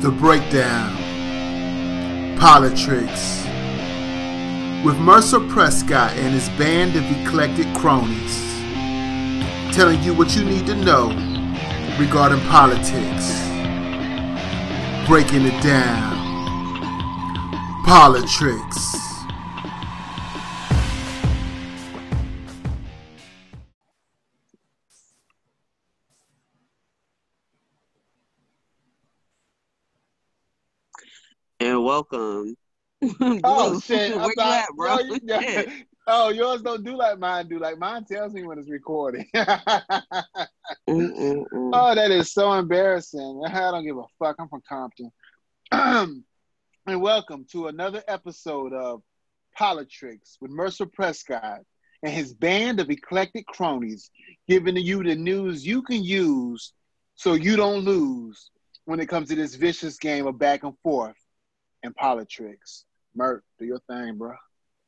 The 0.00 0.10
Breakdown, 0.10 0.96
Politricks, 2.38 3.44
with 4.82 4.96
Mercer 4.96 5.40
Prescott 5.40 6.12
and 6.12 6.32
his 6.32 6.48
band 6.58 6.96
of 6.96 7.04
eclectic 7.20 7.66
cronies, 7.74 8.40
telling 9.76 10.02
you 10.02 10.14
what 10.14 10.34
you 10.34 10.44
need 10.44 10.64
to 10.68 10.74
know 10.74 11.08
regarding 11.98 12.40
politics, 12.48 13.46
breaking 15.06 15.44
it 15.44 15.62
down, 15.62 16.16
Politricks. 17.84 19.09
Welcome. 31.90 32.56
Oh 33.42 33.80
shit! 33.80 34.14
Where 34.16 34.24
I'm 34.24 34.28
you 34.28 34.34
sorry. 34.36 34.58
at, 34.58 34.68
bro? 34.76 34.96
No, 34.96 35.00
you- 35.00 35.42
Shit. 35.42 35.68
oh, 36.06 36.28
yours 36.28 36.62
don't 36.62 36.84
do 36.84 36.96
like 36.96 37.18
mine 37.18 37.48
do. 37.48 37.58
Like 37.58 37.78
mine 37.78 38.04
tells 38.04 38.32
me 38.32 38.44
when 38.44 38.58
it's 38.58 38.70
recording. 38.70 39.26
Oh, 39.34 39.54
that 41.94 42.10
is 42.10 42.32
so 42.32 42.52
embarrassing. 42.52 43.42
I 43.46 43.70
don't 43.70 43.84
give 43.84 43.96
a 43.96 44.04
fuck. 44.18 44.36
I'm 44.38 44.48
from 44.48 44.62
Compton. 44.68 45.10
and 45.72 46.22
welcome 46.86 47.46
to 47.52 47.68
another 47.68 48.02
episode 48.06 48.72
of 48.72 49.02
Politricks 49.58 50.36
with 50.40 50.50
Mercer 50.50 50.86
Prescott 50.86 51.60
and 52.02 52.12
his 52.12 52.34
band 52.34 52.80
of 52.80 52.90
eclectic 52.90 53.46
cronies, 53.46 54.10
giving 54.46 54.76
you 54.76 55.02
the 55.02 55.14
news 55.16 55.66
you 55.66 55.82
can 55.82 56.04
use 56.04 56.72
so 57.14 57.32
you 57.34 57.56
don't 57.56 57.84
lose 57.84 58.50
when 58.84 59.00
it 59.00 59.08
comes 59.08 59.28
to 59.30 59.34
this 59.34 59.54
vicious 59.54 59.96
game 59.96 60.26
of 60.26 60.38
back 60.38 60.62
and 60.64 60.74
forth 60.82 61.16
and 61.82 61.94
Politricks. 61.96 62.84
Mert, 63.14 63.44
do 63.58 63.64
your 63.64 63.80
thing, 63.88 64.16
bro. 64.16 64.34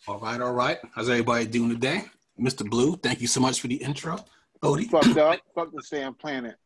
All 0.08 0.18
right, 0.18 0.40
all 0.40 0.52
right. 0.52 0.78
How's 0.94 1.08
everybody 1.08 1.46
doing 1.46 1.70
today? 1.70 2.04
Mr. 2.40 2.68
Blue, 2.68 2.96
thank 2.96 3.20
you 3.20 3.26
so 3.26 3.40
much 3.40 3.60
for 3.60 3.68
the 3.68 3.76
intro. 3.76 4.18
Odie. 4.62 4.88
Fucked 4.88 5.16
up. 5.16 5.40
Fuck 5.54 5.70
the 5.72 5.82
Sam 5.82 6.14
Planet. 6.14 6.56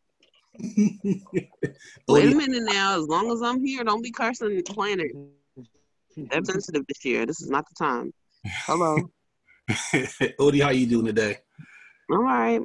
Wait 0.61 1.23
a 1.29 2.09
Odie, 2.09 2.37
minute 2.37 2.63
now. 2.63 2.99
As 2.99 3.07
long 3.07 3.31
as 3.31 3.43
I'm 3.43 3.65
here, 3.65 3.85
don't 3.85 4.03
be 4.03 4.11
cursing 4.11 4.57
the 4.57 4.63
planet. 4.63 5.11
I'm 6.33 6.45
sensitive 6.45 6.87
this 6.87 7.05
year. 7.05 7.27
This 7.27 7.43
is 7.43 7.51
not 7.51 7.67
the 7.69 7.75
time. 7.75 8.13
Hello. 8.45 9.11
Odie, 9.71 10.63
how 10.63 10.71
you 10.71 10.87
doing 10.87 11.07
today? 11.07 11.39
All 12.11 12.19
right. 12.19 12.61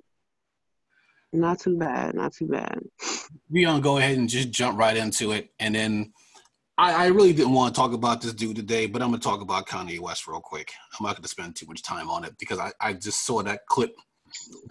Not 1.34 1.59
too 1.59 1.78
bad. 1.78 2.16
Not 2.16 2.34
too 2.34 2.48
bad. 2.48 2.80
We 3.50 3.64
gonna 3.64 3.81
go 3.81 3.98
ahead 3.98 4.18
and 4.18 4.30
just 4.30 4.52
jump 4.52 4.78
right 4.78 4.96
into 4.96 5.31
it, 5.31 5.50
and 5.59 5.73
then 5.73 6.14
I, 6.82 7.04
I 7.04 7.08
really 7.10 7.32
didn't 7.32 7.54
want 7.54 7.76
to 7.76 7.80
talk 7.80 7.94
about 7.94 8.22
this 8.22 8.34
dude 8.34 8.56
today, 8.56 8.88
but 8.88 9.04
I'm 9.04 9.10
gonna 9.12 9.22
talk 9.22 9.42
about 9.42 9.68
Kanye 9.68 10.00
West 10.00 10.26
real 10.28 10.40
quick. 10.42 10.72
I'm 11.00 11.06
not 11.06 11.16
gonna 11.16 11.28
spend 11.28 11.56
too 11.56 11.68
much 11.68 11.84
time 11.84 12.10
on 12.10 12.24
it 12.26 12.36
because 12.40 12.58
I, 12.58 12.72
I 12.82 12.94
just 12.94 13.24
saw 13.24 13.44
that 13.44 13.68
clip 13.68 13.94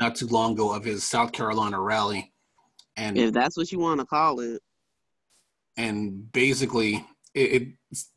not 0.01 0.17
too 0.17 0.27
long 0.27 0.55
ago 0.55 0.73
of 0.75 0.85
his 0.85 1.05
South 1.05 1.31
Carolina 1.31 1.81
rally, 1.81 2.33
and 2.97 3.17
If 3.17 3.33
that's 3.33 3.57
what 3.57 3.71
you 3.71 3.79
want 3.79 4.01
to 4.01 4.07
call 4.07 4.41
it. 4.41 4.61
and 5.77 6.33
basically 6.33 7.07
it, 7.35 7.63
it 7.63 7.69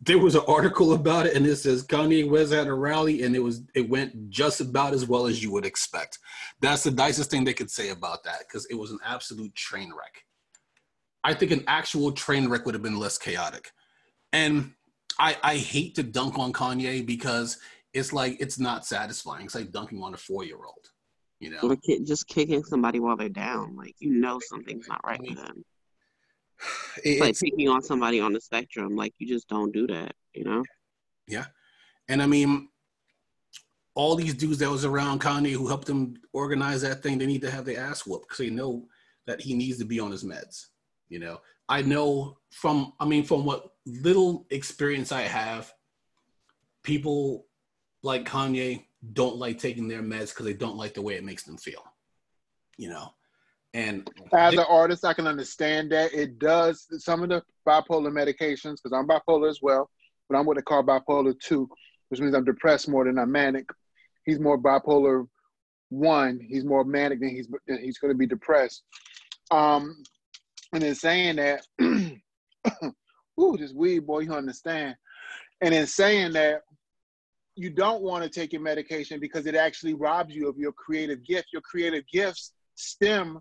there 0.01 0.17
was 0.17 0.33
an 0.33 0.41
article 0.47 0.93
about 0.93 1.27
it 1.27 1.35
and 1.35 1.45
it 1.45 1.57
says 1.57 1.85
Kanye 1.85 2.27
West 2.27 2.51
had 2.51 2.65
a 2.65 2.73
rally 2.73 3.21
and 3.21 3.35
it 3.35 3.43
was 3.43 3.61
it 3.75 3.87
went 3.87 4.31
just 4.31 4.59
about 4.59 4.95
as 4.95 5.07
well 5.07 5.27
as 5.27 5.43
you 5.43 5.51
would 5.51 5.67
expect. 5.67 6.17
That's 6.61 6.81
the 6.83 6.89
nicest 6.91 7.29
thing 7.29 7.43
they 7.43 7.53
could 7.53 7.69
say 7.69 7.89
about 7.89 8.23
that 8.23 8.39
because 8.47 8.65
it 8.71 8.75
was 8.75 8.89
an 8.89 8.97
absolute 9.05 9.53
train 9.53 9.91
wreck. 9.95 10.23
I 11.23 11.35
think 11.35 11.51
an 11.51 11.63
actual 11.67 12.11
train 12.11 12.49
wreck 12.49 12.65
would 12.65 12.73
have 12.73 12.81
been 12.81 12.97
less 12.97 13.19
chaotic. 13.19 13.71
And 14.33 14.73
I 15.19 15.37
I 15.43 15.57
hate 15.57 15.95
to 15.95 16.03
dunk 16.03 16.37
on 16.37 16.51
Kanye 16.51 17.05
because 17.05 17.57
it's 17.93 18.11
like 18.11 18.41
it's 18.41 18.59
not 18.59 18.85
satisfying. 18.85 19.45
It's 19.45 19.55
like 19.55 19.71
dunking 19.71 20.01
on 20.03 20.13
a 20.13 20.17
four 20.17 20.43
year 20.43 20.57
old. 20.57 20.89
You 21.39 21.51
know? 21.51 21.59
Or 21.63 21.77
just 22.05 22.27
kicking 22.27 22.63
somebody 22.63 22.99
while 22.99 23.17
they're 23.17 23.27
down. 23.29 23.75
Like, 23.75 23.95
you 23.99 24.13
know 24.13 24.39
something's 24.41 24.87
not 24.87 25.01
right 25.05 25.19
with 25.21 25.35
them. 25.35 25.63
It- 27.03 27.09
It's 27.09 27.19
like 27.21 27.29
it's- 27.31 27.41
picking 27.41 27.67
on 27.69 27.81
somebody 27.83 28.19
on 28.21 28.31
the 28.33 28.39
spectrum. 28.39 28.95
Like, 28.95 29.13
you 29.17 29.27
just 29.27 29.47
don't 29.49 29.73
do 29.73 29.85
that, 29.87 30.13
you 30.33 30.45
know? 30.45 30.63
Yeah, 31.27 31.45
and 32.07 32.21
I 32.21 32.27
mean, 32.27 32.69
all 33.95 34.15
these 34.15 34.33
dudes 34.33 34.59
that 34.59 34.69
was 34.69 34.85
around 34.85 35.21
Kanye 35.21 35.51
who 35.53 35.67
helped 35.67 35.89
him 35.89 36.15
organize 36.31 36.81
that 36.81 37.03
thing, 37.03 37.17
they 37.17 37.25
need 37.25 37.41
to 37.41 37.51
have 37.51 37.65
their 37.65 37.79
ass 37.79 38.05
whooped 38.05 38.27
because 38.29 38.37
they 38.39 38.49
know 38.49 38.87
that 39.27 39.41
he 39.41 39.53
needs 39.53 39.77
to 39.79 39.85
be 39.85 39.99
on 39.99 40.11
his 40.11 40.23
meds. 40.23 40.67
You 41.09 41.19
know, 41.19 41.41
I 41.73 41.81
know 41.81 42.37
from, 42.51 42.93
I 42.99 43.05
mean, 43.05 43.23
from 43.23 43.45
what 43.45 43.71
little 43.87 44.45
experience 44.51 45.11
I 45.11 45.23
have, 45.23 45.73
people 46.83 47.47
like 48.03 48.25
Kanye 48.25 48.85
don't 49.13 49.37
like 49.37 49.57
taking 49.57 49.87
their 49.87 50.03
meds 50.03 50.29
because 50.29 50.45
they 50.45 50.53
don't 50.53 50.77
like 50.77 50.93
the 50.93 51.01
way 51.01 51.15
it 51.15 51.23
makes 51.23 51.41
them 51.41 51.57
feel. 51.57 51.83
You 52.77 52.89
know, 52.89 53.15
and 53.73 54.07
As 54.33 54.53
an 54.53 54.65
artist, 54.69 55.03
I 55.03 55.15
can 55.15 55.25
understand 55.25 55.91
that. 55.93 56.13
It 56.13 56.37
does 56.37 56.85
some 57.03 57.23
of 57.23 57.29
the 57.29 57.41
bipolar 57.67 58.11
medications, 58.11 58.77
because 58.83 58.93
I'm 58.93 59.07
bipolar 59.07 59.49
as 59.49 59.59
well, 59.63 59.89
but 60.29 60.37
I'm 60.37 60.45
what 60.45 60.57
they 60.57 60.61
call 60.61 60.83
bipolar 60.83 61.33
2, 61.39 61.67
which 62.09 62.19
means 62.19 62.35
I'm 62.35 62.45
depressed 62.45 62.87
more 62.87 63.05
than 63.05 63.17
I'm 63.17 63.31
manic. 63.31 63.67
He's 64.25 64.39
more 64.39 64.59
bipolar 64.59 65.25
1. 65.89 66.39
He's 66.47 66.65
more 66.65 66.83
manic 66.83 67.19
than 67.19 67.29
he's 67.29 67.47
than 67.65 67.83
he's 67.83 67.97
going 67.97 68.13
to 68.13 68.17
be 68.17 68.27
depressed. 68.27 68.83
Um, 69.49 70.03
and 70.73 70.83
in 70.83 70.95
saying 70.95 71.35
that, 71.37 71.65
ooh, 73.39 73.57
this 73.57 73.73
weed, 73.73 74.05
boy, 74.07 74.19
you 74.19 74.33
understand. 74.33 74.95
And 75.61 75.73
in 75.73 75.87
saying 75.87 76.33
that, 76.33 76.61
you 77.55 77.69
don't 77.69 78.01
want 78.01 78.23
to 78.23 78.29
take 78.29 78.51
your 78.51 78.63
medication 78.63 79.19
because 79.19 79.45
it 79.45 79.55
actually 79.55 79.93
robs 79.93 80.33
you 80.33 80.49
of 80.49 80.57
your 80.57 80.71
creative 80.71 81.23
gift. 81.23 81.49
Your 81.53 81.61
creative 81.61 82.03
gifts 82.11 82.53
stem 82.73 83.39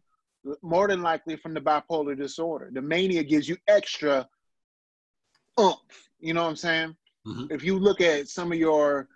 more 0.61 0.89
than 0.89 1.03
likely 1.03 1.37
from 1.37 1.55
the 1.55 1.61
bipolar 1.61 2.17
disorder. 2.17 2.71
The 2.73 2.83
mania 2.83 3.23
gives 3.23 3.49
you 3.49 3.57
extra 3.69 4.29
oomph. 5.59 5.79
You 6.21 6.35
know 6.35 6.43
what 6.43 6.51
I'm 6.51 6.57
saying? 6.57 6.97
Mhm. 7.27 7.51
If 7.51 7.65
you 7.65 7.79
look 7.79 8.01
at 8.01 8.29
some 8.29 8.53
of 8.53 8.59
your 8.59 9.09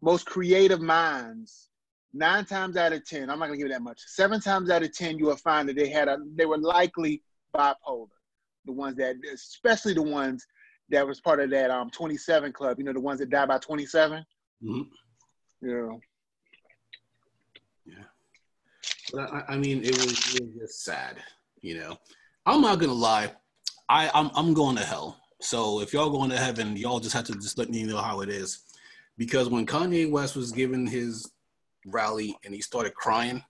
most 0.00 0.26
creative 0.26 0.80
minds, 0.80 1.68
nine 2.12 2.44
times 2.44 2.76
out 2.76 2.92
of 2.92 3.04
ten, 3.06 3.30
I'm 3.30 3.38
not 3.38 3.46
gonna 3.46 3.58
give 3.58 3.66
it 3.66 3.72
that 3.72 3.82
much. 3.82 4.00
Seven 4.06 4.40
times 4.40 4.70
out 4.70 4.82
of 4.82 4.92
ten, 4.92 5.18
you 5.18 5.26
will 5.26 5.36
find 5.36 5.68
that 5.68 5.76
they 5.76 5.88
had 5.88 6.06
a 6.08 6.18
they 6.36 6.46
were 6.46 6.58
likely 6.58 7.22
bipolar. 7.54 8.08
The 8.64 8.72
ones 8.72 8.96
that, 8.96 9.16
especially 9.32 9.94
the 9.94 10.02
ones 10.02 10.46
that 10.90 11.06
was 11.06 11.20
part 11.20 11.40
of 11.40 11.50
that 11.50 11.70
um 11.70 11.90
27 11.90 12.52
club. 12.52 12.78
You 12.78 12.84
know, 12.84 12.92
the 12.92 13.00
ones 13.00 13.20
that 13.20 13.30
died 13.30 13.48
by 13.48 13.58
27. 13.58 14.24
mhm. 14.62 14.88
You 15.60 15.74
know, 15.74 16.00
Yeah. 17.84 18.04
But 19.12 19.32
I, 19.32 19.54
I 19.54 19.56
mean, 19.56 19.82
it 19.82 19.96
was, 19.96 20.34
it 20.34 20.42
was 20.42 20.54
just 20.60 20.84
sad, 20.84 21.16
you 21.60 21.78
know. 21.78 21.96
I'm 22.46 22.60
not 22.60 22.78
gonna 22.78 22.92
lie, 22.92 23.32
I 23.88 24.10
I'm 24.14 24.30
I'm 24.34 24.54
going 24.54 24.76
to 24.76 24.84
hell. 24.84 25.20
So 25.40 25.80
if 25.80 25.92
y'all 25.92 26.10
going 26.10 26.30
to 26.30 26.36
heaven, 26.38 26.76
y'all 26.76 27.00
just 27.00 27.14
have 27.14 27.24
to 27.26 27.34
just 27.34 27.58
let 27.58 27.70
me 27.70 27.82
know 27.84 27.98
how 27.98 28.20
it 28.20 28.28
is, 28.28 28.60
because 29.16 29.48
when 29.48 29.66
Kanye 29.66 30.10
West 30.10 30.36
was 30.36 30.52
giving 30.52 30.86
his 30.86 31.30
rally 31.86 32.36
and 32.44 32.54
he 32.54 32.60
started 32.60 32.94
crying, 32.94 33.42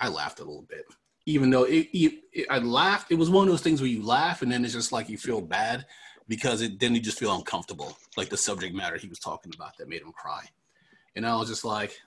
I 0.00 0.08
laughed 0.08 0.40
a 0.40 0.44
little 0.44 0.66
bit. 0.68 0.84
Even 1.26 1.50
though 1.50 1.64
it, 1.64 1.88
it, 1.92 2.22
it- 2.32 2.46
I 2.50 2.58
laughed, 2.58 3.10
it 3.10 3.14
was 3.16 3.30
one 3.30 3.46
of 3.46 3.52
those 3.52 3.62
things 3.62 3.80
where 3.80 3.88
you 3.90 4.02
laugh 4.04 4.42
and 4.42 4.50
then 4.52 4.64
it's 4.64 4.74
just 4.74 4.92
like 4.92 5.08
you 5.08 5.16
feel 5.18 5.40
bad 5.40 5.86
because 6.28 6.62
it 6.62 6.78
then 6.80 6.94
you 6.94 7.00
just 7.00 7.18
feel 7.18 7.34
uncomfortable, 7.34 7.96
like 8.16 8.28
the 8.30 8.36
subject 8.36 8.74
matter 8.74 8.96
he 8.96 9.08
was 9.08 9.18
talking 9.18 9.52
about 9.54 9.76
that 9.78 9.88
made 9.88 10.02
him 10.02 10.12
cry. 10.12 10.44
And 11.16 11.26
I 11.26 11.36
was 11.36 11.48
just 11.48 11.64
like, 11.64 11.98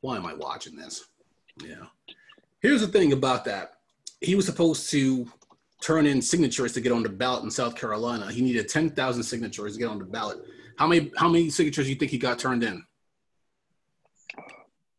why 0.00 0.16
am 0.16 0.26
I 0.26 0.34
watching 0.34 0.76
this? 0.76 1.04
Yeah. 1.64 1.86
Here's 2.60 2.80
the 2.80 2.88
thing 2.88 3.12
about 3.12 3.44
that. 3.46 3.74
He 4.20 4.34
was 4.34 4.46
supposed 4.46 4.90
to 4.90 5.26
turn 5.80 6.06
in 6.06 6.22
signatures 6.22 6.72
to 6.74 6.80
get 6.80 6.92
on 6.92 7.02
the 7.02 7.08
ballot 7.08 7.42
in 7.42 7.50
South 7.50 7.74
Carolina. 7.74 8.30
He 8.30 8.40
needed 8.42 8.68
10,000 8.68 9.22
signatures 9.22 9.72
to 9.74 9.78
get 9.80 9.88
on 9.88 9.98
the 9.98 10.04
ballot. 10.04 10.38
How 10.78 10.86
many 10.86 11.10
how 11.16 11.28
many 11.28 11.50
signatures 11.50 11.86
do 11.86 11.90
you 11.90 11.96
think 11.96 12.10
he 12.10 12.18
got 12.18 12.38
turned 12.38 12.62
in? 12.62 12.84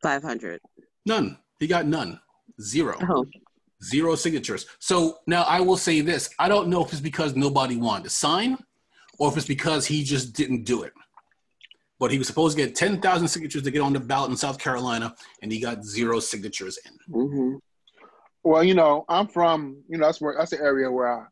500. 0.02 0.60
None. 1.06 1.38
He 1.60 1.68
got 1.68 1.86
none. 1.88 2.20
Zero. 2.62 2.98
Oh, 3.10 3.26
Zero 3.84 4.16
signatures. 4.16 4.66
So 4.80 5.18
now 5.28 5.44
I 5.44 5.60
will 5.60 5.78
say 5.78 6.02
this. 6.02 6.30
I 6.40 6.48
don't 6.48 6.70
know 6.70 6.84
if 6.84 6.92
it's 6.92 7.02
because 7.02 7.36
nobody 7.36 7.76
wanted 7.76 8.06
to 8.06 8.10
sign 8.10 8.58
or 9.20 9.30
if 9.30 9.38
it's 9.38 9.48
because 9.48 9.86
he 9.86 10.04
just 10.04 10.34
didn't 10.34 10.64
do 10.64 10.84
it. 10.84 10.94
But 12.00 12.12
he 12.12 12.18
was 12.18 12.28
supposed 12.28 12.58
to 12.58 12.64
get 12.66 12.76
10,000 12.76 13.28
signatures 13.28 13.64
to 13.64 13.72
get 13.72 13.82
on 13.82 13.94
the 13.94 14.00
ballot 14.00 14.32
in 14.32 14.38
South 14.38 14.58
Carolina, 14.58 15.16
and 15.42 15.52
he 15.52 15.60
got 15.60 15.84
zero 15.86 16.20
signatures 16.20 16.78
in. 16.86 17.14
hmm 17.14 17.56
Well, 18.44 18.64
you 18.64 18.74
know, 18.74 19.06
I'm 19.10 19.28
from, 19.28 19.84
you 19.88 19.98
know, 19.98 20.08
that's 20.08 20.20
where 20.20 20.36
that's 20.38 20.52
the 20.52 20.60
area 20.60 20.90
where 20.92 21.22
I, 21.22 21.26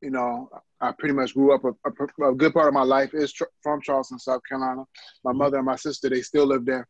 you 0.00 0.10
know, 0.10 0.48
I 0.80 0.92
pretty 0.92 1.14
much 1.14 1.34
grew 1.34 1.52
up. 1.54 1.64
A, 1.64 1.72
a, 1.88 2.30
a 2.30 2.34
good 2.34 2.54
part 2.54 2.68
of 2.68 2.74
my 2.74 2.84
life 2.84 3.12
is 3.12 3.32
tr- 3.32 3.44
from 3.62 3.82
Charleston, 3.82 4.18
South 4.18 4.40
Carolina. 4.48 4.84
My 5.24 5.32
mother 5.32 5.56
and 5.56 5.66
my 5.66 5.76
sister, 5.76 6.08
they 6.08 6.22
still 6.22 6.46
live 6.46 6.64
there, 6.64 6.86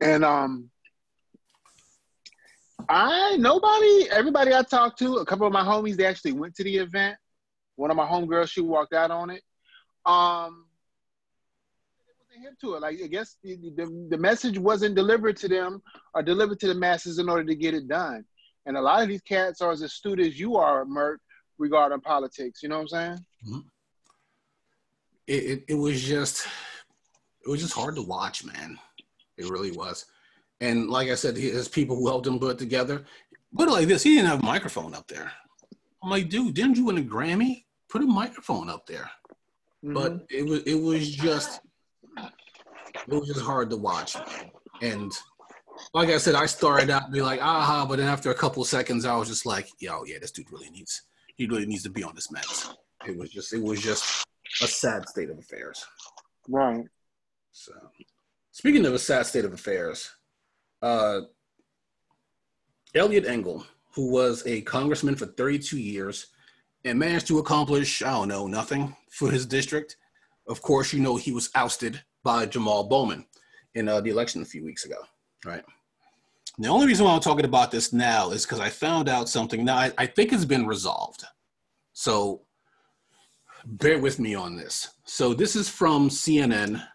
and 0.00 0.24
um, 0.24 0.68
I 2.88 3.36
nobody, 3.36 4.08
everybody 4.10 4.54
I 4.54 4.62
talked 4.62 4.98
to, 5.00 5.16
a 5.16 5.24
couple 5.24 5.46
of 5.46 5.52
my 5.52 5.62
homies, 5.62 5.96
they 5.96 6.06
actually 6.06 6.32
went 6.32 6.54
to 6.56 6.64
the 6.64 6.76
event. 6.76 7.16
One 7.76 7.90
of 7.90 7.96
my 7.96 8.06
homegirls, 8.06 8.50
she 8.50 8.60
walked 8.60 8.92
out 8.92 9.10
on 9.10 9.30
it. 9.30 9.42
Um, 10.04 10.66
it 12.06 12.14
wasn't 12.18 12.44
hip 12.44 12.58
to 12.60 12.74
it. 12.74 12.82
Like 12.82 12.98
I 13.02 13.06
guess 13.06 13.36
the, 13.42 13.56
the 13.76 14.08
the 14.10 14.18
message 14.18 14.58
wasn't 14.58 14.94
delivered 14.94 15.36
to 15.38 15.48
them 15.48 15.82
or 16.14 16.22
delivered 16.22 16.60
to 16.60 16.68
the 16.68 16.74
masses 16.74 17.18
in 17.18 17.28
order 17.28 17.44
to 17.44 17.54
get 17.54 17.74
it 17.74 17.88
done. 17.88 18.24
And 18.66 18.76
a 18.76 18.80
lot 18.80 19.02
of 19.02 19.08
these 19.08 19.22
cats 19.22 19.60
are 19.60 19.72
as 19.72 19.82
astute 19.82 20.20
as 20.20 20.38
you 20.38 20.56
are, 20.56 20.84
Merk, 20.84 21.20
regarding 21.58 22.00
politics. 22.00 22.62
You 22.62 22.68
know 22.68 22.76
what 22.76 22.82
I'm 22.82 22.88
saying? 22.88 23.18
Mm-hmm. 23.46 23.58
It, 25.26 25.32
it, 25.32 25.64
it 25.68 25.74
was 25.74 26.02
just 26.02 26.46
it 27.44 27.50
was 27.50 27.60
just 27.60 27.74
hard 27.74 27.96
to 27.96 28.02
watch, 28.02 28.44
man. 28.44 28.78
It 29.36 29.48
really 29.48 29.72
was. 29.72 30.06
And 30.62 30.88
like 30.88 31.08
I 31.08 31.16
said, 31.16 31.36
his 31.36 31.68
people 31.68 31.96
who 31.96 32.06
helped 32.06 32.26
him 32.26 32.38
put 32.38 32.52
it 32.52 32.58
together. 32.58 33.04
Put 33.54 33.68
it 33.68 33.72
like 33.72 33.88
this: 33.88 34.04
he 34.04 34.14
didn't 34.14 34.28
have 34.28 34.42
a 34.42 34.46
microphone 34.46 34.94
up 34.94 35.08
there. 35.08 35.30
I'm 36.02 36.08
like, 36.08 36.28
dude, 36.28 36.54
didn't 36.54 36.76
you 36.76 36.86
win 36.86 36.98
a 36.98 37.02
Grammy? 37.02 37.64
Put 37.90 38.02
a 38.02 38.06
microphone 38.06 38.70
up 38.70 38.86
there. 38.86 39.10
Mm-hmm. 39.84 39.92
But 39.92 40.24
it 40.30 40.46
was 40.46 40.62
it 40.62 40.76
was 40.76 41.10
just 41.10 41.60
it 42.16 43.08
was 43.08 43.26
just 43.26 43.40
hard 43.40 43.70
to 43.70 43.76
watch. 43.76 44.16
And 44.80 45.12
like 45.94 46.10
I 46.10 46.18
said, 46.18 46.36
I 46.36 46.46
started 46.46 46.90
out 46.90 47.10
be 47.10 47.22
like, 47.22 47.42
aha, 47.42 47.84
but 47.84 47.98
then 47.98 48.06
after 48.06 48.30
a 48.30 48.34
couple 48.34 48.64
seconds, 48.64 49.04
I 49.04 49.16
was 49.16 49.28
just 49.28 49.44
like, 49.44 49.68
yo, 49.80 50.04
yeah, 50.04 50.18
this 50.20 50.30
dude 50.30 50.50
really 50.52 50.70
needs 50.70 51.02
he 51.34 51.46
really 51.46 51.66
needs 51.66 51.82
to 51.82 51.90
be 51.90 52.04
on 52.04 52.14
this 52.14 52.28
meds. 52.28 52.72
It 53.04 53.16
was 53.18 53.30
just 53.30 53.52
it 53.52 53.60
was 53.60 53.80
just 53.80 54.24
a 54.62 54.68
sad 54.68 55.08
state 55.08 55.28
of 55.28 55.38
affairs. 55.38 55.84
Right. 56.48 56.84
So 57.50 57.72
speaking 58.52 58.86
of 58.86 58.94
a 58.94 58.98
sad 58.98 59.26
state 59.26 59.44
of 59.44 59.52
affairs, 59.52 60.08
uh 60.82 61.22
Eliot 62.94 63.26
Engel, 63.26 63.64
who 63.94 64.10
was 64.10 64.46
a 64.46 64.60
congressman 64.62 65.16
for 65.16 65.26
32 65.26 65.78
years 65.78 66.26
and 66.84 66.98
managed 66.98 67.26
to 67.28 67.38
accomplish, 67.38 68.02
I 68.02 68.10
don't 68.10 68.28
know, 68.28 68.46
nothing 68.46 68.94
for 69.10 69.30
his 69.30 69.46
district. 69.46 69.96
Of 70.46 70.60
course, 70.60 70.92
you 70.92 71.00
know 71.00 71.16
he 71.16 71.32
was 71.32 71.50
ousted 71.54 72.02
by 72.22 72.46
Jamal 72.46 72.84
Bowman 72.84 73.26
in 73.74 73.88
uh, 73.88 74.00
the 74.00 74.10
election 74.10 74.42
a 74.42 74.46
few 74.46 74.64
weeks 74.64 74.84
ago, 74.84 74.96
right? 75.44 75.64
The 76.58 76.68
only 76.68 76.86
reason 76.86 77.06
why 77.06 77.14
I'm 77.14 77.20
talking 77.20 77.46
about 77.46 77.70
this 77.70 77.92
now 77.92 78.30
is 78.30 78.44
because 78.44 78.60
I 78.60 78.68
found 78.68 79.08
out 79.08 79.28
something. 79.28 79.64
Now, 79.64 79.76
I, 79.76 79.92
I, 79.96 80.06
think 80.06 80.32
it's 80.32 80.44
been 80.44 80.66
resolved. 80.66 81.24
So 81.94 82.42
bear 83.64 83.98
with 83.98 84.18
me 84.18 84.34
on 84.34 84.56
this. 84.56 84.90
So 85.04 85.32
this 85.32 85.56
is 85.56 85.68
from 85.68 86.10
CNN. 86.10 86.86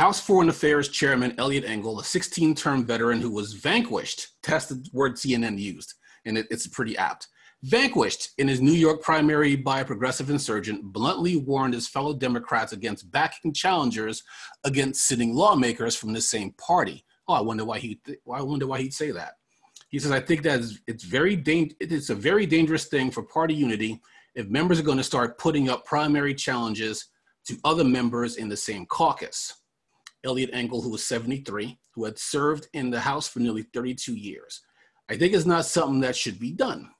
House 0.00 0.18
Foreign 0.18 0.48
Affairs 0.48 0.88
Chairman 0.88 1.34
Eliot 1.36 1.66
Engel, 1.66 2.00
a 2.00 2.04
16 2.04 2.54
term 2.54 2.86
veteran 2.86 3.20
who 3.20 3.30
was 3.30 3.52
vanquished, 3.52 4.28
that's 4.42 4.64
the 4.64 4.82
word 4.94 5.16
CNN 5.16 5.58
used, 5.58 5.92
and 6.24 6.38
it, 6.38 6.46
it's 6.50 6.66
pretty 6.66 6.96
apt. 6.96 7.28
Vanquished 7.64 8.30
in 8.38 8.48
his 8.48 8.62
New 8.62 8.72
York 8.72 9.02
primary 9.02 9.56
by 9.56 9.80
a 9.80 9.84
progressive 9.84 10.30
insurgent, 10.30 10.82
bluntly 10.82 11.36
warned 11.36 11.74
his 11.74 11.86
fellow 11.86 12.14
Democrats 12.14 12.72
against 12.72 13.10
backing 13.10 13.52
challengers 13.52 14.22
against 14.64 15.06
sitting 15.06 15.34
lawmakers 15.34 15.96
from 15.96 16.14
the 16.14 16.20
same 16.22 16.52
party. 16.52 17.04
Oh, 17.28 17.34
I 17.34 17.42
wonder 17.42 17.66
why 17.66 17.78
he. 17.78 17.96
Th- 17.96 18.20
I 18.32 18.40
wonder 18.40 18.66
why 18.66 18.80
he'd 18.80 18.94
say 18.94 19.10
that. 19.10 19.34
He 19.90 19.98
says, 19.98 20.12
"I 20.12 20.20
think 20.20 20.44
that 20.44 20.62
it's 20.86 21.04
very 21.04 21.36
dang- 21.36 21.74
it's 21.78 22.08
a 22.08 22.14
very 22.14 22.46
dangerous 22.46 22.86
thing 22.86 23.10
for 23.10 23.22
party 23.22 23.52
unity 23.52 24.00
if 24.34 24.48
members 24.48 24.80
are 24.80 24.84
going 24.84 24.96
to 24.96 25.04
start 25.04 25.36
putting 25.36 25.68
up 25.68 25.84
primary 25.84 26.34
challenges 26.34 27.08
to 27.48 27.58
other 27.64 27.84
members 27.84 28.36
in 28.36 28.48
the 28.48 28.56
same 28.56 28.86
caucus." 28.86 29.59
Eliot 30.24 30.50
Engel, 30.52 30.82
who 30.82 30.90
was 30.90 31.04
73, 31.04 31.78
who 31.92 32.04
had 32.04 32.18
served 32.18 32.68
in 32.72 32.90
the 32.90 33.00
House 33.00 33.28
for 33.28 33.40
nearly 33.40 33.62
32 33.62 34.14
years. 34.14 34.62
I 35.08 35.16
think 35.16 35.34
it's 35.34 35.46
not 35.46 35.64
something 35.64 36.00
that 36.00 36.16
should 36.16 36.38
be 36.38 36.52
done. 36.52 36.90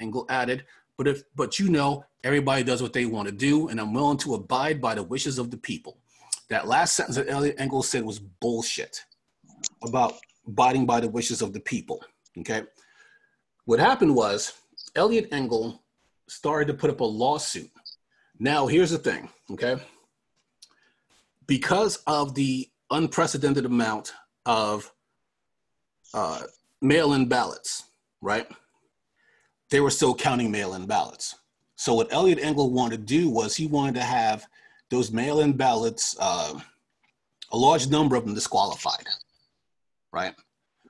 Engel 0.00 0.26
added, 0.28 0.64
but 0.96 1.08
if 1.08 1.22
but 1.34 1.58
you 1.58 1.68
know, 1.68 2.04
everybody 2.24 2.62
does 2.62 2.82
what 2.82 2.92
they 2.92 3.06
want 3.06 3.28
to 3.28 3.34
do, 3.34 3.68
and 3.68 3.80
I'm 3.80 3.92
willing 3.92 4.18
to 4.18 4.34
abide 4.34 4.80
by 4.80 4.94
the 4.94 5.02
wishes 5.02 5.38
of 5.38 5.50
the 5.50 5.56
people. 5.56 5.98
That 6.50 6.68
last 6.68 6.94
sentence 6.94 7.16
that 7.16 7.28
Eliot 7.28 7.56
Engel 7.58 7.82
said 7.82 8.04
was 8.04 8.18
bullshit 8.18 9.04
about 9.82 10.14
abiding 10.46 10.86
by 10.86 11.00
the 11.00 11.08
wishes 11.08 11.42
of 11.42 11.52
the 11.52 11.60
people. 11.60 12.02
Okay. 12.38 12.62
What 13.64 13.80
happened 13.80 14.14
was 14.14 14.54
Eliot 14.94 15.28
Engel 15.32 15.82
started 16.28 16.68
to 16.68 16.74
put 16.74 16.90
up 16.90 17.00
a 17.00 17.04
lawsuit. 17.04 17.70
Now, 18.38 18.66
here's 18.66 18.90
the 18.90 18.98
thing, 18.98 19.28
okay? 19.50 19.76
Because 21.48 21.96
of 22.06 22.36
the 22.36 22.68
unprecedented 22.90 23.64
amount 23.64 24.12
of 24.46 24.92
uh, 26.14 26.42
mail 26.80 27.14
in 27.14 27.26
ballots, 27.26 27.82
right? 28.20 28.46
they 29.70 29.80
were 29.80 29.90
still 29.90 30.14
counting 30.14 30.50
mail-in 30.50 30.86
ballots. 30.86 31.36
So 31.76 31.94
what 31.94 32.12
Eliot 32.12 32.38
Engel 32.40 32.70
wanted 32.70 33.06
to 33.06 33.14
do 33.14 33.30
was 33.30 33.54
he 33.54 33.66
wanted 33.66 33.94
to 33.96 34.02
have 34.02 34.46
those 34.90 35.12
mail-in 35.12 35.52
ballots, 35.52 36.16
uh, 36.18 36.58
a 37.52 37.56
large 37.56 37.88
number 37.88 38.16
of 38.16 38.24
them 38.24 38.34
disqualified, 38.34 39.06
right? 40.12 40.34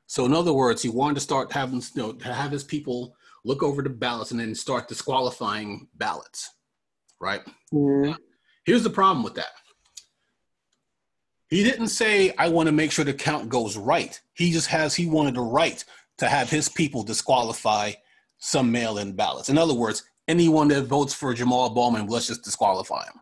So 0.07 0.25
in 0.25 0.33
other 0.33 0.53
words, 0.53 0.83
he 0.83 0.89
wanted 0.89 1.15
to 1.15 1.21
start 1.21 1.53
having, 1.53 1.83
you 1.95 2.03
know, 2.03 2.13
to 2.13 2.33
have 2.33 2.51
his 2.51 2.65
people 2.65 3.15
look 3.45 3.63
over 3.63 3.83
the 3.83 3.91
ballots 3.91 4.31
and 4.31 4.41
then 4.41 4.55
start 4.55 4.89
disqualifying 4.89 5.89
ballots, 5.97 6.55
right? 7.21 7.43
Mm-hmm. 7.73 8.13
Here's 8.65 8.83
the 8.83 8.91
problem 8.91 9.23
with 9.23 9.35
that. 9.35 9.53
He 11.49 11.65
didn't 11.65 11.89
say, 11.89 12.35
I 12.37 12.49
want 12.49 12.67
to 12.67 12.73
make 12.73 12.93
sure 12.93 13.05
the 13.05 13.15
count 13.15 13.49
goes 13.49 13.77
right. 13.77 14.21
He 14.35 14.53
just 14.53 14.67
has, 14.69 14.95
he 14.95 15.07
wanted 15.07 15.35
the 15.35 15.41
right 15.41 15.83
to 16.19 16.29
have 16.29 16.51
his 16.51 16.69
people 16.69 17.03
disqualify 17.03 17.93
some 18.39 18.71
mail-in 18.71 19.13
ballots. 19.13 19.49
In 19.49 19.59
other 19.59 19.75
words, 19.75 20.05
anyone 20.27 20.69
that 20.69 20.83
votes 20.83 21.15
for 21.15 21.33
Jamal 21.33 21.71
Bowman, 21.71 22.07
let's 22.07 22.27
just 22.27 22.45
disqualify 22.45 23.05
him. 23.05 23.21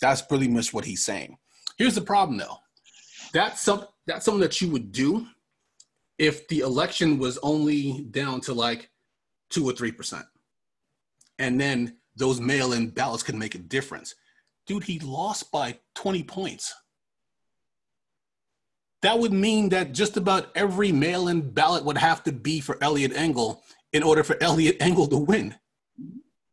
That's 0.00 0.22
pretty 0.22 0.48
much 0.48 0.72
what 0.72 0.84
he's 0.84 1.04
saying. 1.04 1.36
Here's 1.76 1.94
the 1.94 2.00
problem, 2.00 2.38
though. 2.38 2.58
That's 3.32 3.60
some 3.60 3.86
that's 4.06 4.24
something 4.24 4.40
that 4.40 4.60
you 4.60 4.70
would 4.70 4.92
do 4.92 5.26
if 6.18 6.46
the 6.48 6.60
election 6.60 7.18
was 7.18 7.38
only 7.38 8.06
down 8.10 8.40
to 8.42 8.54
like 8.54 8.90
two 9.50 9.68
or 9.68 9.72
three 9.72 9.90
percent, 9.90 10.24
and 11.38 11.60
then 11.60 11.96
those 12.16 12.40
mail-in 12.40 12.90
ballots 12.90 13.24
could 13.24 13.34
make 13.34 13.56
a 13.56 13.58
difference. 13.58 14.14
Dude, 14.66 14.84
he 14.84 15.00
lost 15.00 15.50
by 15.50 15.78
20 15.96 16.22
points. 16.22 16.72
That 19.04 19.18
would 19.18 19.34
mean 19.34 19.68
that 19.68 19.92
just 19.92 20.16
about 20.16 20.50
every 20.54 20.90
mail-in 20.90 21.50
ballot 21.50 21.84
would 21.84 21.98
have 21.98 22.24
to 22.24 22.32
be 22.32 22.60
for 22.60 22.82
Eliot 22.82 23.12
Engel 23.14 23.62
in 23.92 24.02
order 24.02 24.24
for 24.24 24.42
Eliot 24.42 24.78
Engel 24.80 25.06
to 25.08 25.18
win. 25.18 25.54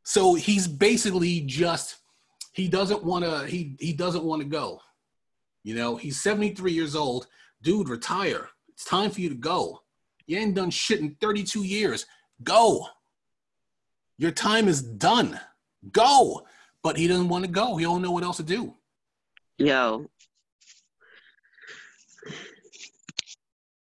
So 0.03 0.33
he's 0.33 0.67
basically 0.67 1.39
just 1.45 1.95
he 2.51 2.67
doesn't 2.67 3.05
want 3.05 3.23
to 3.23 3.47
he 3.47 3.77
he 3.79 3.93
doesn't 3.93 4.25
want 4.25 4.41
to 4.41 4.47
go. 4.49 4.81
You 5.63 5.75
know, 5.75 5.95
he's 5.95 6.21
73 6.21 6.73
years 6.73 6.93
old. 6.93 7.27
Dude, 7.61 7.87
retire. 7.87 8.49
It's 8.67 8.83
time 8.83 9.11
for 9.11 9.21
you 9.21 9.29
to 9.29 9.35
go. 9.35 9.79
You 10.27 10.37
ain't 10.37 10.55
done 10.55 10.71
shit 10.71 10.99
in 10.99 11.15
32 11.21 11.63
years. 11.63 12.05
Go. 12.43 12.85
Your 14.17 14.31
time 14.31 14.67
is 14.67 14.81
done. 14.81 15.39
Go. 15.93 16.45
But 16.83 16.97
he 16.97 17.07
doesn't 17.07 17.29
want 17.29 17.45
to 17.45 17.49
go. 17.49 17.77
He 17.77 17.85
don't 17.85 18.01
know 18.01 18.11
what 18.11 18.25
else 18.25 18.37
to 18.37 18.43
do. 18.43 18.75
Yo. 19.57 20.09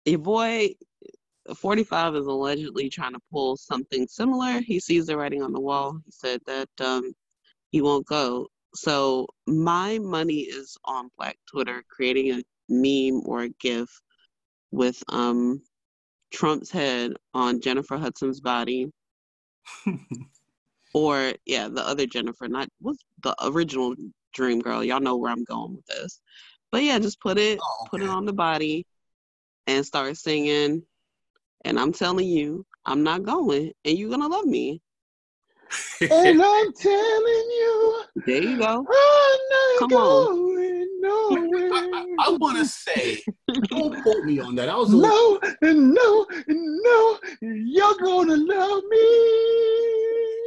Your 0.06 0.20
boy 0.20 0.76
45 1.56 2.16
is 2.16 2.26
allegedly 2.28 2.90
trying 2.90 3.14
to 3.14 3.20
pull 3.32 3.58
something 3.58 4.08
similar. 4.08 4.62
He 4.62 4.80
sees 4.80 5.08
the 5.08 5.18
writing 5.18 5.42
on 5.42 5.54
the 5.54 5.60
wall. 5.60 6.00
He 6.06 6.12
said 6.12 6.42
that 6.46 6.70
um, 6.80 7.14
he 7.72 7.82
won't 7.82 8.06
go. 8.06 8.48
So 8.74 9.28
my 9.48 10.00
money 10.00 10.42
is 10.42 10.78
on 10.86 11.10
Black 11.18 11.38
Twitter 11.50 11.84
creating 11.90 12.32
a 12.32 12.44
meme 12.70 13.22
or 13.26 13.44
a 13.44 13.50
GIF 13.50 13.90
with 14.72 15.04
um, 15.10 15.62
Trump's 16.32 16.72
head 16.72 17.14
on 17.34 17.60
Jennifer 17.62 17.98
Hudson's 17.98 18.40
body. 18.40 18.92
or 20.94 21.34
yeah, 21.46 21.68
the 21.68 21.86
other 21.86 22.06
Jennifer, 22.06 22.48
not 22.48 22.70
what's 22.80 23.04
the 23.24 23.36
original 23.44 23.96
Dream 24.34 24.60
Girl. 24.60 24.84
Y'all 24.84 25.00
know 25.00 25.18
where 25.18 25.32
I'm 25.32 25.44
going 25.44 25.76
with 25.76 25.86
this. 25.86 26.22
But 26.72 26.84
yeah, 26.84 27.00
just 27.00 27.20
put 27.20 27.38
it 27.38 27.60
oh, 27.62 27.78
okay. 27.82 27.90
put 27.90 28.02
it 28.02 28.10
on 28.10 28.26
the 28.26 28.34
body 28.34 28.86
and 29.68 29.86
start 29.86 30.18
singing 30.18 30.84
and 31.64 31.80
I'm 31.80 31.94
telling 31.94 32.28
you, 32.28 32.66
I'm 32.86 33.04
not 33.04 33.24
going, 33.24 33.72
and 33.86 33.98
you're 33.98 34.10
gonna 34.10 34.28
love 34.28 34.46
me. 34.46 34.82
and 36.02 36.42
I'm 36.44 36.74
telling 36.74 37.50
you, 37.52 38.04
there 38.26 38.42
you 38.42 38.58
go. 38.58 38.86
Come 39.80 39.94
on. 39.94 41.02
Nowhere. 41.02 41.70
I, 41.74 41.90
I, 41.94 42.28
I 42.28 42.38
want 42.40 42.58
to 42.58 42.66
say, 42.66 43.22
don't 43.64 44.02
quote 44.02 44.24
me 44.24 44.40
on 44.40 44.56
that. 44.56 44.70
I 44.70 44.76
was 44.76 44.90
no, 44.90 45.40
and 45.62 45.94
no, 45.94 46.26
and 46.48 46.82
no. 46.84 47.20
You're 47.42 47.96
gonna 47.96 48.38
love 48.38 48.84
me. 48.90 50.41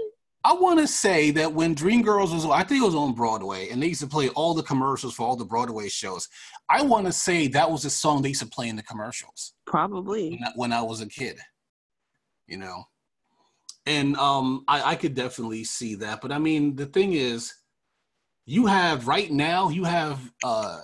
I 0.47 0.53
want 0.53 0.79
to 0.79 0.87
say 0.87 1.31
that 1.33 1.55
when 1.55 1.75
Dreamgirls 1.75 2.35
was, 2.35 2.45
I 2.45 2.63
think 2.65 2.83
it 2.83 2.85
was 2.85 2.95
on 2.95 3.15
Broadway, 3.15 3.71
and 3.71 3.83
they 3.83 3.87
used 3.89 4.03
to 4.03 4.07
play 4.07 4.29
all 4.31 4.53
the 4.53 4.63
commercials 4.63 5.15
for 5.15 5.27
all 5.27 5.37
the 5.37 5.45
Broadway 5.45 5.89
shows. 5.89 6.29
I 6.69 6.83
want 6.83 7.07
to 7.07 7.13
say 7.13 7.49
that 7.49 7.71
was 7.71 7.87
a 7.87 7.91
song 7.91 8.21
they 8.21 8.29
used 8.29 8.43
to 8.43 8.47
play 8.47 8.69
in 8.69 8.77
the 8.77 8.83
commercials. 8.83 9.55
Probably 9.67 10.31
when 10.31 10.45
I, 10.45 10.53
when 10.55 10.73
I 10.73 10.83
was 10.83 11.01
a 11.01 11.07
kid, 11.07 11.39
you 12.47 12.59
know. 12.59 12.85
And 13.87 14.17
um, 14.17 14.65
I, 14.69 14.93
I 14.93 14.95
could 14.97 15.15
definitely 15.15 15.65
see 15.65 15.95
that. 15.97 16.21
But 16.21 16.31
I 16.31 16.39
mean, 16.39 16.77
the 16.77 16.87
thing 16.87 17.15
is, 17.15 17.55
you 18.45 18.67
have 18.67 19.09
right 19.09 19.31
now, 19.31 19.71
you 19.71 19.85
have 19.85 20.21
uh, 20.43 20.81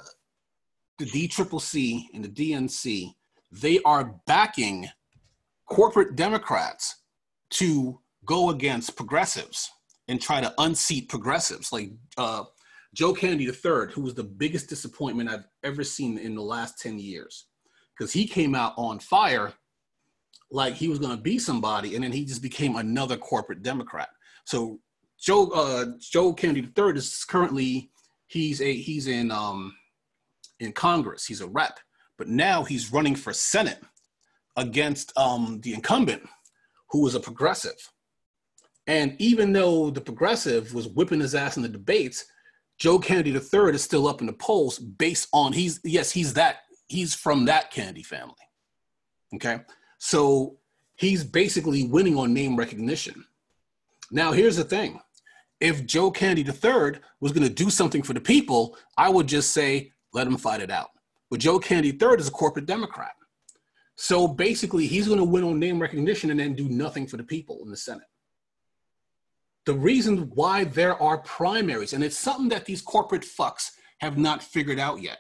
the 0.99 1.05
DCCC 1.05 2.05
and 2.14 2.25
the 2.25 2.29
DNC. 2.29 3.12
They 3.52 3.81
are 3.83 4.14
backing 4.26 4.88
corporate 5.67 6.17
Democrats 6.17 6.97
to 7.50 8.00
go 8.25 8.50
against 8.50 8.97
progressives 8.97 9.71
and 10.09 10.21
try 10.21 10.41
to 10.41 10.53
unseat 10.59 11.09
progressives. 11.09 11.73
Like 11.73 11.93
uh, 12.17 12.45
Joe 12.95 13.12
Kennedy 13.12 13.45
III, 13.45 13.93
who 13.93 14.03
was 14.03 14.15
the 14.15 14.25
biggest 14.25 14.69
disappointment 14.69 15.31
I've 15.31 15.47
ever 15.62 15.85
seen 15.85 16.19
in 16.19 16.35
the 16.35 16.43
last 16.43 16.81
10 16.81 16.99
years, 16.99 17.47
because 17.97 18.12
he 18.12 18.27
came 18.27 18.55
out 18.55 18.75
on 18.77 18.99
fire 18.99 19.55
like 20.50 20.75
he 20.75 20.89
was 20.89 20.99
going 20.99 21.17
to 21.17 21.23
be 21.23 21.39
somebody, 21.39 21.95
and 21.95 22.03
then 22.03 22.12
he 22.12 22.25
just 22.25 22.43
became 22.43 22.77
another 22.77 23.17
corporate 23.17 23.62
Democrat. 23.62 24.09
So 24.45 24.81
Joe 25.19 25.49
uh, 25.50 25.87
Joe 25.99 26.33
Kennedy 26.33 26.69
III 26.77 26.97
is 26.97 27.25
currently 27.25 27.91
he's 28.27 28.61
a 28.61 28.75
he's 28.75 29.07
in 29.07 29.31
um, 29.31 29.75
in 30.59 30.73
Congress. 30.73 31.27
He's 31.27 31.41
a 31.41 31.47
rep, 31.47 31.79
but 32.19 32.29
now 32.29 32.65
he's 32.65 32.93
running 32.93 33.15
for 33.15 33.33
Senate 33.33 33.81
against 34.57 35.17
um, 35.17 35.61
the 35.62 35.75
incumbent, 35.75 36.23
who 36.91 37.03
was 37.03 37.15
a 37.15 37.21
progressive. 37.21 37.77
And 38.87 39.15
even 39.19 39.53
though 39.53 39.91
the 39.91 40.01
progressive 40.01 40.75
was 40.75 40.89
whipping 40.89 41.21
his 41.21 41.35
ass 41.35 41.57
in 41.57 41.63
the 41.63 41.69
debates, 41.69 42.25
Joe 42.79 42.99
Kennedy 42.99 43.31
III 43.31 43.75
is 43.75 43.85
still 43.85 44.09
up 44.09 44.21
in 44.21 44.27
the 44.27 44.33
polls 44.33 44.79
based 44.79 45.29
on 45.33 45.53
he's 45.53 45.81
yes 45.85 46.11
he's 46.11 46.33
that 46.35 46.61
he's 46.89 47.15
from 47.15 47.45
that 47.45 47.71
Kennedy 47.71 48.03
family. 48.03 48.35
Okay, 49.35 49.61
so 49.99 50.57
he's 50.97 51.23
basically 51.23 51.87
winning 51.87 52.17
on 52.17 52.33
name 52.33 52.57
recognition. 52.57 53.25
Now 54.11 54.33
here's 54.33 54.57
the 54.57 54.65
thing: 54.65 55.01
if 55.61 55.85
Joe 55.85 56.11
Kennedy 56.11 56.43
III 56.43 57.01
was 57.21 57.33
going 57.33 57.47
to 57.47 57.53
do 57.53 57.69
something 57.69 58.03
for 58.03 58.15
the 58.15 58.21
people, 58.21 58.77
I 58.97 59.11
would 59.11 59.27
just 59.27 59.53
say 59.53 59.93
let 60.15 60.27
him 60.27 60.39
fight 60.39 60.63
it 60.63 60.71
out. 60.71 60.89
But 61.31 61.41
Joe 61.41 61.59
Kennedy 61.59 61.91
III 61.91 62.19
is 62.19 62.29
a 62.29 62.33
corporate 62.33 62.67
Democrat. 62.67 63.13
So 63.97 64.27
basically, 64.27 64.87
he's 64.87 65.07
going 65.07 65.19
to 65.19 65.25
win 65.25 65.45
on 65.45 65.59
name 65.59 65.81
recognition 65.81 66.31
and 66.31 66.41
then 66.41 66.55
do 66.55 66.69
nothing 66.69 67.07
for 67.07 67.19
the 67.19 67.23
people 67.23 67.61
in 67.63 67.71
the 67.71 67.77
Senate. 67.77 68.07
The 69.71 69.79
reason 69.79 70.33
why 70.35 70.65
there 70.65 71.00
are 71.00 71.19
primaries, 71.19 71.93
and 71.93 72.03
it's 72.03 72.19
something 72.19 72.49
that 72.49 72.65
these 72.65 72.83
corporate 72.83 73.23
fucks 73.23 73.71
have 74.00 74.19
not 74.19 74.43
figured 74.43 74.81
out 74.81 75.00
yet. 75.00 75.19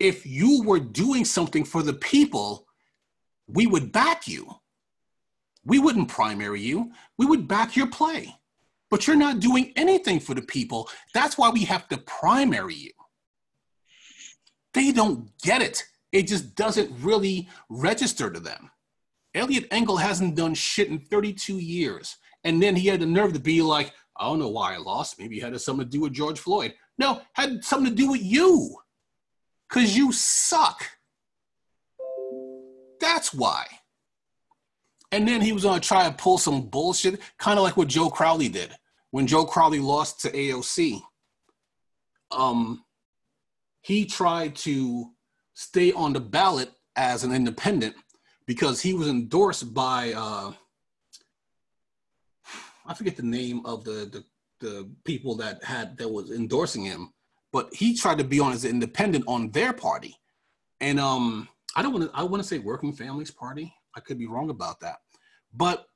If 0.00 0.26
you 0.26 0.64
were 0.64 0.80
doing 0.80 1.24
something 1.24 1.62
for 1.64 1.80
the 1.84 1.92
people, 1.92 2.66
we 3.46 3.68
would 3.68 3.92
back 3.92 4.26
you. 4.26 4.52
We 5.64 5.78
wouldn't 5.78 6.08
primary 6.08 6.60
you, 6.60 6.90
we 7.18 7.24
would 7.26 7.46
back 7.46 7.76
your 7.76 7.86
play. 7.86 8.34
But 8.90 9.06
you're 9.06 9.14
not 9.14 9.38
doing 9.38 9.72
anything 9.76 10.18
for 10.18 10.34
the 10.34 10.42
people. 10.42 10.90
That's 11.14 11.38
why 11.38 11.50
we 11.50 11.62
have 11.66 11.86
to 11.90 11.98
primary 11.98 12.74
you. 12.74 12.90
They 14.74 14.90
don't 14.90 15.30
get 15.40 15.62
it 15.62 15.84
it 16.12 16.26
just 16.26 16.54
doesn't 16.54 16.92
really 17.00 17.48
register 17.68 18.28
to 18.30 18.38
them. 18.38 18.70
Eliot 19.34 19.66
Engel 19.70 19.96
hasn't 19.96 20.34
done 20.34 20.54
shit 20.54 20.88
in 20.88 20.98
32 20.98 21.58
years. 21.58 22.16
And 22.44 22.62
then 22.62 22.76
he 22.76 22.88
had 22.88 23.00
the 23.00 23.06
nerve 23.06 23.32
to 23.34 23.38
be 23.40 23.62
like, 23.62 23.92
I 24.16 24.24
don't 24.24 24.38
know 24.38 24.48
why 24.48 24.74
I 24.74 24.78
lost. 24.78 25.18
Maybe 25.18 25.38
it 25.38 25.42
had 25.42 25.60
something 25.60 25.86
to 25.86 25.90
do 25.90 26.00
with 26.00 26.12
George 26.12 26.38
Floyd. 26.38 26.74
No, 26.98 27.20
had 27.32 27.64
something 27.64 27.90
to 27.90 27.96
do 27.96 28.10
with 28.10 28.22
you. 28.22 28.76
Because 29.68 29.96
you 29.96 30.12
suck. 30.12 30.84
That's 33.00 33.32
why. 33.32 33.66
And 35.10 35.26
then 35.26 35.40
he 35.40 35.52
was 35.52 35.64
going 35.64 35.80
to 35.80 35.86
try 35.86 36.08
to 36.08 36.14
pull 36.14 36.38
some 36.38 36.68
bullshit, 36.68 37.20
kind 37.38 37.58
of 37.58 37.64
like 37.64 37.76
what 37.76 37.88
Joe 37.88 38.10
Crowley 38.10 38.48
did 38.48 38.72
when 39.10 39.26
Joe 39.26 39.44
Crowley 39.44 39.78
lost 39.78 40.20
to 40.22 40.30
AOC. 40.30 41.00
Um, 42.30 42.84
he 43.82 44.06
tried 44.06 44.56
to 44.56 45.10
stay 45.54 45.92
on 45.92 46.12
the 46.12 46.20
ballot 46.20 46.70
as 46.96 47.24
an 47.24 47.32
independent 47.32 47.94
because 48.46 48.80
he 48.80 48.94
was 48.94 49.08
endorsed 49.08 49.74
by 49.74 50.12
uh, 50.14 50.52
I 52.86 52.94
forget 52.94 53.16
the 53.16 53.22
name 53.22 53.64
of 53.64 53.84
the, 53.84 54.08
the 54.12 54.24
the 54.60 54.88
people 55.04 55.34
that 55.36 55.62
had 55.64 55.96
that 55.98 56.08
was 56.08 56.30
endorsing 56.30 56.84
him, 56.84 57.12
but 57.52 57.74
he 57.74 57.96
tried 57.96 58.18
to 58.18 58.24
be 58.24 58.38
on 58.38 58.52
as 58.52 58.64
an 58.64 58.70
independent 58.70 59.24
on 59.26 59.50
their 59.50 59.72
party, 59.72 60.16
and 60.80 60.98
um 61.00 61.48
I 61.74 61.82
don't 61.82 61.92
want 61.92 62.10
to 62.10 62.16
I 62.16 62.22
want 62.22 62.42
to 62.42 62.48
say 62.48 62.58
Working 62.58 62.92
Families 62.92 63.30
Party. 63.30 63.74
I 63.96 64.00
could 64.00 64.18
be 64.18 64.26
wrong 64.26 64.50
about 64.50 64.80
that, 64.80 64.98
but 65.52 65.86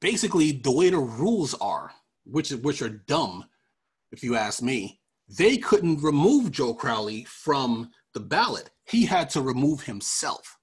basically 0.00 0.52
the 0.52 0.72
way 0.72 0.90
the 0.90 0.98
rules 0.98 1.54
are, 1.54 1.92
which 2.24 2.50
which 2.50 2.82
are 2.82 2.88
dumb, 2.88 3.44
if 4.12 4.22
you 4.22 4.36
ask 4.36 4.62
me, 4.62 5.00
they 5.28 5.56
couldn't 5.56 6.02
remove 6.02 6.52
Joe 6.52 6.74
Crowley 6.74 7.24
from 7.24 7.90
the 8.14 8.20
ballot. 8.20 8.70
He 8.84 9.04
had 9.04 9.30
to 9.30 9.40
remove 9.40 9.82
himself. 9.82 10.58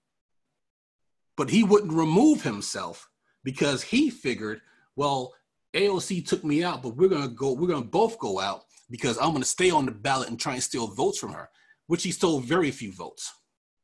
But 1.36 1.50
he 1.50 1.64
wouldn't 1.64 1.94
remove 1.94 2.44
himself 2.44 3.10
because 3.44 3.82
he 3.82 4.10
figured, 4.10 4.62
well, 4.96 5.34
AOC 5.74 6.28
took 6.28 6.44
me 6.44 6.64
out, 6.64 6.84
but 6.84 6.96
we're 6.96 7.10
gonna 7.10 7.28
go, 7.28 7.54
we're 7.54 7.68
gonna 7.68 7.86
both 7.86 8.20
go 8.20 8.40
out 8.40 8.64
because 8.90 9.18
I'm 9.18 9.34
gonna 9.34 9.46
stay 9.46 9.70
on 9.72 9.86
the 9.86 9.92
ballot 9.92 10.30
and 10.30 10.40
try 10.40 10.54
and 10.54 10.64
steal 10.64 10.88
votes 10.88 11.18
from 11.18 11.34
her, 11.34 11.50
which 11.88 12.04
he 12.04 12.12
stole 12.12 12.40
very 12.40 12.72
few 12.72 12.92
votes. 12.92 13.32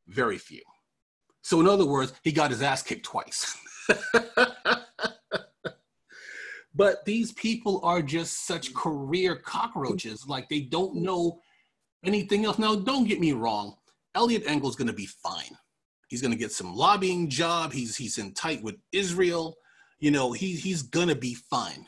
Very 0.08 0.38
few. 0.38 0.62
So 1.42 1.60
in 1.60 1.68
other 1.68 1.86
words, 1.86 2.14
he 2.24 2.32
got 2.32 2.52
his 2.52 2.62
ass 2.62 2.84
kicked 2.84 3.06
twice. 3.06 3.58
but 6.76 7.04
these 7.06 7.32
people 7.34 7.82
are 7.84 8.02
just 8.02 8.46
such 8.46 8.74
career 8.74 9.36
cockroaches. 9.36 10.26
Like 10.28 10.50
they 10.50 10.62
don't 10.62 10.96
know 10.96 11.40
anything 12.04 12.46
else. 12.46 12.60
Now, 12.60 12.76
don't 12.76 13.08
get 13.08 13.20
me 13.20 13.34
wrong. 13.34 13.76
Eliot 14.16 14.44
Engel's 14.46 14.76
to 14.88 14.94
be 14.94 15.06
fine. 15.06 15.58
He's 16.08 16.22
to 16.32 16.38
get 16.38 16.52
some 16.52 16.76
lobbying 16.76 17.30
job. 17.30 17.72
He's 17.72 17.96
he's 17.96 18.18
in 18.18 18.34
tight 18.34 18.64
with 18.64 18.76
Israel. 18.92 19.58
You 20.00 20.12
know, 20.12 20.32
he, 20.32 20.56
he's 20.56 20.84
to 21.10 21.16
be 21.16 21.34
fine. 21.34 21.86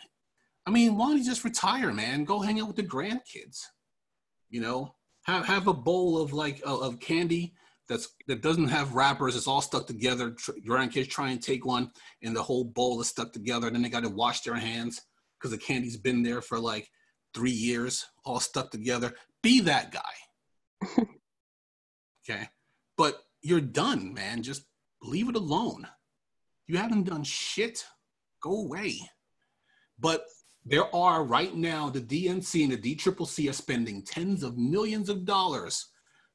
I 0.66 0.72
mean, 0.72 0.98
why 0.98 1.08
don't 1.08 1.18
you 1.18 1.26
just 1.26 1.44
retire, 1.44 1.92
man? 1.92 2.24
Go 2.24 2.40
hang 2.40 2.60
out 2.60 2.68
with 2.68 2.76
the 2.76 2.84
grandkids. 2.84 3.62
You 4.50 4.62
know, 4.62 4.96
have 5.24 5.46
have 5.46 5.68
a 5.68 5.74
bowl 5.74 6.22
of 6.22 6.34
like 6.34 6.62
uh, 6.66 6.80
of 6.80 7.00
candy 7.00 7.54
that's 7.88 8.10
that 8.28 8.42
doesn't 8.42 8.68
have 8.68 8.94
wrappers. 8.94 9.36
It's 9.36 9.48
all 9.48 9.62
stuck 9.62 9.88
together. 9.88 10.32
Tr- 10.32 10.52
grandkids 10.68 11.10
try 11.10 11.30
and 11.30 11.42
take 11.42 11.66
one, 11.66 11.92
and 12.22 12.36
the 12.36 12.44
whole 12.44 12.64
bowl 12.64 13.02
is 13.02 13.08
stuck 13.08 13.34
together. 13.34 13.68
And 13.68 13.76
then 13.76 13.84
they 13.84 13.90
got 13.90 14.04
to 14.04 14.10
wash 14.10 14.42
their 14.42 14.56
hands 14.56 15.02
because 15.40 15.52
the 15.52 15.58
candy's 15.58 15.98
been 15.98 16.22
there 16.22 16.42
for 16.42 16.60
like 16.60 16.90
three 17.34 17.52
years, 17.52 18.06
all 18.26 18.40
stuck 18.40 18.72
together. 18.72 19.14
Be 19.42 19.62
that 19.62 19.92
guy. 19.92 20.98
okay. 22.30 22.48
But 22.98 23.24
you're 23.42 23.62
done, 23.62 24.14
man. 24.14 24.44
Just 24.44 24.64
leave 25.02 25.30
it 25.30 25.36
alone. 25.36 25.88
You 26.68 26.78
haven't 26.78 27.04
done 27.04 27.24
shit. 27.24 27.84
Go 28.42 28.62
away. 28.62 29.00
But 30.00 30.26
there 30.66 30.94
are 30.96 31.24
right 31.24 31.56
now 31.56 31.90
the 31.90 32.02
DNC 32.02 32.64
and 32.64 32.74
the 32.74 32.96
DCCC 32.96 33.50
are 33.50 33.54
spending 33.54 34.04
tens 34.04 34.44
of 34.44 34.58
millions 34.58 35.10
of 35.10 35.26
dollars 35.26 35.88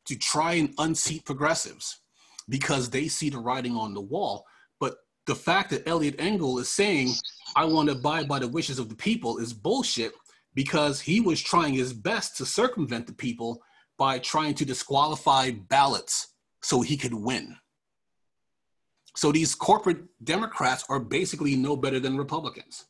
to 0.06 0.16
try 0.16 0.54
and 0.54 0.74
unseat 0.78 1.24
progressives 1.24 2.00
because 2.48 2.90
they 2.90 3.08
see 3.08 3.30
the 3.30 3.38
writing 3.38 3.76
on 3.76 3.94
the 3.94 4.00
wall. 4.00 4.44
But 4.80 4.96
the 5.26 5.34
fact 5.34 5.70
that 5.70 5.88
Eliot 5.88 6.16
Engel 6.18 6.58
is 6.58 6.68
saying, 6.68 7.10
I 7.54 7.64
want 7.64 7.88
to 7.88 7.96
abide 7.96 8.28
by 8.28 8.38
the 8.38 8.48
wishes 8.48 8.78
of 8.78 8.88
the 8.88 8.96
people 8.96 9.38
is 9.38 9.52
bullshit 9.52 10.12
because 10.54 11.00
he 11.00 11.20
was 11.20 11.40
trying 11.40 11.74
his 11.74 11.92
best 11.92 12.36
to 12.36 12.46
circumvent 12.46 13.06
the 13.06 13.12
people 13.12 13.60
by 13.98 14.18
trying 14.18 14.54
to 14.54 14.64
disqualify 14.64 15.50
ballots 15.68 16.34
so 16.62 16.80
he 16.80 16.96
could 16.96 17.14
win. 17.14 17.56
So 19.16 19.32
these 19.32 19.54
corporate 19.54 20.04
Democrats 20.22 20.84
are 20.90 21.00
basically 21.00 21.56
no 21.56 21.74
better 21.74 21.98
than 21.98 22.18
Republicans. 22.18 22.84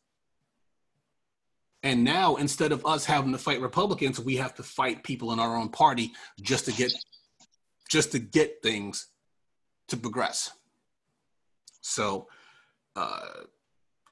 And 1.85 2.03
now 2.03 2.35
instead 2.35 2.73
of 2.73 2.85
us 2.85 3.05
having 3.05 3.31
to 3.31 3.39
fight 3.39 3.61
Republicans, 3.61 4.19
we 4.19 4.37
have 4.37 4.53
to 4.57 4.65
fight 4.65 5.05
people 5.05 5.33
in 5.33 5.39
our 5.39 5.57
own 5.57 5.69
party 5.69 6.13
just 6.43 6.65
to 6.65 6.73
get 6.73 6.93
just 7.89 8.11
to 8.11 8.19
get 8.19 8.61
things 8.61 9.07
to 9.89 9.97
progress. 9.97 10.51
So 11.81 12.27
uh 12.97 13.45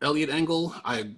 Eliot 0.01 0.31
Engel, 0.31 0.73
I 0.85 1.17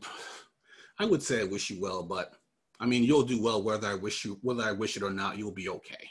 I 0.99 1.05
would 1.05 1.23
say 1.23 1.43
I 1.43 1.45
wish 1.45 1.69
you 1.69 1.79
well, 1.79 2.05
but 2.05 2.33
I 2.81 2.87
mean, 2.87 3.05
you'll 3.05 3.23
do 3.23 3.43
well 3.43 3.63
whether 3.63 3.87
I 3.87 3.95
wish 3.95 4.25
you 4.25 4.39
whether 4.41 4.63
I 4.63 4.73
wish 4.73 4.97
it 4.97 5.03
or 5.03 5.11
not. 5.11 5.37
You'll 5.37 5.53
be 5.53 5.69
okay. 5.69 6.09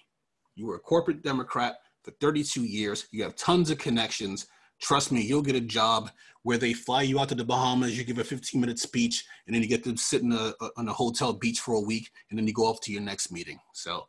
You 0.54 0.68
were 0.68 0.76
a 0.76 0.80
corporate 0.80 1.24
Democrat 1.24 1.78
for 2.04 2.12
32 2.22 2.66
years. 2.66 3.08
You 3.12 3.24
have 3.24 3.36
tons 3.36 3.72
of 3.72 3.80
connections. 3.80 4.46
Trust 4.82 5.12
me, 5.12 5.22
you'll 5.22 5.42
get 5.42 5.56
a 5.56 5.62
job 5.62 6.12
where 6.44 6.58
they 6.58 6.74
fly 6.74 7.02
you 7.02 7.20
out 7.20 7.30
to 7.30 7.36
the 7.36 7.44
Bahamas. 7.44 7.98
You 7.98 8.04
give 8.04 8.20
a 8.20 8.24
15 8.24 8.60
minute 8.62 8.80
speech, 8.80 9.26
and 9.48 9.56
then 9.56 9.64
you 9.64 9.68
get 9.70 9.84
to 9.86 9.96
sit 9.98 10.22
in 10.22 10.32
a, 10.32 10.54
on 10.78 10.88
a 10.88 10.94
hotel 10.94 11.34
beach 11.34 11.60
for 11.60 11.74
a 11.76 11.80
week, 11.82 12.12
and 12.30 12.38
then 12.38 12.46
you 12.48 12.54
go 12.54 12.66
off 12.66 12.82
to 12.82 12.92
your 12.92 13.02
next 13.02 13.32
meeting. 13.32 13.60
So 13.74 14.06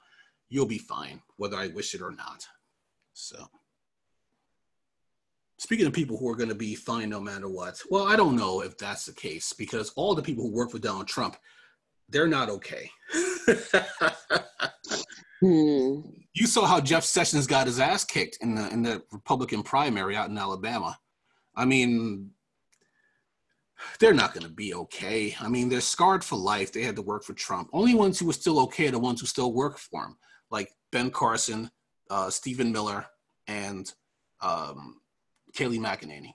you'll 0.48 0.66
be 0.66 0.78
fine, 0.78 1.22
whether 1.36 1.56
I 1.56 1.68
wish 1.68 1.94
it 1.94 2.02
or 2.02 2.12
not. 2.12 2.46
So. 3.14 3.48
speaking 5.58 5.86
of 5.86 5.92
people 5.94 6.18
who 6.18 6.28
are 6.28 6.36
going 6.36 6.50
to 6.50 6.54
be 6.54 6.74
fine 6.74 7.08
no 7.08 7.20
matter 7.20 7.48
what, 7.48 7.80
well, 7.90 8.06
I 8.06 8.16
don't 8.16 8.36
know 8.36 8.60
if 8.60 8.76
that's 8.76 9.06
the 9.06 9.14
case 9.14 9.52
because 9.54 9.90
all 9.96 10.14
the 10.14 10.22
people 10.22 10.44
who 10.44 10.52
work 10.52 10.70
for 10.70 10.78
Donald 10.78 11.08
Trump, 11.08 11.36
they're 12.10 12.28
not 12.28 12.50
okay. 12.50 12.90
Hmm. 15.40 16.00
You 16.34 16.46
saw 16.46 16.66
how 16.66 16.80
Jeff 16.80 17.04
Sessions 17.04 17.46
got 17.46 17.66
his 17.66 17.80
ass 17.80 18.04
kicked 18.04 18.38
in 18.40 18.54
the 18.54 18.68
in 18.70 18.82
the 18.82 19.02
Republican 19.12 19.62
primary 19.62 20.16
out 20.16 20.28
in 20.28 20.38
Alabama. 20.38 20.98
I 21.54 21.64
mean, 21.64 22.30
they're 23.98 24.14
not 24.14 24.34
going 24.34 24.44
to 24.44 24.52
be 24.52 24.74
okay. 24.74 25.34
I 25.40 25.48
mean, 25.48 25.68
they're 25.68 25.80
scarred 25.80 26.24
for 26.24 26.36
life. 26.36 26.72
They 26.72 26.82
had 26.82 26.96
to 26.96 27.02
work 27.02 27.24
for 27.24 27.34
Trump. 27.34 27.68
Only 27.72 27.94
ones 27.94 28.18
who 28.18 28.26
were 28.26 28.32
still 28.32 28.60
okay 28.60 28.88
are 28.88 28.92
the 28.92 28.98
ones 28.98 29.20
who 29.20 29.26
still 29.26 29.52
work 29.52 29.78
for 29.78 30.04
him, 30.04 30.16
like 30.50 30.70
Ben 30.92 31.10
Carson, 31.10 31.70
uh, 32.10 32.30
Stephen 32.30 32.72
Miller, 32.72 33.06
and 33.46 33.92
um, 34.40 35.00
Kayleigh 35.54 35.80
McEnany. 35.80 36.32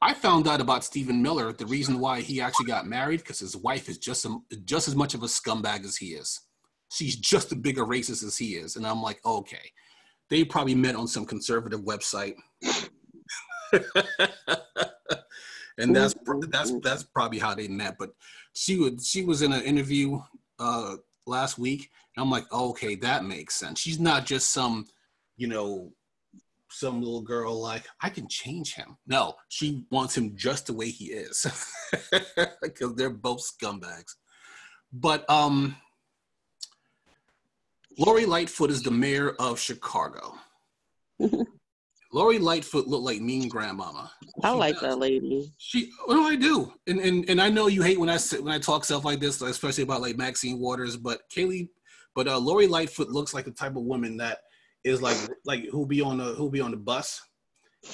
I 0.00 0.14
found 0.14 0.46
out 0.46 0.60
about 0.60 0.84
Stephen 0.84 1.22
Miller. 1.22 1.52
The 1.52 1.66
reason 1.66 1.98
why 1.98 2.20
he 2.20 2.40
actually 2.40 2.66
got 2.66 2.86
married 2.86 3.20
because 3.20 3.40
his 3.40 3.56
wife 3.56 3.88
is 3.88 3.98
just 3.98 4.24
a, 4.24 4.38
just 4.64 4.86
as 4.86 4.94
much 4.94 5.14
of 5.14 5.22
a 5.22 5.26
scumbag 5.26 5.84
as 5.84 5.96
he 5.96 6.08
is. 6.08 6.40
She's 6.90 7.16
just 7.16 7.52
as 7.52 7.58
big 7.58 7.78
a 7.78 7.82
racist 7.82 8.24
as 8.24 8.36
he 8.36 8.54
is, 8.54 8.76
and 8.76 8.86
I'm 8.86 9.02
like, 9.02 9.20
okay, 9.24 9.72
they 10.30 10.44
probably 10.44 10.74
met 10.74 10.96
on 10.96 11.06
some 11.06 11.24
conservative 11.24 11.80
website. 11.80 12.34
and 15.78 15.94
that's 15.94 16.14
that's 16.48 16.72
that's 16.80 17.02
probably 17.04 17.38
how 17.38 17.54
they 17.54 17.68
met. 17.68 17.96
But 17.98 18.10
she 18.52 18.78
would 18.78 19.02
she 19.02 19.24
was 19.24 19.42
in 19.42 19.52
an 19.52 19.62
interview 19.62 20.18
uh, 20.58 20.96
last 21.26 21.58
week, 21.58 21.90
and 22.16 22.22
I'm 22.22 22.30
like, 22.30 22.46
oh, 22.50 22.70
okay, 22.70 22.94
that 22.96 23.24
makes 23.24 23.54
sense. 23.54 23.80
She's 23.80 24.00
not 24.00 24.26
just 24.26 24.52
some, 24.52 24.86
you 25.36 25.46
know, 25.46 25.92
some 26.70 27.00
little 27.00 27.22
girl 27.22 27.60
like 27.60 27.86
I 28.02 28.08
can 28.10 28.28
change 28.28 28.74
him. 28.74 28.96
No, 29.06 29.34
she 29.48 29.84
wants 29.90 30.16
him 30.16 30.36
just 30.36 30.66
the 30.66 30.74
way 30.74 30.90
he 30.90 31.06
is 31.06 31.46
because 32.62 32.94
they're 32.94 33.10
both 33.10 33.40
scumbags. 33.40 34.14
But 34.92 35.28
um, 35.30 35.76
Lori 37.98 38.26
Lightfoot 38.26 38.70
is 38.70 38.82
the 38.82 38.90
mayor 38.90 39.30
of 39.40 39.58
Chicago. 39.58 40.34
Lori 42.12 42.38
Lightfoot 42.38 42.86
looked 42.86 43.04
like 43.04 43.20
mean 43.20 43.48
grandmama. 43.48 44.10
I 44.42 44.52
She 44.52 44.56
like 44.56 44.74
does. 44.74 44.82
that 44.82 44.98
lady. 44.98 45.52
She, 45.58 45.90
well, 46.06 46.24
I 46.26 46.36
do, 46.36 46.72
and 46.86 47.00
and 47.00 47.28
and 47.28 47.40
I 47.40 47.50
know 47.50 47.66
you 47.66 47.82
hate 47.82 48.00
when 48.00 48.08
I 48.08 48.16
say, 48.16 48.38
when 48.38 48.54
I 48.54 48.58
talk 48.58 48.84
stuff 48.84 49.04
like 49.04 49.20
this, 49.20 49.42
especially 49.42 49.82
about 49.82 50.00
like 50.00 50.16
Maxine 50.16 50.58
Waters. 50.58 50.96
But 50.96 51.20
Kaylee, 51.34 51.68
but 52.14 52.26
uh, 52.28 52.38
Lori 52.38 52.66
Lightfoot 52.66 53.10
looks 53.10 53.34
like 53.34 53.44
the 53.44 53.50
type 53.50 53.76
of 53.76 53.82
woman 53.82 54.16
that 54.18 54.38
is 54.84 55.02
like 55.02 55.18
like 55.44 55.66
who'll 55.70 55.84
be 55.86 56.00
on 56.00 56.18
the 56.18 56.34
who'll 56.34 56.50
be 56.50 56.60
on 56.62 56.70
the 56.70 56.76
bus, 56.78 57.20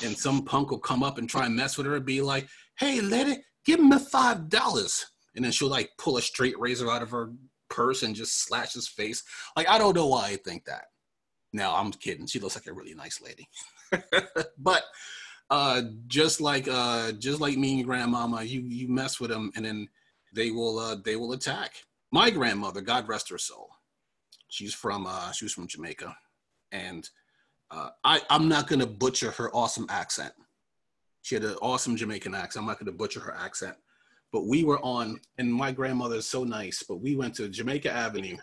and 0.04 0.16
some 0.16 0.44
punk 0.44 0.70
will 0.70 0.78
come 0.78 1.02
up 1.02 1.18
and 1.18 1.28
try 1.28 1.46
and 1.46 1.56
mess 1.56 1.76
with 1.76 1.86
her 1.86 1.96
and 1.96 2.04
be 2.06 2.20
like, 2.20 2.46
"Hey, 2.78 3.00
lady, 3.00 3.42
give 3.64 3.80
me 3.80 3.98
five 3.98 4.48
dollars," 4.48 5.04
and 5.34 5.44
then 5.44 5.50
she'll 5.50 5.68
like 5.68 5.90
pull 5.98 6.18
a 6.18 6.22
straight 6.22 6.58
razor 6.60 6.88
out 6.88 7.02
of 7.02 7.10
her 7.10 7.32
purse 7.74 8.02
and 8.02 8.14
just 8.14 8.44
slash 8.44 8.74
his 8.74 8.88
face. 8.88 9.22
Like 9.56 9.68
I 9.68 9.78
don't 9.78 9.96
know 9.96 10.06
why 10.06 10.28
I 10.28 10.36
think 10.36 10.64
that. 10.66 10.86
No, 11.52 11.72
I'm 11.74 11.92
kidding. 11.92 12.26
She 12.26 12.40
looks 12.40 12.56
like 12.56 12.66
a 12.66 12.72
really 12.72 12.94
nice 12.94 13.20
lady. 13.20 13.48
but 14.58 14.82
uh 15.50 15.82
just 16.06 16.40
like 16.40 16.68
uh 16.68 17.12
just 17.12 17.40
like 17.40 17.56
me 17.56 17.76
and 17.76 17.84
grandmama 17.84 18.42
you 18.42 18.60
you 18.62 18.88
mess 18.88 19.20
with 19.20 19.30
them 19.30 19.52
and 19.56 19.64
then 19.64 19.88
they 20.32 20.50
will 20.50 20.78
uh 20.78 20.96
they 21.04 21.16
will 21.16 21.32
attack 21.32 21.74
my 22.10 22.30
grandmother 22.30 22.80
god 22.80 23.06
rest 23.08 23.28
her 23.28 23.38
soul 23.38 23.68
she's 24.48 24.72
from 24.72 25.06
uh 25.06 25.30
she 25.32 25.44
was 25.44 25.52
from 25.52 25.66
jamaica 25.66 26.16
and 26.72 27.10
uh 27.70 27.90
i 28.04 28.20
i'm 28.30 28.48
not 28.48 28.66
gonna 28.66 28.86
butcher 28.86 29.30
her 29.32 29.54
awesome 29.54 29.86
accent 29.90 30.32
she 31.20 31.34
had 31.34 31.44
an 31.44 31.56
awesome 31.60 31.94
jamaican 31.94 32.34
accent 32.34 32.62
i'm 32.62 32.66
not 32.66 32.78
gonna 32.78 32.90
butcher 32.90 33.20
her 33.20 33.36
accent 33.38 33.76
but 34.34 34.46
we 34.46 34.64
were 34.64 34.80
on 34.80 35.18
and 35.38 35.50
my 35.50 35.70
grandmother 35.70 36.16
is 36.16 36.26
so 36.26 36.42
nice 36.44 36.82
but 36.82 36.96
we 36.96 37.14
went 37.14 37.34
to 37.34 37.48
jamaica 37.48 37.90
avenue 37.90 38.36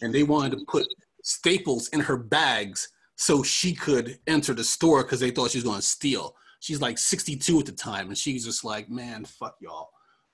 and 0.00 0.14
they 0.14 0.22
wanted 0.22 0.56
to 0.56 0.64
put 0.66 0.86
staples 1.22 1.88
in 1.88 2.00
her 2.00 2.16
bags 2.16 2.88
so 3.16 3.42
she 3.42 3.72
could 3.72 4.18
enter 4.26 4.54
the 4.54 4.64
store 4.64 5.02
because 5.02 5.20
they 5.20 5.30
thought 5.30 5.50
she 5.50 5.58
was 5.58 5.64
going 5.64 5.78
to 5.78 5.86
steal. 5.86 6.34
She's 6.60 6.80
like 6.80 6.98
62 6.98 7.60
at 7.60 7.66
the 7.66 7.72
time, 7.72 8.08
and 8.08 8.18
she's 8.18 8.44
just 8.44 8.64
like, 8.64 8.90
man, 8.90 9.24
fuck 9.24 9.56
y'all. 9.60 9.90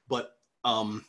But 0.09 0.31
um, 0.65 1.05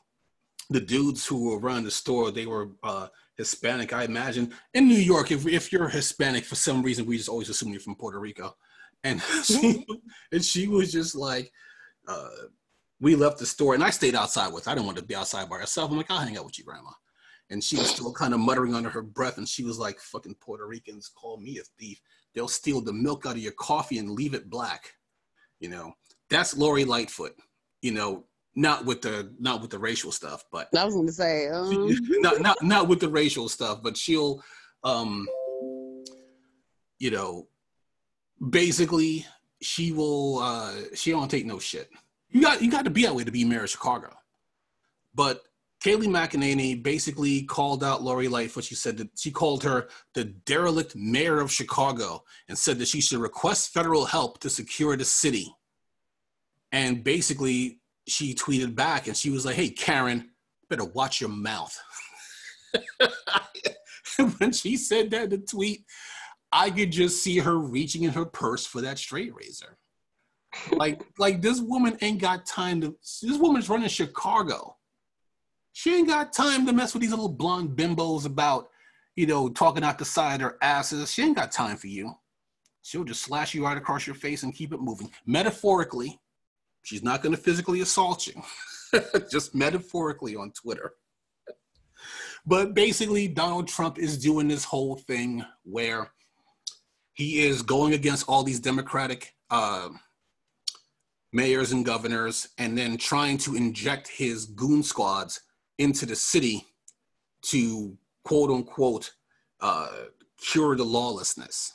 the 0.70 0.82
dudes 0.82 1.26
who 1.26 1.50
were 1.50 1.60
running 1.60 1.86
the 1.86 1.92
store, 1.92 2.32
they 2.32 2.46
were 2.46 2.72
uh, 2.84 3.08
Hispanic, 3.38 3.94
I 3.94 4.04
imagine. 4.04 4.54
In 4.74 4.88
New 4.88 4.96
York, 4.96 5.32
if, 5.32 5.48
if 5.48 5.72
you're 5.72 5.90
Hispanic, 5.90 6.46
for 6.46 6.56
some 6.56 6.82
reason, 6.82 7.06
we 7.06 7.18
just 7.18 7.30
always 7.30 7.50
assume 7.50 7.72
you're 7.72 7.80
from 7.80 7.96
Puerto 7.96 8.20
Rico. 8.20 8.56
And 9.04 9.22
she, 9.44 9.86
and 10.32 10.44
she 10.44 10.68
was 10.68 10.92
just 10.92 11.16
like, 11.16 11.52
uh, 12.08 12.30
we 13.02 13.16
left 13.16 13.40
the 13.40 13.46
store, 13.46 13.74
and 13.74 13.84
I 13.84 13.90
stayed 13.90 14.16
outside 14.16 14.52
with 14.54 14.66
her. 14.66 14.72
I 14.72 14.76
didn't 14.76 14.88
want 14.88 14.98
to 14.98 15.04
be 15.04 15.16
outside 15.16 15.50
by 15.50 15.58
herself. 15.58 15.92
I'm 15.92 15.98
like, 15.98 16.12
I'll 16.12 16.20
hang 16.20 16.38
out 16.38 16.46
with 16.46 16.58
you, 16.58 16.66
Grandma. 16.66 16.92
And 17.50 17.64
she 17.64 17.78
was 17.78 17.90
still 17.90 18.14
kind 18.14 18.34
of 18.34 18.40
muttering 18.40 18.76
under 18.76 18.90
her 18.90 19.02
breath 19.02 19.40
and 19.40 19.50
she 19.50 19.64
was 19.64 19.80
like 19.80 20.00
fucking 20.00 20.36
puerto 20.36 20.68
ricans 20.68 21.10
call 21.10 21.38
me 21.38 21.58
a 21.58 21.64
thief. 21.80 22.00
They'll 22.36 22.48
steal 22.48 22.80
the 22.80 22.94
milk 22.94 23.26
out 23.26 23.32
of 23.32 23.40
your 23.40 23.54
coffee 23.54 23.98
and 23.98 24.12
leave 24.12 24.36
it 24.36 24.52
black. 24.52 24.94
You 25.60 25.70
know 25.70 25.96
that's 26.30 26.56
lori 26.56 26.86
lightfoot 26.86 27.36
you 27.82 27.92
know 27.92 28.24
not 28.56 28.86
with 28.86 29.02
the 29.02 29.34
not 29.40 29.62
with 29.62 29.70
the 29.70 29.80
racial 29.80 30.12
stuff 30.12 30.44
but 30.52 30.68
I 30.78 30.86
was 30.86 30.96
gonna 30.96 31.12
say, 31.12 31.48
um, 31.48 31.90
not 32.22 32.42
not 32.42 32.64
not 32.64 32.88
with 32.88 33.00
the 33.00 33.10
racial 33.10 33.50
stuff 33.50 33.82
but 33.84 33.98
she'll 33.98 34.42
um 34.84 35.28
you 36.98 37.12
know 37.12 37.48
basically 38.50 39.26
she 39.62 39.92
will 39.92 40.40
uh 40.40 40.74
she 40.96 41.12
don't 41.12 41.30
take 41.30 41.46
no 41.46 41.60
shit 41.60 41.90
you 42.30 42.42
got 42.42 42.62
you 42.62 42.72
got 42.72 42.86
to 42.86 42.92
be 42.92 43.04
that 43.04 43.16
way 43.16 43.24
to 43.24 43.32
be 43.32 43.44
mayor 43.44 43.64
of 43.64 43.70
chicago 43.70 44.10
but 45.14 45.44
Kayleigh 45.82 46.08
McEnany 46.08 46.82
basically 46.82 47.44
called 47.44 47.84
out 47.84 48.04
Lori 48.04 48.28
Lightfoot. 48.28 48.66
She 48.66 48.76
said 48.76 48.98
that 48.98 49.18
she 49.18 49.32
called 49.32 49.64
her 49.64 49.88
the 50.14 50.26
derelict 50.26 50.96
mayor 50.96 51.40
of 51.40 51.52
Chicago 51.52 52.24
and 52.50 52.58
said 52.58 52.80
that 52.80 52.90
she 52.90 53.00
should 53.00 53.20
request 53.20 53.74
federal 53.74 54.06
help 54.06 54.40
to 54.40 54.50
secure 54.50 54.98
the 54.98 55.06
city. 55.06 55.56
And 56.74 57.04
basically, 57.04 57.80
she 58.08 58.36
tweeted 58.36 58.76
back 58.76 59.08
and 59.08 59.16
she 59.16 59.30
was 59.30 59.46
like, 59.46 59.56
Hey, 59.56 59.70
Karen, 59.70 60.32
better 60.70 60.84
watch 60.84 61.22
your 61.22 61.30
mouth. 61.30 61.78
when 64.38 64.52
she 64.52 64.76
said 64.76 65.12
that 65.12 65.26
in 65.26 65.30
the 65.30 65.38
tweet, 65.38 65.86
I 66.52 66.72
could 66.72 66.92
just 66.92 67.24
see 67.24 67.38
her 67.38 67.58
reaching 67.58 68.04
in 68.04 68.12
her 68.12 68.26
purse 68.26 68.66
for 68.66 68.82
that 68.82 68.98
straight 68.98 69.34
razor. 69.34 69.78
Like, 70.72 71.02
like 71.18 71.42
this 71.42 71.60
woman 71.60 71.98
ain't 72.02 72.22
got 72.22 72.46
time 72.46 72.82
to. 72.82 72.96
This 73.22 73.38
woman's 73.38 73.70
running 73.70 73.90
Chicago. 73.90 74.76
She 75.74 75.96
ain't 75.96 76.08
got 76.08 76.34
time 76.34 76.66
to 76.66 76.74
mess 76.74 76.94
with 76.94 77.02
these 77.02 77.12
little 77.12 77.30
blonde 77.30 77.78
bimbos 77.78 78.26
about, 78.26 78.70
you 79.16 79.28
know, 79.28 79.50
talking 79.50 79.84
out 79.84 79.98
the 79.98 80.06
side 80.06 80.36
of 80.36 80.40
their 80.40 80.58
asses. 80.62 81.12
She 81.12 81.24
ain't 81.24 81.38
got 81.38 81.52
time 81.52 81.78
for 81.78 81.88
you. 81.88 82.14
She'll 82.82 83.04
just 83.04 83.22
slash 83.22 83.54
you 83.54 83.64
right 83.64 83.78
across 83.78 84.08
your 84.08 84.16
face 84.16 84.44
and 84.44 84.54
keep 84.54 84.74
it 84.74 84.82
moving. 84.82 85.12
Metaphorically, 85.26 86.20
she's 86.84 87.04
not 87.04 87.22
going 87.22 87.36
to 87.36 87.42
physically 87.42 87.82
assault 87.82 88.28
you, 88.28 88.42
just 89.32 89.54
metaphorically 89.54 90.36
on 90.36 90.52
Twitter. 90.52 90.94
But 92.46 92.74
basically, 92.74 93.28
Donald 93.28 93.68
Trump 93.68 94.00
is 94.00 94.18
doing 94.18 94.48
this 94.48 94.64
whole 94.64 94.96
thing 94.96 95.46
where 95.64 96.12
he 97.14 97.46
is 97.46 97.62
going 97.62 97.94
against 97.94 98.28
all 98.28 98.44
these 98.44 98.60
Democratic 98.60 99.36
uh, 99.50 99.90
mayors 101.32 101.72
and 101.72 101.86
governors 101.86 102.50
and 102.58 102.78
then 102.78 102.98
trying 102.98 103.38
to 103.38 103.56
inject 103.56 104.08
his 104.08 104.46
goon 104.46 104.84
squads 104.84 105.42
into 105.78 106.06
the 106.06 106.16
city 106.16 106.66
to 107.42 107.98
quote 108.24 108.50
unquote 108.50 109.12
uh, 109.62 109.90
cure 110.42 110.76
the 110.76 110.84
lawlessness. 110.84 111.74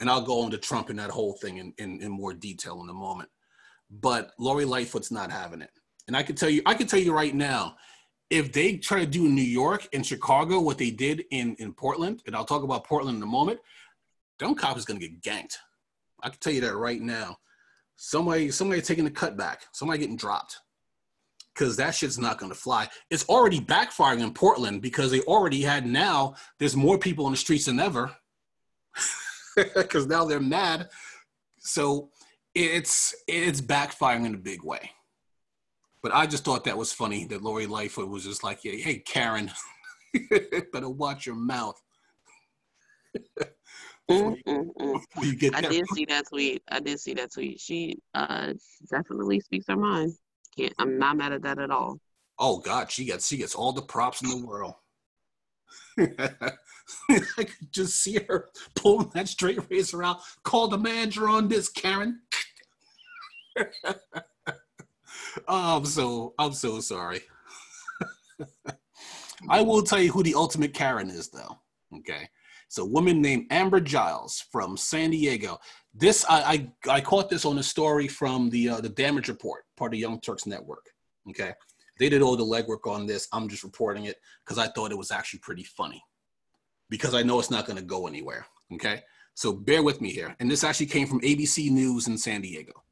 And 0.00 0.08
I'll 0.08 0.22
go 0.22 0.44
into 0.44 0.58
Trump 0.58 0.90
and 0.90 0.98
that 0.98 1.10
whole 1.10 1.34
thing 1.34 1.58
in, 1.58 1.74
in, 1.78 2.00
in 2.00 2.10
more 2.10 2.32
detail 2.32 2.80
in 2.82 2.88
a 2.88 2.94
moment. 2.94 3.28
But 3.90 4.32
Lori 4.38 4.64
Lightfoot's 4.64 5.10
not 5.10 5.32
having 5.32 5.60
it. 5.60 5.70
And 6.06 6.16
I 6.16 6.22
can 6.22 6.36
tell 6.36 6.50
you, 6.50 6.62
I 6.66 6.74
can 6.74 6.86
tell 6.86 7.00
you 7.00 7.12
right 7.12 7.34
now, 7.34 7.76
if 8.30 8.52
they 8.52 8.76
try 8.76 9.00
to 9.00 9.06
do 9.06 9.26
in 9.26 9.34
New 9.34 9.42
York 9.42 9.88
and 9.92 10.04
Chicago 10.04 10.60
what 10.60 10.78
they 10.78 10.90
did 10.90 11.24
in, 11.30 11.56
in 11.58 11.72
Portland, 11.72 12.22
and 12.26 12.36
I'll 12.36 12.44
talk 12.44 12.62
about 12.62 12.84
Portland 12.84 13.16
in 13.16 13.22
a 13.22 13.26
moment, 13.26 13.58
them 14.38 14.54
cops 14.54 14.80
is 14.80 14.84
gonna 14.84 15.00
get 15.00 15.20
ganked. 15.22 15.56
I 16.22 16.28
can 16.28 16.38
tell 16.38 16.52
you 16.52 16.60
that 16.62 16.76
right 16.76 17.00
now. 17.00 17.38
Somebody, 18.00 18.52
somebody 18.52 18.80
taking 18.80 19.08
a 19.08 19.10
cutback, 19.10 19.56
somebody 19.72 19.98
getting 19.98 20.16
dropped 20.16 20.60
because 21.52 21.76
that 21.76 21.96
shit's 21.96 22.16
not 22.16 22.38
going 22.38 22.52
to 22.52 22.58
fly. 22.58 22.88
It's 23.10 23.28
already 23.28 23.58
backfiring 23.58 24.20
in 24.20 24.32
Portland 24.32 24.80
because 24.80 25.10
they 25.10 25.20
already 25.22 25.62
had 25.62 25.84
now, 25.84 26.36
there's 26.60 26.76
more 26.76 26.96
people 26.96 27.26
on 27.26 27.32
the 27.32 27.36
streets 27.36 27.64
than 27.64 27.80
ever 27.80 28.14
because 29.74 30.06
now 30.06 30.24
they're 30.24 30.38
mad. 30.38 30.90
So 31.58 32.10
it's 32.54 33.16
it's 33.26 33.60
backfiring 33.60 34.26
in 34.26 34.34
a 34.34 34.38
big 34.38 34.62
way. 34.62 34.92
But 36.00 36.14
I 36.14 36.26
just 36.26 36.44
thought 36.44 36.62
that 36.64 36.78
was 36.78 36.92
funny 36.92 37.24
that 37.26 37.42
Lori 37.42 37.66
Lightfoot 37.66 38.08
was 38.08 38.22
just 38.22 38.44
like, 38.44 38.60
hey, 38.62 39.02
Karen, 39.04 39.50
better 40.72 40.88
watch 40.88 41.26
your 41.26 41.34
mouth. 41.34 41.82
Mm, 44.10 44.36
before 44.76 45.24
you 45.24 45.36
get 45.36 45.54
I 45.54 45.60
there. 45.60 45.70
did 45.70 45.88
see 45.90 46.06
that 46.06 46.24
tweet. 46.28 46.62
I 46.68 46.80
did 46.80 46.98
see 46.98 47.14
that 47.14 47.32
tweet. 47.32 47.60
She 47.60 47.98
uh 48.14 48.54
definitely 48.90 49.40
speaks 49.40 49.66
her 49.68 49.76
mind. 49.76 50.12
Can't 50.56 50.72
I'm 50.78 50.98
not 50.98 51.16
mad 51.16 51.32
at 51.32 51.42
that 51.42 51.58
at 51.58 51.70
all. 51.70 51.98
Oh 52.38 52.58
God, 52.58 52.90
she 52.90 53.04
gets 53.04 53.28
she 53.28 53.36
gets 53.36 53.54
all 53.54 53.72
the 53.72 53.82
props 53.82 54.22
in 54.22 54.30
the 54.30 54.46
world. 54.46 54.74
I 55.98 56.14
could 57.36 57.72
just 57.72 57.96
see 58.02 58.18
her 58.28 58.48
pulling 58.74 59.10
that 59.14 59.28
straight 59.28 59.58
razor 59.70 60.02
out. 60.02 60.20
Call 60.42 60.68
the 60.68 60.78
manager 60.78 61.28
on 61.28 61.48
this, 61.48 61.68
Karen. 61.68 62.20
oh, 65.48 65.76
I'm 65.76 65.84
so 65.84 66.34
I'm 66.38 66.52
so 66.52 66.80
sorry. 66.80 67.20
I 69.48 69.60
will 69.60 69.82
tell 69.82 70.00
you 70.00 70.12
who 70.12 70.22
the 70.22 70.34
ultimate 70.34 70.74
Karen 70.74 71.10
is, 71.10 71.28
though. 71.28 71.58
Okay, 71.98 72.28
it's 72.68 72.76
a 72.76 72.84
woman 72.84 73.22
named 73.22 73.46
Amber 73.50 73.84
Gilles 73.84 74.44
from 74.52 74.76
San 74.76 75.10
Diego. 75.10 75.58
This 75.94 76.26
I 76.28 76.70
I, 76.86 76.96
I 76.96 77.00
caught 77.00 77.30
this 77.30 77.46
on 77.46 77.56
a 77.56 77.62
story 77.62 78.08
from 78.08 78.50
the 78.50 78.68
uh, 78.68 78.80
the 78.82 78.90
Damage 78.90 79.28
Report, 79.28 79.64
part 79.76 79.94
of 79.94 79.98
Young 79.98 80.20
Turks 80.20 80.46
Network. 80.46 80.84
Okay, 81.30 81.54
they 81.98 82.10
did 82.10 82.20
all 82.20 82.36
the 82.36 82.44
legwork 82.44 82.86
on 82.86 83.06
this. 83.06 83.26
I'm 83.32 83.48
just 83.48 83.64
reporting 83.64 84.04
it 84.04 84.16
because 84.44 84.58
I 84.58 84.68
thought 84.68 84.92
it 84.92 84.98
was 84.98 85.10
actually 85.10 85.40
pretty 85.40 85.64
funny. 85.64 86.02
Because 86.90 87.14
I 87.14 87.22
know 87.22 87.38
it's 87.38 87.50
not 87.50 87.64
going 87.64 87.78
to 87.78 87.84
go 87.84 88.06
anywhere. 88.06 88.46
Okay, 88.74 89.00
so 89.34 89.50
bear 89.50 89.82
with 89.82 90.02
me 90.02 90.10
here. 90.10 90.36
And 90.38 90.50
this 90.50 90.62
actually 90.62 90.86
came 90.86 91.06
from 91.06 91.22
ABC 91.22 91.70
News 91.70 92.06
in 92.06 92.18
San 92.18 92.42
Diego. 92.42 92.84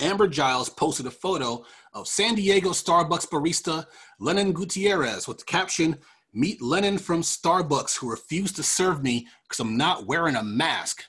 Amber 0.00 0.30
Gilles 0.30 0.68
posted 0.68 1.06
a 1.06 1.10
photo 1.10 1.64
of 1.92 2.06
San 2.06 2.34
Diego 2.36 2.70
Starbucks 2.70 3.28
barista 3.28 3.86
Lennon 4.20 4.52
Gutierrez 4.52 5.26
with 5.26 5.38
the 5.38 5.44
caption, 5.44 5.98
Meet 6.36 6.60
Lennon 6.60 6.98
from 6.98 7.22
Starbucks 7.22 7.96
who 7.96 8.10
refused 8.10 8.56
to 8.56 8.64
serve 8.64 9.04
me 9.04 9.28
because 9.44 9.60
I'm 9.60 9.76
not 9.76 10.06
wearing 10.06 10.34
a 10.34 10.42
mask. 10.42 11.04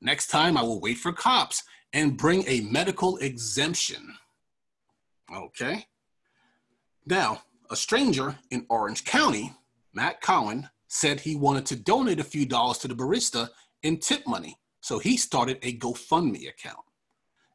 Next 0.00 0.28
time 0.28 0.56
I 0.56 0.62
will 0.62 0.80
wait 0.80 0.96
for 0.96 1.12
cops 1.12 1.62
and 1.92 2.16
bring 2.16 2.44
a 2.46 2.62
medical 2.62 3.18
exemption. 3.18 4.14
Okay. 5.30 5.84
Now, 7.04 7.42
a 7.70 7.76
stranger 7.76 8.38
in 8.50 8.64
Orange 8.70 9.04
County, 9.04 9.52
Matt 9.92 10.22
Cowan, 10.22 10.70
said 10.88 11.20
he 11.20 11.36
wanted 11.36 11.66
to 11.66 11.76
donate 11.76 12.18
a 12.18 12.24
few 12.24 12.46
dollars 12.46 12.78
to 12.78 12.88
the 12.88 12.94
barista 12.94 13.50
in 13.82 13.98
tip 13.98 14.26
money. 14.26 14.56
So 14.80 14.98
he 14.98 15.18
started 15.18 15.58
a 15.62 15.76
GoFundMe 15.76 16.48
account. 16.48 16.78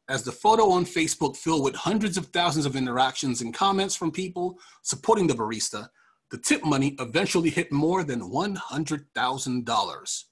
As 0.08 0.22
the 0.22 0.30
photo 0.30 0.70
on 0.70 0.84
Facebook 0.84 1.36
filled 1.36 1.64
with 1.64 1.74
hundreds 1.74 2.16
of 2.16 2.26
thousands 2.26 2.66
of 2.66 2.76
interactions 2.76 3.40
and 3.40 3.52
comments 3.52 3.96
from 3.96 4.12
people 4.12 4.60
supporting 4.82 5.26
the 5.26 5.34
barista, 5.34 5.88
the 6.30 6.38
tip 6.38 6.64
money 6.64 6.94
eventually 6.98 7.50
hit 7.50 7.70
more 7.72 8.04
than 8.04 8.20
$100,000 8.20 10.24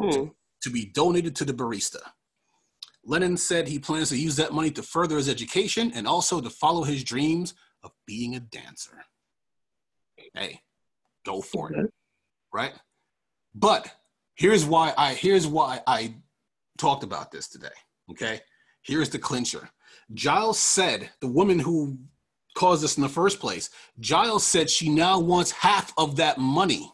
Hmm. 0.00 0.26
to 0.62 0.70
be 0.70 0.84
donated 0.86 1.34
to 1.36 1.44
the 1.44 1.52
barista. 1.52 1.98
Lennon 3.04 3.36
said 3.36 3.66
he 3.66 3.78
plans 3.80 4.10
to 4.10 4.16
use 4.16 4.36
that 4.36 4.52
money 4.52 4.70
to 4.72 4.82
further 4.82 5.16
his 5.16 5.28
education 5.28 5.90
and 5.94 6.06
also 6.06 6.40
to 6.40 6.50
follow 6.50 6.84
his 6.84 7.02
dreams 7.02 7.54
of 7.82 7.90
being 8.06 8.36
a 8.36 8.40
dancer. 8.40 9.04
Hey, 10.34 10.60
go 11.24 11.40
for 11.40 11.72
it, 11.72 11.92
right? 12.52 12.74
But 13.54 13.90
here's 14.34 14.64
why 14.64 14.92
I 14.96 15.14
here's 15.14 15.46
why 15.46 15.80
I 15.86 16.16
talked 16.76 17.02
about 17.02 17.32
this 17.32 17.48
today. 17.48 17.68
Okay, 18.10 18.40
here's 18.82 19.10
the 19.10 19.18
clincher. 19.18 19.70
Gilles 20.14 20.58
said 20.58 21.10
the 21.20 21.28
woman 21.28 21.58
who 21.58 21.98
caused 22.58 22.82
this 22.82 22.96
in 22.96 23.02
the 23.02 23.08
first 23.08 23.38
place. 23.38 23.70
Gilles 24.02 24.44
said 24.44 24.68
she 24.68 24.88
now 24.88 25.18
wants 25.18 25.52
half 25.52 25.92
of 25.96 26.16
that 26.16 26.38
money. 26.38 26.92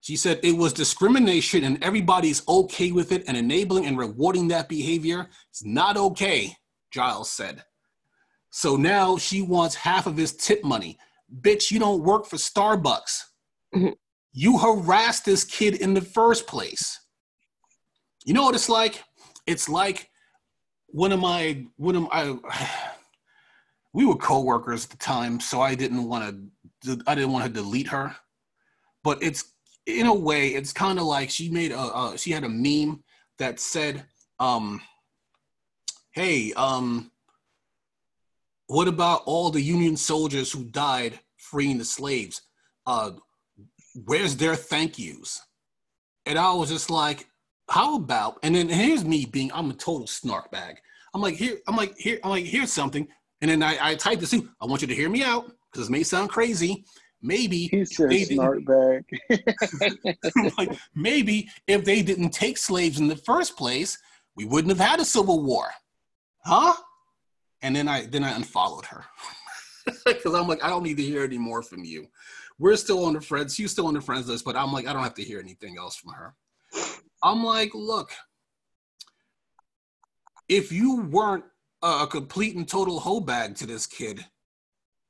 She 0.00 0.14
said 0.14 0.38
it 0.44 0.56
was 0.56 0.72
discrimination 0.72 1.64
and 1.64 1.82
everybody's 1.82 2.46
okay 2.46 2.92
with 2.92 3.10
it 3.10 3.24
and 3.26 3.36
enabling 3.36 3.86
and 3.86 3.98
rewarding 3.98 4.46
that 4.48 4.68
behavior 4.68 5.28
is 5.52 5.64
not 5.64 5.96
okay, 5.96 6.54
Gilles 6.94 7.28
said. 7.28 7.64
So 8.50 8.76
now 8.76 9.16
she 9.16 9.42
wants 9.42 9.74
half 9.74 10.06
of 10.06 10.16
his 10.16 10.36
tip 10.36 10.62
money. 10.62 10.96
Bitch, 11.40 11.72
you 11.72 11.80
don't 11.80 12.04
work 12.04 12.24
for 12.26 12.36
Starbucks. 12.36 13.14
Mhm. 13.74 13.96
You 14.32 14.58
harassed 14.58 15.24
this 15.24 15.42
kid 15.42 15.74
in 15.74 15.94
the 15.94 16.06
first 16.18 16.46
place. 16.46 17.00
You 18.24 18.34
know 18.34 18.44
what 18.44 18.54
it's 18.54 18.68
like? 18.68 19.02
It's 19.46 19.68
like 19.68 20.08
one 20.86 21.10
of 21.10 21.18
my 21.18 21.66
one 21.76 21.96
of 21.96 22.02
my 22.02 22.38
we 23.96 24.04
were 24.04 24.14
co-workers 24.14 24.84
at 24.84 24.90
the 24.90 24.98
time, 24.98 25.40
so 25.40 25.62
I 25.62 25.74
didn't 25.74 26.04
want 26.04 26.50
to 26.84 27.02
I 27.06 27.14
didn't 27.14 27.32
want 27.32 27.46
to 27.46 27.50
delete 27.50 27.88
her. 27.88 28.14
But 29.02 29.22
it's 29.22 29.54
in 29.86 30.04
a 30.06 30.14
way, 30.14 30.48
it's 30.48 30.70
kind 30.70 30.98
of 30.98 31.06
like 31.06 31.30
she 31.30 31.48
made 31.48 31.72
a, 31.72 32.12
she 32.18 32.30
had 32.30 32.44
a 32.44 32.48
meme 32.50 33.02
that 33.38 33.58
said, 33.58 34.04
um, 34.38 34.82
"Hey, 36.12 36.52
um, 36.52 37.10
what 38.66 38.86
about 38.86 39.22
all 39.24 39.48
the 39.48 39.62
Union 39.62 39.96
soldiers 39.96 40.52
who 40.52 40.64
died 40.64 41.18
freeing 41.38 41.78
the 41.78 41.84
slaves? 41.84 42.42
Uh, 42.84 43.12
where's 44.04 44.36
their 44.36 44.56
thank 44.56 44.98
yous?" 44.98 45.40
And 46.26 46.38
I 46.38 46.52
was 46.52 46.68
just 46.68 46.90
like, 46.90 47.30
"How 47.70 47.96
about?" 47.96 48.40
And 48.42 48.54
then 48.54 48.68
here's 48.68 49.06
me 49.06 49.24
being 49.24 49.50
I'm 49.54 49.70
a 49.70 49.74
total 49.74 50.06
snark 50.06 50.50
bag. 50.50 50.76
I'm 51.14 51.22
like, 51.22 51.36
here, 51.36 51.56
I'm 51.66 51.76
like, 51.76 51.96
here, 51.96 52.20
I'm 52.22 52.28
like, 52.28 52.44
here's 52.44 52.70
something. 52.70 53.08
And 53.40 53.50
then 53.50 53.62
I, 53.62 53.90
I 53.90 53.94
typed 53.94 54.20
this 54.20 54.32
in. 54.32 54.48
I 54.60 54.66
want 54.66 54.82
you 54.82 54.88
to 54.88 54.94
hear 54.94 55.08
me 55.10 55.22
out 55.22 55.44
because 55.46 55.86
this 55.86 55.90
may 55.90 56.02
sound 56.02 56.30
crazy. 56.30 56.84
Maybe 57.22 57.66
He 57.68 57.84
said 57.84 58.10
they 58.10 58.24
didn't- 58.24 58.36
smart 58.36 58.64
bag. 58.64 59.04
like, 60.58 60.78
maybe 60.94 61.48
if 61.66 61.84
they 61.84 62.02
didn't 62.02 62.30
take 62.30 62.56
slaves 62.58 62.98
in 63.00 63.08
the 63.08 63.16
first 63.16 63.56
place, 63.56 63.98
we 64.36 64.44
wouldn't 64.44 64.76
have 64.76 64.86
had 64.86 65.00
a 65.00 65.04
civil 65.04 65.42
war, 65.42 65.70
huh? 66.44 66.74
And 67.62 67.74
then 67.74 67.88
I 67.88 68.04
then 68.06 68.22
I 68.22 68.36
unfollowed 68.36 68.84
her 68.86 69.04
because 70.06 70.34
I'm 70.34 70.46
like, 70.46 70.62
I 70.62 70.68
don't 70.68 70.82
need 70.82 70.98
to 70.98 71.02
hear 71.02 71.24
any 71.24 71.38
more 71.38 71.62
from 71.62 71.84
you. 71.84 72.06
We're 72.58 72.76
still 72.76 73.04
on 73.06 73.14
the 73.14 73.20
friends, 73.20 73.54
she's 73.54 73.70
still 73.72 73.86
on 73.86 73.94
the 73.94 74.00
friends 74.00 74.28
list, 74.28 74.44
but 74.44 74.54
I'm 74.56 74.72
like, 74.72 74.86
I 74.86 74.92
don't 74.92 75.02
have 75.02 75.14
to 75.14 75.22
hear 75.22 75.40
anything 75.40 75.76
else 75.78 75.96
from 75.96 76.12
her. 76.12 76.34
I'm 77.22 77.42
like, 77.42 77.70
look, 77.74 78.10
if 80.48 80.70
you 80.70 81.00
weren't 81.02 81.44
a 81.82 82.06
complete 82.06 82.56
and 82.56 82.68
total 82.68 83.00
hoe 83.00 83.20
bag 83.20 83.54
to 83.56 83.66
this 83.66 83.86
kid, 83.86 84.24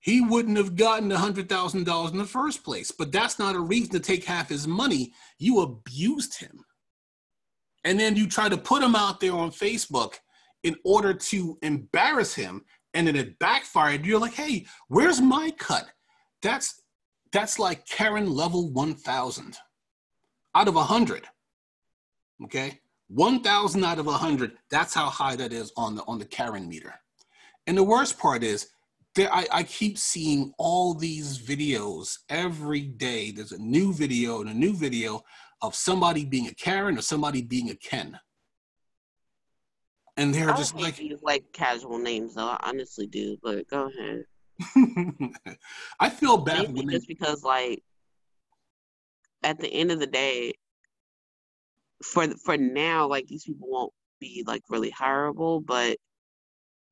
he 0.01 0.21
wouldn't 0.21 0.57
have 0.57 0.77
gotten 0.77 1.11
a 1.11 1.19
hundred 1.19 1.49
thousand 1.49 1.85
dollars 1.85 2.13
in 2.13 2.19
the 2.19 2.25
first 2.25 2.65
place. 2.65 2.91
But 2.91 3.13
that's 3.13 3.39
not 3.39 3.57
a 3.57 3.61
reason 3.61 3.93
to 3.93 4.01
take 4.01 4.25
half 4.25 4.49
his 4.49 4.67
money. 4.67 5.13
You 5.39 5.61
abused 5.61 6.39
him. 6.39 6.65
And 7.85 7.99
then 7.99 8.17
you 8.17 8.29
try 8.29 8.49
to 8.49 8.57
put 8.57 8.83
him 8.83 8.95
out 8.95 9.21
there 9.21 9.33
on 9.33 9.51
Facebook 9.51 10.15
in 10.63 10.77
order 10.85 11.15
to 11.15 11.59
embarrass 11.63 12.35
him, 12.35 12.65
and 12.95 13.07
then 13.07 13.15
it 13.15 13.39
backfired. 13.39 14.05
You're 14.05 14.21
like, 14.21 14.35
hey, 14.35 14.67
where's 14.89 15.21
my 15.21 15.53
cut? 15.59 15.87
That's 16.43 16.83
that's 17.33 17.59
like 17.59 17.87
Karen 17.87 18.31
level 18.31 18.73
1000 18.73 19.57
out 20.55 20.69
of 20.69 20.75
100. 20.75 21.27
Okay? 22.45 22.81
1000 23.09 23.85
out 23.85 23.99
of 23.99 24.07
100. 24.07 24.53
That's 24.71 24.95
how 24.95 25.07
high 25.07 25.37
that 25.37 25.53
is 25.53 25.73
on 25.77 25.97
the 25.97 26.03
on 26.07 26.19
the 26.19 26.25
Karen 26.25 26.69
meter. 26.69 26.95
And 27.67 27.77
the 27.77 27.85
worst 27.85 28.19
part 28.19 28.43
is 28.43 28.69
there 29.15 29.33
I, 29.33 29.47
I 29.51 29.63
keep 29.63 29.99
seeing 29.99 30.53
all 30.59 30.95
these 30.95 31.39
videos 31.39 32.19
every 32.29 32.83
day. 32.83 33.31
There's 33.31 33.53
a 33.53 33.59
new 33.59 33.93
video 33.93 34.41
and 34.41 34.51
a 34.51 34.55
new 34.55 34.75
video 34.75 35.23
of 35.63 35.75
somebody 35.75 36.25
being 36.25 36.49
a 36.49 36.55
Karen 36.55 36.99
or 36.99 37.03
somebody 37.03 37.43
being 37.43 37.71
a 37.71 37.77
Ken. 37.77 38.19
And 40.17 40.35
they're 40.35 40.51
I 40.51 40.57
just 40.57 40.75
like 40.77 40.97
these 40.97 41.23
like 41.23 41.45
casual 41.53 41.99
names 41.99 42.35
though. 42.35 42.49
I 42.49 42.59
honestly 42.63 43.07
do, 43.07 43.37
but 43.43 43.69
go 43.69 43.89
ahead. 43.89 44.25
I 46.01 46.09
feel 46.09 46.39
bad 46.39 46.69
Mainly 46.69 46.81
when 46.81 46.87
they, 46.87 46.95
just 46.95 47.09
because 47.09 47.43
like 47.43 47.83
at 49.43 49.59
the 49.59 49.69
end 49.69 49.91
of 49.91 50.01
the 50.01 50.07
day, 50.07 50.55
for 52.03 52.29
for 52.45 52.57
now, 52.57 53.09
like 53.09 53.27
these 53.27 53.45
people 53.45 53.69
won't 53.71 53.93
be 54.21 54.45
like 54.47 54.63
really 54.71 54.91
hireable, 54.93 55.65
but 55.65 55.99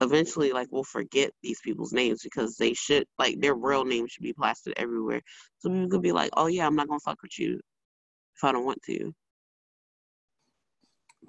eventually 0.01 0.53
like 0.53 0.69
we'll 0.71 0.85
forget 0.85 1.31
these 1.43 1.61
people's 1.64 1.93
names 1.93 2.23
because 2.23 2.57
they 2.57 2.75
should 2.75 3.07
like 3.19 3.40
their 3.40 3.55
real 3.55 3.85
names 3.85 4.12
should 4.12 4.23
be 4.23 4.33
plastered 4.35 4.75
everywhere. 4.77 5.23
So 5.59 5.71
people 5.71 5.88
could 5.90 6.03
be 6.03 6.12
like, 6.12 6.31
Oh 6.37 6.47
yeah, 6.47 6.67
I'm 6.67 6.77
not 6.77 6.88
gonna 6.88 7.01
fuck 7.01 7.23
with 7.23 7.38
you 7.38 7.61
if 8.37 8.45
I 8.45 8.53
don't 8.53 8.67
want 8.67 8.83
to. 8.85 9.12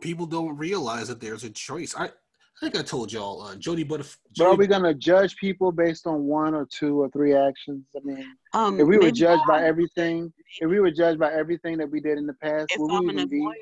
people 0.02 0.26
don't 0.26 0.58
realize 0.58 1.08
that 1.08 1.20
there's 1.20 1.44
a 1.44 1.50
choice. 1.50 1.96
I, 1.98 2.10
I 2.58 2.66
think 2.70 2.78
I 2.78 2.84
told 2.84 3.12
y'all, 3.12 3.42
uh, 3.42 3.56
Jody 3.56 3.84
Butterf- 3.84 4.18
But 4.38 4.48
are 4.48 4.56
we 4.56 4.66
gonna 4.66 4.94
judge 4.94 5.36
people 5.36 5.72
based 5.74 6.08
on 6.08 6.24
one 6.24 6.54
or 6.54 6.66
two 6.66 7.02
or 7.02 7.10
three 7.10 7.34
actions? 7.36 7.84
I 7.96 8.00
mean, 8.04 8.26
Um 8.54 8.80
if 8.80 8.88
we 8.88 8.98
were 8.98 9.12
judged 9.12 9.44
by 9.48 9.64
everything, 9.64 10.32
if 10.62 10.70
we 10.70 10.80
were 10.80 10.92
judged 10.92 11.20
by 11.20 11.34
everything 11.34 11.78
that 11.80 11.90
we 11.90 12.00
did 12.00 12.18
in 12.18 12.26
the 12.26 12.34
past, 12.36 12.72
if 12.72 12.80
would 12.80 12.92
I'm 12.92 13.04
we 13.04 13.10
an 13.10 13.16
even 13.16 13.30
be? 13.30 13.38
employer, 13.38 13.56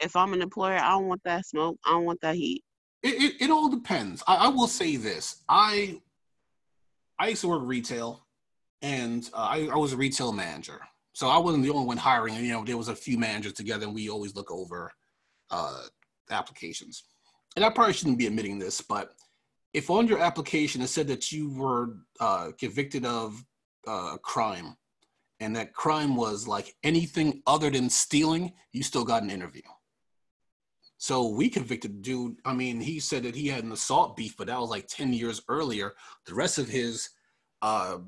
if 0.00 0.14
I'm 0.14 0.32
an 0.34 0.42
employer, 0.42 0.78
I 0.78 0.90
don't 0.90 1.08
want 1.08 1.22
that 1.24 1.46
smoke. 1.46 1.78
I 1.84 1.90
don't 1.90 2.04
want 2.04 2.20
that 2.20 2.36
heat. 2.36 2.62
it, 3.02 3.14
it, 3.22 3.42
it 3.44 3.50
all 3.50 3.68
depends. 3.68 4.22
I, 4.28 4.34
I 4.36 4.48
will 4.48 4.68
say 4.68 4.96
this. 4.96 5.42
I 5.48 6.00
I 7.18 7.28
used 7.28 7.40
to 7.40 7.48
work 7.48 7.62
retail 7.64 8.24
and 8.82 9.28
uh, 9.34 9.48
I, 9.50 9.68
I 9.72 9.76
was 9.76 9.92
a 9.92 9.96
retail 9.96 10.32
manager. 10.32 10.80
So 11.12 11.28
I 11.28 11.38
wasn't 11.38 11.64
the 11.64 11.70
only 11.70 11.86
one 11.86 11.96
hiring. 11.96 12.36
You 12.36 12.52
know, 12.52 12.64
there 12.64 12.76
was 12.76 12.86
a 12.86 12.94
few 12.94 13.18
managers 13.18 13.54
together, 13.54 13.86
and 13.86 13.94
we 13.94 14.08
always 14.08 14.36
look 14.36 14.52
over 14.52 14.92
uh, 15.50 15.82
applications. 16.30 17.02
And 17.58 17.64
I 17.64 17.70
probably 17.70 17.92
shouldn't 17.92 18.18
be 18.18 18.28
admitting 18.28 18.60
this, 18.60 18.80
but 18.80 19.14
if 19.74 19.90
on 19.90 20.06
your 20.06 20.20
application 20.20 20.80
it 20.80 20.86
said 20.86 21.08
that 21.08 21.32
you 21.32 21.52
were 21.52 21.96
uh, 22.20 22.52
convicted 22.56 23.04
of 23.04 23.44
uh, 23.84 24.12
a 24.14 24.18
crime, 24.22 24.76
and 25.40 25.56
that 25.56 25.74
crime 25.74 26.14
was 26.14 26.46
like 26.46 26.76
anything 26.84 27.42
other 27.48 27.68
than 27.68 27.90
stealing, 27.90 28.52
you 28.72 28.84
still 28.84 29.04
got 29.04 29.24
an 29.24 29.30
interview. 29.30 29.62
So 30.98 31.26
we 31.26 31.48
convicted 31.48 32.00
dude. 32.00 32.36
I 32.44 32.54
mean, 32.54 32.78
he 32.78 33.00
said 33.00 33.24
that 33.24 33.34
he 33.34 33.48
had 33.48 33.64
an 33.64 33.72
assault 33.72 34.16
beef, 34.16 34.36
but 34.36 34.46
that 34.46 34.60
was 34.60 34.70
like 34.70 34.86
10 34.86 35.12
years 35.12 35.42
earlier. 35.48 35.94
The 36.26 36.36
rest 36.36 36.58
of 36.58 36.68
his, 36.68 37.10
uh, 37.60 37.98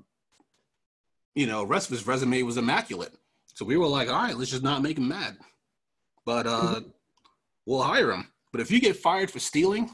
you 1.35 1.49
know, 1.49 1.65
rest 1.65 1.89
of 1.89 1.99
his 1.99 2.07
resume 2.07 2.45
was 2.45 2.57
immaculate. 2.57 3.17
So 3.55 3.65
we 3.65 3.77
were 3.77 3.89
like, 3.89 4.09
all 4.09 4.15
right, 4.15 4.37
let's 4.37 4.53
just 4.53 4.63
not 4.63 4.81
make 4.81 4.97
him 4.97 5.09
mad. 5.09 5.39
But 6.25 6.47
uh, 6.47 6.83
we'll 7.67 7.83
hire 7.83 8.13
him. 8.13 8.29
But 8.53 8.61
if 8.61 8.71
you 8.71 8.81
get 8.81 8.97
fired 8.97 9.31
for 9.31 9.39
stealing, 9.39 9.91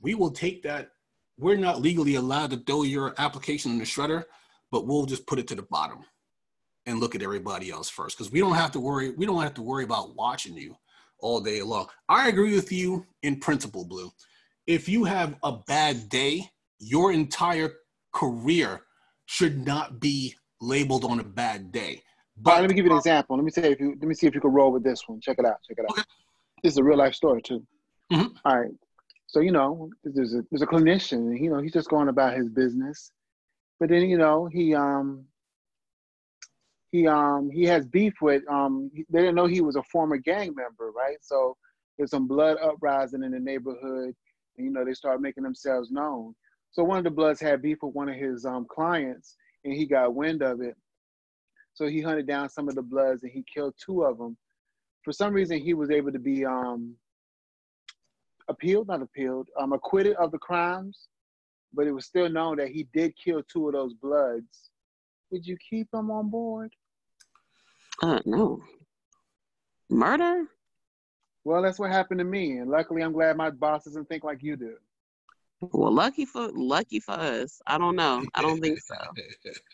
we 0.00 0.14
will 0.14 0.30
take 0.30 0.62
that. 0.64 0.90
We're 1.38 1.56
not 1.56 1.80
legally 1.80 2.16
allowed 2.16 2.50
to 2.50 2.56
throw 2.58 2.82
your 2.82 3.14
application 3.18 3.72
in 3.72 3.78
the 3.78 3.84
shredder, 3.84 4.24
but 4.70 4.86
we'll 4.86 5.06
just 5.06 5.26
put 5.26 5.38
it 5.38 5.48
to 5.48 5.54
the 5.54 5.62
bottom 5.62 6.00
and 6.86 6.98
look 7.00 7.14
at 7.14 7.22
everybody 7.22 7.70
else 7.70 7.88
first 7.88 8.18
because 8.18 8.32
we 8.32 8.40
don't 8.40 8.54
have 8.54 8.72
to 8.72 8.80
worry. 8.80 9.10
We 9.10 9.26
don't 9.26 9.42
have 9.42 9.54
to 9.54 9.62
worry 9.62 9.84
about 9.84 10.16
watching 10.16 10.56
you 10.56 10.76
all 11.20 11.40
day 11.40 11.62
long. 11.62 11.88
I 12.08 12.28
agree 12.28 12.54
with 12.54 12.72
you 12.72 13.06
in 13.22 13.38
principle, 13.38 13.84
Blue. 13.84 14.10
If 14.66 14.88
you 14.88 15.04
have 15.04 15.36
a 15.42 15.58
bad 15.66 16.08
day, 16.08 16.50
your 16.78 17.12
entire 17.12 17.72
career 18.12 18.82
should 19.26 19.64
not 19.64 20.00
be 20.00 20.34
labeled 20.60 21.04
on 21.04 21.20
a 21.20 21.24
bad 21.24 21.72
day. 21.72 22.02
But 22.36 22.60
let 22.60 22.68
me 22.68 22.74
give 22.74 22.84
you 22.84 22.92
an 22.92 22.98
example. 22.98 23.36
Let 23.36 23.44
me 23.44 23.50
say 23.50 23.72
if 23.72 23.80
you 23.80 23.90
let 24.00 24.08
me 24.08 24.14
see 24.14 24.26
if 24.26 24.34
you 24.34 24.40
can 24.40 24.52
roll 24.52 24.72
with 24.72 24.82
this 24.82 25.02
one. 25.06 25.20
Check 25.20 25.38
it 25.38 25.44
out. 25.44 25.56
Check 25.66 25.78
it 25.78 25.84
out. 25.84 25.90
Okay. 25.92 26.02
This 26.62 26.72
is 26.72 26.78
a 26.78 26.84
real 26.84 26.98
life 26.98 27.14
story 27.14 27.42
too. 27.42 27.64
Mm-hmm. 28.12 28.36
All 28.44 28.60
right. 28.60 28.72
So 29.26 29.40
you 29.40 29.52
know, 29.52 29.90
there's 30.04 30.34
a 30.34 30.44
there's 30.50 30.62
a 30.62 30.66
clinician, 30.66 31.28
and 31.30 31.38
you 31.38 31.50
know 31.50 31.60
he's 31.60 31.72
just 31.72 31.88
going 31.88 32.08
about 32.08 32.36
his 32.36 32.48
business, 32.50 33.10
but 33.80 33.88
then 33.88 34.02
you 34.08 34.18
know 34.18 34.46
he 34.46 34.74
um 34.74 35.24
he 36.90 37.06
um 37.06 37.50
he 37.50 37.64
has 37.64 37.86
beef 37.86 38.14
with 38.20 38.42
um 38.50 38.90
they 39.10 39.20
didn't 39.20 39.34
know 39.34 39.46
he 39.46 39.62
was 39.62 39.76
a 39.76 39.82
former 39.84 40.18
gang 40.18 40.54
member, 40.54 40.90
right? 40.90 41.16
So 41.22 41.56
there's 41.96 42.10
some 42.10 42.28
blood 42.28 42.58
uprising 42.62 43.22
in 43.22 43.32
the 43.32 43.40
neighborhood, 43.40 44.14
and 44.58 44.66
you 44.66 44.70
know 44.70 44.84
they 44.84 44.94
start 44.94 45.22
making 45.22 45.44
themselves 45.44 45.90
known. 45.90 46.34
So 46.72 46.84
one 46.84 46.98
of 46.98 47.04
the 47.04 47.10
Bloods 47.10 47.40
had 47.40 47.62
beef 47.62 47.78
with 47.82 47.94
one 47.94 48.10
of 48.10 48.16
his 48.16 48.44
um 48.44 48.66
clients, 48.70 49.36
and 49.64 49.72
he 49.72 49.86
got 49.86 50.14
wind 50.14 50.42
of 50.42 50.60
it. 50.60 50.76
So 51.74 51.86
he 51.86 52.02
hunted 52.02 52.26
down 52.26 52.50
some 52.50 52.68
of 52.68 52.74
the 52.74 52.82
Bloods 52.82 53.22
and 53.22 53.32
he 53.32 53.44
killed 53.52 53.74
two 53.82 54.02
of 54.04 54.18
them. 54.18 54.36
For 55.02 55.12
some 55.12 55.32
reason, 55.32 55.58
he 55.58 55.72
was 55.72 55.90
able 55.90 56.12
to 56.12 56.18
be 56.18 56.44
um 56.44 56.96
appealed, 58.48 58.88
not 58.88 59.02
appealed, 59.02 59.48
um 59.58 59.72
acquitted 59.72 60.16
of 60.16 60.30
the 60.30 60.38
crimes, 60.38 61.08
but 61.72 61.86
it 61.86 61.92
was 61.92 62.06
still 62.06 62.28
known 62.28 62.56
that 62.56 62.68
he 62.68 62.88
did 62.92 63.14
kill 63.16 63.42
two 63.42 63.68
of 63.68 63.74
those 63.74 63.94
Bloods. 63.94 64.70
Would 65.30 65.46
you 65.46 65.56
keep 65.68 65.88
him 65.92 66.10
on 66.10 66.28
board? 66.28 66.72
Uh, 68.02 68.20
no. 68.26 68.60
Murder? 69.88 70.46
Well, 71.44 71.62
that's 71.62 71.78
what 71.78 71.90
happened 71.90 72.18
to 72.18 72.24
me, 72.24 72.58
and 72.58 72.70
luckily, 72.70 73.02
I'm 73.02 73.12
glad 73.12 73.36
my 73.36 73.50
boss 73.50 73.84
doesn't 73.84 74.08
think 74.08 74.24
like 74.24 74.42
you 74.42 74.56
do. 74.56 74.76
Well, 75.60 75.92
lucky 75.92 76.24
for 76.24 76.50
lucky 76.52 77.00
for 77.00 77.12
us. 77.12 77.60
I 77.66 77.78
don't 77.78 77.96
know. 77.96 78.24
I 78.34 78.42
don't 78.42 78.60
think 78.60 78.80
so. 78.80 78.96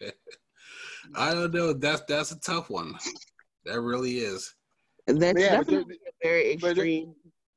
I 1.14 1.32
don't 1.32 1.52
know. 1.52 1.72
That's 1.72 2.02
that's 2.08 2.30
a 2.32 2.40
tough 2.40 2.68
one. 2.68 2.94
That 3.64 3.80
really 3.80 4.18
is. 4.18 4.54
That's 5.06 5.40
yeah, 5.40 5.56
definitely 5.56 5.96
a 6.06 6.26
very 6.26 6.52
extreme. 6.52 7.14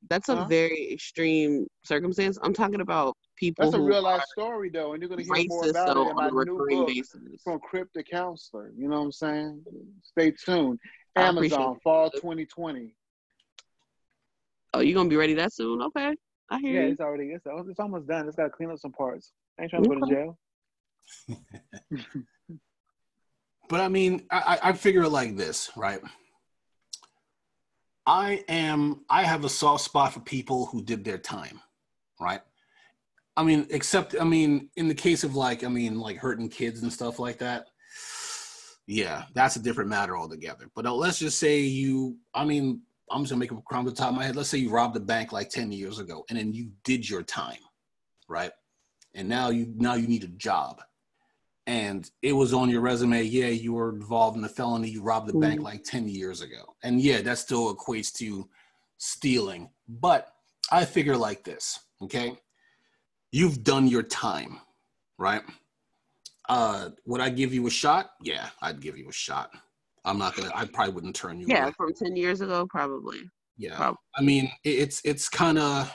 That's 0.08 0.28
a 0.28 0.36
huh? 0.36 0.44
very 0.48 0.92
extreme 0.92 1.66
circumstance. 1.84 2.38
I'm 2.42 2.52
talking 2.52 2.80
about 2.80 3.16
people. 3.36 3.64
That's 3.64 3.76
a 3.76 3.80
real 3.80 4.02
life 4.02 4.22
story, 4.32 4.70
though, 4.70 4.92
and 4.92 5.02
you're 5.02 5.08
gonna 5.08 5.22
hear 5.22 5.46
more 5.48 5.68
about 5.68 5.96
it 5.96 6.08
in 6.08 6.14
my 6.14 6.28
new 6.28 6.66
book 6.68 6.88
basis. 6.88 7.18
from 7.42 7.60
Crypt 7.60 7.94
the 7.94 8.02
Counselor. 8.02 8.72
You 8.76 8.88
know 8.88 8.98
what 8.98 9.06
I'm 9.06 9.12
saying? 9.12 9.62
Stay 10.02 10.32
tuned. 10.32 10.78
Amazon 11.16 11.78
fall 11.82 12.10
2020. 12.10 12.94
Oh, 14.74 14.80
you 14.80 14.94
gonna 14.94 15.08
be 15.08 15.16
ready 15.16 15.34
that 15.34 15.52
soon? 15.52 15.82
Okay, 15.82 16.14
I 16.50 16.58
hear. 16.58 16.80
Yeah, 16.80 16.86
you. 16.86 16.92
it's 16.92 17.00
already 17.00 17.28
it's, 17.28 17.44
it's 17.46 17.80
almost 17.80 18.06
done. 18.06 18.26
It's 18.26 18.36
got 18.36 18.44
to 18.44 18.50
clean 18.50 18.70
up 18.70 18.78
some 18.78 18.92
parts. 18.92 19.32
I 19.58 19.62
ain't 19.62 19.70
trying 19.70 19.82
to 19.84 19.88
go 19.88 20.06
to 20.06 20.14
jail. 20.14 20.38
but 23.68 23.80
I 23.80 23.88
mean, 23.88 24.26
I, 24.30 24.58
I 24.62 24.72
figure 24.72 25.02
it 25.02 25.10
like 25.10 25.36
this, 25.36 25.70
right? 25.76 26.00
I 28.06 28.44
am 28.48 29.04
I 29.08 29.22
have 29.22 29.44
a 29.44 29.48
soft 29.48 29.84
spot 29.84 30.12
for 30.12 30.20
people 30.20 30.66
who 30.66 30.82
did 30.82 31.04
their 31.04 31.18
time, 31.18 31.60
right? 32.20 32.40
I 33.36 33.44
mean, 33.44 33.66
except 33.70 34.16
I 34.20 34.24
mean, 34.24 34.68
in 34.76 34.88
the 34.88 34.94
case 34.94 35.24
of 35.24 35.34
like 35.34 35.64
I 35.64 35.68
mean, 35.68 36.00
like 36.00 36.16
hurting 36.16 36.48
kids 36.48 36.82
and 36.82 36.92
stuff 36.92 37.18
like 37.18 37.38
that. 37.38 37.66
Yeah, 38.86 39.24
that's 39.34 39.56
a 39.56 39.62
different 39.62 39.90
matter 39.90 40.16
altogether. 40.16 40.68
But 40.74 40.86
uh, 40.86 40.94
let's 40.94 41.18
just 41.18 41.38
say 41.38 41.60
you, 41.60 42.18
I 42.34 42.44
mean, 42.44 42.82
I'm 43.10 43.22
just 43.22 43.30
gonna 43.30 43.38
make 43.38 43.52
a 43.52 43.62
crumb 43.62 43.84
to 43.84 43.90
the 43.90 43.96
top 43.96 44.10
of 44.10 44.16
my 44.16 44.24
head. 44.24 44.34
Let's 44.36 44.48
say 44.48 44.58
you 44.58 44.70
robbed 44.70 44.96
a 44.96 45.00
bank 45.00 45.32
like 45.32 45.50
10 45.50 45.70
years 45.70 45.98
ago 45.98 46.24
and 46.28 46.38
then 46.38 46.52
you 46.52 46.70
did 46.82 47.08
your 47.08 47.22
time, 47.22 47.60
right? 48.28 48.50
And 49.14 49.28
now 49.28 49.50
you 49.50 49.72
now 49.76 49.94
you 49.94 50.08
need 50.08 50.24
a 50.24 50.28
job 50.28 50.82
and 51.66 52.10
it 52.22 52.32
was 52.32 52.52
on 52.52 52.68
your 52.68 52.80
resume, 52.80 53.22
yeah, 53.22 53.46
you 53.46 53.74
were 53.74 53.90
involved 53.90 54.36
in 54.36 54.44
a 54.44 54.48
felony, 54.48 54.88
you 54.88 55.02
robbed 55.02 55.28
the 55.28 55.32
mm-hmm. 55.32 55.40
bank 55.40 55.62
like 55.62 55.84
10 55.84 56.08
years 56.08 56.40
ago. 56.40 56.74
And 56.82 57.00
yeah, 57.00 57.20
that 57.22 57.38
still 57.38 57.74
equates 57.74 58.12
to 58.14 58.48
stealing. 58.98 59.70
But 59.88 60.32
I 60.70 60.84
figure 60.84 61.16
like 61.16 61.44
this, 61.44 61.78
okay? 62.02 62.36
You've 63.30 63.62
done 63.62 63.86
your 63.86 64.02
time, 64.02 64.58
right? 65.18 65.42
Uh, 66.48 66.90
would 67.06 67.20
I 67.20 67.30
give 67.30 67.54
you 67.54 67.66
a 67.66 67.70
shot? 67.70 68.10
Yeah, 68.22 68.48
I'd 68.60 68.80
give 68.80 68.98
you 68.98 69.08
a 69.08 69.12
shot. 69.12 69.50
I'm 70.04 70.18
not 70.18 70.34
gonna. 70.34 70.50
I 70.54 70.64
probably 70.66 70.94
wouldn't 70.94 71.14
turn 71.14 71.40
you. 71.40 71.46
Yeah, 71.48 71.64
away. 71.64 71.72
from 71.76 71.94
ten 71.94 72.16
years 72.16 72.40
ago, 72.40 72.66
probably. 72.68 73.20
Yeah, 73.56 73.76
probably. 73.76 73.98
I 74.16 74.22
mean, 74.22 74.50
it's 74.64 75.00
it's 75.04 75.28
kind 75.28 75.58
of. 75.58 75.94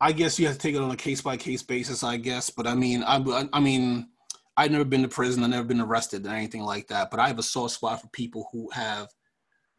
I 0.00 0.10
guess 0.10 0.38
you 0.38 0.48
have 0.48 0.56
to 0.56 0.60
take 0.60 0.74
it 0.74 0.80
on 0.80 0.90
a 0.90 0.96
case 0.96 1.20
by 1.20 1.36
case 1.36 1.62
basis. 1.62 2.02
I 2.02 2.16
guess, 2.16 2.50
but 2.50 2.66
I 2.66 2.74
mean, 2.74 3.04
I 3.04 3.48
I 3.52 3.60
mean, 3.60 4.08
I've 4.56 4.70
never 4.70 4.84
been 4.84 5.02
to 5.02 5.08
prison. 5.08 5.42
I've 5.42 5.50
never 5.50 5.66
been 5.66 5.80
arrested 5.80 6.26
or 6.26 6.30
anything 6.30 6.62
like 6.62 6.88
that. 6.88 7.10
But 7.10 7.20
I 7.20 7.28
have 7.28 7.38
a 7.38 7.42
soft 7.42 7.74
spot 7.74 8.00
for 8.00 8.08
people 8.08 8.48
who 8.52 8.70
have 8.70 9.08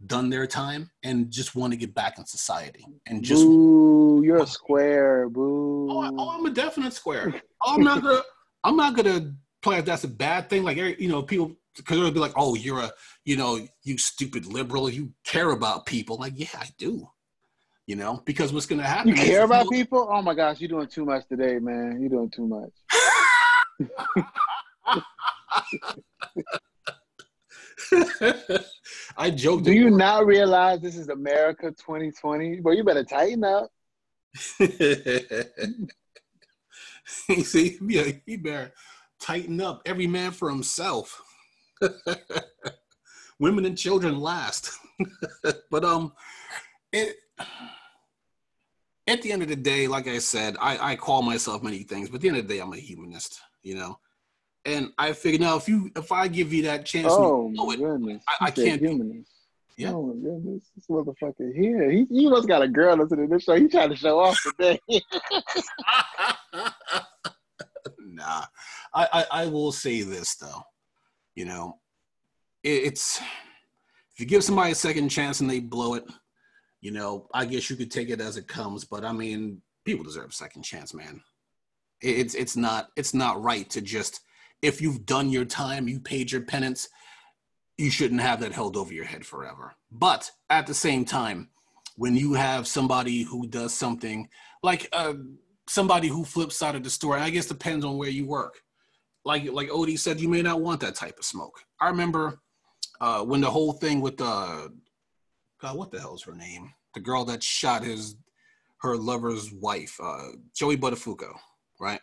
done 0.06 0.30
their 0.30 0.48
time 0.48 0.92
and 1.04 1.32
just 1.32 1.56
want 1.56 1.74
to 1.74 1.78
get 1.78 1.94
back 1.94 2.18
in 2.18 2.26
society 2.26 2.86
and 3.08 3.24
just. 3.24 3.44
Boo! 3.44 4.22
You're 4.24 4.44
a 4.44 4.48
square. 4.48 5.30
Boo! 5.30 5.90
Oh, 5.92 6.12
oh 6.18 6.30
I'm 6.38 6.46
a 6.46 6.52
definite 6.52 6.94
square. 6.94 7.42
Oh, 7.62 7.76
I'm 7.76 7.84
not 7.84 8.02
gonna. 8.02 8.22
I'm 8.64 8.76
not 8.76 8.96
gonna 8.96 9.34
play 9.62 9.78
if 9.78 9.86
that's 9.86 10.04
a 10.04 10.10
bad 10.10 10.50
thing. 10.50 10.64
Like 10.64 10.78
you 10.78 11.08
know, 11.08 11.22
people 11.22 11.56
because 11.76 11.98
it'll 11.98 12.12
be 12.12 12.20
like, 12.20 12.34
oh, 12.36 12.56
you're 12.56 12.80
a, 12.80 12.92
you 13.26 13.36
know, 13.36 13.60
you 13.84 13.98
stupid 13.98 14.46
liberal. 14.46 14.90
You 14.90 15.12
care 15.24 15.52
about 15.52 15.86
people. 15.86 16.18
Like, 16.18 16.34
yeah, 16.36 16.48
I 16.56 16.68
do. 16.78 17.10
You 17.86 17.98
know, 17.98 18.22
because 18.26 18.54
what's 18.54 18.66
gonna 18.66 18.84
happen? 18.84 19.10
You 19.10 19.16
care 19.16 19.44
about 19.44 19.70
people? 19.70 20.08
Oh 20.10 20.22
my 20.22 20.34
gosh, 20.34 20.62
you're 20.62 20.70
doing 20.70 20.88
too 20.88 21.04
much 21.04 21.28
today, 21.28 21.60
man. 21.60 22.00
You're 22.00 22.10
doing 22.10 22.30
too 22.30 22.48
much. 22.48 22.72
I 29.17 29.30
joke. 29.32 29.63
Do 29.63 29.74
you 29.74 29.89
not 29.89 30.26
realize 30.26 30.82
this 30.82 30.98
is 30.98 31.10
America 31.10 31.72
2020? 31.72 32.62
Well, 32.62 32.74
you 32.74 32.84
better 32.84 33.04
tighten 33.04 33.43
up. 33.43 33.69
See, 37.06 37.78
yeah, 37.88 38.12
he 38.26 38.38
better 38.38 38.74
tighten 39.19 39.62
up. 39.62 39.82
Every 39.86 40.08
man 40.08 40.32
for 40.32 40.50
himself. 40.50 41.22
Women 43.39 43.65
and 43.65 43.78
children 43.78 44.19
last. 44.19 44.72
but 45.72 45.84
um, 45.84 46.13
it. 46.91 47.17
At 49.06 49.22
the 49.22 49.34
end 49.34 49.41
of 49.41 49.50
the 49.50 49.56
day, 49.58 49.86
like 49.88 50.08
I 50.08 50.19
said, 50.19 50.56
I, 50.62 50.93
I 50.93 50.96
call 50.96 51.22
myself 51.24 51.62
many 51.62 51.80
things, 51.80 52.08
but 52.08 52.15
at 52.15 52.22
the 52.22 52.30
end 52.30 52.38
of 52.38 52.48
the 52.48 52.54
day, 52.54 52.62
I'm 52.62 52.72
a 52.72 52.78
humanist. 52.78 53.41
You 53.62 53.76
know, 53.76 54.00
and 54.65 54.91
I 54.97 55.13
figured 55.13 55.41
now 55.41 55.58
if 55.58 55.67
you 55.67 55.91
if 55.95 56.12
I 56.12 56.28
give 56.28 56.54
you 56.54 56.63
that 56.63 56.86
chance, 56.86 57.08
oh 57.12 57.49
my 57.49 57.73
it, 57.73 57.80
goodness, 57.80 58.23
I, 58.28 58.45
I 58.45 58.52
can't. 58.52 58.82
Humanist. 58.82 59.30
Yeah. 59.78 59.91
Oh 59.93 60.04
my 60.04 60.13
goodness, 60.13 60.69
this 60.76 60.86
motherfucker 60.88 61.54
here. 61.54 61.89
He, 61.89 62.06
he 62.10 62.30
must 62.30 62.47
got 62.47 62.62
a 62.62 62.67
girl 62.67 62.95
listening 62.97 63.28
to 63.28 63.36
this 63.36 63.43
show. 63.43 63.56
He 63.56 63.67
trying 63.67 63.89
to 63.89 63.95
show 63.95 64.19
off 64.19 64.39
today. 64.43 64.80
nah, 67.99 68.45
I, 68.93 69.08
I, 69.13 69.26
I 69.32 69.47
will 69.47 69.71
say 69.71 70.04
this 70.04 70.36
though. 70.36 70.62
You 71.36 71.45
know, 71.45 71.80
it, 72.63 72.84
it's 72.84 73.19
if 73.19 74.19
you 74.19 74.26
give 74.26 74.43
somebody 74.43 74.71
a 74.71 74.76
second 74.76 75.10
chance 75.10 75.41
and 75.41 75.49
they 75.49 75.60
blow 75.60 75.95
it, 75.95 76.06
you 76.82 76.91
know, 76.91 77.28
I 77.34 77.45
guess 77.45 77.69
you 77.69 77.76
could 77.76 77.91
take 77.91 78.10
it 78.10 78.21
as 78.21 78.38
it 78.38 78.47
comes. 78.47 78.86
But 78.86 79.04
I 79.04 79.12
mean, 79.12 79.62
people 79.86 80.04
deserve 80.04 80.30
a 80.30 80.34
second 80.34 80.62
chance, 80.62 80.93
man. 80.93 81.21
It, 82.02 82.19
it's 82.19 82.36
it's 82.36 82.56
not 82.56 82.89
it's 82.95 83.15
not 83.15 83.41
right 83.41 83.67
to 83.71 83.82
just 83.82 84.21
if 84.63 84.82
you've 84.82 85.06
done 85.06 85.30
your 85.30 85.45
time, 85.45 85.88
you 85.88 85.99
paid 85.99 86.32
your 86.32 86.41
penance, 86.41 86.88
you 87.78 87.91
shouldn't 87.91 88.21
have 88.21 88.39
that 88.39 88.54
held 88.54 88.78
over 88.78 88.93
your 88.93 89.04
head 89.04 89.26
forever. 89.26 89.76
But 89.91 90.32
at 90.49 90.65
the 90.65 90.73
same 90.73 91.04
time, 91.04 91.49
when 91.97 92.15
you 92.15 92.34
have 92.34 92.65
somebody 92.65 93.23
who 93.23 93.45
does 93.45 93.73
something 93.73 94.30
like 94.63 94.88
uh, 94.93 95.15
somebody 95.67 96.08
who 96.08 96.23
flips 96.23 96.63
out 96.63 96.76
of 96.76 96.84
the 96.84 96.89
store, 96.89 97.17
I 97.17 97.30
guess 97.30 97.45
depends 97.45 97.84
on 97.86 97.97
where 97.97 98.10
you 98.10 98.26
work. 98.26 98.62
Like 99.26 99.52
like 99.52 99.69
Odie 99.69 99.99
said, 99.99 100.19
you 100.19 100.30
may 100.30 100.41
not 100.41 100.62
want 100.62 100.80
that 100.80 100.95
type 100.95 101.19
of 101.19 101.26
smoke. 101.26 101.60
I 101.80 101.89
remember 101.89 102.39
uh, 103.02 103.21
when 103.23 103.41
the 103.41 103.52
whole 103.52 103.73
thing 103.73 103.99
with 103.99 104.19
uh, 104.21 104.69
God, 105.62 105.78
what 105.78 105.91
the 105.91 105.99
hell's 105.99 106.23
her 106.23 106.34
name? 106.34 106.73
The 106.93 107.02
girl 107.02 107.26
that 107.26 107.43
shot 107.43 107.84
his 107.84 108.15
her 108.82 108.95
lover's 108.95 109.52
wife, 109.52 109.97
uh, 110.02 110.30
Joey 110.56 110.78
Buttafuoco, 110.78 111.34
right? 111.80 112.02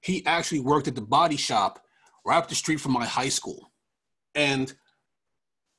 He 0.00 0.24
actually 0.24 0.60
worked 0.60 0.88
at 0.88 0.94
the 0.94 1.00
body 1.00 1.36
shop 1.36 1.80
right 2.26 2.38
up 2.38 2.48
the 2.48 2.54
street 2.54 2.80
from 2.80 2.92
my 2.92 3.06
high 3.06 3.28
school, 3.28 3.70
and 4.34 4.74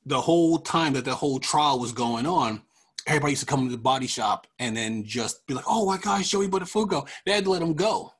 the 0.06 0.20
whole 0.20 0.58
time 0.58 0.94
that 0.94 1.04
the 1.04 1.14
whole 1.14 1.38
trial 1.38 1.78
was 1.78 1.92
going 1.92 2.26
on, 2.26 2.62
everybody 3.06 3.32
used 3.32 3.40
to 3.40 3.46
come 3.46 3.66
to 3.66 3.70
the 3.70 3.80
body 3.80 4.06
shop 4.06 4.46
and 4.58 4.76
then 4.76 5.04
just 5.04 5.46
be 5.46 5.54
like, 5.54 5.66
"Oh 5.68 5.86
my 5.86 5.98
gosh, 5.98 6.30
Joey 6.30 6.48
Buttafuoco!" 6.48 7.06
They 7.26 7.32
had 7.32 7.44
to 7.44 7.50
let 7.50 7.62
him 7.62 7.74
go 7.74 8.12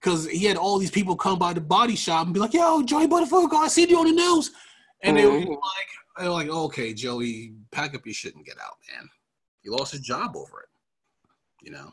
because 0.00 0.26
he 0.28 0.44
had 0.44 0.56
all 0.56 0.78
these 0.78 0.90
people 0.90 1.16
come 1.16 1.38
by 1.38 1.52
the 1.52 1.60
body 1.60 1.96
shop 1.96 2.26
and 2.26 2.34
be 2.34 2.40
like, 2.40 2.54
"Yo, 2.54 2.82
Joey 2.82 3.08
Buttafuoco, 3.08 3.54
I 3.54 3.68
see 3.68 3.88
you 3.88 3.98
on 3.98 4.06
the 4.06 4.12
news," 4.12 4.52
and 5.02 5.16
mm-hmm. 5.16 5.40
they 5.40 5.44
were 5.44 5.50
like, 5.50 5.88
"They're 6.18 6.30
like, 6.30 6.48
okay, 6.48 6.94
Joey, 6.94 7.54
pack 7.72 7.94
up 7.94 8.06
your 8.06 8.14
shit 8.14 8.36
and 8.36 8.44
get 8.44 8.58
out, 8.58 8.76
man. 8.92 9.08
You 9.62 9.72
lost 9.72 9.92
his 9.92 10.02
job 10.02 10.36
over 10.36 10.60
it." 10.60 10.68
You 11.62 11.72
know, 11.72 11.92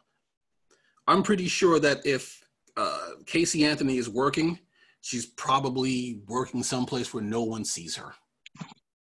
I'm 1.08 1.24
pretty 1.24 1.48
sure 1.48 1.80
that 1.80 2.06
if 2.06 2.44
uh, 2.78 3.10
Casey 3.26 3.66
Anthony 3.66 3.98
is 3.98 4.10
working, 4.10 4.60
she's 5.04 5.28
probably 5.28 6.20
working 6.28 6.64
someplace 6.64 7.14
where 7.14 7.24
no 7.24 7.44
one 7.44 7.64
sees 7.64 7.96
her 7.96 8.16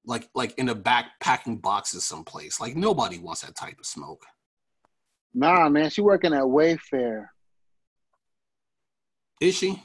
like 0.04 0.28
like 0.34 0.58
in 0.58 0.68
a 0.68 0.74
back 0.74 1.12
packing 1.20 1.56
boxes 1.58 2.04
someplace. 2.04 2.60
Like 2.60 2.76
nobody 2.76 3.18
wants 3.18 3.42
that 3.42 3.54
type 3.54 3.78
of 3.78 3.86
smoke. 3.86 4.24
Nah, 5.32 5.68
man, 5.68 5.90
she 5.90 6.00
working 6.00 6.34
at 6.34 6.42
Wayfair. 6.42 7.26
Is 9.40 9.54
she? 9.54 9.82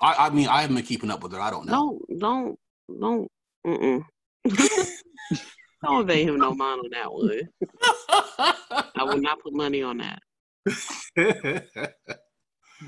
I, 0.00 0.14
I 0.26 0.30
mean, 0.30 0.48
I 0.48 0.62
haven't 0.62 0.76
been 0.76 0.84
keeping 0.84 1.10
up 1.10 1.22
with 1.22 1.32
her. 1.32 1.40
I 1.40 1.50
don't 1.50 1.66
know. 1.66 2.00
Don't, 2.08 2.20
don't, 2.20 2.58
don't. 3.00 3.28
Mm-mm. 3.66 4.04
don't 5.84 6.08
pay 6.08 6.24
him 6.24 6.38
no 6.38 6.54
mind 6.54 6.80
on 6.84 6.90
that 6.92 7.12
one. 7.12 7.48
I 8.96 9.04
would 9.04 9.20
not 9.20 9.42
put 9.42 9.52
money 9.52 9.82
on 9.82 9.98
that. 9.98 10.22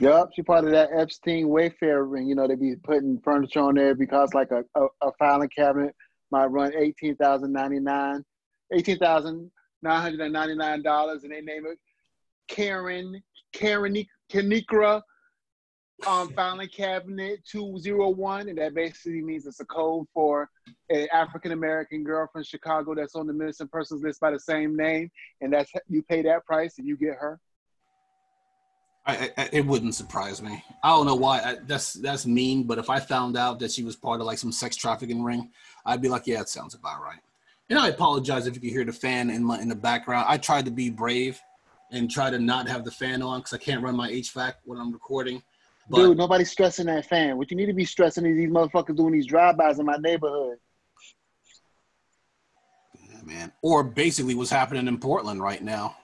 Yup, 0.01 0.31
she 0.35 0.43
part 0.43 0.65
of 0.65 0.71
that 0.71 0.91
Epstein 0.95 1.47
Wayfair 1.47 2.11
ring. 2.11 2.27
You 2.27 2.35
know, 2.35 2.49
they 2.49 2.55
be 2.55 2.77
putting 2.77 3.21
furniture 3.21 3.61
on 3.61 3.75
there 3.75 3.95
because 3.95 4.33
like 4.33 4.51
a, 4.51 4.65
a, 4.75 4.87
a 5.03 5.13
filing 5.19 5.51
cabinet 5.55 5.95
might 6.31 6.47
run 6.47 6.73
eighteen 6.77 7.15
thousand 7.17 7.53
ninety 7.53 7.79
nine, 7.79 8.25
eighteen 8.73 8.99
thousand 8.99 9.51
nine 9.83 10.01
hundred 10.01 10.21
and 10.21 10.33
ninety 10.33 10.55
nine 10.55 10.83
dollars, 10.83 11.25
and 11.25 11.33
they 11.33 11.41
name 11.41 11.67
it 11.67 11.79
Karen 12.49 13.23
Karen 13.53 14.07
Kanikra 14.31 15.03
um, 16.07 16.33
filing 16.35 16.69
cabinet 16.69 17.45
201, 17.45 18.49
and 18.49 18.59
that 18.59 18.75
basically 18.75 19.23
means 19.23 19.47
it's 19.47 19.61
a 19.61 19.65
code 19.65 20.07
for 20.13 20.49
an 20.91 21.07
African 21.13 21.53
American 21.53 22.03
girl 22.03 22.29
from 22.33 22.43
Chicago 22.43 22.95
that's 22.95 23.15
on 23.15 23.27
the 23.27 23.33
missing 23.33 23.69
persons 23.69 24.03
list 24.03 24.21
by 24.21 24.31
the 24.31 24.41
same 24.41 24.77
name, 24.77 25.11
and 25.41 25.53
that's 25.53 25.71
you 25.89 26.03
pay 26.03 26.23
that 26.23 26.45
price 26.45 26.79
and 26.79 26.87
you 26.87 26.97
get 26.97 27.15
her. 27.15 27.39
I, 29.05 29.31
I, 29.37 29.49
it 29.53 29.67
wouldn't 29.67 29.97
surprise 29.97 30.41
me. 30.41 30.65
I 30.83 30.91
don't 30.91 31.07
know 31.07 31.17
why. 31.17 31.41
I, 31.41 31.57
that's 31.67 31.95
that's 31.95 32.25
mean, 32.25 32.65
but 32.65 32.79
if 32.79 32.89
I 32.89 33.01
found 33.01 33.37
out 33.37 33.59
that 33.59 33.73
she 33.73 33.83
was 33.83 33.97
part 33.97 34.21
of 34.21 34.27
like 34.27 34.39
some 34.39 34.53
sex 34.53 34.77
trafficking 34.77 35.25
ring, 35.25 35.51
I'd 35.85 36.01
be 36.01 36.09
like, 36.09 36.27
yeah, 36.27 36.41
it 36.41 36.49
sounds 36.49 36.75
about 36.75 37.03
right. 37.03 37.19
And 37.69 37.79
I 37.79 37.89
apologize 37.89 38.47
if 38.47 38.55
you 38.55 38.61
can 38.61 38.71
hear 38.71 38.85
the 38.85 38.93
fan 38.93 39.31
in 39.31 39.43
my 39.43 39.61
in 39.61 39.69
the 39.69 39.75
background. 39.75 40.27
I 40.29 40.39
tried 40.39 40.67
to 40.67 40.71
be 40.71 40.89
brave 40.89 41.41
and 41.91 42.11
try 42.11 42.31
to 42.31 42.39
not 42.39 42.69
have 42.69 42.85
the 42.85 42.91
fan 42.91 43.23
on 43.23 43.41
because 43.41 43.53
I 43.53 43.59
can't 43.59 43.83
run 43.83 43.97
my 43.97 44.11
HVAC 44.11 44.55
when 44.65 44.79
I'm 44.79 44.93
recording. 44.93 45.43
But, 45.91 45.99
Dude, 45.99 46.17
nobody's 46.17 46.51
stressing 46.51 46.87
that 46.87 47.07
fan. 47.07 47.37
What 47.37 47.51
you 47.51 47.57
need 47.57 47.67
to 47.67 47.73
be 47.73 47.85
stressing 47.85 48.25
is 48.25 48.37
these 48.37 48.51
motherfuckers 48.51 48.97
doing 48.97 49.13
these 49.13 49.27
drive-bys 49.27 49.79
in 49.79 49.87
my 49.87 49.97
neighborhood. 49.97 50.59
Yeah, 52.95 53.23
man. 53.25 53.53
Or 53.63 53.83
basically 53.83 54.35
what's 54.35 54.51
happening 54.51 54.87
in 54.87 54.99
Portland 54.99 55.43
right 55.43 55.63
now. 55.63 55.97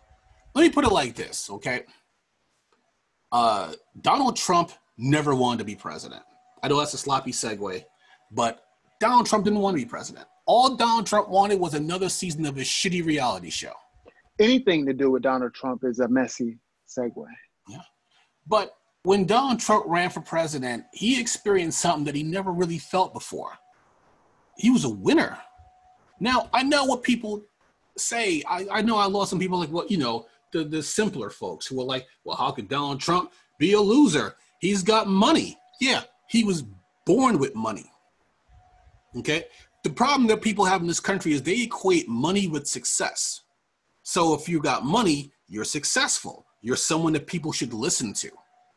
Let 0.54 0.62
me 0.62 0.70
put 0.70 0.84
it 0.84 0.92
like 0.92 1.14
this, 1.14 1.48
okay? 1.48 1.84
Uh, 3.32 3.72
Donald 4.00 4.36
Trump 4.36 4.72
never 4.96 5.34
wanted 5.34 5.58
to 5.58 5.64
be 5.64 5.74
president. 5.74 6.22
I 6.62 6.68
know 6.68 6.78
that's 6.78 6.94
a 6.94 6.98
sloppy 6.98 7.32
segue, 7.32 7.84
but 8.32 8.64
Donald 9.00 9.26
Trump 9.26 9.44
didn't 9.44 9.60
want 9.60 9.76
to 9.76 9.82
be 9.82 9.88
president. 9.88 10.26
All 10.46 10.76
Donald 10.76 11.06
Trump 11.06 11.28
wanted 11.28 11.60
was 11.60 11.74
another 11.74 12.08
season 12.08 12.46
of 12.46 12.56
his 12.56 12.66
shitty 12.66 13.04
reality 13.04 13.50
show. 13.50 13.72
Anything 14.40 14.86
to 14.86 14.92
do 14.92 15.10
with 15.10 15.22
Donald 15.22 15.54
Trump 15.54 15.84
is 15.84 15.98
a 16.00 16.08
messy 16.08 16.58
segue. 16.88 17.24
Yeah. 17.68 17.80
But 18.46 18.74
when 19.02 19.26
Donald 19.26 19.60
Trump 19.60 19.84
ran 19.86 20.10
for 20.10 20.20
president, 20.20 20.84
he 20.92 21.20
experienced 21.20 21.80
something 21.80 22.04
that 22.04 22.14
he 22.14 22.22
never 22.22 22.50
really 22.50 22.78
felt 22.78 23.12
before. 23.12 23.52
He 24.56 24.70
was 24.70 24.84
a 24.84 24.88
winner. 24.88 25.38
Now, 26.18 26.48
I 26.52 26.62
know 26.62 26.84
what 26.84 27.02
people 27.02 27.44
say. 27.96 28.42
I, 28.48 28.66
I 28.70 28.82
know 28.82 28.96
I 28.96 29.06
lost 29.06 29.30
some 29.30 29.38
people 29.38 29.58
like 29.58 29.70
well, 29.70 29.86
you 29.88 29.98
know, 29.98 30.26
the, 30.52 30.64
the 30.64 30.82
simpler 30.82 31.30
folks 31.30 31.66
who 31.66 31.76
were 31.76 31.84
like, 31.84 32.06
well, 32.24 32.36
how 32.36 32.50
could 32.50 32.68
Donald 32.68 33.00
Trump 33.00 33.32
be 33.58 33.72
a 33.72 33.80
loser? 33.80 34.36
He's 34.60 34.82
got 34.82 35.06
money. 35.06 35.58
Yeah, 35.80 36.02
he 36.28 36.44
was 36.44 36.64
born 37.06 37.38
with 37.38 37.54
money. 37.54 37.90
Okay. 39.16 39.44
The 39.84 39.90
problem 39.90 40.26
that 40.28 40.42
people 40.42 40.64
have 40.64 40.80
in 40.80 40.86
this 40.86 41.00
country 41.00 41.32
is 41.32 41.42
they 41.42 41.62
equate 41.62 42.08
money 42.08 42.46
with 42.46 42.66
success. 42.66 43.42
So 44.02 44.34
if 44.34 44.48
you 44.48 44.60
got 44.60 44.84
money, 44.84 45.32
you're 45.48 45.64
successful. 45.64 46.46
You're 46.60 46.76
someone 46.76 47.12
that 47.14 47.26
people 47.26 47.52
should 47.52 47.72
listen 47.72 48.12
to. 48.14 48.30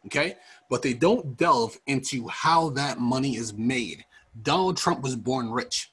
Okay. 0.05 0.35
But 0.69 0.81
they 0.81 0.93
don't 0.93 1.35
delve 1.37 1.77
into 1.87 2.27
how 2.27 2.69
that 2.71 2.99
money 2.99 3.35
is 3.35 3.53
made. 3.53 4.05
Donald 4.41 4.77
Trump 4.77 5.01
was 5.01 5.15
born 5.15 5.51
rich. 5.51 5.91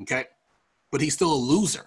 Okay. 0.00 0.24
But 0.90 1.00
he's 1.00 1.14
still 1.14 1.32
a 1.32 1.34
loser. 1.34 1.84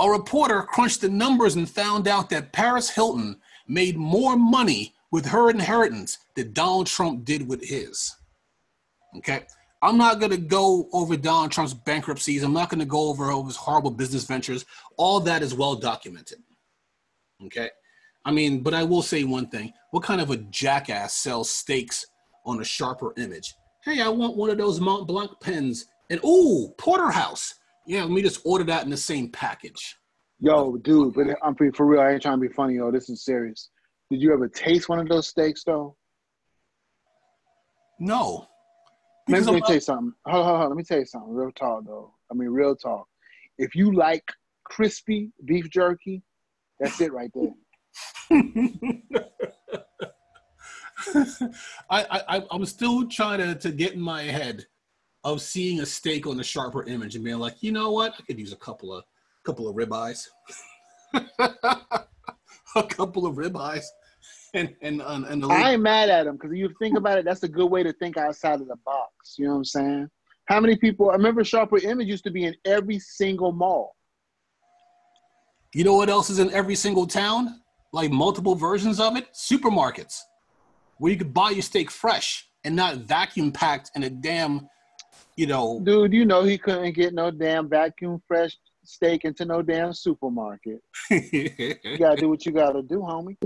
A 0.00 0.08
reporter 0.08 0.62
crunched 0.62 1.00
the 1.00 1.08
numbers 1.08 1.54
and 1.54 1.68
found 1.68 2.08
out 2.08 2.30
that 2.30 2.52
Paris 2.52 2.90
Hilton 2.90 3.40
made 3.68 3.96
more 3.96 4.36
money 4.36 4.94
with 5.12 5.26
her 5.26 5.50
inheritance 5.50 6.18
than 6.34 6.52
Donald 6.52 6.88
Trump 6.88 7.24
did 7.24 7.48
with 7.48 7.64
his. 7.64 8.14
Okay. 9.16 9.44
I'm 9.82 9.98
not 9.98 10.18
going 10.18 10.30
to 10.32 10.38
go 10.38 10.88
over 10.92 11.16
Donald 11.16 11.52
Trump's 11.52 11.74
bankruptcies. 11.74 12.42
I'm 12.42 12.54
not 12.54 12.70
going 12.70 12.80
to 12.80 12.86
go 12.86 13.08
over 13.10 13.30
all 13.30 13.44
his 13.44 13.54
horrible 13.56 13.90
business 13.90 14.24
ventures. 14.24 14.64
All 14.96 15.20
that 15.20 15.42
is 15.42 15.54
well 15.54 15.76
documented. 15.76 16.38
Okay. 17.44 17.68
I 18.24 18.32
mean, 18.32 18.62
but 18.62 18.72
I 18.72 18.82
will 18.82 19.02
say 19.02 19.24
one 19.24 19.48
thing. 19.48 19.72
What 19.90 20.02
kind 20.02 20.20
of 20.20 20.30
a 20.30 20.38
jackass 20.38 21.14
sells 21.14 21.50
steaks 21.50 22.06
on 22.46 22.60
a 22.60 22.64
sharper 22.64 23.12
image? 23.18 23.54
Hey, 23.84 24.00
I 24.00 24.08
want 24.08 24.36
one 24.36 24.48
of 24.48 24.56
those 24.56 24.80
Mont 24.80 25.06
Blanc 25.06 25.30
pens. 25.40 25.86
And 26.08 26.18
ooh, 26.24 26.74
porterhouse. 26.78 27.54
Yeah, 27.86 28.02
let 28.02 28.10
me 28.10 28.22
just 28.22 28.40
order 28.44 28.64
that 28.64 28.84
in 28.84 28.90
the 28.90 28.96
same 28.96 29.30
package. 29.30 29.96
Yo, 30.40 30.76
dude, 30.78 31.14
but 31.14 31.26
I'm 31.42 31.54
for 31.54 31.86
real. 31.86 32.00
I 32.00 32.12
ain't 32.12 32.22
trying 32.22 32.40
to 32.40 32.48
be 32.48 32.52
funny, 32.52 32.74
yo. 32.74 32.90
This 32.90 33.08
is 33.08 33.24
serious. 33.24 33.70
Did 34.10 34.20
you 34.20 34.32
ever 34.32 34.48
taste 34.48 34.88
one 34.88 34.98
of 34.98 35.08
those 35.08 35.28
steaks, 35.28 35.64
though? 35.64 35.96
No. 37.98 38.46
Let 39.28 39.40
me, 39.40 39.46
let 39.46 39.54
me 39.54 39.60
tell 39.62 39.74
you 39.74 39.80
something. 39.80 40.12
Hold, 40.26 40.44
hold, 40.44 40.58
hold. 40.58 40.68
Let 40.70 40.76
me 40.76 40.84
tell 40.84 40.98
you 40.98 41.06
something. 41.06 41.32
Real 41.32 41.52
talk, 41.52 41.84
though. 41.86 42.12
I 42.30 42.34
mean, 42.34 42.48
real 42.50 42.76
talk. 42.76 43.06
If 43.58 43.74
you 43.74 43.92
like 43.92 44.24
crispy 44.64 45.30
beef 45.44 45.70
jerky, 45.70 46.22
that's 46.80 47.00
it 47.00 47.12
right 47.12 47.30
there. 47.34 47.52
I, 51.90 52.22
I 52.28 52.42
I'm 52.50 52.64
still 52.66 53.06
trying 53.08 53.38
to, 53.38 53.54
to 53.54 53.70
get 53.70 53.94
in 53.94 54.00
my 54.00 54.22
head 54.22 54.66
of 55.24 55.40
seeing 55.40 55.80
a 55.80 55.86
steak 55.86 56.26
on 56.26 56.36
the 56.36 56.44
sharper 56.44 56.84
image 56.84 57.16
and 57.16 57.24
being 57.24 57.38
like, 57.38 57.62
you 57.62 57.72
know 57.72 57.90
what, 57.90 58.14
I 58.18 58.22
could 58.22 58.38
use 58.38 58.52
a 58.52 58.56
couple 58.56 58.92
of 58.92 59.04
couple 59.44 59.68
of 59.68 59.76
ribeyes, 59.76 60.26
a 61.38 62.82
couple 62.88 63.26
of 63.26 63.36
ribeyes 63.36 63.84
and 64.54 64.74
and 64.80 65.02
and 65.02 65.42
the 65.42 65.48
I 65.48 65.72
ain't 65.72 65.82
mad 65.82 66.08
at 66.08 66.26
him 66.26 66.36
because 66.36 66.56
you 66.56 66.72
think 66.78 66.96
about 66.96 67.18
it, 67.18 67.24
that's 67.24 67.42
a 67.42 67.48
good 67.48 67.66
way 67.66 67.82
to 67.82 67.92
think 67.94 68.16
outside 68.16 68.60
of 68.60 68.68
the 68.68 68.76
box. 68.84 69.34
You 69.36 69.46
know 69.46 69.52
what 69.52 69.58
I'm 69.58 69.64
saying? 69.64 70.10
How 70.46 70.60
many 70.60 70.76
people? 70.76 71.10
I 71.10 71.14
remember 71.14 71.44
Sharper 71.44 71.78
Image 71.78 72.08
used 72.08 72.24
to 72.24 72.30
be 72.30 72.44
in 72.44 72.54
every 72.64 72.98
single 72.98 73.52
mall. 73.52 73.96
You 75.74 75.84
know 75.84 75.94
what 75.94 76.08
else 76.08 76.30
is 76.30 76.38
in 76.38 76.52
every 76.52 76.76
single 76.76 77.06
town? 77.06 77.60
Like 77.92 78.10
multiple 78.10 78.54
versions 78.54 79.00
of 79.00 79.16
it? 79.16 79.26
Supermarkets, 79.32 80.20
where 80.98 81.12
you 81.12 81.18
could 81.18 81.34
buy 81.34 81.50
your 81.50 81.62
steak 81.62 81.90
fresh 81.90 82.48
and 82.64 82.76
not 82.76 82.98
vacuum 82.98 83.52
packed 83.52 83.90
in 83.94 84.04
a 84.04 84.10
damn, 84.10 84.68
you 85.36 85.46
know. 85.46 85.80
Dude, 85.82 86.12
you 86.12 86.24
know 86.24 86.42
he 86.42 86.58
couldn't 86.58 86.92
get 86.94 87.14
no 87.14 87.30
damn 87.30 87.68
vacuum 87.68 88.22
fresh 88.26 88.56
steak 88.84 89.24
into 89.24 89.44
no 89.44 89.62
damn 89.62 89.92
supermarket. 89.92 90.80
you 91.10 91.74
gotta 91.98 92.16
do 92.16 92.28
what 92.28 92.44
you 92.46 92.52
gotta 92.52 92.82
do, 92.82 93.00
homie. 93.00 93.36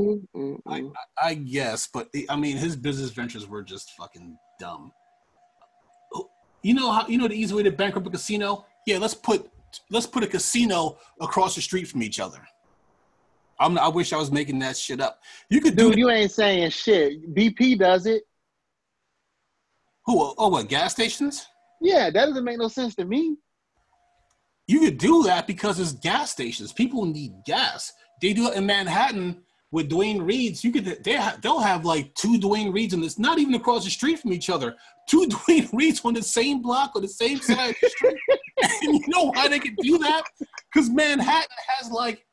I, 0.66 0.84
I, 1.20 1.34
guess, 1.34 1.88
but 1.92 2.08
I 2.28 2.36
mean, 2.36 2.56
his 2.56 2.76
business 2.76 3.10
ventures 3.10 3.48
were 3.48 3.62
just 3.62 3.92
fucking 3.92 4.36
dumb. 4.60 4.92
You 6.62 6.74
know 6.74 6.90
how 6.90 7.06
you 7.06 7.18
know 7.18 7.28
the 7.28 7.34
easy 7.34 7.54
way 7.54 7.62
to 7.62 7.70
bankrupt 7.70 8.06
a 8.06 8.10
casino? 8.10 8.66
Yeah, 8.86 8.98
let's 8.98 9.14
put 9.14 9.48
let's 9.90 10.06
put 10.06 10.24
a 10.24 10.26
casino 10.26 10.98
across 11.20 11.54
the 11.54 11.62
street 11.62 11.86
from 11.86 12.02
each 12.02 12.20
other. 12.20 12.40
I'm, 13.60 13.76
I 13.78 13.88
wish 13.88 14.12
I 14.12 14.16
was 14.16 14.30
making 14.30 14.60
that 14.60 14.76
shit 14.76 15.00
up. 15.00 15.20
You 15.50 15.60
could 15.60 15.76
do 15.76 15.90
Dude, 15.90 15.98
you 15.98 16.10
ain't 16.10 16.30
saying 16.30 16.70
shit. 16.70 17.34
BP 17.34 17.78
does 17.78 18.06
it. 18.06 18.22
who? 20.04 20.34
Oh, 20.38 20.48
what 20.48 20.68
gas 20.68 20.92
stations? 20.92 21.46
Yeah, 21.80 22.10
that 22.10 22.26
doesn't 22.26 22.44
make 22.44 22.58
no 22.58 22.68
sense 22.68 22.94
to 22.96 23.04
me. 23.04 23.36
You 24.66 24.80
could 24.80 24.98
do 24.98 25.22
that 25.24 25.46
because 25.46 25.80
it's 25.80 25.92
gas 25.92 26.30
stations. 26.30 26.72
People 26.72 27.06
need 27.06 27.32
gas. 27.46 27.92
They 28.20 28.32
do 28.32 28.48
it 28.50 28.56
in 28.56 28.66
Manhattan 28.66 29.42
with 29.70 29.88
Duane 29.88 30.20
Reades. 30.22 30.62
You 30.62 30.72
could 30.72 31.02
they 31.04 31.16
ha- 31.16 31.38
they'll 31.42 31.60
have 31.60 31.84
like 31.84 32.14
two 32.14 32.38
Duane 32.38 32.72
Reades 32.72 32.94
and 32.94 33.02
it's 33.04 33.18
not 33.18 33.38
even 33.38 33.54
across 33.54 33.84
the 33.84 33.90
street 33.90 34.18
from 34.18 34.32
each 34.32 34.50
other. 34.50 34.76
Two 35.08 35.26
Duane 35.46 35.68
Reades 35.72 36.00
on 36.04 36.14
the 36.14 36.22
same 36.22 36.60
block 36.60 36.92
or 36.94 37.00
the 37.00 37.08
same 37.08 37.38
side 37.38 37.70
of 37.70 37.76
the 37.80 37.88
street. 37.88 38.16
and 38.82 38.94
you 38.94 39.04
know 39.08 39.30
why 39.32 39.48
they 39.48 39.58
could 39.58 39.76
do 39.76 39.98
that? 39.98 40.24
Because 40.72 40.90
Manhattan 40.90 41.48
has 41.78 41.90
like 41.90 42.24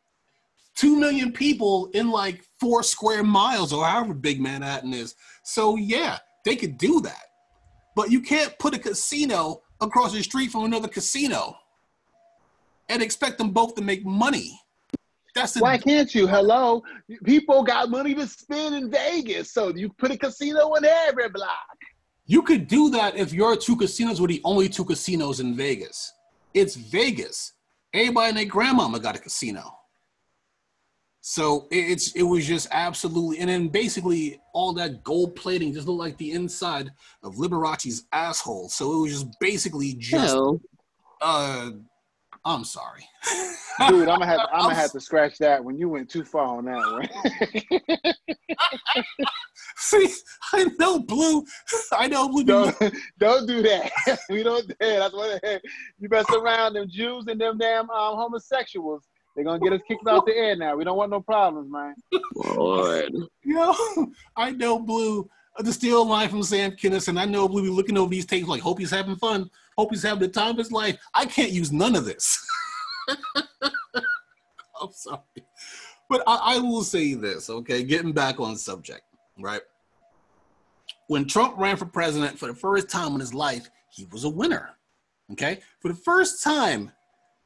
two 0.75 0.99
million 0.99 1.31
people 1.31 1.89
in 1.93 2.09
like 2.09 2.43
four 2.59 2.83
square 2.83 3.23
miles 3.23 3.71
or 3.71 3.85
however 3.85 4.13
big 4.13 4.41
Manhattan 4.41 4.93
is. 4.93 5.15
So 5.43 5.77
yeah, 5.77 6.19
they 6.43 6.55
could 6.55 6.77
do 6.77 7.01
that. 7.01 7.23
But 7.95 8.11
you 8.11 8.19
can't 8.21 8.57
put 8.59 8.75
a 8.75 8.79
casino 8.79 9.61
across 9.81 10.13
the 10.13 10.21
street 10.21 10.51
from 10.51 10.65
another 10.65 10.87
casino 10.87 11.57
and 12.89 13.01
expect 13.01 13.37
them 13.37 13.51
both 13.51 13.75
to 13.75 13.81
make 13.81 14.05
money. 14.05 14.59
That's 15.33 15.53
the 15.53 15.61
Why 15.61 15.77
can't 15.77 16.13
you? 16.13 16.27
Hello, 16.27 16.83
people 17.23 17.63
got 17.63 17.89
money 17.89 18.13
to 18.15 18.27
spend 18.27 18.75
in 18.75 18.89
Vegas, 18.89 19.51
so 19.51 19.75
you 19.75 19.89
put 19.89 20.11
a 20.11 20.17
casino 20.17 20.75
in 20.75 20.85
every 20.85 21.29
block. 21.29 21.77
You 22.25 22.41
could 22.41 22.67
do 22.67 22.89
that 22.91 23.17
if 23.17 23.33
your 23.33 23.55
two 23.55 23.75
casinos 23.75 24.21
were 24.21 24.27
the 24.27 24.41
only 24.43 24.69
two 24.69 24.85
casinos 24.85 25.39
in 25.39 25.55
Vegas. 25.55 26.13
It's 26.53 26.75
Vegas. 26.75 27.53
Everybody 27.93 28.29
and 28.29 28.37
their 28.37 28.45
grandmama 28.45 28.99
got 28.99 29.15
a 29.15 29.19
casino. 29.19 29.77
So 31.27 31.67
it- 31.71 31.89
it's 31.89 32.11
it 32.11 32.21
was 32.21 32.45
just 32.45 32.67
absolutely 32.69 33.39
and 33.39 33.49
then 33.49 33.67
basically 33.67 34.39
all 34.53 34.73
that 34.73 35.03
gold 35.03 35.35
plating 35.35 35.73
just 35.73 35.87
looked 35.87 35.97
like 35.99 36.17
the 36.17 36.33
inside 36.33 36.91
of 37.23 37.39
Liberace's 37.39 38.03
asshole. 38.11 38.69
So 38.69 38.93
it 38.93 39.01
was 39.01 39.11
just 39.11 39.27
basically 39.39 39.95
just 39.95 40.35
No. 40.35 40.61
uh 41.21 41.71
I'm 42.45 42.63
sorry. 42.63 43.03
Dude, 43.89 44.07
I'm 44.07 44.19
gonna 44.19 44.27
have 44.27 44.41
I'm 44.53 44.61
gonna 44.65 44.75
have 44.75 44.91
to 44.91 44.99
scratch 45.01 45.39
that 45.39 45.63
when 45.63 45.79
you 45.79 45.89
went 45.89 46.11
too 46.11 46.23
far 46.23 46.57
on 46.57 46.65
that 46.65 47.09
one. 48.05 48.13
See, 49.77 50.07
I 50.53 50.65
know 50.77 50.99
blue. 50.99 51.43
I 51.91 52.07
know 52.07 52.29
blue. 52.29 52.43
don't 52.43 52.75
don't 53.17 53.47
do 53.47 53.63
that. 53.63 53.91
we 54.29 54.43
don't 54.43 54.67
do 54.67 54.75
that. 54.79 54.99
That's 54.99 55.13
what 55.15 55.61
you 55.97 56.07
mess 56.07 56.29
around 56.35 56.73
them 56.73 56.87
Jews 56.87 57.25
and 57.27 57.41
them 57.41 57.57
damn 57.57 57.89
um, 57.89 58.15
homosexuals. 58.15 59.07
They're 59.35 59.43
gonna 59.43 59.59
get 59.59 59.73
us 59.73 59.81
kicked 59.87 60.07
off 60.07 60.25
the 60.25 60.35
air 60.35 60.55
now. 60.55 60.75
We 60.75 60.85
don't 60.85 60.97
want 60.97 61.11
no 61.11 61.19
problems, 61.19 61.69
man. 61.71 61.95
Lord. 62.35 63.13
Yo, 63.43 63.73
I 64.35 64.51
know 64.51 64.79
Blue 64.79 65.29
uh, 65.57 65.63
to 65.63 65.73
steal 65.73 66.01
a 66.01 66.03
line 66.03 66.29
from 66.29 66.43
Sam 66.43 66.71
Kinison. 66.71 67.19
I 67.19 67.25
know 67.25 67.47
Blue 67.47 67.63
be 67.63 67.69
looking 67.69 67.97
over 67.97 68.09
these 68.09 68.25
tapes 68.25 68.47
like, 68.47 68.61
hope 68.61 68.79
he's 68.79 68.91
having 68.91 69.17
fun. 69.17 69.49
Hope 69.77 69.91
he's 69.91 70.03
having 70.03 70.21
the 70.21 70.27
time 70.29 70.51
of 70.51 70.57
his 70.57 70.71
life. 70.71 70.97
I 71.13 71.25
can't 71.25 71.51
use 71.51 71.71
none 71.71 71.95
of 71.95 72.05
this. 72.05 72.37
I'm 74.81 74.91
sorry. 74.91 75.19
But 76.09 76.23
I, 76.27 76.55
I 76.55 76.59
will 76.59 76.83
say 76.83 77.13
this, 77.13 77.49
okay? 77.49 77.83
Getting 77.83 78.13
back 78.13 78.39
on 78.39 78.55
subject, 78.55 79.03
right? 79.39 79.61
When 81.07 81.25
Trump 81.25 81.57
ran 81.57 81.77
for 81.77 81.85
president 81.85 82.39
for 82.39 82.47
the 82.47 82.53
first 82.53 82.89
time 82.89 83.13
in 83.13 83.19
his 83.19 83.33
life, 83.33 83.69
he 83.89 84.05
was 84.11 84.23
a 84.23 84.29
winner. 84.29 84.77
Okay? 85.31 85.59
For 85.79 85.89
the 85.89 85.95
first 85.95 86.43
time 86.43 86.91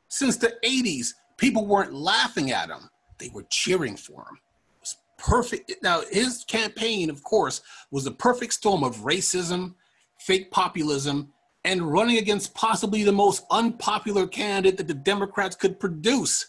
since 0.10 0.38
the 0.38 0.56
80s, 0.64 1.14
people 1.40 1.66
weren't 1.66 1.94
laughing 1.94 2.52
at 2.52 2.70
him, 2.70 2.90
they 3.18 3.30
were 3.30 3.46
cheering 3.50 3.96
for 3.96 4.22
him 4.22 4.38
It 4.76 4.82
was 4.82 4.98
perfect. 5.18 5.74
Now, 5.82 6.02
his 6.12 6.46
campaign, 6.46 7.10
of 7.10 7.24
course, 7.24 7.62
was 7.92 8.06
a 8.06 8.12
perfect 8.12 8.54
storm 8.54 8.84
of 8.84 8.98
racism, 8.98 9.76
fake 10.20 10.52
populism, 10.52 11.34
and 11.66 11.92
running 11.92 12.18
against 12.18 12.54
possibly 12.54 13.04
the 13.04 13.12
most 13.12 13.46
unpopular 13.52 14.28
candidate 14.28 14.78
that 14.78 14.88
the 14.88 14.94
Democrats 14.94 15.56
could 15.56 15.80
produce. 15.80 16.48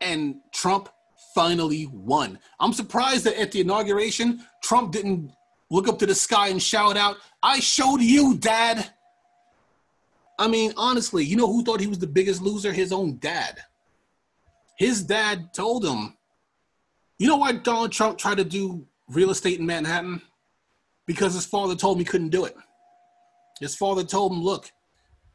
And 0.00 0.36
Trump 0.52 0.90
finally 1.34 1.86
won. 1.92 2.38
I'm 2.60 2.72
surprised 2.72 3.24
that 3.24 3.40
at 3.40 3.52
the 3.52 3.60
inauguration, 3.60 4.44
Trump 4.62 4.92
didn't 4.92 5.32
look 5.70 5.88
up 5.88 5.98
to 5.98 6.06
the 6.06 6.14
sky 6.14 6.48
and 6.48 6.62
shout 6.62 6.96
out, 6.96 7.16
I 7.42 7.60
showed 7.60 8.00
you, 8.00 8.36
Dad. 8.36 8.90
I 10.38 10.48
mean, 10.48 10.72
honestly, 10.76 11.24
you 11.24 11.36
know 11.36 11.46
who 11.46 11.64
thought 11.64 11.80
he 11.80 11.86
was 11.86 11.98
the 11.98 12.06
biggest 12.06 12.42
loser? 12.42 12.72
His 12.72 12.92
own 12.92 13.18
dad. 13.18 13.62
His 14.78 15.02
dad 15.02 15.54
told 15.54 15.84
him, 15.84 16.14
you 17.18 17.26
know 17.26 17.38
why 17.38 17.52
Donald 17.52 17.92
Trump 17.92 18.18
tried 18.18 18.36
to 18.36 18.44
do 18.44 18.86
real 19.08 19.30
estate 19.30 19.58
in 19.58 19.66
Manhattan? 19.66 20.20
Because 21.06 21.34
his 21.34 21.46
father 21.46 21.74
told 21.74 21.96
him 21.96 22.00
he 22.00 22.04
couldn't 22.04 22.28
do 22.28 22.44
it. 22.44 22.54
His 23.60 23.74
father 23.74 24.04
told 24.04 24.32
him, 24.32 24.42
look, 24.42 24.70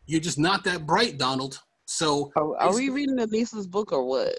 you're 0.05 0.21
just 0.21 0.37
not 0.37 0.63
that 0.65 0.85
bright, 0.85 1.17
Donald. 1.17 1.59
So 1.85 2.31
Are, 2.35 2.55
are 2.57 2.75
we 2.75 2.89
reading 2.89 3.17
Anissa's 3.17 3.67
book 3.67 3.91
or 3.91 4.05
what? 4.05 4.37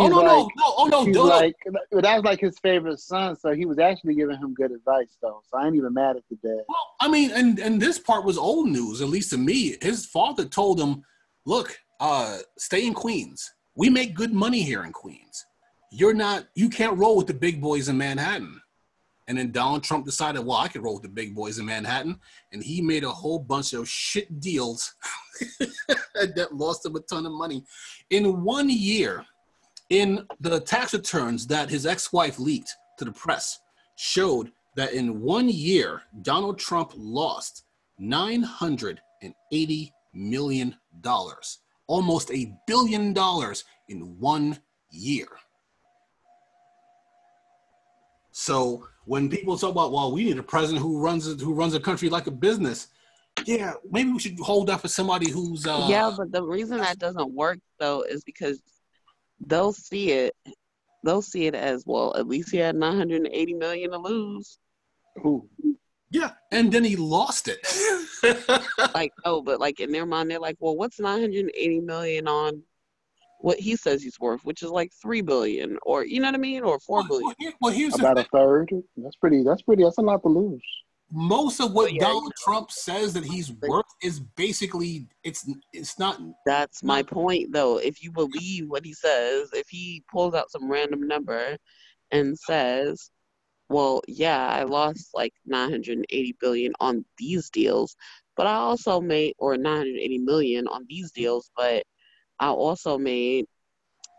Oh 0.00 0.08
no, 0.08 0.20
no, 0.20 0.42
like- 0.42 0.52
no, 0.56 0.74
oh 0.76 0.86
no, 0.86 1.04
He's 1.04 1.14
no, 1.14 1.24
like 1.24 1.54
that 1.90 2.16
was 2.16 2.24
like 2.24 2.40
his 2.40 2.58
favorite 2.58 2.98
son, 3.00 3.36
so 3.36 3.52
he 3.52 3.66
was 3.66 3.78
actually 3.78 4.14
giving 4.14 4.36
him 4.36 4.54
good 4.54 4.70
advice 4.72 5.16
though. 5.20 5.42
So 5.50 5.58
I 5.58 5.66
ain't 5.66 5.76
even 5.76 5.94
mad 5.94 6.16
at 6.16 6.22
the 6.30 6.36
dad. 6.36 6.62
Well, 6.68 6.94
I 7.00 7.08
mean, 7.08 7.30
and 7.32 7.58
and 7.58 7.80
this 7.80 7.98
part 7.98 8.24
was 8.24 8.38
old 8.38 8.68
news, 8.68 9.00
at 9.00 9.08
least 9.08 9.30
to 9.30 9.38
me. 9.38 9.76
His 9.82 10.06
father 10.06 10.44
told 10.44 10.80
him, 10.80 11.02
"Look, 11.46 11.78
uh, 12.00 12.38
stay 12.58 12.86
in 12.86 12.94
Queens. 12.94 13.52
We 13.74 13.90
make 13.90 14.14
good 14.14 14.32
money 14.32 14.62
here 14.62 14.84
in 14.84 14.92
Queens. 14.92 15.46
You're 15.90 16.14
not. 16.14 16.46
You 16.54 16.68
can't 16.68 16.98
roll 16.98 17.16
with 17.16 17.26
the 17.26 17.34
big 17.34 17.60
boys 17.60 17.88
in 17.88 17.98
Manhattan." 17.98 18.60
And 19.28 19.36
then 19.36 19.52
Donald 19.52 19.84
Trump 19.84 20.06
decided, 20.06 20.44
"Well, 20.44 20.56
I 20.56 20.68
could 20.68 20.82
roll 20.82 20.94
with 20.94 21.02
the 21.02 21.08
big 21.10 21.34
boys 21.34 21.58
in 21.58 21.66
Manhattan," 21.66 22.18
and 22.52 22.62
he 22.62 22.80
made 22.80 23.04
a 23.04 23.10
whole 23.10 23.38
bunch 23.38 23.74
of 23.74 23.86
shit 23.88 24.40
deals 24.40 24.94
that 26.14 26.48
lost 26.52 26.86
him 26.86 26.96
a 26.96 27.00
ton 27.00 27.26
of 27.26 27.32
money 27.32 27.62
in 28.10 28.42
one 28.42 28.70
year. 28.70 29.24
In 29.90 30.26
the 30.40 30.60
tax 30.60 30.92
returns 30.92 31.46
that 31.46 31.70
his 31.70 31.86
ex-wife 31.86 32.38
leaked 32.38 32.74
to 32.98 33.04
the 33.04 33.12
press, 33.12 33.58
showed 33.96 34.52
that 34.76 34.92
in 34.92 35.20
one 35.20 35.48
year, 35.48 36.02
Donald 36.22 36.58
Trump 36.58 36.92
lost 36.94 37.64
$980 38.00 38.98
million, 40.14 40.76
almost 41.86 42.30
a 42.30 42.52
billion 42.66 43.12
dollars 43.12 43.64
in 43.88 44.18
one 44.20 44.58
year. 44.90 45.28
So 48.30 48.86
when 49.06 49.28
people 49.28 49.56
talk 49.56 49.70
about, 49.70 49.90
well, 49.90 50.12
we 50.12 50.24
need 50.24 50.38
a 50.38 50.42
president 50.42 50.80
who 50.80 51.00
runs 51.00 51.40
who 51.40 51.54
runs 51.54 51.74
a 51.74 51.80
country 51.80 52.08
like 52.08 52.28
a 52.28 52.30
business, 52.30 52.88
yeah, 53.44 53.72
maybe 53.90 54.12
we 54.12 54.20
should 54.20 54.38
hold 54.38 54.68
that 54.68 54.80
for 54.80 54.88
somebody 54.88 55.30
who's 55.30 55.66
uh, 55.66 55.86
yeah, 55.88 56.12
but 56.16 56.30
the 56.30 56.42
reason 56.42 56.78
that 56.78 56.98
doesn't 56.98 57.32
work 57.32 57.58
though 57.80 58.02
is 58.02 58.22
because 58.22 58.62
they'll 59.46 59.72
see 59.72 60.12
it. 60.12 60.34
They'll 61.04 61.22
see 61.22 61.46
it 61.46 61.54
as 61.54 61.84
well. 61.86 62.14
At 62.16 62.26
least 62.26 62.50
he 62.50 62.58
had 62.58 62.76
980 62.76 63.54
million 63.54 63.92
to 63.92 63.98
lose. 63.98 64.58
Who? 65.22 65.48
yeah, 66.10 66.30
and 66.52 66.72
then 66.72 66.84
he 66.84 66.96
lost 66.96 67.48
it. 67.48 67.58
Like, 68.94 69.12
oh, 69.24 69.42
but 69.42 69.60
like 69.60 69.78
in 69.78 69.92
their 69.92 70.06
mind, 70.06 70.28
they're 70.30 70.40
like, 70.40 70.56
well, 70.58 70.76
what's 70.76 70.98
980 70.98 71.80
million 71.80 72.26
on 72.26 72.62
what 73.40 73.60
he 73.60 73.76
says 73.76 74.02
he's 74.02 74.18
worth, 74.18 74.44
which 74.44 74.62
is 74.62 74.70
like 74.70 74.90
three 75.00 75.20
billion, 75.20 75.78
or 75.82 76.04
you 76.04 76.20
know 76.20 76.26
what 76.28 76.34
I 76.34 76.38
mean, 76.38 76.64
or 76.64 76.80
four 76.80 77.04
billion. 77.06 77.26
Well, 77.26 77.34
here- 77.38 77.52
well, 77.60 77.72
here's 77.72 77.94
About 77.94 78.18
a 78.18 78.24
third. 78.32 78.72
That's 78.96 79.14
pretty. 79.16 79.44
That's 79.44 79.62
pretty. 79.62 79.84
That's 79.84 79.98
a 79.98 80.02
lot 80.02 80.22
to 80.22 80.28
lose. 80.28 80.62
Most 81.10 81.60
of 81.60 81.72
what 81.72 81.92
yeah, 81.92 82.00
Donald 82.00 82.32
Trump 82.36 82.70
says 82.70 83.14
that 83.14 83.24
he's 83.24 83.52
worth 83.52 83.86
is 84.02 84.20
basically 84.20 85.06
it's 85.24 85.48
it's 85.72 85.98
not 85.98 86.20
That's 86.44 86.82
my 86.82 87.02
point, 87.02 87.52
though. 87.52 87.78
If 87.78 88.02
you 88.02 88.12
believe 88.12 88.68
what 88.68 88.84
he 88.84 88.92
says, 88.92 89.48
if 89.52 89.68
he 89.68 90.04
pulls 90.10 90.34
out 90.34 90.50
some 90.50 90.70
random 90.70 91.06
number 91.06 91.56
and 92.10 92.38
says, 92.38 93.10
"Well, 93.70 94.02
yeah, 94.06 94.48
I 94.48 94.64
lost 94.64 95.10
like 95.14 95.32
980 95.46 96.36
billion 96.40 96.72
on 96.80 97.04
these 97.16 97.48
deals, 97.50 97.96
but 98.36 98.46
I 98.46 98.54
also 98.54 99.00
made 99.00 99.34
or 99.38 99.56
980 99.56 100.18
million 100.18 100.68
on 100.68 100.84
these 100.88 101.10
deals, 101.12 101.50
but 101.56 101.84
I 102.38 102.48
also 102.48 102.98
made, 102.98 103.46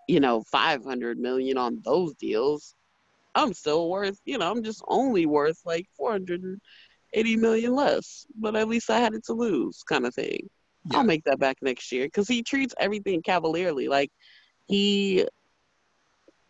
you 0.07 0.19
know, 0.19 0.43
500 0.51 1.19
million 1.19 1.57
on 1.57 1.81
those 1.85 2.15
deals." 2.15 2.75
I'm 3.35 3.53
still 3.53 3.89
worth, 3.89 4.19
you 4.25 4.37
know, 4.37 4.49
I'm 4.51 4.63
just 4.63 4.83
only 4.87 5.25
worth 5.25 5.59
like 5.65 5.85
480 5.97 7.37
million 7.37 7.75
less, 7.75 8.25
but 8.35 8.55
at 8.55 8.67
least 8.67 8.89
I 8.89 8.99
had 8.99 9.13
it 9.13 9.23
to 9.25 9.33
lose, 9.33 9.83
kind 9.83 10.05
of 10.05 10.13
thing. 10.15 10.49
Yeah. 10.89 10.97
I'll 10.97 11.03
make 11.03 11.23
that 11.25 11.39
back 11.39 11.57
next 11.61 11.91
year 11.91 12.05
because 12.07 12.27
he 12.27 12.41
treats 12.43 12.73
everything 12.79 13.21
cavalierly. 13.21 13.87
Like 13.87 14.11
he 14.67 15.27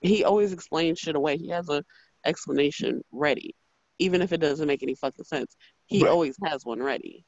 he 0.02 0.24
always 0.24 0.54
explains 0.54 1.00
shit 1.00 1.16
away. 1.16 1.38
He 1.38 1.50
has 1.50 1.68
a 1.70 1.84
explanation 2.26 3.02
ready. 3.12 3.56
even 4.02 4.22
if 4.22 4.32
it 4.32 4.38
doesn't 4.40 4.66
make 4.68 4.82
any 4.82 4.96
fucking 4.96 5.26
sense. 5.26 5.58
He 5.88 6.02
Right. 6.04 6.10
always 6.10 6.38
has 6.46 6.64
one 6.64 6.82
ready. 6.82 7.26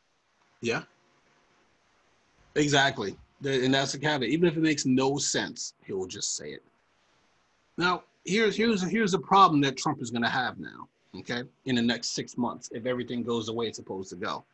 Yeah. 0.61 0.83
Exactly. 2.55 3.17
And 3.43 3.73
that's 3.73 3.91
the 3.91 3.97
caveat. 3.97 4.29
Even 4.29 4.47
if 4.47 4.55
it 4.55 4.61
makes 4.61 4.85
no 4.85 5.17
sense, 5.17 5.73
he 5.85 5.91
will 5.91 6.07
just 6.07 6.33
say 6.37 6.53
it. 6.53 6.63
Now, 7.77 8.03
here's 8.25 8.55
here's 8.55 8.81
here's 8.83 9.13
a 9.13 9.19
problem 9.19 9.61
that 9.61 9.77
Trump 9.77 10.01
is 10.01 10.11
going 10.11 10.23
to 10.23 10.29
have 10.29 10.59
now. 10.59 10.87
Okay, 11.17 11.43
in 11.65 11.75
the 11.75 11.81
next 11.81 12.15
six 12.15 12.37
months, 12.37 12.69
if 12.71 12.85
everything 12.85 13.23
goes 13.23 13.47
the 13.47 13.53
way 13.53 13.67
it's 13.67 13.77
supposed 13.77 14.09
to 14.11 14.15
go. 14.15 14.45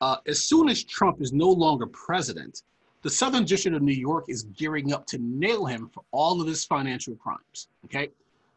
Uh, 0.00 0.16
as 0.26 0.42
soon 0.44 0.68
as 0.68 0.84
Trump 0.84 1.20
is 1.20 1.32
no 1.32 1.48
longer 1.48 1.86
president, 1.86 2.62
the 3.02 3.10
Southern 3.10 3.44
District 3.44 3.76
of 3.76 3.82
New 3.82 3.92
York 3.92 4.24
is 4.28 4.44
gearing 4.44 4.92
up 4.92 5.06
to 5.06 5.18
nail 5.18 5.64
him 5.64 5.90
for 5.92 6.02
all 6.10 6.40
of 6.40 6.46
his 6.46 6.64
financial 6.64 7.14
crimes. 7.16 7.68
Okay, 7.86 8.10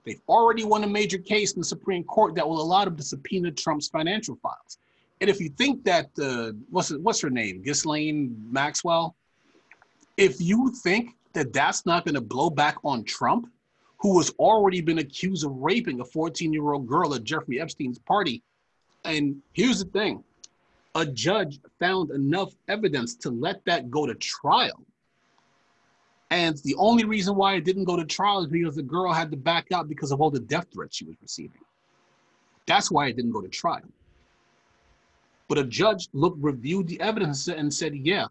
they've 0.05 0.21
already 0.27 0.65
won 0.65 0.84
a 0.84 0.88
major 0.88 1.17
case 1.17 1.53
in 1.53 1.61
the 1.61 1.65
Supreme 1.65 2.03
Court 2.03 2.36
that 2.36 2.47
will 2.47 2.61
allow 2.61 2.84
them 2.84 2.97
to 2.97 3.03
subpoena 3.03 3.51
Trump's 3.51 3.88
financial 3.88 4.36
files. 4.36 4.79
And 5.21 5.29
if 5.29 5.39
you 5.39 5.49
think 5.49 5.86
that 5.86 6.09
uh, 6.21 6.51
what's 6.69 6.91
what's 6.97 7.21
her 7.21 7.29
name, 7.29 7.61
Ghislaine 7.61 8.36
Maxwell, 8.51 9.15
if 10.17 10.41
you 10.41 10.73
think 10.84 11.15
that 11.31 11.53
that's 11.53 11.86
not 11.86 12.03
going 12.05 12.15
to 12.15 12.21
blow 12.21 12.49
back 12.49 12.77
on 12.84 13.05
Trump, 13.05 13.47
who 14.03 14.17
has 14.17 14.29
already 14.31 14.81
been 14.81 14.99
accused 14.99 15.45
of 15.45 15.51
raping 15.55 16.01
a 16.01 16.03
14-year-old 16.03 16.85
girl 16.85 17.15
at 17.15 17.23
Jeffrey 17.23 17.59
Epstein's 17.59 17.99
party, 17.99 18.43
and 19.05 19.41
here's 19.53 19.83
the 19.83 19.89
thing: 19.89 20.23
a 20.93 21.05
judge 21.05 21.59
found 21.79 22.11
enough 22.11 22.53
evidence 22.67 23.15
to 23.15 23.29
let 23.31 23.63
that 23.65 23.89
go 23.89 24.05
to 24.05 24.13
trial. 24.15 24.85
And 26.29 26.57
the 26.63 26.75
only 26.75 27.05
reason 27.05 27.35
why 27.35 27.55
it 27.55 27.63
didn't 27.63 27.85
go 27.85 27.95
to 27.95 28.03
trial 28.03 28.41
is 28.41 28.47
because 28.47 28.75
the 28.75 28.83
girl 28.83 29.13
had 29.13 29.31
to 29.31 29.37
back 29.37 29.71
out 29.71 29.87
because 29.87 30.11
of 30.11 30.19
all 30.19 30.31
the 30.31 30.39
death 30.39 30.67
threats 30.73 30.97
she 30.97 31.05
was 31.05 31.15
receiving. 31.21 31.61
That's 32.65 32.91
why 32.91 33.07
it 33.07 33.15
didn't 33.15 33.31
go 33.31 33.41
to 33.41 33.47
trial. 33.47 33.83
But 35.47 35.59
a 35.59 35.63
judge 35.63 36.09
looked, 36.13 36.43
reviewed 36.43 36.87
the 36.87 36.99
evidence 37.01 37.47
and 37.47 37.71
said, 37.71 37.95
yeah, 37.95 38.25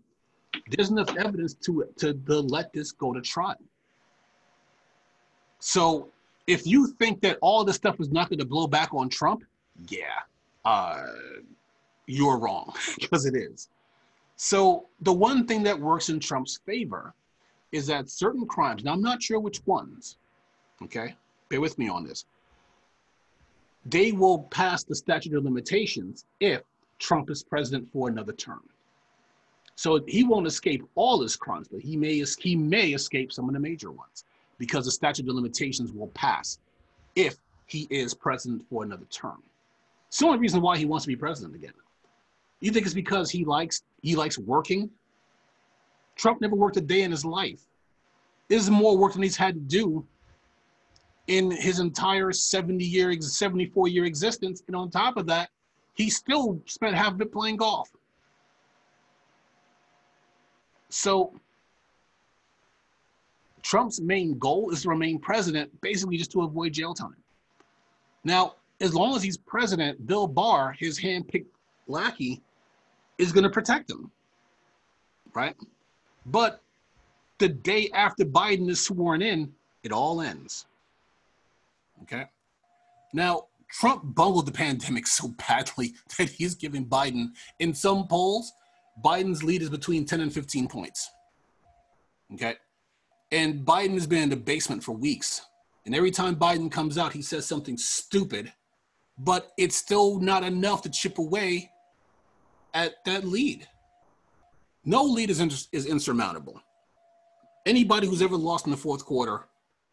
there's 0.68 0.90
enough 0.90 1.16
evidence 1.16 1.54
to, 1.54 1.84
to, 1.98 2.14
to 2.14 2.40
let 2.40 2.72
this 2.72 2.90
go 2.90 3.12
to 3.12 3.20
trial. 3.20 3.56
So 5.64 6.08
if 6.48 6.66
you 6.66 6.88
think 6.88 7.20
that 7.20 7.38
all 7.40 7.62
this 7.64 7.76
stuff 7.76 8.00
is 8.00 8.10
not 8.10 8.28
going 8.28 8.40
to 8.40 8.44
blow 8.44 8.66
back 8.66 8.92
on 8.92 9.08
Trump, 9.08 9.44
yeah, 9.88 10.18
uh, 10.64 11.06
you're 12.06 12.36
wrong 12.36 12.74
because 13.00 13.26
it 13.26 13.36
is. 13.36 13.68
So 14.34 14.86
the 15.02 15.12
one 15.12 15.46
thing 15.46 15.62
that 15.62 15.78
works 15.78 16.08
in 16.08 16.18
Trump's 16.18 16.58
favor 16.66 17.14
is 17.70 17.86
that 17.86 18.10
certain 18.10 18.44
crimes, 18.44 18.82
now 18.82 18.92
I'm 18.92 19.00
not 19.00 19.22
sure 19.22 19.38
which 19.38 19.64
ones, 19.64 20.16
okay, 20.82 21.14
bear 21.48 21.60
with 21.60 21.78
me 21.78 21.88
on 21.88 22.04
this, 22.04 22.24
they 23.86 24.10
will 24.10 24.40
pass 24.50 24.82
the 24.82 24.96
statute 24.96 25.32
of 25.36 25.44
limitations 25.44 26.24
if 26.40 26.62
Trump 26.98 27.30
is 27.30 27.44
president 27.44 27.88
for 27.92 28.08
another 28.08 28.32
term. 28.32 28.62
So 29.76 30.00
he 30.08 30.24
won't 30.24 30.48
escape 30.48 30.82
all 30.96 31.22
his 31.22 31.36
crimes, 31.36 31.68
but 31.68 31.80
he 31.80 31.96
may 31.96 32.24
he 32.40 32.56
may 32.56 32.88
escape 32.88 33.32
some 33.32 33.48
of 33.48 33.54
the 33.54 33.60
major 33.60 33.92
ones 33.92 34.24
because 34.62 34.84
the 34.84 34.92
statute 34.92 35.28
of 35.28 35.34
limitations 35.34 35.90
will 35.92 36.06
pass 36.14 36.60
if 37.16 37.36
he 37.66 37.88
is 37.90 38.14
president 38.14 38.64
for 38.70 38.84
another 38.84 39.06
term. 39.10 39.42
It's 40.06 40.20
the 40.20 40.26
only 40.26 40.38
reason 40.38 40.62
why 40.62 40.78
he 40.78 40.84
wants 40.84 41.04
to 41.04 41.08
be 41.08 41.16
president 41.16 41.56
again. 41.56 41.72
You 42.60 42.70
think 42.70 42.86
it's 42.86 42.94
because 42.94 43.28
he 43.28 43.44
likes 43.44 43.82
he 44.02 44.14
likes 44.14 44.38
working? 44.38 44.88
Trump 46.14 46.40
never 46.40 46.54
worked 46.54 46.76
a 46.76 46.80
day 46.80 47.02
in 47.02 47.10
his 47.10 47.24
life. 47.24 47.66
This 48.46 48.62
is 48.62 48.70
more 48.70 48.96
work 48.96 49.14
than 49.14 49.24
he's 49.24 49.36
had 49.36 49.54
to 49.54 49.60
do 49.60 50.06
in 51.26 51.50
his 51.50 51.80
entire 51.80 52.30
70 52.30 52.84
year 52.84 53.20
74 53.20 53.88
year 53.88 54.04
existence 54.04 54.62
and 54.68 54.76
on 54.76 54.90
top 54.90 55.16
of 55.16 55.26
that 55.26 55.50
he 55.94 56.08
still 56.08 56.62
spent 56.66 56.94
half 56.94 57.14
of 57.14 57.20
it 57.20 57.32
playing 57.32 57.56
golf 57.56 57.90
so 60.88 61.32
trump's 63.62 64.00
main 64.00 64.38
goal 64.38 64.70
is 64.70 64.82
to 64.82 64.88
remain 64.88 65.18
president 65.18 65.70
basically 65.80 66.16
just 66.16 66.32
to 66.32 66.42
avoid 66.42 66.72
jail 66.72 66.94
time 66.94 67.16
now 68.24 68.54
as 68.80 68.94
long 68.94 69.14
as 69.14 69.22
he's 69.22 69.36
president 69.36 70.06
bill 70.06 70.26
barr 70.26 70.72
his 70.78 70.98
hand-picked 70.98 71.54
lackey 71.86 72.40
is 73.18 73.32
going 73.32 73.44
to 73.44 73.50
protect 73.50 73.90
him 73.90 74.10
right 75.34 75.56
but 76.26 76.60
the 77.38 77.48
day 77.48 77.88
after 77.94 78.24
biden 78.24 78.68
is 78.68 78.84
sworn 78.84 79.22
in 79.22 79.52
it 79.82 79.92
all 79.92 80.20
ends 80.20 80.66
Okay. 82.02 82.24
Now, 83.12 83.46
Trump 83.70 84.14
bungled 84.14 84.46
the 84.46 84.52
pandemic 84.52 85.06
so 85.06 85.28
badly 85.48 85.94
that 86.18 86.28
he's 86.30 86.54
giving 86.54 86.86
Biden, 86.86 87.28
in 87.58 87.74
some 87.74 88.06
polls, 88.06 88.52
Biden's 89.04 89.42
lead 89.42 89.62
is 89.62 89.70
between 89.70 90.04
10 90.04 90.20
and 90.20 90.32
15 90.32 90.68
points. 90.68 91.10
Okay. 92.34 92.56
And 93.32 93.64
Biden 93.64 93.94
has 93.94 94.06
been 94.06 94.22
in 94.22 94.28
the 94.28 94.36
basement 94.36 94.84
for 94.84 94.92
weeks. 94.92 95.40
And 95.86 95.94
every 95.94 96.10
time 96.10 96.36
Biden 96.36 96.70
comes 96.70 96.98
out, 96.98 97.12
he 97.12 97.22
says 97.22 97.46
something 97.46 97.76
stupid, 97.76 98.52
but 99.18 99.52
it's 99.58 99.74
still 99.74 100.20
not 100.20 100.44
enough 100.44 100.82
to 100.82 100.90
chip 100.90 101.18
away 101.18 101.70
at 102.74 103.04
that 103.06 103.24
lead. 103.24 103.66
No 104.84 105.02
lead 105.02 105.30
is, 105.30 105.40
ins- 105.40 105.68
is 105.72 105.86
insurmountable. 105.86 106.60
Anybody 107.66 108.06
who's 108.06 108.22
ever 108.22 108.36
lost 108.36 108.66
in 108.66 108.70
the 108.70 108.76
fourth 108.76 109.04
quarter 109.04 109.46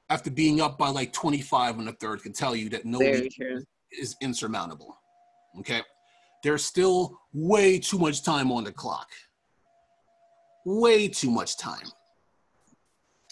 after 0.10 0.30
being 0.30 0.60
up 0.60 0.78
by 0.78 0.90
like 0.90 1.14
25 1.14 1.80
in 1.80 1.86
the 1.86 1.94
third 1.94 2.22
can 2.22 2.34
tell 2.34 2.56
you 2.56 2.70
that 2.70 2.86
no 2.86 3.00
Very 3.00 3.22
lead 3.22 3.32
true. 3.32 3.64
is 3.92 4.16
insurmountable. 4.22 4.98
Okay. 5.60 5.82
There's 6.44 6.66
still 6.66 7.20
way 7.34 7.80
too 7.80 8.00
much 8.00 8.24
time 8.24 8.52
on 8.52 8.64
the 8.64 8.72
clock. 8.72 9.10
Way 10.66 11.08
too 11.08 11.32
much 11.32 11.58
time. 11.58 11.88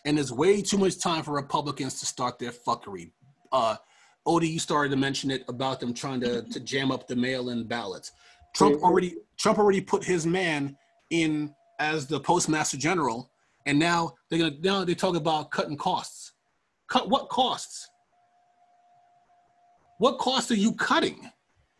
And 0.08 0.18
there's 0.18 0.32
way 0.32 0.62
too 0.62 0.78
much 0.78 1.00
time 1.00 1.22
for 1.22 1.34
Republicans 1.34 2.00
to 2.00 2.06
start 2.06 2.40
their 2.40 2.52
fuckery. 2.52 3.12
Uh, 3.52 3.76
Odie, 4.26 4.50
you 4.50 4.58
started 4.58 4.90
to 4.92 4.96
mention 4.96 5.30
it 5.30 5.44
about 5.50 5.82
them 5.82 5.94
trying 5.94 6.22
to, 6.22 6.44
to 6.44 6.62
jam 6.62 6.94
up 6.94 7.08
the 7.10 7.16
mail-in 7.16 7.68
ballots. 7.68 8.14
Trump 8.56 8.82
already 8.82 9.16
Trump 9.38 9.60
already 9.60 9.82
put 9.82 10.06
his 10.06 10.26
man 10.26 10.78
in 11.10 11.54
as 11.80 12.08
the 12.08 12.22
postmaster 12.22 12.78
general, 12.78 13.30
and 13.66 13.78
now 13.78 14.14
they're 14.30 14.40
gonna 14.40 14.56
now 14.62 14.86
they 14.86 14.96
talk 14.96 15.18
about 15.18 15.52
cutting 15.52 15.76
costs. 15.76 16.32
Cut 16.90 17.10
what 17.10 17.28
costs? 17.28 17.90
What 19.98 20.20
costs 20.20 20.52
are 20.52 20.56
you 20.56 20.74
cutting? 20.74 21.30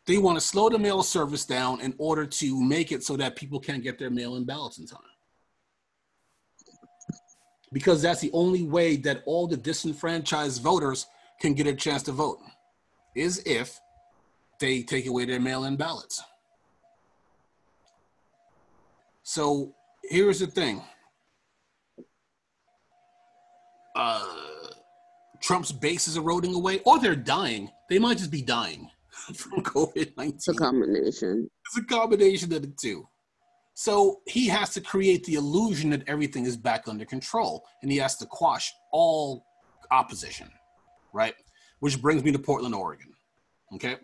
They 0.06 0.18
want 0.18 0.38
to 0.38 0.46
slow 0.46 0.68
the 0.68 0.78
mail 0.78 1.02
service 1.02 1.46
down 1.46 1.80
in 1.80 1.96
order 1.98 2.26
to 2.26 2.62
make 2.62 2.92
it 2.92 3.04
so 3.04 3.16
that 3.16 3.38
people 3.38 3.62
can't 3.62 3.84
get 3.84 3.98
their 3.98 4.10
mail 4.10 4.36
in 4.36 4.44
ballots 4.44 4.80
in 4.80 4.86
time. 4.86 5.00
Because 7.72 8.02
that's 8.02 8.22
the 8.22 8.32
only 8.34 8.64
way 8.64 8.96
that 8.98 9.24
all 9.26 9.48
the 9.48 9.58
disenfranchised 9.58 10.62
voters 10.62 11.06
can 11.42 11.54
get 11.54 11.68
a 11.68 11.76
chance 11.76 12.04
to 12.04 12.12
vote, 12.12 12.40
is 13.16 13.42
if 13.46 13.80
they 14.60 14.84
take 14.84 15.06
away 15.06 15.26
their 15.26 15.40
mail 15.40 15.66
in 15.66 15.76
ballots. 15.76 16.24
So 19.24 19.76
here's 20.04 20.40
the 20.40 20.48
thing. 20.48 20.82
Uh, 23.96 24.26
Trump's 25.42 25.72
base 25.72 26.08
is 26.08 26.18
eroding 26.18 26.56
away, 26.56 26.80
or 26.86 27.00
they're 27.00 27.16
dying. 27.16 27.70
They 27.90 28.00
might 28.00 28.18
just 28.18 28.32
be 28.32 28.42
dying 28.42 28.90
from 29.36 29.64
COVID 29.64 30.16
19. 30.16 30.36
It's 30.36 30.48
a 30.48 30.54
combination. 30.54 31.50
It's 31.66 31.78
a 31.78 31.84
combination 31.84 32.54
of 32.54 32.62
the 32.62 32.74
two. 32.80 33.08
So 33.80 34.22
he 34.26 34.48
has 34.48 34.72
to 34.72 34.82
create 34.82 35.24
the 35.26 35.36
illusion 35.36 35.92
that 35.92 36.02
everything 36.08 36.48
is 36.48 36.58
back 36.58 36.88
under 36.88 37.06
control, 37.06 37.64
and 37.84 37.92
he 37.92 38.00
has 38.00 38.16
to 38.18 38.26
quash 38.26 38.74
all 38.92 39.46
opposition, 39.92 40.50
right? 41.14 41.36
Which 41.78 42.02
brings 42.02 42.24
me 42.24 42.32
to 42.32 42.40
Portland, 42.40 42.74
Oregon. 42.74 43.14
Okay. 43.76 43.98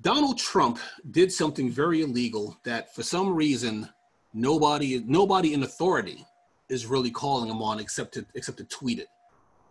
Donald 0.00 0.38
Trump 0.38 0.78
did 1.10 1.30
something 1.30 1.70
very 1.70 2.00
illegal 2.00 2.58
that, 2.64 2.94
for 2.94 3.02
some 3.02 3.28
reason, 3.28 3.90
nobody 4.32 5.04
nobody 5.06 5.52
in 5.52 5.62
authority 5.62 6.24
is 6.70 6.86
really 6.86 7.10
calling 7.10 7.50
him 7.50 7.60
on 7.60 7.78
except 7.78 8.14
to 8.14 8.24
except 8.34 8.56
to 8.56 8.64
tweet 8.64 9.00
it, 9.00 9.08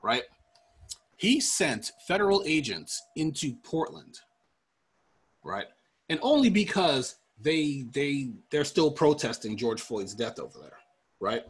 right? 0.04 0.26
He 1.16 1.40
sent 1.40 1.92
federal 2.08 2.44
agents 2.46 3.02
into 3.16 3.56
Portland, 3.64 4.20
right? 5.44 5.66
And 6.08 6.20
only 6.22 6.52
because 6.52 7.16
they 7.42 7.86
they 7.94 8.32
they're 8.50 8.66
still 8.66 8.92
protesting 8.92 9.58
George 9.58 9.82
Floyd's 9.82 10.14
death 10.14 10.40
over 10.40 10.60
there, 10.60 10.78
right? 11.20 11.44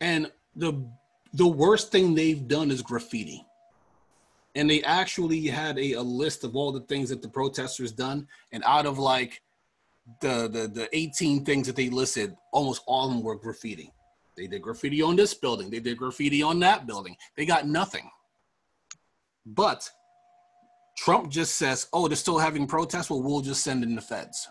And 0.00 0.30
the 0.56 0.86
the 1.32 1.46
worst 1.46 1.90
thing 1.90 2.14
they've 2.14 2.46
done 2.46 2.70
is 2.70 2.82
graffiti. 2.82 3.44
And 4.56 4.70
they 4.70 4.84
actually 4.84 5.48
had 5.48 5.78
a, 5.78 5.94
a 5.94 6.02
list 6.02 6.44
of 6.44 6.54
all 6.54 6.70
the 6.70 6.82
things 6.82 7.08
that 7.08 7.22
the 7.22 7.28
protesters 7.28 7.90
done, 7.90 8.28
and 8.52 8.62
out 8.64 8.86
of 8.86 8.98
like 8.98 9.42
the, 10.20 10.48
the 10.48 10.68
the 10.68 10.88
18 10.92 11.44
things 11.44 11.66
that 11.66 11.74
they 11.74 11.90
listed, 11.90 12.36
almost 12.52 12.82
all 12.86 13.08
of 13.08 13.14
them 13.14 13.22
were 13.22 13.36
graffiti. 13.36 13.92
They 14.36 14.46
did 14.46 14.62
graffiti 14.62 15.02
on 15.02 15.16
this 15.16 15.34
building, 15.34 15.70
they 15.70 15.80
did 15.80 15.98
graffiti 15.98 16.42
on 16.42 16.60
that 16.60 16.86
building. 16.86 17.16
They 17.36 17.46
got 17.46 17.66
nothing. 17.66 18.10
But 19.44 19.90
Trump 20.96 21.30
just 21.30 21.56
says, 21.56 21.88
"Oh, 21.92 22.06
they're 22.06 22.16
still 22.16 22.38
having 22.38 22.66
protests. 22.66 23.10
Well, 23.10 23.22
we'll 23.22 23.40
just 23.40 23.64
send 23.64 23.82
in 23.82 23.96
the 23.96 24.00
feds." 24.00 24.48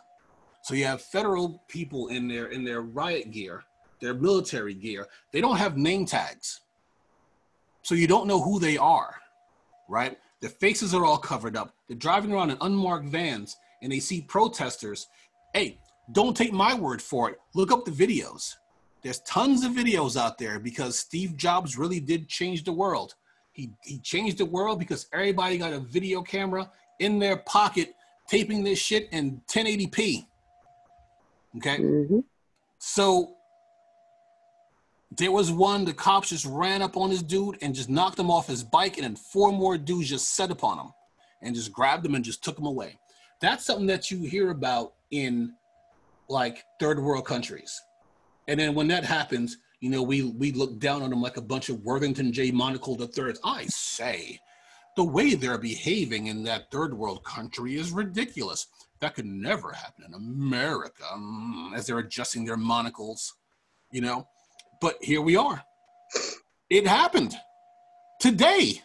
So 0.63 0.75
you 0.75 0.85
have 0.85 1.01
federal 1.01 1.61
people 1.67 2.07
in 2.07 2.29
their 2.29 2.47
in 2.47 2.63
their 2.63 2.81
riot 2.81 3.31
gear, 3.31 3.65
their 3.99 4.13
military 4.13 4.73
gear. 4.73 5.07
They 5.33 5.41
don't 5.41 5.57
have 5.57 5.77
name 5.77 6.05
tags, 6.05 6.61
so 7.81 7.95
you 7.95 8.07
don't 8.07 8.27
know 8.27 8.41
who 8.41 8.59
they 8.59 8.77
are, 8.77 9.13
right? 9.89 10.17
Their 10.39 10.49
faces 10.49 10.93
are 10.93 11.03
all 11.03 11.17
covered 11.17 11.57
up. 11.57 11.75
They're 11.87 11.97
driving 11.97 12.31
around 12.31 12.51
in 12.51 12.57
unmarked 12.61 13.09
vans, 13.09 13.57
and 13.81 13.91
they 13.91 13.99
see 13.99 14.21
protesters. 14.21 15.07
Hey, 15.53 15.79
don't 16.13 16.35
take 16.35 16.53
my 16.53 16.73
word 16.73 17.01
for 17.01 17.29
it. 17.29 17.39
Look 17.53 17.71
up 17.71 17.83
the 17.83 17.91
videos. 17.91 18.55
There's 19.03 19.19
tons 19.21 19.65
of 19.65 19.73
videos 19.73 20.15
out 20.15 20.37
there 20.37 20.59
because 20.59 20.97
Steve 20.97 21.35
Jobs 21.35 21.77
really 21.77 21.99
did 21.99 22.29
change 22.29 22.63
the 22.63 22.71
world. 22.71 23.15
He, 23.51 23.73
he 23.83 23.99
changed 23.99 24.37
the 24.37 24.45
world 24.45 24.79
because 24.79 25.07
everybody 25.11 25.57
got 25.57 25.73
a 25.73 25.79
video 25.79 26.21
camera 26.21 26.71
in 26.99 27.19
their 27.19 27.37
pocket 27.37 27.95
taping 28.29 28.63
this 28.63 28.79
shit 28.79 29.09
in 29.11 29.41
1080p. 29.49 30.25
Okay. 31.57 31.79
Mm-hmm. 31.79 32.19
So 32.79 33.35
there 35.17 35.31
was 35.31 35.51
one, 35.51 35.85
the 35.85 35.93
cops 35.93 36.29
just 36.29 36.45
ran 36.45 36.81
up 36.81 36.97
on 36.97 37.09
this 37.09 37.21
dude 37.21 37.57
and 37.61 37.75
just 37.75 37.89
knocked 37.89 38.17
him 38.17 38.31
off 38.31 38.47
his 38.47 38.63
bike, 38.63 38.97
and 38.97 39.03
then 39.03 39.15
four 39.15 39.51
more 39.51 39.77
dudes 39.77 40.09
just 40.09 40.35
set 40.35 40.51
upon 40.51 40.79
him 40.79 40.91
and 41.41 41.55
just 41.55 41.71
grabbed 41.71 42.05
him 42.05 42.15
and 42.15 42.25
just 42.25 42.43
took 42.43 42.57
him 42.57 42.65
away. 42.65 42.97
That's 43.41 43.65
something 43.65 43.87
that 43.87 44.09
you 44.09 44.23
hear 44.23 44.49
about 44.49 44.93
in 45.11 45.53
like 46.29 46.63
third 46.79 46.99
world 46.99 47.25
countries. 47.25 47.79
And 48.47 48.59
then 48.59 48.73
when 48.73 48.87
that 48.87 49.03
happens, 49.03 49.57
you 49.81 49.89
know, 49.89 50.01
we 50.01 50.23
we 50.23 50.51
look 50.53 50.79
down 50.79 51.01
on 51.01 51.09
them 51.09 51.21
like 51.21 51.37
a 51.37 51.41
bunch 51.41 51.69
of 51.69 51.81
Worthington 51.83 52.31
J. 52.31 52.51
Monocle 52.51 52.95
the 52.95 53.07
third. 53.07 53.37
I 53.43 53.65
say, 53.65 54.39
the 54.95 55.03
way 55.03 55.35
they're 55.35 55.57
behaving 55.57 56.27
in 56.27 56.43
that 56.43 56.71
third 56.71 56.93
world 56.93 57.23
country 57.23 57.75
is 57.75 57.91
ridiculous. 57.91 58.67
That 58.99 59.15
could 59.15 59.25
never 59.25 59.71
happen 59.71 60.05
in 60.05 60.13
America, 60.13 61.03
mm, 61.15 61.75
as 61.75 61.87
they're 61.87 61.99
adjusting 61.99 62.45
their 62.45 62.57
monocles, 62.57 63.35
you 63.91 64.01
know. 64.01 64.27
But 64.81 64.97
here 65.01 65.21
we 65.21 65.35
are. 65.35 65.63
It 66.69 66.87
happened 66.87 67.35
today. 68.19 68.81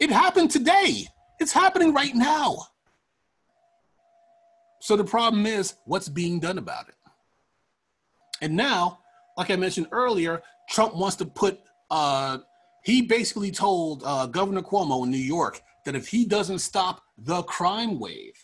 It 0.00 0.10
happened 0.10 0.50
today. 0.50 1.06
It's 1.38 1.52
happening 1.52 1.94
right 1.94 2.14
now. 2.14 2.66
So 4.80 4.96
the 4.96 5.04
problem 5.04 5.46
is, 5.46 5.74
what's 5.84 6.08
being 6.08 6.40
done 6.40 6.58
about 6.58 6.88
it? 6.88 6.94
And 8.40 8.56
now 8.56 8.98
like 9.36 9.50
I 9.50 9.56
mentioned 9.56 9.88
earlier, 9.92 10.42
Trump 10.68 10.94
wants 10.94 11.16
to 11.16 11.26
put. 11.26 11.60
Uh, 11.90 12.38
he 12.82 13.02
basically 13.02 13.50
told 13.50 14.02
uh, 14.04 14.26
Governor 14.26 14.62
Cuomo 14.62 15.04
in 15.04 15.10
New 15.10 15.16
York 15.16 15.60
that 15.84 15.94
if 15.94 16.08
he 16.08 16.24
doesn't 16.24 16.60
stop 16.60 17.02
the 17.18 17.42
crime 17.42 17.98
wave, 17.98 18.34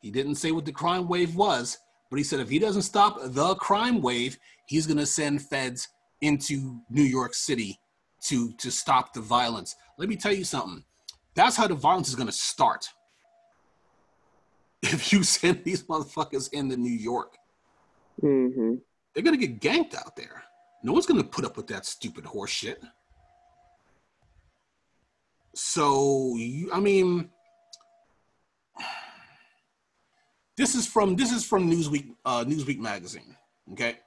he 0.00 0.10
didn't 0.10 0.36
say 0.36 0.52
what 0.52 0.64
the 0.64 0.72
crime 0.72 1.08
wave 1.08 1.34
was, 1.34 1.78
but 2.10 2.16
he 2.16 2.24
said 2.24 2.40
if 2.40 2.48
he 2.48 2.58
doesn't 2.58 2.82
stop 2.82 3.18
the 3.22 3.54
crime 3.56 4.02
wave, 4.02 4.38
he's 4.66 4.86
going 4.86 4.98
to 4.98 5.06
send 5.06 5.42
feds 5.42 5.88
into 6.20 6.80
New 6.90 7.02
York 7.02 7.34
City 7.34 7.78
to 8.22 8.52
to 8.54 8.70
stop 8.70 9.12
the 9.12 9.20
violence. 9.20 9.74
Let 9.98 10.08
me 10.08 10.16
tell 10.16 10.32
you 10.32 10.44
something. 10.44 10.84
That's 11.34 11.56
how 11.56 11.66
the 11.66 11.74
violence 11.74 12.08
is 12.08 12.14
going 12.14 12.28
to 12.28 12.32
start. 12.32 12.88
If 14.86 15.14
you 15.14 15.22
send 15.22 15.64
these 15.64 15.84
motherfuckers 15.84 16.52
into 16.52 16.76
New 16.76 16.92
York. 16.92 17.38
Mm-hmm 18.22 18.74
they're 19.14 19.22
gonna 19.22 19.36
get 19.36 19.60
ganked 19.60 19.94
out 19.94 20.16
there. 20.16 20.42
No 20.82 20.92
one's 20.92 21.06
gonna 21.06 21.24
put 21.24 21.44
up 21.44 21.56
with 21.56 21.68
that 21.68 21.86
stupid 21.86 22.26
horse 22.26 22.50
shit. 22.50 22.82
So 25.54 26.36
I 26.72 26.80
mean, 26.80 27.30
this 30.56 30.74
is 30.74 30.86
from 30.86 31.16
this 31.16 31.32
is 31.32 31.44
from 31.44 31.70
Newsweek 31.70 32.14
uh, 32.24 32.44
Newsweek 32.44 32.78
magazine. 32.78 33.36
Okay, 33.72 33.98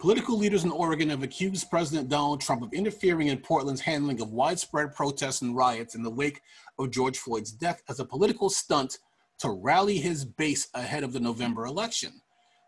political 0.00 0.38
leaders 0.38 0.64
in 0.64 0.70
Oregon 0.70 1.10
have 1.10 1.22
accused 1.22 1.70
President 1.70 2.08
Donald 2.08 2.40
Trump 2.40 2.62
of 2.62 2.72
interfering 2.72 3.28
in 3.28 3.38
Portland's 3.38 3.80
handling 3.80 4.20
of 4.20 4.32
widespread 4.32 4.94
protests 4.94 5.42
and 5.42 5.56
riots 5.56 5.94
in 5.94 6.02
the 6.02 6.10
wake 6.10 6.40
of 6.78 6.90
George 6.90 7.18
Floyd's 7.18 7.52
death 7.52 7.82
as 7.88 8.00
a 8.00 8.04
political 8.04 8.48
stunt 8.48 8.98
to 9.38 9.50
rally 9.50 9.98
his 9.98 10.24
base 10.24 10.68
ahead 10.74 11.02
of 11.02 11.12
the 11.12 11.20
November 11.20 11.66
election. 11.66 12.12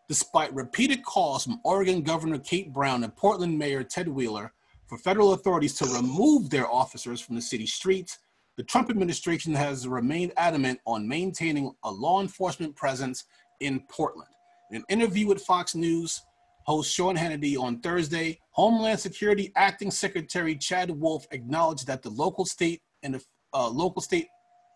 Despite 0.09 0.55
repeated 0.55 1.05
calls 1.05 1.45
from 1.45 1.61
Oregon 1.65 2.03
Governor 2.03 2.39
Kate 2.39 2.73
Brown 2.73 3.03
and 3.03 3.15
Portland 3.17 3.59
Mayor 3.59 3.83
Ted 3.83 4.09
Wheeler 4.09 4.53
for 4.87 4.99
federal 4.99 5.33
authorities 5.33 5.75
to 5.75 5.87
remove 5.87 6.51
their 6.51 6.71
officers 6.71 7.21
from 7.21 7.35
the 7.35 7.43
city 7.43 7.67
streets, 7.67 8.19
the 8.57 8.63
Trump 8.63 8.89
administration 8.89 9.55
has 9.55 9.87
remained 9.87 10.33
adamant 10.37 10.81
on 10.87 11.09
maintaining 11.09 11.73
a 11.85 11.91
law 11.91 12.21
enforcement 12.21 12.75
presence 12.75 13.25
in 13.61 13.81
Portland. 13.89 14.31
In 14.71 14.79
an 14.79 14.85
interview 14.89 15.27
with 15.27 15.43
Fox 15.43 15.75
News 15.75 16.23
host 16.65 16.93
Sean 16.93 17.17
Hannity 17.17 17.59
on 17.59 17.81
Thursday, 17.81 18.41
Homeland 18.51 18.99
Security 18.99 19.53
Acting 19.57 19.91
Secretary 19.91 20.57
Chad 20.57 20.91
Wolf 20.91 21.27
acknowledged 21.31 21.87
that 21.87 22.03
the 22.03 22.11
local 22.11 22.45
state 22.45 22.81
and 23.03 23.21
uh, 23.53 23.69
local 23.69 24.03
state 24.03 24.27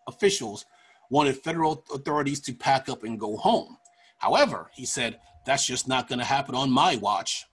officials 0.07 0.65
wanted 1.09 1.35
federal 1.37 1.83
authorities 1.93 2.39
to 2.39 2.53
pack 2.53 2.87
up 2.87 3.03
and 3.03 3.19
go 3.19 3.35
home. 3.35 3.77
However, 4.19 4.69
he 4.73 4.85
said, 4.85 5.19
that's 5.45 5.65
just 5.65 5.87
not 5.87 6.07
going 6.07 6.19
to 6.19 6.25
happen 6.25 6.55
on 6.55 6.69
my 6.69 6.95
watch. 6.97 7.45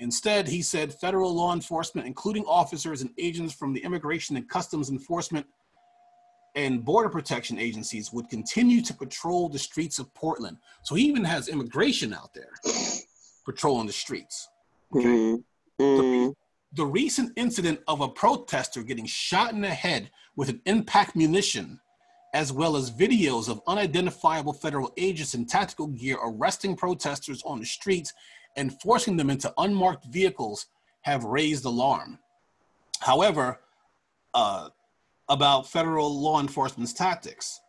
Instead, 0.00 0.48
he 0.48 0.62
said 0.62 0.94
federal 0.94 1.34
law 1.34 1.52
enforcement, 1.52 2.06
including 2.06 2.42
officers 2.46 3.02
and 3.02 3.10
agents 3.18 3.52
from 3.54 3.74
the 3.74 3.84
Immigration 3.84 4.34
and 4.36 4.48
Customs 4.48 4.88
Enforcement 4.88 5.46
and 6.56 6.84
Border 6.84 7.10
Protection 7.10 7.58
agencies, 7.58 8.10
would 8.12 8.28
continue 8.30 8.80
to 8.82 8.94
patrol 8.94 9.50
the 9.50 9.58
streets 9.58 9.98
of 9.98 10.12
Portland. 10.14 10.56
So 10.82 10.94
he 10.94 11.04
even 11.04 11.22
has 11.24 11.48
immigration 11.48 12.14
out 12.14 12.32
there 12.34 12.52
patrolling 13.44 13.86
the 13.86 13.92
streets. 13.92 14.48
Okay. 14.96 15.06
Mm-hmm. 15.06 15.36
The, 15.78 16.34
the 16.72 16.86
recent 16.86 17.32
incident 17.36 17.80
of 17.86 18.00
a 18.00 18.08
protester 18.08 18.82
getting 18.82 19.06
shot 19.06 19.52
in 19.52 19.60
the 19.60 19.68
head 19.68 20.10
with 20.34 20.48
an 20.48 20.62
impact 20.64 21.14
munition 21.14 21.78
as 22.32 22.52
well 22.52 22.76
as 22.76 22.90
videos 22.90 23.48
of 23.48 23.60
unidentifiable 23.66 24.52
federal 24.52 24.92
agents 24.96 25.34
in 25.34 25.44
tactical 25.46 25.88
gear 25.88 26.16
arresting 26.22 26.76
protesters 26.76 27.42
on 27.44 27.58
the 27.58 27.66
streets 27.66 28.12
and 28.56 28.80
forcing 28.80 29.16
them 29.16 29.30
into 29.30 29.52
unmarked 29.58 30.06
vehicles 30.06 30.66
have 31.02 31.24
raised 31.24 31.64
alarm. 31.64 32.18
However, 33.00 33.60
uh, 34.34 34.68
about 35.28 35.68
federal 35.68 36.20
law 36.20 36.40
enforcement's 36.40 36.92
tactics. 36.92 37.60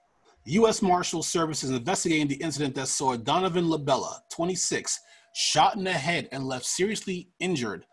U.S. 0.45 0.81
Marshals 0.81 1.27
Service 1.27 1.63
is 1.63 1.69
investigating 1.69 2.27
the 2.27 2.41
incident 2.41 2.73
that 2.75 2.87
saw 2.87 3.15
Donovan 3.15 3.65
LaBella, 3.65 4.19
26, 4.31 4.99
shot 5.33 5.75
in 5.75 5.83
the 5.83 5.93
head 5.93 6.27
and 6.31 6.47
left 6.47 6.65
seriously 6.65 7.29
injured, 7.39 7.85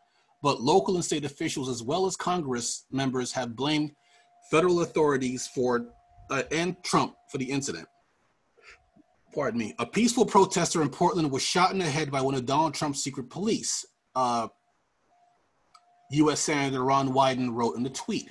but 0.43 0.63
local 0.63 0.95
and 0.95 1.05
state 1.05 1.27
officials, 1.27 1.69
as 1.69 1.83
well 1.83 2.07
as 2.07 2.17
Congress 2.17 2.87
members, 2.91 3.33
have 3.33 3.55
blamed 3.55 3.93
federal 4.51 4.81
authorities 4.81 5.47
for 5.47 5.89
uh, 6.31 6.43
and 6.51 6.83
Trump 6.83 7.15
for 7.31 7.37
the 7.37 7.51
incident. 7.51 7.87
Pardon 9.35 9.59
me. 9.59 9.75
A 9.79 9.87
peaceful 9.87 10.25
protester 10.25 10.83
in 10.83 10.89
Portland 10.89 11.31
was 11.31 11.43
shot 11.43 11.73
in 11.73 11.79
the 11.79 11.85
head 11.85 12.11
by 12.11 12.21
one 12.21 12.35
of 12.35 12.47
Donald 12.47 12.75
Trump's 12.75 13.03
secret 13.03 13.29
police. 13.31 13.85
Uh, 14.15 14.49
U.S. 16.13 16.41
Senator 16.41 16.83
Ron 16.83 17.13
Wyden 17.13 17.53
wrote 17.53 17.77
in 17.77 17.83
the 17.83 17.91
tweet. 17.91 18.31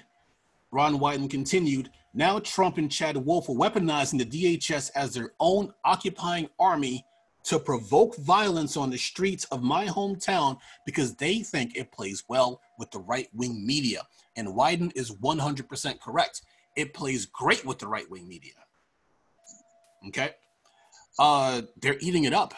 Ron 0.71 0.99
Wyden 0.99 1.29
continued, 1.29 1.91
now 2.13 2.39
Trump 2.39 2.77
and 2.77 2.91
Chad 2.91 3.15
Wolf 3.15 3.47
are 3.47 3.53
weaponizing 3.53 4.17
the 4.17 4.57
DHS 4.57 4.91
as 4.95 5.13
their 5.13 5.33
own 5.39 5.71
occupying 5.85 6.49
army 6.59 7.05
to 7.43 7.59
provoke 7.59 8.17
violence 8.17 8.75
on 8.75 8.89
the 8.89 8.97
streets 8.97 9.45
of 9.45 9.63
my 9.63 9.85
hometown 9.85 10.57
because 10.85 11.15
they 11.15 11.39
think 11.39 11.77
it 11.77 11.91
plays 11.91 12.23
well 12.27 12.59
with 12.77 12.91
the 12.91 12.99
right 12.99 13.29
wing 13.33 13.65
media. 13.65 14.01
And 14.35 14.49
Wyden 14.49 14.91
is 14.95 15.11
100% 15.11 16.01
correct 16.01 16.41
it 16.77 16.93
plays 16.93 17.25
great 17.25 17.65
with 17.65 17.79
the 17.79 17.87
right 17.87 18.09
wing 18.09 18.27
media. 18.27 18.53
Okay. 20.07 20.35
Uh, 21.19 21.61
they're 21.81 21.97
eating 21.99 22.25
it 22.25 22.33
up. 22.33 22.53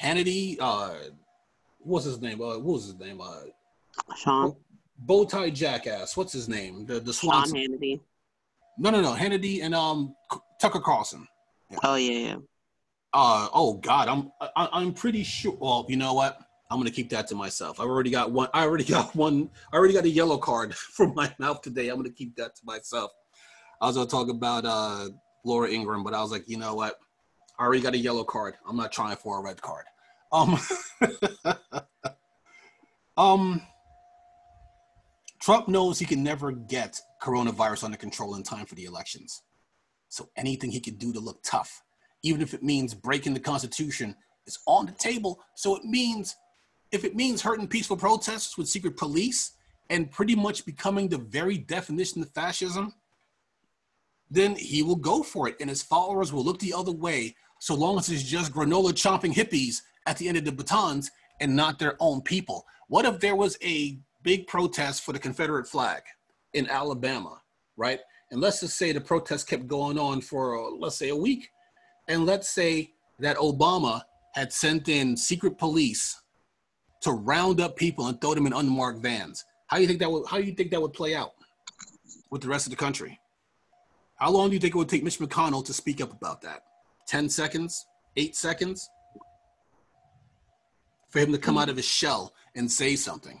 Hannity, 0.00 0.56
uh, 0.60 0.94
what's 1.78 2.04
his 2.04 2.20
name? 2.20 2.40
Uh, 2.40 2.58
what 2.58 2.64
was 2.64 2.86
his 2.86 2.98
name? 2.98 3.20
Uh, 3.20 3.40
Sean. 4.16 4.56
Bowtie 5.06 5.52
Jackass. 5.52 6.16
What's 6.16 6.32
his 6.32 6.48
name? 6.48 6.86
The 6.86 7.00
the 7.00 7.12
Sean 7.12 7.44
Hannity. 7.44 8.00
No, 8.78 8.90
no, 8.90 9.00
no. 9.00 9.12
Hannity 9.12 9.62
and 9.62 9.74
um 9.74 10.14
Tucker 10.60 10.80
Carlson. 10.80 11.26
Yeah. 11.70 11.78
Oh 11.82 11.96
yeah, 11.96 12.18
yeah. 12.18 12.36
Uh 13.12 13.48
oh 13.52 13.74
God, 13.74 14.08
I'm 14.08 14.30
I, 14.40 14.68
I'm 14.72 14.92
pretty 14.92 15.22
sure. 15.22 15.56
Well, 15.58 15.86
you 15.88 15.96
know 15.96 16.14
what? 16.14 16.40
I'm 16.70 16.78
gonna 16.78 16.90
keep 16.90 17.10
that 17.10 17.28
to 17.28 17.34
myself. 17.34 17.80
I've 17.80 17.88
already 17.88 18.10
got 18.10 18.32
one. 18.32 18.48
I 18.54 18.64
already 18.64 18.84
got 18.96 19.14
one. 19.14 19.50
I 19.72 19.76
already 19.76 19.94
got 19.94 20.04
a 20.04 20.08
yellow 20.08 20.38
card 20.38 20.74
from 20.96 21.14
my 21.14 21.32
mouth 21.38 21.62
today. 21.62 21.88
I'm 21.88 21.96
gonna 21.96 22.10
keep 22.10 22.36
that 22.36 22.54
to 22.56 22.62
myself. 22.64 23.10
I 23.80 23.86
was 23.86 23.96
gonna 23.96 24.08
talk 24.08 24.28
about 24.28 24.64
uh, 24.64 25.08
Laura 25.44 25.68
Ingraham, 25.70 26.04
but 26.04 26.14
I 26.14 26.22
was 26.22 26.30
like, 26.30 26.48
you 26.48 26.58
know 26.58 26.74
what? 26.74 26.98
I 27.58 27.64
already 27.64 27.82
got 27.82 27.94
a 27.94 27.98
yellow 27.98 28.24
card. 28.24 28.54
I'm 28.68 28.76
not 28.76 28.92
trying 28.92 29.16
for 29.16 29.38
a 29.38 29.42
red 29.42 29.62
card. 29.62 29.84
Um, 30.32 30.58
um, 33.16 33.62
Trump 35.40 35.68
knows 35.68 35.98
he 35.98 36.04
can 36.04 36.22
never 36.22 36.50
get 36.50 37.00
coronavirus 37.22 37.84
under 37.84 37.96
control 37.96 38.34
in 38.34 38.42
time 38.42 38.66
for 38.66 38.74
the 38.74 38.84
elections. 38.84 39.42
So 40.08 40.28
anything 40.36 40.70
he 40.70 40.80
can 40.80 40.96
do 40.96 41.12
to 41.12 41.20
look 41.20 41.40
tough, 41.44 41.82
even 42.22 42.40
if 42.40 42.54
it 42.54 42.62
means 42.62 42.94
breaking 42.94 43.34
the 43.34 43.40
Constitution, 43.40 44.16
is 44.46 44.58
on 44.66 44.86
the 44.86 44.92
table. 44.92 45.40
So 45.54 45.76
it 45.76 45.84
means, 45.84 46.34
if 46.90 47.04
it 47.04 47.14
means 47.14 47.42
hurting 47.42 47.68
peaceful 47.68 47.96
protesters 47.96 48.58
with 48.58 48.68
secret 48.68 48.96
police 48.96 49.52
and 49.90 50.10
pretty 50.10 50.34
much 50.34 50.66
becoming 50.66 51.08
the 51.08 51.18
very 51.18 51.58
definition 51.58 52.22
of 52.22 52.30
fascism, 52.30 52.94
then 54.30 54.56
he 54.56 54.82
will 54.82 54.96
go 54.96 55.22
for 55.22 55.48
it. 55.48 55.56
And 55.60 55.70
his 55.70 55.82
followers 55.82 56.32
will 56.32 56.44
look 56.44 56.58
the 56.58 56.74
other 56.74 56.92
way 56.92 57.36
so 57.64 57.74
long 57.74 57.96
as 57.96 58.10
it's 58.10 58.22
just 58.22 58.52
granola 58.52 58.92
chomping 58.92 59.32
hippies 59.32 59.80
at 60.04 60.18
the 60.18 60.28
end 60.28 60.36
of 60.36 60.44
the 60.44 60.52
batons 60.52 61.10
and 61.40 61.56
not 61.56 61.78
their 61.78 61.96
own 61.98 62.20
people. 62.20 62.66
What 62.88 63.06
if 63.06 63.20
there 63.20 63.36
was 63.36 63.56
a 63.64 63.98
big 64.22 64.46
protest 64.46 65.02
for 65.02 65.14
the 65.14 65.18
Confederate 65.18 65.66
flag 65.66 66.02
in 66.52 66.68
Alabama, 66.68 67.40
right? 67.78 68.00
And 68.30 68.42
let's 68.42 68.60
just 68.60 68.76
say 68.76 68.92
the 68.92 69.00
protest 69.00 69.48
kept 69.48 69.66
going 69.66 69.98
on 69.98 70.20
for, 70.20 70.58
uh, 70.58 70.72
let's 70.78 70.96
say, 70.96 71.08
a 71.08 71.16
week. 71.16 71.48
And 72.06 72.26
let's 72.26 72.50
say 72.50 72.92
that 73.18 73.38
Obama 73.38 74.02
had 74.34 74.52
sent 74.52 74.90
in 74.90 75.16
secret 75.16 75.56
police 75.56 76.20
to 77.00 77.12
round 77.12 77.62
up 77.62 77.76
people 77.76 78.08
and 78.08 78.20
throw 78.20 78.34
them 78.34 78.46
in 78.46 78.52
unmarked 78.52 79.00
vans. 79.00 79.42
How 79.68 79.78
do 79.78 79.82
you 79.84 79.88
think 79.88 80.00
that 80.00 80.12
would, 80.12 80.26
how 80.26 80.36
do 80.36 80.42
you 80.42 80.52
think 80.52 80.70
that 80.70 80.82
would 80.82 80.92
play 80.92 81.14
out 81.14 81.32
with 82.30 82.42
the 82.42 82.48
rest 82.48 82.66
of 82.66 82.70
the 82.72 82.76
country? 82.76 83.18
How 84.16 84.30
long 84.30 84.50
do 84.50 84.54
you 84.54 84.60
think 84.60 84.74
it 84.74 84.78
would 84.78 84.90
take 84.90 85.02
Mitch 85.02 85.18
McConnell 85.18 85.64
to 85.64 85.72
speak 85.72 86.02
up 86.02 86.12
about 86.12 86.42
that? 86.42 86.64
10 87.06 87.28
seconds? 87.28 87.86
Eight 88.16 88.36
seconds? 88.36 88.88
For 91.10 91.20
him 91.20 91.32
to 91.32 91.38
come 91.38 91.58
out 91.58 91.68
of 91.68 91.76
his 91.76 91.84
shell 91.84 92.34
and 92.54 92.70
say 92.70 92.96
something. 92.96 93.40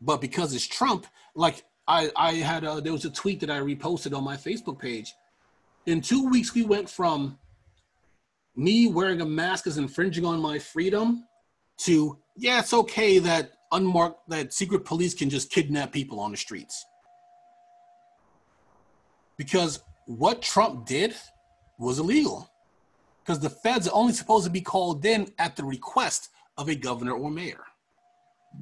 But 0.00 0.20
because 0.20 0.54
it's 0.54 0.66
Trump, 0.66 1.06
like 1.34 1.64
I, 1.86 2.10
I 2.16 2.32
had 2.34 2.64
a, 2.64 2.80
there 2.80 2.92
was 2.92 3.04
a 3.04 3.10
tweet 3.10 3.40
that 3.40 3.50
I 3.50 3.58
reposted 3.58 4.16
on 4.16 4.24
my 4.24 4.36
Facebook 4.36 4.78
page. 4.78 5.12
In 5.86 6.00
two 6.00 6.28
weeks, 6.28 6.54
we 6.54 6.62
went 6.62 6.88
from 6.88 7.38
me 8.56 8.88
wearing 8.88 9.20
a 9.20 9.26
mask 9.26 9.66
is 9.66 9.78
infringing 9.78 10.24
on 10.24 10.40
my 10.40 10.58
freedom 10.58 11.24
to 11.78 12.18
yeah, 12.36 12.60
it's 12.60 12.72
okay 12.72 13.18
that 13.18 13.52
unmarked 13.72 14.28
that 14.28 14.52
secret 14.52 14.84
police 14.84 15.14
can 15.14 15.30
just 15.30 15.50
kidnap 15.50 15.92
people 15.92 16.20
on 16.20 16.30
the 16.30 16.36
streets. 16.36 16.84
Because 19.36 19.82
what 20.18 20.42
Trump 20.42 20.86
did 20.86 21.14
was 21.78 22.00
illegal. 22.00 22.50
Because 23.22 23.38
the 23.38 23.50
feds 23.50 23.86
are 23.86 23.94
only 23.94 24.12
supposed 24.12 24.44
to 24.44 24.50
be 24.50 24.60
called 24.60 25.04
in 25.04 25.32
at 25.38 25.54
the 25.54 25.64
request 25.64 26.30
of 26.58 26.68
a 26.68 26.74
governor 26.74 27.12
or 27.12 27.30
mayor. 27.30 27.62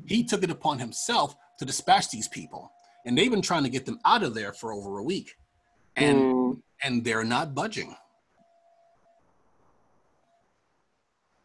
He 0.06 0.24
took 0.24 0.42
it 0.42 0.50
upon 0.50 0.78
himself 0.78 1.34
to 1.58 1.64
dispatch 1.64 2.10
these 2.10 2.28
people. 2.28 2.70
And 3.06 3.16
they've 3.16 3.30
been 3.30 3.42
trying 3.42 3.62
to 3.62 3.70
get 3.70 3.86
them 3.86 3.98
out 4.04 4.22
of 4.22 4.34
there 4.34 4.52
for 4.52 4.72
over 4.72 4.98
a 4.98 5.02
week. 5.02 5.36
And 5.96 6.18
mm. 6.18 6.60
and 6.82 7.02
they're 7.02 7.24
not 7.24 7.54
budging. 7.54 7.96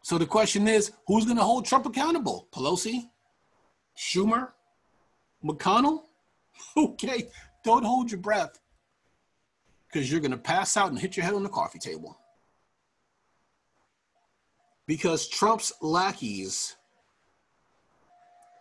So 0.02 0.18
the 0.18 0.26
question 0.26 0.68
is, 0.68 0.92
who's 1.06 1.24
going 1.24 1.38
to 1.38 1.42
hold 1.42 1.64
Trump 1.64 1.86
accountable? 1.86 2.48
Pelosi? 2.52 3.08
Schumer? 3.96 4.48
McConnell? 5.42 6.02
Okay, 6.76 7.28
don't 7.64 7.84
hold 7.84 8.10
your 8.12 8.20
breath 8.20 8.60
because 9.94 10.10
you're 10.10 10.20
going 10.20 10.32
to 10.32 10.36
pass 10.36 10.76
out 10.76 10.90
and 10.90 10.98
hit 10.98 11.16
your 11.16 11.24
head 11.24 11.34
on 11.34 11.44
the 11.44 11.48
coffee 11.48 11.78
table. 11.78 12.18
Because 14.88 15.28
Trump's 15.28 15.72
lackeys 15.80 16.76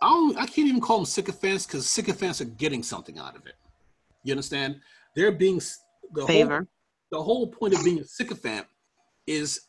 I 0.04 0.10
don't. 0.10 0.38
I 0.38 0.46
can't 0.46 0.68
even 0.68 0.82
call 0.82 0.98
them 0.98 1.06
sycophants 1.06 1.66
because 1.66 1.90
sycophants 1.90 2.42
are 2.42 2.46
getting 2.46 2.84
something 2.84 3.18
out 3.18 3.38
of 3.38 3.48
it. 3.48 3.56
You 4.24 4.34
understand? 4.34 4.82
They're 5.16 5.32
being 5.32 5.62
the 6.12 6.28
favor. 6.28 6.68
Whole, 7.12 7.20
the 7.20 7.24
whole 7.24 7.48
point 7.48 7.74
of 7.74 7.86
being 7.86 8.00
a 8.00 8.04
sycophant 8.04 8.68
is, 9.28 9.62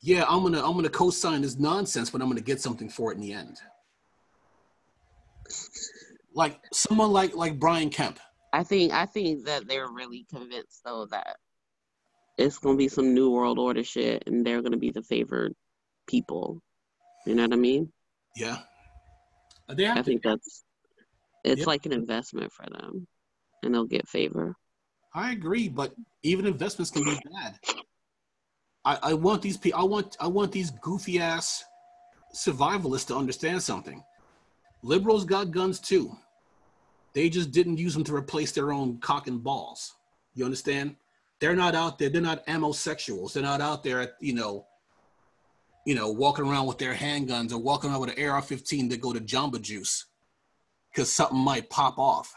yeah, 0.00 0.24
I'm 0.26 0.42
gonna 0.42 0.66
I'm 0.66 0.74
gonna 0.74 0.88
co-sign 0.88 1.42
this 1.42 1.58
nonsense, 1.58 2.08
but 2.08 2.22
I'm 2.22 2.28
gonna 2.28 2.40
get 2.40 2.62
something 2.62 2.88
for 2.88 3.12
it 3.12 3.16
in 3.16 3.20
the 3.20 3.34
end. 3.34 3.58
Like 6.34 6.58
someone 6.72 7.12
like 7.12 7.36
like 7.36 7.58
Brian 7.58 7.90
Kemp. 7.90 8.18
I 8.54 8.62
think 8.62 8.92
I 8.92 9.04
think 9.04 9.46
that 9.46 9.66
they're 9.66 9.90
really 9.90 10.24
convinced 10.30 10.82
though 10.84 11.06
that 11.06 11.38
it's 12.38 12.58
gonna 12.58 12.76
be 12.76 12.86
some 12.86 13.12
new 13.12 13.30
world 13.30 13.58
order 13.58 13.82
shit, 13.82 14.22
and 14.28 14.46
they're 14.46 14.62
gonna 14.62 14.76
be 14.76 14.92
the 14.92 15.02
favored 15.02 15.54
people. 16.06 16.62
You 17.26 17.34
know 17.34 17.42
what 17.42 17.52
I 17.52 17.56
mean? 17.56 17.92
Yeah. 18.36 18.58
Uh, 19.68 19.74
I 19.76 20.02
think 20.02 20.22
that's 20.22 20.62
it's 21.42 21.60
yep. 21.60 21.66
like 21.66 21.84
an 21.86 21.92
investment 21.92 22.52
for 22.52 22.64
them, 22.70 23.08
and 23.64 23.74
they'll 23.74 23.86
get 23.86 24.08
favor. 24.08 24.54
I 25.12 25.32
agree, 25.32 25.68
but 25.68 25.92
even 26.22 26.46
investments 26.46 26.92
can 26.92 27.02
be 27.02 27.18
bad. 27.32 27.58
I, 28.84 28.98
I 29.02 29.14
want 29.14 29.42
these 29.42 29.56
people. 29.56 29.80
I 29.80 29.84
want 29.84 30.16
I 30.20 30.28
want 30.28 30.52
these 30.52 30.70
goofy 30.70 31.18
ass 31.18 31.64
survivalists 32.32 33.08
to 33.08 33.16
understand 33.16 33.64
something. 33.64 34.00
Liberals 34.82 35.24
got 35.24 35.50
guns 35.50 35.80
too. 35.80 36.16
They 37.14 37.28
just 37.28 37.52
didn't 37.52 37.78
use 37.78 37.94
them 37.94 38.04
to 38.04 38.14
replace 38.14 38.52
their 38.52 38.72
own 38.72 38.98
cock 38.98 39.28
and 39.28 39.42
balls. 39.42 39.94
You 40.34 40.44
understand? 40.44 40.96
They're 41.40 41.56
not 41.56 41.74
out 41.74 41.98
there. 41.98 42.08
They're 42.08 42.20
not 42.20 42.46
ammosexuals. 42.46 43.32
They're 43.32 43.42
not 43.42 43.60
out 43.60 43.84
there, 43.84 44.00
at, 44.00 44.14
you 44.20 44.34
know, 44.34 44.66
you 45.86 45.94
know, 45.94 46.10
walking 46.10 46.46
around 46.46 46.66
with 46.66 46.78
their 46.78 46.94
handguns 46.94 47.52
or 47.52 47.58
walking 47.58 47.90
around 47.90 48.00
with 48.00 48.18
an 48.18 48.24
AR-15 48.24 48.90
to 48.90 48.96
go 48.96 49.12
to 49.12 49.20
Jamba 49.20 49.60
Juice 49.60 50.06
because 50.90 51.12
something 51.12 51.38
might 51.38 51.70
pop 51.70 51.98
off. 51.98 52.34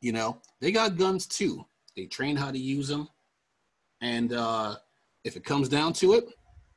You 0.00 0.12
know, 0.12 0.40
they 0.60 0.70
got 0.70 0.96
guns 0.96 1.26
too. 1.26 1.66
They 1.96 2.06
train 2.06 2.36
how 2.36 2.52
to 2.52 2.58
use 2.58 2.86
them, 2.86 3.08
and 4.00 4.32
uh, 4.32 4.76
if 5.24 5.36
it 5.36 5.44
comes 5.44 5.68
down 5.68 5.92
to 5.94 6.12
it, 6.12 6.28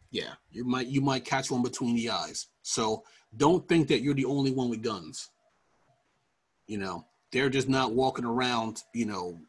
yeah, 0.09 0.33
you 0.49 0.63
might 0.63 0.87
you 0.87 1.01
might 1.01 1.23
catch 1.23 1.51
one 1.51 1.61
between 1.61 1.95
the 1.95 2.09
eyes. 2.09 2.47
So 2.63 3.03
don't 3.37 3.67
think 3.69 3.87
that 3.89 4.01
you're 4.01 4.15
the 4.15 4.25
only 4.25 4.51
one 4.51 4.69
with 4.69 4.81
guns. 4.81 5.29
You 6.65 6.79
know, 6.79 7.05
they're 7.31 7.49
just 7.49 7.69
not 7.69 7.93
walking 7.93 8.25
around. 8.25 8.83
You 8.93 9.05
know, 9.05 9.39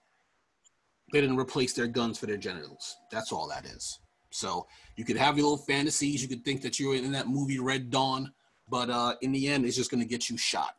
they 1.12 1.20
didn't 1.20 1.38
replace 1.38 1.72
their 1.72 1.86
guns 1.86 2.18
for 2.18 2.26
their 2.26 2.36
genitals. 2.36 2.96
That's 3.10 3.32
all 3.32 3.48
that 3.48 3.66
is. 3.66 3.98
So 4.30 4.66
you 4.96 5.04
could 5.04 5.16
have 5.16 5.36
your 5.36 5.44
little 5.44 5.64
fantasies. 5.64 6.22
You 6.22 6.28
could 6.28 6.44
think 6.44 6.62
that 6.62 6.80
you're 6.80 6.96
in 6.96 7.12
that 7.12 7.28
movie 7.28 7.58
Red 7.58 7.90
Dawn, 7.90 8.32
but 8.68 8.88
uh, 8.88 9.14
in 9.20 9.32
the 9.32 9.48
end, 9.48 9.64
it's 9.64 9.76
just 9.76 9.90
going 9.90 10.02
to 10.02 10.08
get 10.08 10.30
you 10.30 10.38
shot. 10.38 10.74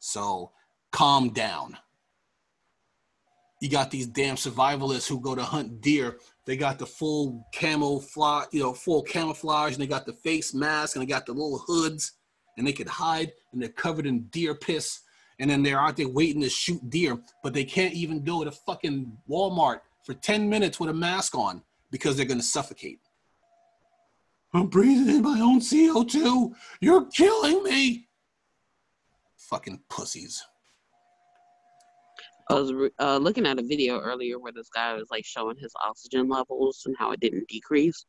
So 0.00 0.50
calm 0.90 1.30
down. 1.30 1.76
You 3.60 3.70
got 3.70 3.90
these 3.90 4.06
damn 4.06 4.36
survivalists 4.36 5.08
who 5.08 5.20
go 5.20 5.34
to 5.34 5.42
hunt 5.42 5.80
deer. 5.80 6.18
They 6.44 6.56
got 6.56 6.78
the 6.78 6.86
full 6.86 7.46
camouflage, 7.52 8.46
you 8.52 8.60
know, 8.60 8.74
full 8.74 9.02
camouflage, 9.02 9.72
and 9.72 9.82
they 9.82 9.86
got 9.86 10.04
the 10.06 10.12
face 10.12 10.52
mask, 10.52 10.96
and 10.96 11.02
they 11.02 11.06
got 11.06 11.24
the 11.24 11.32
little 11.32 11.58
hoods, 11.58 12.12
and 12.58 12.66
they 12.66 12.72
could 12.72 12.88
hide, 12.88 13.32
and 13.52 13.62
they're 13.62 13.70
covered 13.70 14.06
in 14.06 14.24
deer 14.24 14.54
piss, 14.54 15.00
and 15.38 15.50
then 15.50 15.62
they're 15.62 15.80
out 15.80 15.96
there 15.96 16.08
waiting 16.08 16.42
to 16.42 16.48
shoot 16.48 16.88
deer, 16.90 17.18
but 17.42 17.52
they 17.52 17.64
can't 17.64 17.94
even 17.94 18.22
go 18.22 18.44
to 18.44 18.50
fucking 18.50 19.16
Walmart 19.28 19.80
for 20.04 20.14
10 20.14 20.48
minutes 20.48 20.78
with 20.78 20.90
a 20.90 20.94
mask 20.94 21.34
on 21.34 21.62
because 21.90 22.16
they're 22.16 22.26
going 22.26 22.40
to 22.40 22.44
suffocate. 22.44 23.00
I'm 24.52 24.68
breathing 24.68 25.16
in 25.16 25.22
my 25.22 25.40
own 25.40 25.60
CO2. 25.60 26.54
You're 26.80 27.06
killing 27.06 27.62
me. 27.64 28.06
Fucking 29.36 29.80
pussies. 29.88 30.42
I 32.50 32.54
was 32.54 32.90
uh, 33.00 33.16
looking 33.16 33.46
at 33.46 33.58
a 33.58 33.62
video 33.62 33.98
earlier 33.98 34.38
where 34.38 34.52
this 34.52 34.68
guy 34.68 34.94
was 34.94 35.08
like 35.10 35.24
showing 35.24 35.56
his 35.56 35.72
oxygen 35.82 36.28
levels 36.28 36.82
and 36.86 36.94
how 36.98 37.10
it 37.12 37.20
didn't 37.20 37.48
decrease. 37.48 38.04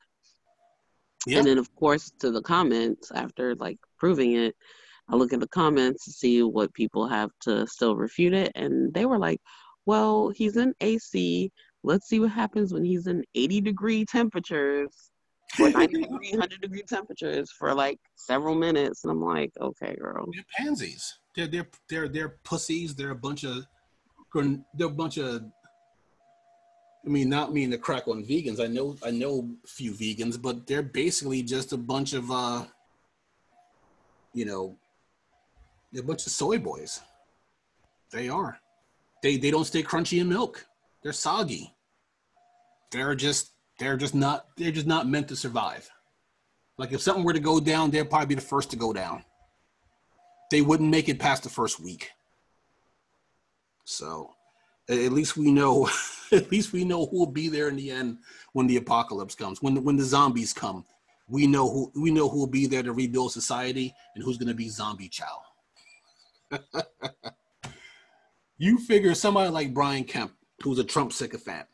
Yeah. 1.25 1.39
And 1.39 1.47
then, 1.47 1.57
of 1.57 1.73
course, 1.75 2.11
to 2.19 2.31
the 2.31 2.41
comments 2.41 3.11
after 3.11 3.55
like 3.55 3.79
proving 3.97 4.33
it, 4.33 4.55
I 5.09 5.15
look 5.15 5.33
at 5.33 5.39
the 5.39 5.47
comments 5.47 6.05
to 6.05 6.11
see 6.11 6.41
what 6.41 6.73
people 6.73 7.07
have 7.07 7.29
to 7.41 7.67
still 7.67 7.95
refute 7.95 8.33
it. 8.33 8.51
And 8.55 8.93
they 8.93 9.05
were 9.05 9.19
like, 9.19 9.39
well, 9.85 10.29
he's 10.29 10.57
in 10.57 10.73
AC 10.81 11.51
let's 11.85 12.07
see 12.07 12.19
what 12.19 12.31
happens 12.31 12.73
when 12.73 12.83
he's 12.83 13.07
in 13.07 13.23
80 13.35 13.61
degree 13.61 14.05
temperatures 14.05 15.11
or 15.59 15.69
90 15.69 16.01
degree, 16.01 16.31
100 16.31 16.61
degree 16.61 16.83
temperatures 16.87 17.51
for 17.57 17.73
like 17.73 17.99
several 18.15 18.55
minutes. 18.55 19.03
And 19.03 19.11
I'm 19.11 19.21
like, 19.21 19.51
okay, 19.61 19.95
girl. 19.95 20.27
They're 20.33 20.43
pansies. 20.57 21.19
They're, 21.35 21.47
they're, 21.47 21.69
they're, 21.89 22.07
they're 22.09 22.37
pussies. 22.43 22.95
They're 22.95 23.11
a 23.11 23.15
bunch 23.15 23.43
of, 23.43 23.65
they're 24.33 24.87
a 24.87 24.89
bunch 24.89 25.17
of, 25.17 25.43
I 27.05 27.09
mean, 27.09 27.29
not 27.29 27.53
mean 27.53 27.69
to 27.71 27.77
crack 27.77 28.07
on 28.07 28.25
vegans. 28.25 28.59
I 28.59 28.67
know, 28.67 28.97
I 29.05 29.11
know 29.11 29.55
a 29.63 29.67
few 29.67 29.93
vegans, 29.93 30.41
but 30.41 30.65
they're 30.65 30.81
basically 30.81 31.43
just 31.43 31.71
a 31.71 31.77
bunch 31.77 32.13
of, 32.13 32.31
uh, 32.31 32.65
you 34.33 34.45
know, 34.45 34.75
they're 35.91 36.03
a 36.03 36.05
bunch 36.05 36.25
of 36.25 36.31
soy 36.31 36.59
boys. 36.59 37.01
They 38.11 38.29
are. 38.29 38.59
They, 39.23 39.37
they 39.37 39.51
don't 39.51 39.65
stay 39.65 39.83
crunchy 39.83 40.21
in 40.21 40.29
milk. 40.29 40.65
They're 41.01 41.13
soggy 41.13 41.75
they're 42.95 43.15
just 43.15 43.51
they're 43.79 43.97
just 43.97 44.15
not 44.15 44.47
they're 44.57 44.71
just 44.71 44.87
not 44.87 45.07
meant 45.07 45.27
to 45.27 45.35
survive. 45.35 45.89
Like 46.77 46.93
if 46.93 47.01
something 47.01 47.23
were 47.23 47.33
to 47.33 47.39
go 47.39 47.59
down, 47.59 47.91
they'd 47.91 48.09
probably 48.09 48.27
be 48.27 48.35
the 48.35 48.41
first 48.41 48.69
to 48.71 48.75
go 48.75 48.93
down. 48.93 49.23
They 50.51 50.61
wouldn't 50.61 50.89
make 50.89 51.09
it 51.09 51.19
past 51.19 51.43
the 51.43 51.49
first 51.49 51.79
week. 51.79 52.11
So 53.83 54.31
At 54.89 55.11
least 55.11 55.37
we 55.37 55.51
know. 55.51 55.89
At 56.31 56.51
least 56.51 56.73
we 56.73 56.83
know 56.83 57.05
who 57.05 57.19
will 57.19 57.31
be 57.31 57.49
there 57.49 57.69
in 57.69 57.75
the 57.75 57.91
end 57.91 58.17
when 58.53 58.65
the 58.65 58.77
apocalypse 58.77 59.35
comes. 59.35 59.61
When 59.61 59.75
the, 59.75 59.81
when 59.81 59.95
the 59.95 60.03
zombies 60.03 60.53
come, 60.53 60.83
we 61.27 61.45
know 61.45 61.69
who 61.69 61.91
we 61.95 62.11
know 62.11 62.27
who 62.29 62.39
will 62.39 62.47
be 62.47 62.65
there 62.65 62.83
to 62.83 62.93
rebuild 62.93 63.31
society 63.31 63.93
and 64.15 64.23
who's 64.23 64.37
going 64.37 64.49
to 64.49 64.55
be 64.55 64.69
zombie 64.69 65.09
chow. 65.09 65.41
You 68.57 68.77
figure 68.79 69.13
somebody 69.13 69.49
like 69.49 69.73
Brian 69.73 70.03
Kemp, 70.03 70.33
who's 70.61 70.79
a 70.79 70.83
Trump 70.83 71.11
sycophant, 71.13 71.67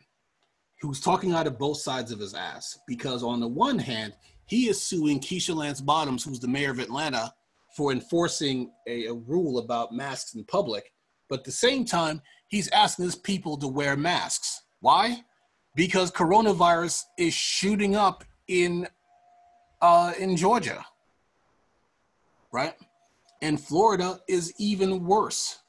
who's 0.81 0.99
talking 0.99 1.33
out 1.33 1.47
of 1.47 1.59
both 1.59 1.77
sides 1.77 2.11
of 2.11 2.19
his 2.19 2.33
ass, 2.33 2.79
because 2.87 3.23
on 3.23 3.39
the 3.39 3.47
one 3.47 3.79
hand, 3.79 4.13
he 4.45 4.67
is 4.67 4.81
suing 4.81 5.19
Keisha 5.19 5.55
Lance 5.55 5.79
Bottoms, 5.79 6.23
who's 6.23 6.39
the 6.39 6.47
mayor 6.47 6.71
of 6.71 6.79
Atlanta, 6.79 7.33
for 7.77 7.91
enforcing 7.91 8.71
a, 8.87 9.05
a 9.05 9.13
rule 9.13 9.59
about 9.59 9.93
masks 9.93 10.35
in 10.35 10.43
public. 10.43 10.91
But 11.29 11.39
at 11.39 11.45
the 11.45 11.51
same 11.51 11.85
time, 11.85 12.21
he's 12.49 12.67
asking 12.69 13.05
his 13.05 13.15
people 13.15 13.57
to 13.57 13.67
wear 13.67 13.95
masks. 13.95 14.63
Why? 14.81 15.23
Because 15.75 16.11
coronavirus 16.11 17.03
is 17.17 17.33
shooting 17.33 17.95
up 17.95 18.25
in 18.47 18.87
uh, 19.81 20.13
in 20.19 20.35
Georgia, 20.35 20.85
right? 22.51 22.75
And 23.41 23.59
Florida 23.59 24.19
is 24.27 24.53
even 24.57 25.05
worse. 25.05 25.59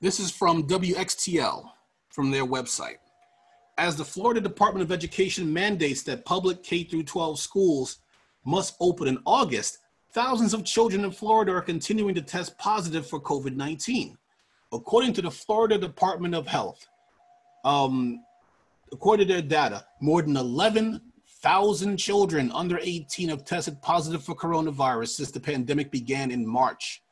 This 0.00 0.20
is 0.20 0.30
from 0.30 0.66
WXTL 0.66 1.68
from 2.10 2.30
their 2.30 2.46
website. 2.46 2.96
As 3.78 3.96
the 3.96 4.04
Florida 4.04 4.40
Department 4.40 4.84
of 4.84 4.92
Education 4.92 5.52
mandates 5.52 6.02
that 6.04 6.24
public 6.24 6.62
K 6.62 6.84
through 6.84 7.04
12 7.04 7.38
schools 7.38 7.98
must 8.44 8.76
open 8.80 9.08
in 9.08 9.18
August, 9.24 9.78
thousands 10.12 10.54
of 10.54 10.64
children 10.64 11.04
in 11.04 11.10
Florida 11.10 11.52
are 11.52 11.62
continuing 11.62 12.14
to 12.14 12.22
test 12.22 12.56
positive 12.58 13.06
for 13.06 13.20
COVID 13.20 13.56
19. 13.56 14.16
According 14.72 15.12
to 15.14 15.22
the 15.22 15.30
Florida 15.30 15.78
Department 15.78 16.34
of 16.34 16.46
Health, 16.46 16.86
um, 17.64 18.22
according 18.92 19.26
to 19.26 19.32
their 19.32 19.42
data, 19.42 19.84
more 20.00 20.22
than 20.22 20.36
11,000 21.44 21.96
children 21.96 22.52
under 22.52 22.78
18 22.80 23.28
have 23.28 23.44
tested 23.44 23.82
positive 23.82 24.22
for 24.22 24.32
coronavirus 24.32 25.08
since 25.08 25.32
the 25.32 25.40
pandemic 25.40 25.90
began 25.90 26.30
in 26.30 26.46
March. 26.46 27.02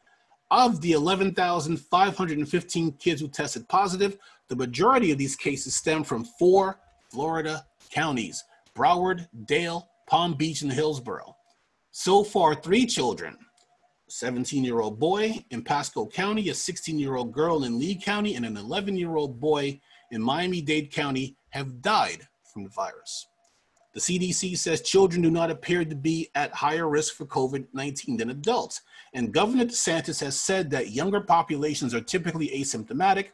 Of 0.53 0.81
the 0.81 0.93
11,515 0.93 2.93
kids 2.93 3.21
who 3.21 3.27
tested 3.27 3.69
positive, 3.69 4.19
the 4.49 4.55
majority 4.55 5.11
of 5.11 5.19
these 5.19 5.35
cases 5.35 5.75
stem 5.75 6.05
from 6.05 6.25
four 6.39 6.79
Florida 7.11 7.67
counties 7.91 8.45
Broward, 8.77 9.27
Dade, 9.47 9.83
Palm 10.07 10.35
Beach, 10.35 10.63
and 10.63 10.73
Hillsborough. 10.73 11.35
So 11.91 12.23
far, 12.23 12.55
three 12.55 12.87
children 12.87 13.37
17 14.11 14.63
year 14.63 14.79
old 14.79 15.01
boy 15.01 15.45
in 15.51 15.63
Pasco 15.63 16.07
County, 16.07 16.51
a 16.51 16.55
16 16.55 17.01
year 17.01 17.17
old 17.17 17.33
girl 17.33 17.65
in 17.65 17.81
Lee 17.81 17.97
County, 17.97 18.37
and 18.37 18.47
an 18.47 18.57
11 18.57 18.97
year 18.97 19.17
old 19.17 19.41
boy 19.41 19.81
in 20.13 20.23
Miami 20.23 20.63
Dade 20.63 20.93
County 20.93 21.37
have 21.49 21.83
died 21.83 22.29
from 22.53 22.63
the 22.63 22.71
virus. 22.71 23.27
The 23.93 24.01
CDC 24.01 24.57
says 24.57 24.83
children 24.83 25.21
do 25.21 25.31
not 25.31 25.51
appear 25.51 25.85
to 25.85 25.97
be 25.97 26.31
at 26.37 26.53
higher 26.53 26.89
risk 26.89 27.15
for 27.15 27.27
COVID 27.27 27.67
19 27.73 28.17
than 28.17 28.31
adults. 28.31 28.83
And 29.15 29.33
Governor 29.33 29.65
DeSantis 29.65 30.21
has 30.21 30.41
said 30.41 30.71
that 30.71 30.93
younger 30.93 31.21
populations 31.21 31.93
are 31.93 32.01
typically 32.01 32.49
asymptomatic 32.51 33.27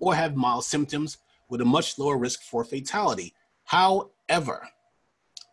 or 0.00 0.14
have 0.14 0.36
mild 0.36 0.64
symptoms 0.64 1.18
with 1.48 1.62
a 1.62 1.64
much 1.64 1.98
lower 1.98 2.18
risk 2.18 2.42
for 2.42 2.62
fatality. 2.62 3.32
However, 3.64 4.68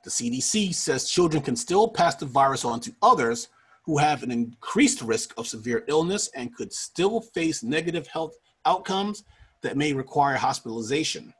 the 0.03 0.09
CDC 0.09 0.73
says 0.73 1.09
children 1.09 1.41
can 1.41 1.55
still 1.55 1.87
pass 1.87 2.15
the 2.15 2.25
virus 2.25 2.65
on 2.65 2.79
to 2.81 2.95
others 3.01 3.49
who 3.83 3.97
have 3.97 4.23
an 4.23 4.31
increased 4.31 5.01
risk 5.01 5.33
of 5.37 5.47
severe 5.47 5.83
illness 5.87 6.29
and 6.35 6.55
could 6.55 6.71
still 6.73 7.21
face 7.21 7.63
negative 7.63 8.07
health 8.07 8.37
outcomes 8.65 9.23
that 9.61 9.77
may 9.77 9.93
require 9.93 10.35
hospitalization. 10.35 11.33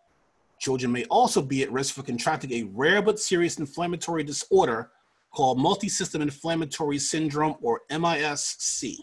Children 0.60 0.92
may 0.92 1.06
also 1.06 1.42
be 1.42 1.64
at 1.64 1.72
risk 1.72 1.96
for 1.96 2.04
contracting 2.04 2.52
a 2.52 2.64
rare 2.74 3.02
but 3.02 3.20
serious 3.20 3.60
inflammatory 3.60 4.24
disorder 4.24 4.92
called 5.34 5.58
multisystem 5.58 6.22
inflammatory 6.22 7.00
syndrome 7.00 7.56
or 7.62 7.82
MISC. 7.90 8.98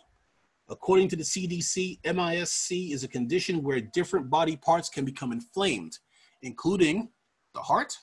According 0.68 1.08
to 1.08 1.16
the 1.16 1.22
CDC, 1.22 2.00
MISC 2.04 2.92
is 2.92 3.04
a 3.04 3.08
condition 3.08 3.62
where 3.62 3.80
different 3.80 4.28
body 4.28 4.56
parts 4.56 4.88
can 4.88 5.04
become 5.04 5.32
inflamed, 5.32 5.98
including 6.42 7.08
the 7.54 7.60
heart, 7.60 7.96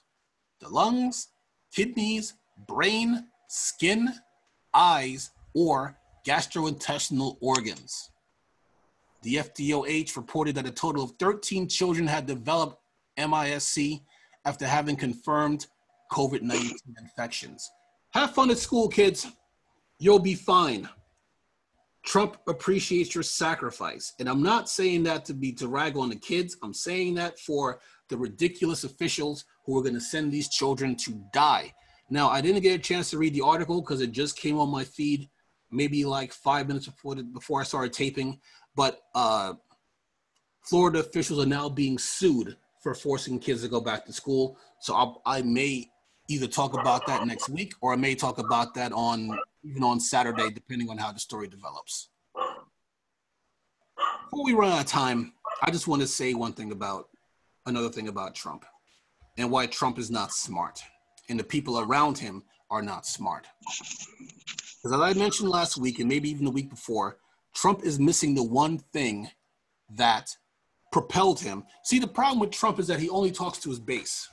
the 0.60 0.70
lungs, 0.70 1.28
kidneys, 1.72 2.34
brain, 2.68 3.28
skin, 3.50 4.10
eyes, 4.74 5.32
or 5.54 5.98
gastrointestinal 6.26 7.38
organs. 7.42 8.10
The 9.22 9.36
FDOH 9.36 10.16
reported 10.16 10.56
that 10.56 10.66
a 10.66 10.72
total 10.72 11.04
of 11.04 11.12
13 11.20 11.68
children 11.68 12.08
had 12.08 12.26
developed 12.26 12.83
MISC 13.18 14.02
after 14.46 14.66
having 14.66 14.96
confirmed 14.96 15.68
COVID 16.12 16.42
19 16.42 16.78
infections. 17.02 17.70
Have 18.12 18.34
fun 18.34 18.52
at 18.52 18.58
school, 18.58 18.88
kids. 18.88 19.28
You'll 20.00 20.20
be 20.20 20.36
fine. 20.36 20.88
Trump 22.06 22.38
appreciates 22.48 23.16
your 23.16 23.24
sacrifice. 23.24 24.14
And 24.20 24.28
I'm 24.28 24.44
not 24.44 24.70
saying 24.70 25.04
that 25.04 25.24
to 25.26 25.34
be 25.34 25.54
to 25.54 25.68
rag 25.68 25.96
on 25.96 26.10
the 26.10 26.16
kids. 26.18 26.58
I'm 26.62 26.74
saying 26.74 27.16
that 27.16 27.40
for 27.40 27.80
the 28.10 28.18
ridiculous 28.18 28.84
officials 28.84 29.46
who 29.66 29.78
are 29.78 29.82
going 29.82 29.94
to 29.94 30.02
send 30.02 30.32
these 30.32 30.50
children 30.50 30.96
to 30.98 31.24
die. 31.32 31.74
Now, 32.10 32.30
I 32.30 32.42
didn't 32.42 32.62
get 32.62 32.76
a 32.80 32.84
chance 32.84 33.10
to 33.12 33.18
read 33.18 33.34
the 33.34 33.42
article 33.42 33.82
because 33.82 34.02
it 34.02 34.12
just 34.12 34.38
came 34.38 34.60
on 34.60 34.70
my 34.70 34.84
feed 34.84 35.30
maybe 35.72 36.06
like 36.06 36.32
five 36.32 36.68
minutes 36.68 36.86
before, 36.86 37.16
the, 37.16 37.24
before 37.24 37.62
I 37.62 37.64
started 37.64 37.94
taping. 37.94 38.40
But 38.76 39.00
uh, 39.16 39.54
Florida 40.62 41.00
officials 41.00 41.44
are 41.44 41.50
now 41.50 41.70
being 41.70 41.98
sued 41.98 42.58
for 42.84 42.94
forcing 42.94 43.40
kids 43.40 43.62
to 43.64 43.70
go 43.70 43.80
back 43.80 44.06
to 44.06 44.14
school. 44.14 44.58
So 44.80 44.94
I'll, 44.94 45.22
I 45.26 45.42
may 45.42 45.90
either 46.28 46.48
talk 46.48 46.74
about 46.74 47.08
that 47.08 47.26
next 47.26 47.50
week 47.50 47.74
or 47.82 47.94
I 47.94 47.96
may 47.96 48.14
talk 48.14 48.38
about 48.38 48.74
that 48.76 48.92
on 48.92 49.40
even 49.64 49.84
on 49.84 50.00
Saturday, 50.00 50.50
depending 50.52 50.90
on 50.90 50.98
how 50.98 51.14
the 51.14 51.20
story 51.20 51.48
develops. 51.48 52.10
Before 54.30 54.44
we 54.44 54.54
run 54.54 54.74
out 54.74 54.82
of 54.82 54.86
time, 54.86 55.34
I 55.62 55.72
just 55.72 55.88
want 55.88 56.02
to 56.02 56.08
say 56.08 56.34
one 56.34 56.52
thing 56.52 56.74
about 56.74 57.08
another 57.66 57.90
thing 57.90 58.10
about 58.10 58.36
Trump 58.36 58.66
and 59.38 59.50
why 59.50 59.68
Trump 59.68 59.98
is 59.98 60.12
not 60.12 60.34
smart 60.34 60.82
and 61.30 61.40
the 61.40 61.44
people 61.44 61.80
around 61.80 62.18
him 62.18 62.44
are 62.70 62.82
not 62.82 63.06
smart. 63.06 63.48
Because 63.62 64.94
as 64.94 65.00
I 65.00 65.14
mentioned 65.14 65.50
last 65.50 65.78
week 65.78 66.00
and 66.00 66.10
maybe 66.10 66.30
even 66.30 66.44
the 66.44 66.52
week 66.52 66.70
before, 66.70 67.18
Trump 67.56 67.84
is 67.84 68.00
missing 68.00 68.36
the 68.36 68.44
one 68.44 68.80
thing 68.92 69.30
that 69.96 70.36
propelled 70.94 71.40
him. 71.40 71.66
See, 71.84 72.00
the 72.00 72.08
problem 72.08 72.40
with 72.40 72.52
Trump 72.52 72.80
is 72.80 72.88
that 72.88 73.00
he 73.00 73.10
only 73.10 73.32
talks 73.32 73.58
to 73.58 73.70
his 73.70 73.80
base. 73.80 74.30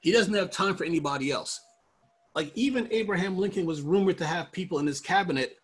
He 0.00 0.12
doesn't 0.12 0.34
have 0.34 0.50
time 0.50 0.76
for 0.76 0.84
anybody 0.84 1.32
else. 1.32 1.58
Like 2.36 2.52
even 2.54 2.86
Abraham 2.92 3.36
Lincoln 3.36 3.66
was 3.66 3.80
rumored 3.80 4.18
to 4.18 4.26
have 4.26 4.52
people 4.52 4.78
in 4.78 4.86
his 4.86 5.00
cabinet 5.00 5.56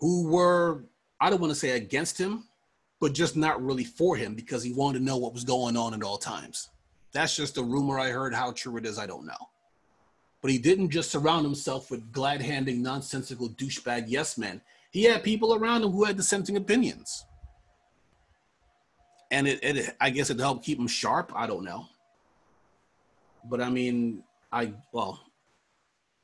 who 0.00 0.28
were, 0.28 0.86
I 1.20 1.28
don't 1.30 1.40
want 1.40 1.52
to 1.52 1.58
say 1.58 1.72
against 1.72 2.18
him, 2.18 2.44
but 2.98 3.12
just 3.12 3.36
not 3.36 3.62
really 3.62 3.84
for 3.84 4.16
him 4.16 4.34
because 4.34 4.62
he 4.62 4.72
wanted 4.72 4.98
to 4.98 5.04
know 5.04 5.18
what 5.18 5.34
was 5.34 5.44
going 5.44 5.76
on 5.76 5.94
at 5.94 6.02
all 6.02 6.18
times. 6.18 6.70
That's 7.12 7.36
just 7.36 7.58
a 7.58 7.62
rumor 7.62 7.98
I 7.98 8.08
heard. 8.08 8.34
How 8.34 8.52
true 8.52 8.78
it 8.78 8.86
is, 8.86 8.98
I 8.98 9.06
don't 9.06 9.26
know. 9.26 9.48
But 10.40 10.50
he 10.50 10.58
didn't 10.58 10.90
just 10.90 11.10
surround 11.10 11.44
himself 11.44 11.90
with 11.90 12.10
glad 12.10 12.40
handing, 12.40 12.82
nonsensical 12.82 13.50
douchebag 13.50 14.04
yes 14.06 14.38
men. 14.38 14.62
He 14.90 15.04
had 15.04 15.22
people 15.22 15.54
around 15.54 15.82
him 15.82 15.90
who 15.90 16.04
had 16.04 16.16
dissenting 16.16 16.56
opinions. 16.56 17.26
And 19.30 19.46
it, 19.46 19.60
it 19.62 19.96
I 20.00 20.10
guess 20.10 20.30
it 20.30 20.38
helped 20.38 20.64
keep 20.64 20.78
him 20.78 20.88
sharp. 20.88 21.32
I 21.34 21.46
don't 21.46 21.64
know. 21.64 21.86
But 23.48 23.60
I 23.60 23.70
mean, 23.70 24.22
I, 24.52 24.72
well, 24.92 25.20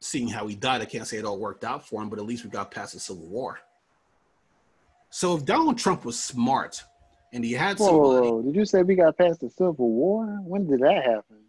seeing 0.01 0.29
how 0.29 0.47
he 0.47 0.55
died, 0.55 0.83
I 0.83 0.85
can't 0.85 1.07
say 1.07 1.19
it 1.19 1.25
all 1.25 1.39
worked 1.39 1.65
out 1.65 1.87
for 1.87 2.03
him, 2.03 2.09
but 2.09 2.19
at 2.19 2.25
least 2.27 2.45
we 2.45 2.51
got 2.51 2.71
past 2.71 2.95
the 2.95 3.01
Civil 3.01 3.27
War. 3.27 3.61
So 5.11 5.37
if 5.37 5.45
Donald 5.45 5.79
Trump 5.79 6.05
was 6.05 6.19
smart 6.19 6.83
and 7.33 7.45
he 7.45 7.53
had 7.53 7.79
whoa, 7.79 7.87
somebody, 7.87 8.29
whoa, 8.29 8.43
did 8.43 8.55
you 8.55 8.65
say 8.65 8.83
we 8.83 8.97
got 8.97 9.17
past 9.17 9.41
the 9.41 9.51
Civil 9.51 9.91
War? 9.91 10.25
When 10.43 10.67
did 10.67 10.81
that 10.81 10.97
happen? 10.97 11.45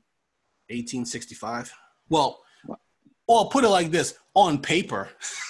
1865. 0.69 1.73
Well, 2.09 2.41
or 3.27 3.49
put 3.49 3.63
it 3.63 3.69
like 3.69 3.91
this: 3.91 4.17
on 4.33 4.59
paper. 4.59 5.09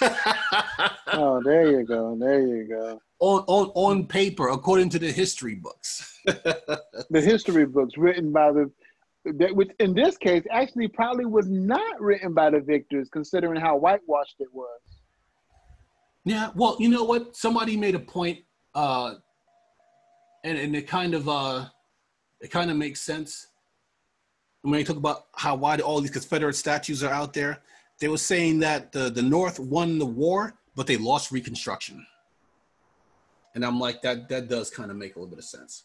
oh, 1.12 1.42
there 1.44 1.70
you 1.70 1.84
go. 1.84 2.16
There 2.18 2.40
you 2.40 2.68
go. 2.68 3.00
On 3.20 3.44
on 3.46 3.70
on 3.74 4.06
paper, 4.06 4.48
according 4.48 4.90
to 4.90 4.98
the 4.98 5.10
history 5.10 5.54
books. 5.54 6.20
the 6.24 7.20
history 7.20 7.66
books 7.66 7.96
written 7.96 8.32
by 8.32 8.52
the 8.52 8.70
that 9.24 9.54
which 9.54 9.70
in 9.80 9.94
this 9.94 10.16
case 10.16 10.44
actually 10.50 10.88
probably 10.88 11.26
was 11.26 11.48
not 11.48 12.00
written 12.00 12.32
by 12.32 12.50
the 12.50 12.60
victors, 12.60 13.08
considering 13.10 13.60
how 13.60 13.76
whitewashed 13.76 14.36
it 14.38 14.48
was. 14.52 14.80
Yeah, 16.24 16.50
well, 16.54 16.76
you 16.78 16.88
know 16.88 17.04
what? 17.04 17.36
Somebody 17.36 17.76
made 17.76 17.94
a 17.94 18.00
point, 18.00 18.40
uh, 18.74 19.14
and 20.44 20.58
and 20.58 20.76
it 20.76 20.86
kind 20.86 21.14
of 21.14 21.28
uh, 21.28 21.66
it 22.40 22.50
kind 22.50 22.70
of 22.70 22.76
makes 22.76 23.00
sense 23.00 23.48
when 24.62 24.78
you 24.78 24.84
talk 24.84 24.96
about 24.96 25.26
how 25.34 25.54
wide 25.54 25.80
all 25.80 26.00
these 26.00 26.10
Confederate 26.10 26.54
statues 26.54 27.02
are 27.02 27.12
out 27.12 27.32
there. 27.32 27.62
They 28.00 28.08
were 28.08 28.18
saying 28.18 28.60
that 28.60 28.92
the 28.92 29.10
the 29.10 29.22
North 29.22 29.58
won 29.58 29.98
the 29.98 30.06
war, 30.06 30.54
but 30.74 30.86
they 30.86 30.96
lost 30.96 31.32
Reconstruction. 31.32 32.06
And 33.54 33.64
I'm 33.64 33.80
like, 33.80 34.02
that 34.02 34.28
that 34.28 34.48
does 34.48 34.70
kind 34.70 34.90
of 34.90 34.96
make 34.96 35.16
a 35.16 35.18
little 35.18 35.30
bit 35.30 35.38
of 35.38 35.44
sense. 35.44 35.84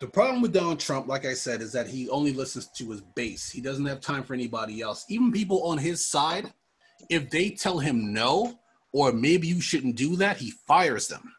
The 0.00 0.06
problem 0.06 0.40
with 0.40 0.54
Donald 0.54 0.80
Trump, 0.80 1.08
like 1.08 1.26
I 1.26 1.34
said, 1.34 1.60
is 1.60 1.72
that 1.72 1.86
he 1.86 2.08
only 2.08 2.32
listens 2.32 2.68
to 2.68 2.90
his 2.90 3.02
base. 3.02 3.50
He 3.50 3.60
doesn't 3.60 3.84
have 3.84 4.00
time 4.00 4.24
for 4.24 4.32
anybody 4.32 4.80
else. 4.80 5.04
Even 5.10 5.30
people 5.30 5.62
on 5.64 5.76
his 5.76 6.04
side, 6.06 6.54
if 7.10 7.28
they 7.28 7.50
tell 7.50 7.78
him 7.78 8.10
no, 8.10 8.58
or 8.92 9.12
maybe 9.12 9.46
you 9.46 9.60
shouldn't 9.60 9.96
do 9.96 10.16
that, 10.16 10.38
he 10.38 10.52
fires 10.66 11.06
them. 11.08 11.34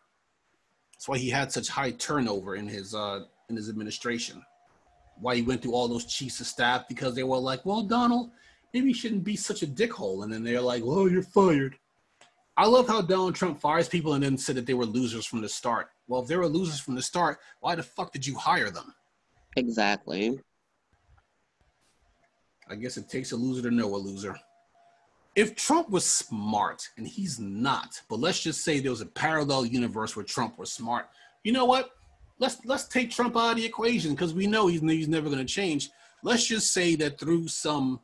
That's 0.94 1.08
why 1.08 1.18
he 1.18 1.30
had 1.32 1.52
such 1.52 1.70
high 1.70 1.90
turnover 1.92 2.56
in 2.56 2.68
his 2.68 2.94
uh, 2.94 3.22
in 3.50 3.56
his 3.56 3.68
administration. 3.68 4.44
Why 5.22 5.36
he 5.36 5.42
went 5.44 5.62
through 5.62 5.74
all 5.74 5.88
those 5.88 6.06
chiefs 6.06 6.42
of 6.42 6.48
staff 6.48 6.88
because 6.90 7.16
they 7.16 7.24
were 7.24 7.38
like, 7.38 7.66
"Well, 7.66 7.84
Donald, 7.84 8.32
maybe 8.74 8.90
you 8.90 8.94
shouldn't 8.94 9.24
be 9.24 9.36
such 9.36 9.62
a 9.62 9.68
dickhole," 9.68 10.24
and 10.24 10.34
then 10.34 10.44
they're 10.44 10.60
like, 10.60 10.84
"Well, 10.84 11.10
you're 11.10 11.24
fired." 11.24 11.78
I 12.58 12.66
love 12.66 12.88
how 12.88 13.02
Donald 13.02 13.36
Trump 13.36 13.62
fires 13.62 13.88
people 13.88 14.14
and 14.14 14.24
then 14.24 14.38
said 14.38 14.56
that 14.56 14.66
they 14.66 14.74
were 14.74 14.86
losers 14.86 15.26
from 15.26 15.42
the 15.42 15.50
start. 15.50 15.92
Well, 16.08 16.22
if 16.22 16.28
they 16.28 16.36
were 16.36 16.48
losers 16.48 16.80
from 16.80 16.96
the 16.96 17.02
start, 17.02 17.40
why 17.62 17.76
the 17.76 17.84
fuck 17.84 18.12
did 18.12 18.26
you 18.28 18.36
hire 18.36 18.70
them? 18.70 18.94
Exactly. 19.56 20.40
I 22.68 22.76
guess 22.76 22.98
it 22.98 23.10
takes 23.10 23.32
a 23.32 23.36
loser 23.36 23.70
to 23.70 23.76
know 23.76 23.96
a 23.96 23.98
loser. 23.98 24.38
If 25.36 25.56
Trump 25.56 25.90
was 25.90 26.06
smart, 26.06 26.88
and 26.98 27.08
he's 27.08 27.40
not, 27.40 28.02
but 28.10 28.20
let's 28.20 28.42
just 28.42 28.64
say 28.64 28.80
there 28.80 28.92
was 28.92 29.02
a 29.02 29.06
parallel 29.06 29.66
universe 29.66 30.16
where 30.16 30.26
Trump 30.26 30.60
was 30.60 30.72
smart. 30.72 31.08
You 31.44 31.54
know 31.54 31.66
what? 31.66 31.92
Let's 32.42 32.58
let's 32.66 32.88
take 32.88 33.12
Trump 33.12 33.38
out 33.38 33.52
of 33.52 33.58
the 33.58 33.66
equation 33.66 34.12
because 34.12 34.34
we 34.34 34.48
know 34.48 34.66
he's, 34.66 34.82
he's 34.82 35.08
never 35.08 35.30
going 35.30 35.46
to 35.46 35.54
change. 35.54 35.92
Let's 36.24 36.48
just 36.48 36.74
say 36.74 36.96
that 36.96 37.20
through 37.20 37.48
some 37.48 38.00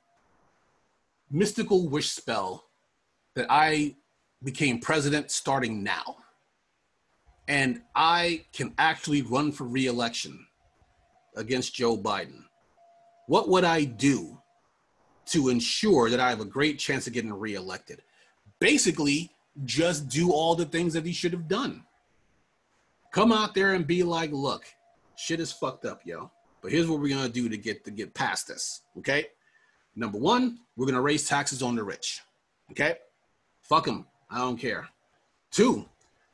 mystical 1.31 1.89
wish 1.89 2.11
spell 2.11 2.67
that 3.33 3.47
I 3.49 3.95
became 4.43 4.79
president 4.79 5.31
starting 5.31 5.83
now. 5.83 6.17
And 7.47 7.81
I 7.95 8.45
can 8.53 8.75
actually 8.77 9.23
run 9.23 9.51
for 9.51 9.63
reelection 9.63 10.45
against 11.35 11.73
Joe 11.73 11.97
Biden. 11.97 12.43
What 13.25 13.49
would 13.49 13.63
I 13.63 13.85
do 13.85 14.37
to 15.27 15.49
ensure 15.49 16.11
that 16.11 16.19
I 16.19 16.29
have 16.29 16.41
a 16.41 16.45
great 16.45 16.77
chance 16.77 17.07
of 17.07 17.13
getting 17.13 17.33
reelected? 17.33 18.03
Basically, 18.59 19.31
just 19.65 20.09
do 20.09 20.31
all 20.31 20.53
the 20.53 20.65
things 20.65 20.93
that 20.93 21.07
he 21.07 21.13
should 21.13 21.33
have 21.33 21.47
done. 21.47 21.83
Come 23.11 23.31
out 23.31 23.53
there 23.53 23.73
and 23.73 23.87
be 23.87 24.03
like, 24.03 24.31
look, 24.31 24.65
shit 25.15 25.39
is 25.39 25.51
fucked 25.51 25.85
up, 25.85 26.01
yo. 26.05 26.31
But 26.61 26.71
here's 26.71 26.87
what 26.87 26.99
we're 26.99 27.15
gonna 27.15 27.29
do 27.29 27.49
to 27.49 27.57
get 27.57 27.83
to 27.85 27.91
get 27.91 28.13
past 28.13 28.47
this. 28.47 28.81
Okay. 28.97 29.27
Number 29.95 30.17
one, 30.17 30.59
we're 30.75 30.85
gonna 30.85 31.01
raise 31.01 31.27
taxes 31.27 31.61
on 31.61 31.75
the 31.75 31.83
rich. 31.83 32.21
Okay. 32.71 32.97
Fuck 33.61 33.85
them. 33.85 34.05
I 34.29 34.39
don't 34.39 34.57
care. 34.57 34.87
Two, 35.51 35.85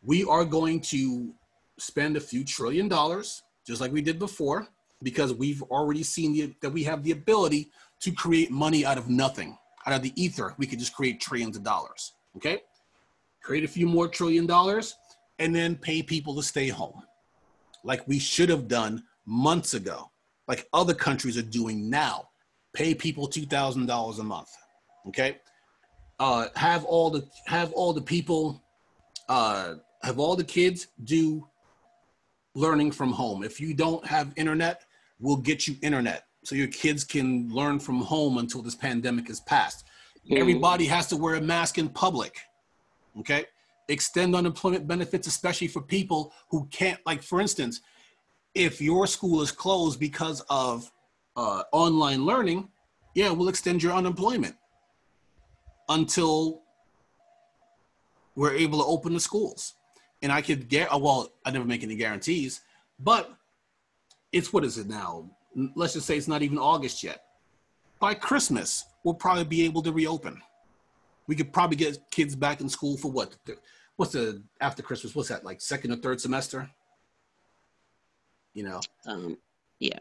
we 0.03 0.23
are 0.25 0.45
going 0.45 0.81
to 0.81 1.33
spend 1.77 2.17
a 2.17 2.21
few 2.21 2.43
trillion 2.43 2.87
dollars, 2.87 3.43
just 3.65 3.81
like 3.81 3.91
we 3.91 4.01
did 4.01 4.19
before, 4.19 4.67
because 5.01 5.33
we've 5.33 5.61
already 5.63 6.03
seen 6.03 6.33
the, 6.33 6.53
that 6.61 6.69
we 6.69 6.83
have 6.83 7.03
the 7.03 7.11
ability 7.11 7.71
to 8.01 8.11
create 8.11 8.51
money 8.51 8.85
out 8.85 8.97
of 8.97 9.09
nothing, 9.09 9.57
out 9.85 9.93
of 9.93 10.01
the 10.01 10.13
ether. 10.21 10.53
We 10.57 10.67
could 10.67 10.79
just 10.79 10.93
create 10.93 11.19
trillions 11.19 11.57
of 11.57 11.63
dollars. 11.63 12.13
Okay, 12.35 12.61
create 13.41 13.63
a 13.63 13.67
few 13.67 13.87
more 13.87 14.07
trillion 14.07 14.45
dollars, 14.45 14.95
and 15.39 15.53
then 15.55 15.75
pay 15.75 16.01
people 16.01 16.35
to 16.35 16.43
stay 16.43 16.67
home, 16.67 17.01
like 17.83 18.07
we 18.07 18.19
should 18.19 18.49
have 18.49 18.67
done 18.67 19.03
months 19.25 19.73
ago, 19.73 20.11
like 20.47 20.67
other 20.73 20.93
countries 20.93 21.37
are 21.37 21.41
doing 21.41 21.89
now. 21.89 22.29
Pay 22.73 22.95
people 22.95 23.27
two 23.27 23.45
thousand 23.45 23.85
dollars 23.85 24.19
a 24.19 24.23
month. 24.23 24.49
Okay, 25.07 25.37
uh, 26.19 26.47
have 26.55 26.85
all 26.85 27.09
the 27.09 27.27
have 27.45 27.71
all 27.73 27.93
the 27.93 28.01
people 28.01 28.63
uh, 29.29 29.75
have 30.01 30.19
all 30.19 30.35
the 30.35 30.43
kids 30.43 30.87
do 31.03 31.47
learning 32.55 32.91
from 32.91 33.11
home. 33.11 33.43
If 33.43 33.59
you 33.59 33.73
don't 33.73 34.05
have 34.05 34.33
internet, 34.35 34.85
we'll 35.19 35.37
get 35.37 35.67
you 35.67 35.75
internet 35.81 36.25
so 36.43 36.55
your 36.55 36.67
kids 36.67 37.03
can 37.03 37.49
learn 37.49 37.79
from 37.79 38.01
home 38.01 38.37
until 38.37 38.61
this 38.61 38.75
pandemic 38.75 39.29
is 39.29 39.39
passed. 39.41 39.85
Mm. 40.29 40.39
Everybody 40.39 40.85
has 40.85 41.07
to 41.07 41.17
wear 41.17 41.35
a 41.35 41.41
mask 41.41 41.77
in 41.77 41.89
public. 41.89 42.39
Okay? 43.19 43.45
Extend 43.89 44.35
unemployment 44.35 44.87
benefits, 44.87 45.27
especially 45.27 45.67
for 45.67 45.81
people 45.81 46.33
who 46.49 46.67
can't, 46.71 46.99
like, 47.05 47.21
for 47.21 47.41
instance, 47.41 47.81
if 48.55 48.81
your 48.81 49.07
school 49.07 49.41
is 49.41 49.51
closed 49.51 49.99
because 49.99 50.41
of 50.49 50.91
uh, 51.35 51.63
online 51.71 52.25
learning, 52.25 52.69
yeah, 53.15 53.29
we'll 53.31 53.49
extend 53.49 53.83
your 53.83 53.93
unemployment 53.93 54.55
until 55.89 56.61
we're 58.35 58.53
able 58.53 58.79
to 58.79 58.85
open 58.85 59.13
the 59.13 59.19
schools. 59.19 59.73
And 60.21 60.31
I 60.31 60.41
could 60.41 60.69
get, 60.69 60.89
well, 60.91 61.33
I 61.45 61.51
never 61.51 61.65
make 61.65 61.83
any 61.83 61.95
guarantees, 61.95 62.61
but 62.99 63.31
it's 64.31 64.53
what 64.53 64.63
is 64.63 64.77
it 64.77 64.87
now? 64.87 65.29
Let's 65.75 65.93
just 65.93 66.07
say 66.07 66.17
it's 66.17 66.27
not 66.27 66.41
even 66.41 66.57
August 66.57 67.03
yet. 67.03 67.23
By 67.99 68.13
Christmas, 68.13 68.85
we'll 69.03 69.13
probably 69.13 69.43
be 69.43 69.65
able 69.65 69.81
to 69.83 69.91
reopen. 69.91 70.41
We 71.27 71.35
could 71.35 71.53
probably 71.53 71.77
get 71.77 71.99
kids 72.11 72.35
back 72.35 72.61
in 72.61 72.69
school 72.69 72.97
for 72.97 73.11
what? 73.11 73.35
What's 73.95 74.13
the 74.13 74.43
after 74.61 74.83
Christmas? 74.83 75.15
What's 75.15 75.29
that 75.29 75.45
like 75.45 75.61
second 75.61 75.91
or 75.91 75.97
third 75.97 76.19
semester? 76.19 76.69
You 78.53 78.63
know. 78.63 78.79
Um, 79.07 79.37
yeah. 79.79 79.99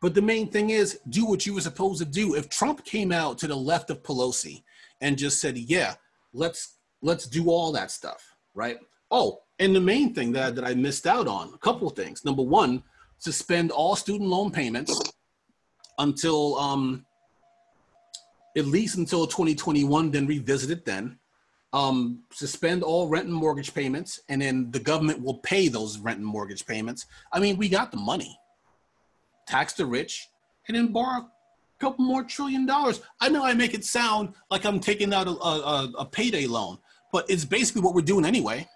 But 0.00 0.14
the 0.14 0.22
main 0.22 0.48
thing 0.48 0.70
is, 0.70 0.98
do 1.10 1.26
what 1.26 1.44
you 1.44 1.54
were 1.54 1.60
supposed 1.60 1.98
to 1.98 2.06
do. 2.06 2.34
If 2.34 2.48
Trump 2.48 2.84
came 2.84 3.12
out 3.12 3.36
to 3.38 3.46
the 3.46 3.56
left 3.56 3.90
of 3.90 4.02
Pelosi 4.02 4.62
and 5.00 5.18
just 5.18 5.40
said, 5.40 5.58
"Yeah, 5.58 5.94
let's 6.32 6.78
let's 7.02 7.26
do 7.26 7.50
all 7.50 7.72
that 7.72 7.90
stuff," 7.90 8.34
right? 8.54 8.78
Oh, 9.10 9.40
and 9.58 9.74
the 9.74 9.80
main 9.80 10.14
thing 10.14 10.32
that 10.32 10.54
that 10.54 10.64
I 10.64 10.74
missed 10.74 11.06
out 11.06 11.28
on, 11.28 11.52
a 11.54 11.58
couple 11.58 11.88
of 11.88 11.96
things. 11.96 12.24
Number 12.24 12.42
one, 12.42 12.82
suspend 13.18 13.70
all 13.70 13.94
student 13.96 14.30
loan 14.30 14.50
payments 14.50 14.98
until 15.98 16.56
um, 16.56 17.04
at 18.56 18.66
least 18.66 18.96
until 18.96 19.26
2021, 19.26 20.10
then 20.10 20.26
revisit 20.26 20.70
it 20.70 20.84
then. 20.84 21.18
Um, 21.72 22.24
suspend 22.32 22.82
all 22.82 23.08
rent 23.08 23.26
and 23.26 23.34
mortgage 23.34 23.72
payments, 23.72 24.20
and 24.28 24.42
then 24.42 24.70
the 24.72 24.80
government 24.80 25.22
will 25.22 25.38
pay 25.38 25.68
those 25.68 25.98
rent 25.98 26.18
and 26.18 26.26
mortgage 26.26 26.66
payments. 26.66 27.06
I 27.32 27.38
mean, 27.38 27.56
we 27.56 27.68
got 27.68 27.92
the 27.92 27.96
money 27.96 28.36
tax 29.50 29.72
the 29.72 29.84
rich, 29.84 30.28
and 30.68 30.76
then 30.76 30.92
borrow 30.92 31.22
a 31.22 31.30
couple 31.80 32.04
more 32.04 32.22
trillion 32.22 32.64
dollars. 32.64 33.00
I 33.20 33.28
know 33.28 33.44
I 33.44 33.52
make 33.54 33.74
it 33.74 33.84
sound 33.84 34.34
like 34.50 34.64
I'm 34.64 34.80
taking 34.80 35.12
out 35.12 35.26
a, 35.26 35.32
a, 35.32 35.92
a 35.98 36.04
payday 36.06 36.46
loan, 36.46 36.78
but 37.12 37.28
it's 37.28 37.44
basically 37.44 37.82
what 37.82 37.94
we're 37.94 38.02
doing 38.02 38.24
anyway. 38.24 38.66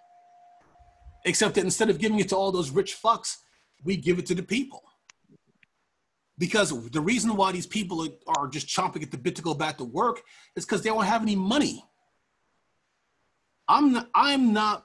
Except 1.24 1.54
that 1.54 1.64
instead 1.64 1.88
of 1.88 1.98
giving 1.98 2.18
it 2.18 2.28
to 2.30 2.36
all 2.36 2.52
those 2.52 2.70
rich 2.70 2.98
fucks, 3.00 3.36
we 3.82 3.96
give 3.96 4.18
it 4.18 4.26
to 4.26 4.34
the 4.34 4.42
people. 4.42 4.82
Because 6.36 6.90
the 6.90 7.00
reason 7.00 7.36
why 7.36 7.52
these 7.52 7.66
people 7.66 8.08
are 8.26 8.48
just 8.48 8.66
chomping 8.66 9.02
at 9.02 9.10
the 9.10 9.18
bit 9.18 9.36
to 9.36 9.42
go 9.42 9.54
back 9.54 9.78
to 9.78 9.84
work 9.84 10.22
is 10.56 10.64
because 10.64 10.82
they 10.82 10.90
don't 10.90 11.04
have 11.04 11.22
any 11.22 11.36
money. 11.36 11.84
I'm 13.68 13.92
not, 13.92 14.08
I'm 14.14 14.52
not 14.52 14.84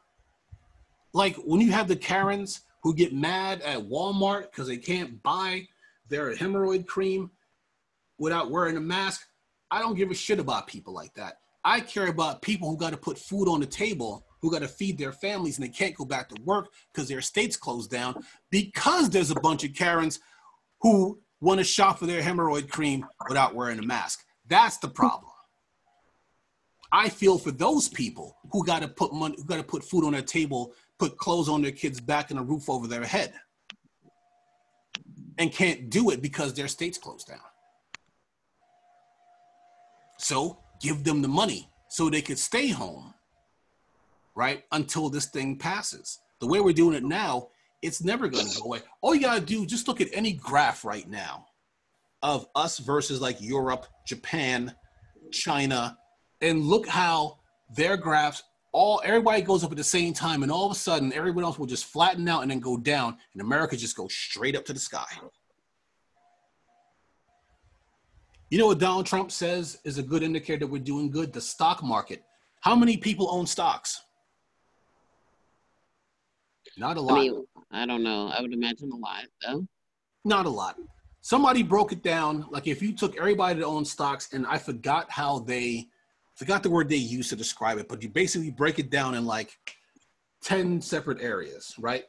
like 1.13 1.35
when 1.37 1.59
you 1.61 1.71
have 1.71 1.87
the 1.87 1.95
Karens 1.95 2.61
who 2.83 2.93
get 2.93 3.13
mad 3.13 3.61
at 3.61 3.89
Walmart 3.89 4.51
because 4.51 4.67
they 4.67 4.77
can't 4.77 5.21
buy 5.23 5.67
their 6.07 6.35
hemorrhoid 6.35 6.85
cream 6.85 7.31
without 8.17 8.51
wearing 8.51 8.77
a 8.77 8.81
mask. 8.81 9.27
I 9.71 9.79
don't 9.79 9.95
give 9.95 10.11
a 10.11 10.15
shit 10.15 10.39
about 10.39 10.67
people 10.67 10.93
like 10.93 11.13
that. 11.15 11.39
I 11.63 11.81
care 11.81 12.07
about 12.07 12.41
people 12.41 12.69
who 12.69 12.77
got 12.77 12.91
to 12.91 12.97
put 12.97 13.17
food 13.17 13.47
on 13.47 13.59
the 13.59 13.65
table, 13.65 14.25
who 14.41 14.51
got 14.51 14.61
to 14.61 14.67
feed 14.67 14.97
their 14.97 15.11
families, 15.11 15.57
and 15.57 15.65
they 15.65 15.71
can't 15.71 15.95
go 15.95 16.05
back 16.05 16.29
to 16.29 16.41
work 16.43 16.69
because 16.93 17.09
their 17.09 17.21
state's 17.21 17.57
closed 17.57 17.91
down 17.91 18.23
because 18.49 19.09
there's 19.09 19.31
a 19.31 19.39
bunch 19.39 19.63
of 19.63 19.73
Karens 19.73 20.19
who 20.81 21.19
want 21.41 21.59
to 21.59 21.63
shop 21.63 21.99
for 21.99 22.05
their 22.05 22.21
hemorrhoid 22.21 22.69
cream 22.69 23.05
without 23.27 23.55
wearing 23.55 23.79
a 23.79 23.83
mask. 23.83 24.25
That's 24.47 24.77
the 24.77 24.87
problem. 24.87 25.31
I 26.91 27.09
feel 27.09 27.37
for 27.37 27.51
those 27.51 27.87
people 27.87 28.35
who 28.51 28.65
got 28.65 28.81
to 28.81 28.87
put 28.87 29.13
money, 29.13 29.35
who 29.37 29.43
got 29.43 29.57
to 29.57 29.63
put 29.63 29.83
food 29.83 30.03
on 30.03 30.13
their 30.13 30.21
table, 30.21 30.73
put 30.97 31.17
clothes 31.17 31.47
on 31.47 31.61
their 31.61 31.71
kids' 31.71 32.01
back, 32.01 32.31
and 32.31 32.39
a 32.39 32.43
roof 32.43 32.69
over 32.69 32.87
their 32.87 33.03
head 33.03 33.33
and 35.37 35.51
can't 35.51 35.89
do 35.89 36.09
it 36.09 36.21
because 36.21 36.53
their 36.53 36.67
state's 36.67 36.97
closed 36.97 37.27
down. 37.27 37.39
So 40.17 40.59
give 40.81 41.03
them 41.03 41.21
the 41.21 41.27
money 41.27 41.69
so 41.89 42.09
they 42.09 42.21
could 42.21 42.37
stay 42.37 42.67
home, 42.67 43.13
right? 44.35 44.63
Until 44.71 45.09
this 45.09 45.27
thing 45.27 45.57
passes. 45.57 46.19
The 46.39 46.47
way 46.47 46.59
we're 46.59 46.73
doing 46.73 46.95
it 46.95 47.03
now, 47.03 47.49
it's 47.81 48.03
never 48.03 48.27
going 48.27 48.47
to 48.47 48.57
go 48.59 48.65
away. 48.65 48.79
All 49.01 49.15
you 49.15 49.21
got 49.21 49.35
to 49.35 49.45
do, 49.45 49.65
just 49.65 49.87
look 49.87 50.01
at 50.01 50.09
any 50.13 50.33
graph 50.33 50.83
right 50.83 51.07
now 51.07 51.47
of 52.21 52.47
us 52.55 52.79
versus 52.79 53.21
like 53.21 53.41
Europe, 53.41 53.87
Japan, 54.05 54.75
China, 55.31 55.97
and 56.41 56.61
look 56.61 56.87
how 56.87 57.39
their 57.75 57.97
graphs 57.97 58.43
all 58.71 59.01
everybody 59.03 59.41
goes 59.41 59.63
up 59.63 59.71
at 59.71 59.77
the 59.77 59.83
same 59.83 60.13
time, 60.13 60.43
and 60.43 60.51
all 60.51 60.65
of 60.65 60.71
a 60.71 60.75
sudden, 60.75 61.11
everyone 61.13 61.43
else 61.43 61.57
will 61.57 61.65
just 61.65 61.85
flatten 61.85 62.27
out 62.27 62.43
and 62.43 62.51
then 62.51 62.59
go 62.59 62.77
down, 62.77 63.17
and 63.33 63.41
America 63.41 63.75
just 63.75 63.95
goes 63.95 64.13
straight 64.13 64.55
up 64.55 64.65
to 64.65 64.73
the 64.73 64.79
sky. 64.79 65.05
You 68.49 68.57
know 68.57 68.67
what 68.67 68.79
Donald 68.79 69.05
Trump 69.05 69.31
says 69.31 69.79
is 69.85 69.97
a 69.97 70.03
good 70.03 70.23
indicator 70.23 70.59
that 70.59 70.67
we're 70.67 70.81
doing 70.81 71.11
good? 71.11 71.33
The 71.33 71.41
stock 71.41 71.83
market. 71.83 72.23
How 72.61 72.75
many 72.75 72.97
people 72.97 73.27
own 73.31 73.45
stocks? 73.45 74.01
Not 76.77 76.97
a 76.97 77.01
lot. 77.01 77.17
I 77.17 77.21
mean, 77.21 77.45
I 77.71 77.85
don't 77.85 78.03
know. 78.03 78.27
I 78.27 78.41
would 78.41 78.53
imagine 78.53 78.91
a 78.91 78.95
lot, 78.95 79.25
though. 79.41 79.67
Not 80.25 80.45
a 80.45 80.49
lot. 80.49 80.75
Somebody 81.21 81.63
broke 81.63 81.91
it 81.91 82.01
down. 82.01 82.45
Like 82.49 82.67
if 82.67 82.81
you 82.81 82.93
took 82.93 83.17
everybody 83.17 83.59
that 83.59 83.65
owns 83.65 83.91
stocks, 83.91 84.33
and 84.33 84.47
I 84.47 84.57
forgot 84.57 85.11
how 85.11 85.39
they 85.39 85.87
forgot 86.35 86.63
the 86.63 86.69
word 86.69 86.87
they 86.87 86.95
used 86.95 87.29
to 87.29 87.35
describe 87.35 87.77
it, 87.77 87.89
but 87.89 88.01
you 88.01 88.09
basically 88.09 88.51
break 88.51 88.79
it 88.79 88.89
down 88.89 89.15
in 89.15 89.25
like 89.25 89.57
10 90.43 90.81
separate 90.81 91.21
areas, 91.21 91.75
right? 91.77 92.05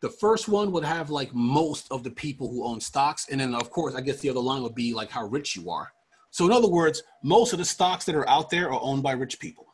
The 0.00 0.08
first 0.08 0.48
one 0.48 0.72
would 0.72 0.84
have 0.84 1.10
like 1.10 1.34
most 1.34 1.86
of 1.90 2.02
the 2.02 2.10
people 2.10 2.48
who 2.48 2.64
own 2.64 2.80
stocks. 2.80 3.28
And 3.30 3.40
then, 3.40 3.54
of 3.54 3.70
course, 3.70 3.94
I 3.94 4.00
guess 4.00 4.20
the 4.20 4.30
other 4.30 4.40
line 4.40 4.62
would 4.62 4.74
be 4.74 4.92
like 4.94 5.10
how 5.10 5.26
rich 5.26 5.56
you 5.56 5.70
are. 5.70 5.92
So, 6.30 6.44
in 6.46 6.52
other 6.52 6.68
words, 6.68 7.02
most 7.22 7.52
of 7.52 7.58
the 7.58 7.64
stocks 7.64 8.04
that 8.06 8.14
are 8.14 8.28
out 8.28 8.50
there 8.50 8.72
are 8.72 8.80
owned 8.82 9.02
by 9.02 9.12
rich 9.12 9.38
people. 9.38 9.66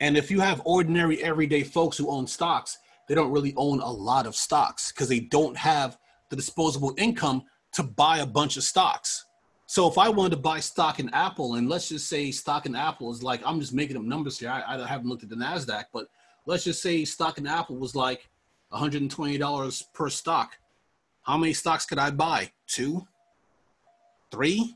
And 0.00 0.16
if 0.16 0.30
you 0.30 0.40
have 0.40 0.62
ordinary, 0.64 1.22
everyday 1.22 1.64
folks 1.64 1.96
who 1.96 2.08
own 2.08 2.26
stocks, 2.26 2.78
they 3.08 3.14
don't 3.14 3.32
really 3.32 3.54
own 3.56 3.80
a 3.80 3.90
lot 3.90 4.26
of 4.26 4.36
stocks 4.36 4.92
because 4.92 5.08
they 5.08 5.20
don't 5.20 5.56
have 5.56 5.98
the 6.28 6.36
disposable 6.36 6.94
income 6.98 7.44
to 7.72 7.82
buy 7.82 8.18
a 8.18 8.26
bunch 8.26 8.56
of 8.56 8.62
stocks. 8.62 9.24
So 9.66 9.88
if 9.88 9.98
I 9.98 10.08
wanted 10.08 10.30
to 10.30 10.38
buy 10.38 10.60
stock 10.60 10.98
in 10.98 11.10
Apple, 11.10 11.54
and 11.54 11.68
let's 11.68 11.88
just 11.88 12.08
say 12.08 12.30
stock 12.30 12.66
in 12.66 12.74
Apple 12.74 13.10
is 13.12 13.22
like, 13.22 13.42
I'm 13.44 13.60
just 13.60 13.74
making 13.74 13.96
up 13.96 14.02
numbers 14.02 14.38
here. 14.38 14.50
I, 14.50 14.62
I 14.82 14.86
haven't 14.86 15.08
looked 15.08 15.22
at 15.22 15.28
the 15.28 15.36
NASDAQ, 15.36 15.84
but 15.92 16.08
let's 16.46 16.64
just 16.64 16.82
say 16.82 17.04
stock 17.04 17.38
in 17.38 17.46
Apple 17.46 17.76
was 17.76 17.94
like 17.94 18.28
$120 18.72 19.84
per 19.92 20.08
stock. 20.08 20.52
How 21.22 21.36
many 21.36 21.52
stocks 21.52 21.84
could 21.84 21.98
I 21.98 22.10
buy? 22.10 22.50
Two? 22.66 23.06
Three? 24.30 24.74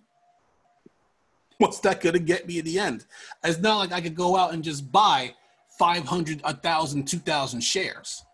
What's 1.59 1.81
that 1.81 2.01
going 2.01 2.15
to 2.15 2.19
get 2.19 2.47
me 2.47 2.59
in 2.59 2.65
the 2.65 2.79
end? 2.79 3.07
It's 3.43 3.59
not 3.59 3.79
like 3.79 3.93
I 3.93 4.01
could 4.01 4.15
go 4.15 4.37
out 4.37 4.53
and 4.53 4.63
just 4.63 4.93
buy 4.93 5.35
500, 5.83 6.43
1,000, 6.43 7.09
2,000 7.09 7.61
shares. 7.61 8.25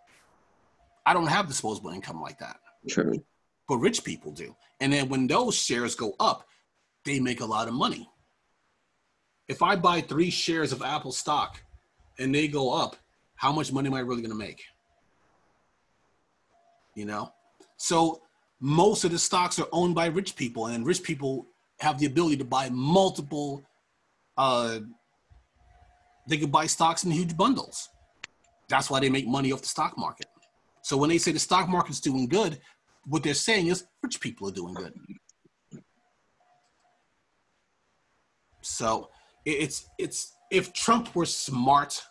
I 1.06 1.14
don't 1.14 1.28
have 1.28 1.48
disposable 1.48 1.88
income 1.88 2.20
like 2.20 2.38
that. 2.40 2.60
True. 2.86 3.24
But 3.66 3.78
rich 3.78 4.04
people 4.04 4.32
do. 4.32 4.54
And 4.80 4.92
then 4.92 5.08
when 5.08 5.26
those 5.26 5.54
shares 5.54 5.94
go 5.94 6.14
up, 6.20 6.46
they 7.06 7.20
make 7.20 7.40
a 7.40 7.46
lot 7.46 7.66
of 7.66 7.72
money. 7.72 8.06
If 9.48 9.62
I 9.62 9.76
buy 9.76 10.02
three 10.02 10.28
shares 10.28 10.72
of 10.72 10.82
Apple 10.82 11.10
stock 11.10 11.62
and 12.18 12.34
they 12.34 12.48
go 12.48 12.70
up, 12.70 12.96
how 13.36 13.50
much 13.50 13.72
money 13.72 13.86
am 13.86 13.94
I 13.94 14.00
really 14.00 14.20
going 14.20 14.30
to 14.30 14.36
make? 14.36 14.62
You 16.94 17.06
know? 17.06 17.32
So 17.78 18.20
most 18.60 19.04
of 19.04 19.10
the 19.10 19.18
stocks 19.18 19.58
are 19.58 19.68
owned 19.72 19.94
by 19.94 20.08
rich 20.08 20.36
people, 20.36 20.66
and 20.66 20.84
rich 20.84 21.02
people 21.02 21.46
have 21.80 21.98
the 21.98 22.04
ability 22.04 22.36
to 22.36 22.44
buy 22.44 22.68
multiple, 22.68 23.64
uh, 24.36 24.80
they 26.28 26.38
could 26.38 26.52
buy 26.52 26.66
stocks 26.66 27.04
in 27.04 27.10
huge 27.10 27.36
bundles. 27.36 27.88
That's 28.68 28.90
why 28.90 29.00
they 29.00 29.08
make 29.08 29.26
money 29.26 29.50
off 29.52 29.62
the 29.62 29.68
stock 29.68 29.96
market. 29.96 30.26
So 30.82 30.96
when 30.96 31.08
they 31.08 31.18
say 31.18 31.32
the 31.32 31.38
stock 31.38 31.68
market's 31.68 32.00
doing 32.00 32.28
good, 32.28 32.60
what 33.06 33.22
they're 33.22 33.34
saying 33.34 33.68
is 33.68 33.84
rich 34.02 34.20
people 34.20 34.48
are 34.48 34.52
doing 34.52 34.74
good. 34.74 34.92
So 38.60 39.08
it's 39.44 39.88
it's 39.98 40.34
if 40.50 40.72
Trump 40.72 41.14
were 41.14 41.26
smart, 41.26 42.02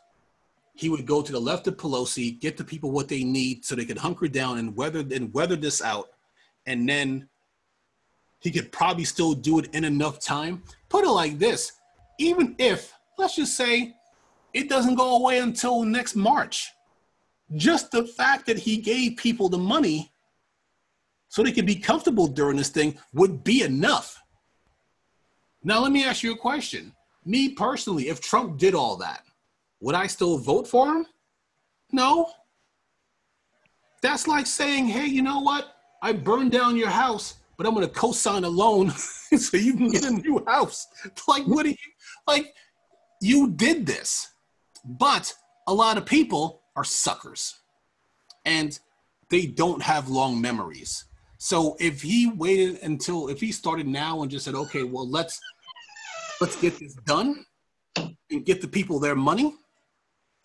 he 0.73 0.89
would 0.89 1.05
go 1.05 1.21
to 1.21 1.31
the 1.31 1.39
left 1.39 1.67
of 1.67 1.77
Pelosi, 1.77 2.39
get 2.39 2.57
the 2.57 2.63
people 2.63 2.91
what 2.91 3.07
they 3.07 3.23
need 3.23 3.63
so 3.63 3.75
they 3.75 3.85
could 3.85 3.97
hunker 3.97 4.27
down 4.27 4.57
and 4.57 4.75
weather 4.75 5.03
and 5.11 5.33
weather 5.33 5.55
this 5.55 5.81
out, 5.81 6.09
and 6.65 6.89
then 6.89 7.27
he 8.39 8.49
could 8.51 8.71
probably 8.71 9.03
still 9.03 9.33
do 9.33 9.59
it 9.59 9.73
in 9.73 9.83
enough 9.83 10.19
time. 10.19 10.63
Put 10.89 11.05
it 11.05 11.09
like 11.09 11.37
this: 11.37 11.73
even 12.17 12.55
if 12.57 12.91
let's 13.17 13.35
just 13.35 13.55
say 13.55 13.95
it 14.57 14.69
doesn't 14.69 14.95
go 14.95 15.17
away 15.17 15.37
until 15.37 15.83
next 15.83 16.15
March, 16.15 16.71
just 17.55 17.91
the 17.91 18.05
fact 18.05 18.47
that 18.47 18.57
he 18.57 18.77
gave 18.77 19.17
people 19.17 19.49
the 19.49 19.57
money 19.57 20.11
so 21.29 21.43
they 21.43 21.51
could 21.51 21.65
be 21.65 21.75
comfortable 21.75 22.25
during 22.25 22.57
this 22.57 22.69
thing 22.69 22.97
would 23.13 23.43
be 23.43 23.61
enough. 23.61 24.19
Now, 25.63 25.79
let 25.79 25.91
me 25.91 26.03
ask 26.03 26.23
you 26.23 26.33
a 26.33 26.37
question. 26.37 26.93
Me 27.23 27.49
personally, 27.49 28.09
if 28.09 28.19
Trump 28.19 28.57
did 28.57 28.73
all 28.73 28.95
that, 28.97 29.23
would 29.79 29.95
I 29.95 30.07
still 30.07 30.39
vote 30.39 30.67
for 30.67 30.87
him? 30.87 31.05
No. 31.91 32.31
That's 34.01 34.27
like 34.27 34.47
saying, 34.47 34.87
hey, 34.87 35.05
you 35.05 35.21
know 35.21 35.39
what? 35.39 35.75
I 36.01 36.13
burned 36.13 36.51
down 36.51 36.77
your 36.77 36.89
house, 36.89 37.35
but 37.57 37.67
I'm 37.67 37.75
going 37.75 37.85
to 37.85 37.93
co 37.93 38.11
sign 38.11 38.43
a 38.43 38.49
loan 38.49 38.89
so 39.37 39.57
you 39.57 39.73
can 39.73 39.89
get 39.89 40.03
a 40.05 40.11
new 40.11 40.43
house. 40.47 40.87
Like, 41.27 41.43
what 41.43 41.63
do 41.63 41.69
you, 41.69 41.75
like, 42.25 42.53
you 43.21 43.51
did 43.51 43.85
this. 43.85 44.27
But 44.87 45.33
a 45.67 45.73
lot 45.73 45.97
of 45.97 46.05
people 46.05 46.61
are 46.75 46.85
suckers 46.85 47.55
and 48.45 48.79
they 49.29 49.45
don't 49.45 49.81
have 49.81 50.07
long 50.07 50.39
memories. 50.39 51.05
So 51.37 51.75
if 51.79 52.01
he 52.01 52.31
waited 52.31 52.81
until 52.81 53.27
if 53.27 53.41
he 53.41 53.51
started 53.51 53.85
now 53.85 54.21
and 54.21 54.31
just 54.31 54.45
said, 54.45 54.55
okay, 54.55 54.83
well 54.83 55.07
let's 55.07 55.39
let's 56.39 56.59
get 56.59 56.79
this 56.79 56.95
done 57.05 57.45
and 57.97 58.45
get 58.45 58.61
the 58.61 58.67
people 58.67 58.99
their 58.99 59.15
money, 59.15 59.53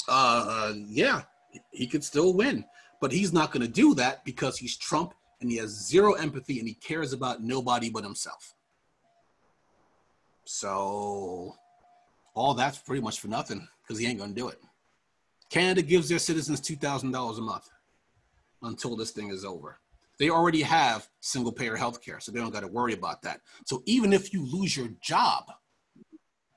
uh, 0.08 0.72
yeah, 0.88 1.22
he 1.70 1.86
could 1.86 2.02
still 2.02 2.34
win. 2.34 2.64
But 3.00 3.12
he's 3.12 3.32
not 3.32 3.52
going 3.52 3.64
to 3.64 3.72
do 3.72 3.94
that 3.94 4.24
because 4.24 4.58
he's 4.58 4.76
Trump 4.76 5.14
and 5.40 5.50
he 5.50 5.56
has 5.58 5.70
zero 5.70 6.12
empathy 6.14 6.58
and 6.58 6.68
he 6.68 6.74
cares 6.74 7.12
about 7.12 7.42
nobody 7.42 7.90
but 7.90 8.04
himself. 8.04 8.54
So 10.44 11.54
all 12.34 12.54
that's 12.54 12.78
pretty 12.78 13.02
much 13.02 13.20
for 13.20 13.28
nothing 13.28 13.68
because 13.92 14.00
he 14.00 14.08
ain't 14.08 14.18
going 14.18 14.34
to 14.34 14.40
do 14.40 14.48
it. 14.48 14.58
Canada 15.50 15.82
gives 15.82 16.08
their 16.08 16.18
citizens 16.18 16.62
$2,000 16.62 17.38
a 17.38 17.40
month 17.42 17.68
until 18.62 18.96
this 18.96 19.10
thing 19.10 19.28
is 19.28 19.44
over. 19.44 19.78
They 20.18 20.30
already 20.30 20.62
have 20.62 21.08
single 21.20 21.52
payer 21.52 21.76
health 21.76 22.02
care, 22.02 22.20
so 22.20 22.32
they 22.32 22.40
don't 22.40 22.52
got 22.52 22.60
to 22.60 22.68
worry 22.68 22.94
about 22.94 23.20
that. 23.22 23.40
So 23.66 23.82
even 23.84 24.14
if 24.14 24.32
you 24.32 24.46
lose 24.46 24.74
your 24.74 24.88
job 25.02 25.44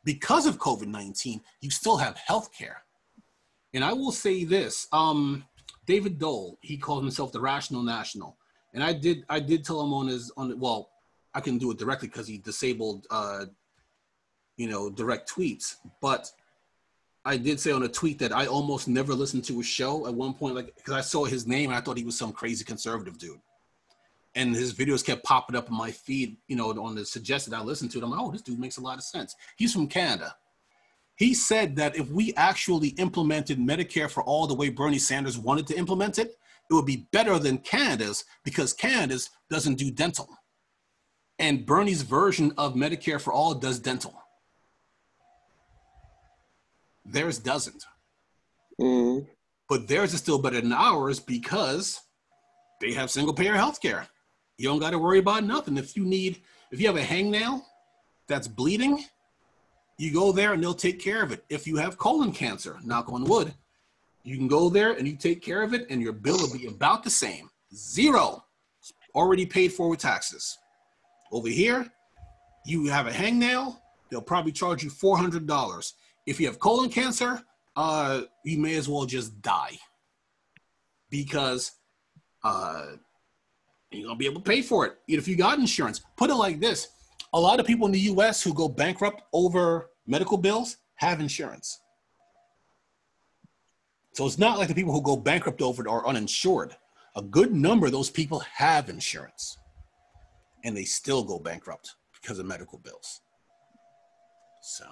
because 0.05 0.45
of 0.45 0.59
COVID 0.59 0.87
19, 0.87 1.41
you 1.59 1.69
still 1.69 1.97
have 1.97 2.15
health 2.15 2.51
care. 2.57 2.83
And 3.73 3.83
I 3.83 3.91
will 3.91 4.13
say 4.13 4.45
this 4.45 4.87
um, 4.93 5.43
David 5.85 6.17
Doel, 6.17 6.57
he 6.61 6.77
calls 6.77 7.01
himself 7.01 7.33
the 7.33 7.41
Rational 7.41 7.83
National. 7.83 8.37
And 8.73 8.83
I 8.83 8.93
did, 8.93 9.25
I 9.29 9.39
did 9.41 9.65
tell 9.65 9.81
him 9.81 9.93
on 9.93 10.07
his, 10.07 10.31
on 10.37 10.57
well, 10.59 10.89
I 11.33 11.41
can 11.41 11.57
do 11.57 11.71
it 11.71 11.77
directly 11.77 12.07
because 12.07 12.27
he 12.27 12.37
disabled, 12.37 13.07
uh, 13.09 13.45
you 14.55 14.69
know, 14.69 14.89
direct 14.89 15.29
tweets. 15.29 15.75
But 16.01 16.31
I 17.25 17.37
did 17.37 17.59
say 17.59 17.71
on 17.71 17.83
a 17.83 17.87
tweet 17.87 18.19
that 18.19 18.31
I 18.31 18.45
almost 18.45 18.87
never 18.87 19.13
listened 19.13 19.43
to 19.45 19.59
a 19.59 19.63
show 19.63 20.05
at 20.05 20.13
one 20.13 20.33
point, 20.33 20.55
like 20.55 20.75
because 20.75 20.93
I 20.93 21.01
saw 21.01 21.25
his 21.25 21.47
name 21.47 21.71
and 21.71 21.77
I 21.77 21.81
thought 21.81 21.97
he 21.97 22.05
was 22.05 22.17
some 22.17 22.31
crazy 22.31 22.63
conservative 22.63 23.17
dude 23.17 23.39
and 24.35 24.53
his 24.53 24.73
videos 24.73 25.03
kept 25.03 25.23
popping 25.23 25.55
up 25.55 25.69
in 25.69 25.75
my 25.75 25.91
feed, 25.91 26.37
you 26.47 26.55
know, 26.55 26.69
on 26.81 26.95
the 26.95 27.05
suggested 27.05 27.53
I 27.53 27.61
listened 27.61 27.91
to 27.91 27.97
it. 27.97 28.03
I'm 28.03 28.11
like, 28.11 28.19
oh, 28.19 28.31
this 28.31 28.41
dude 28.41 28.59
makes 28.59 28.77
a 28.77 28.81
lot 28.81 28.97
of 28.97 29.03
sense. 29.03 29.35
He's 29.55 29.73
from 29.73 29.87
Canada. 29.87 30.35
He 31.15 31.33
said 31.33 31.77
that 31.77 31.95
if 31.95 32.09
we 32.09 32.33
actually 32.35 32.89
implemented 32.89 33.57
Medicare 33.57 34.11
for 34.11 34.21
all 34.23 34.47
the 34.47 34.53
way 34.53 34.69
Bernie 34.69 34.99
Sanders 34.99 35.37
wanted 35.37 35.65
to 35.67 35.77
implement 35.77 36.19
it, 36.19 36.35
it 36.69 36.73
would 36.73 36.85
be 36.85 37.07
better 37.13 37.39
than 37.39 37.59
Canada's 37.59 38.25
because 38.43 38.73
Canada's 38.73 39.29
doesn't 39.49 39.75
do 39.75 39.89
dental. 39.89 40.27
And 41.39 41.65
Bernie's 41.65 42.01
version 42.01 42.53
of 42.57 42.75
Medicare 42.75 43.21
for 43.21 43.31
all 43.31 43.53
does 43.53 43.79
dental. 43.79 44.21
Theirs 47.05 47.39
doesn't. 47.39 47.85
Mm. 48.79 49.27
But 49.69 49.87
theirs 49.87 50.13
is 50.13 50.19
still 50.19 50.41
better 50.41 50.61
than 50.61 50.73
ours 50.73 51.19
because 51.19 52.01
they 52.81 52.93
have 52.93 53.09
single 53.09 53.33
payer 53.33 53.55
health 53.55 53.81
care. 53.81 54.07
You 54.57 54.69
don't 54.69 54.79
got 54.79 54.91
to 54.91 54.99
worry 54.99 55.19
about 55.19 55.43
nothing. 55.43 55.77
If 55.77 55.95
you 55.97 56.05
need, 56.05 56.41
if 56.71 56.79
you 56.79 56.87
have 56.87 56.97
a 56.97 57.01
hangnail 57.01 57.61
that's 58.27 58.47
bleeding, 58.47 59.03
you 59.97 60.13
go 60.13 60.31
there 60.31 60.53
and 60.53 60.63
they'll 60.63 60.73
take 60.73 60.99
care 60.99 61.23
of 61.23 61.31
it. 61.31 61.43
If 61.49 61.67
you 61.67 61.77
have 61.77 61.97
colon 61.97 62.31
cancer, 62.31 62.77
knock 62.83 63.11
on 63.11 63.23
wood, 63.23 63.53
you 64.23 64.37
can 64.37 64.47
go 64.47 64.69
there 64.69 64.93
and 64.93 65.07
you 65.07 65.15
take 65.15 65.41
care 65.41 65.61
of 65.61 65.73
it, 65.73 65.85
and 65.89 66.01
your 66.01 66.13
bill 66.13 66.37
will 66.37 66.51
be 66.51 66.67
about 66.67 67.03
the 67.03 67.09
same. 67.09 67.49
Zero. 67.73 68.43
Already 69.13 69.45
paid 69.45 69.71
for 69.71 69.87
with 69.87 69.99
taxes. 69.99 70.57
Over 71.31 71.47
here, 71.47 71.87
you 72.65 72.87
have 72.87 73.07
a 73.07 73.11
hangnail, 73.11 73.77
they'll 74.09 74.21
probably 74.21 74.51
charge 74.51 74.83
you 74.83 74.89
$400. 74.89 75.93
If 76.25 76.39
you 76.39 76.47
have 76.47 76.59
colon 76.59 76.89
cancer, 76.89 77.41
uh, 77.75 78.21
you 78.43 78.57
may 78.57 78.75
as 78.75 78.89
well 78.89 79.05
just 79.05 79.41
die 79.41 79.77
because 81.09 81.73
uh, 82.43 82.85
you're 83.91 84.07
gonna 84.07 84.17
be 84.17 84.25
able 84.25 84.41
to 84.41 84.49
pay 84.49 84.61
for 84.61 84.85
it 84.85 84.97
if 85.07 85.27
you 85.27 85.35
got 85.35 85.59
insurance. 85.59 86.01
Put 86.17 86.29
it 86.29 86.35
like 86.35 86.59
this: 86.59 86.87
a 87.33 87.39
lot 87.39 87.59
of 87.59 87.65
people 87.65 87.85
in 87.85 87.91
the 87.91 87.99
U.S. 87.99 88.41
who 88.41 88.53
go 88.53 88.67
bankrupt 88.67 89.23
over 89.33 89.91
medical 90.07 90.37
bills 90.37 90.77
have 90.95 91.19
insurance. 91.19 91.79
So 94.13 94.25
it's 94.25 94.37
not 94.37 94.57
like 94.57 94.69
the 94.69 94.75
people 94.75 94.93
who 94.93 95.01
go 95.01 95.17
bankrupt 95.17 95.61
over 95.61 95.85
it 95.85 95.89
are 95.89 96.07
uninsured. 96.07 96.75
A 97.17 97.21
good 97.21 97.53
number 97.53 97.85
of 97.85 97.91
those 97.91 98.09
people 98.09 98.39
have 98.39 98.89
insurance, 98.89 99.57
and 100.63 100.75
they 100.75 100.85
still 100.85 101.23
go 101.23 101.37
bankrupt 101.37 101.95
because 102.21 102.39
of 102.39 102.45
medical 102.45 102.79
bills. 102.79 103.21
So 104.61 104.85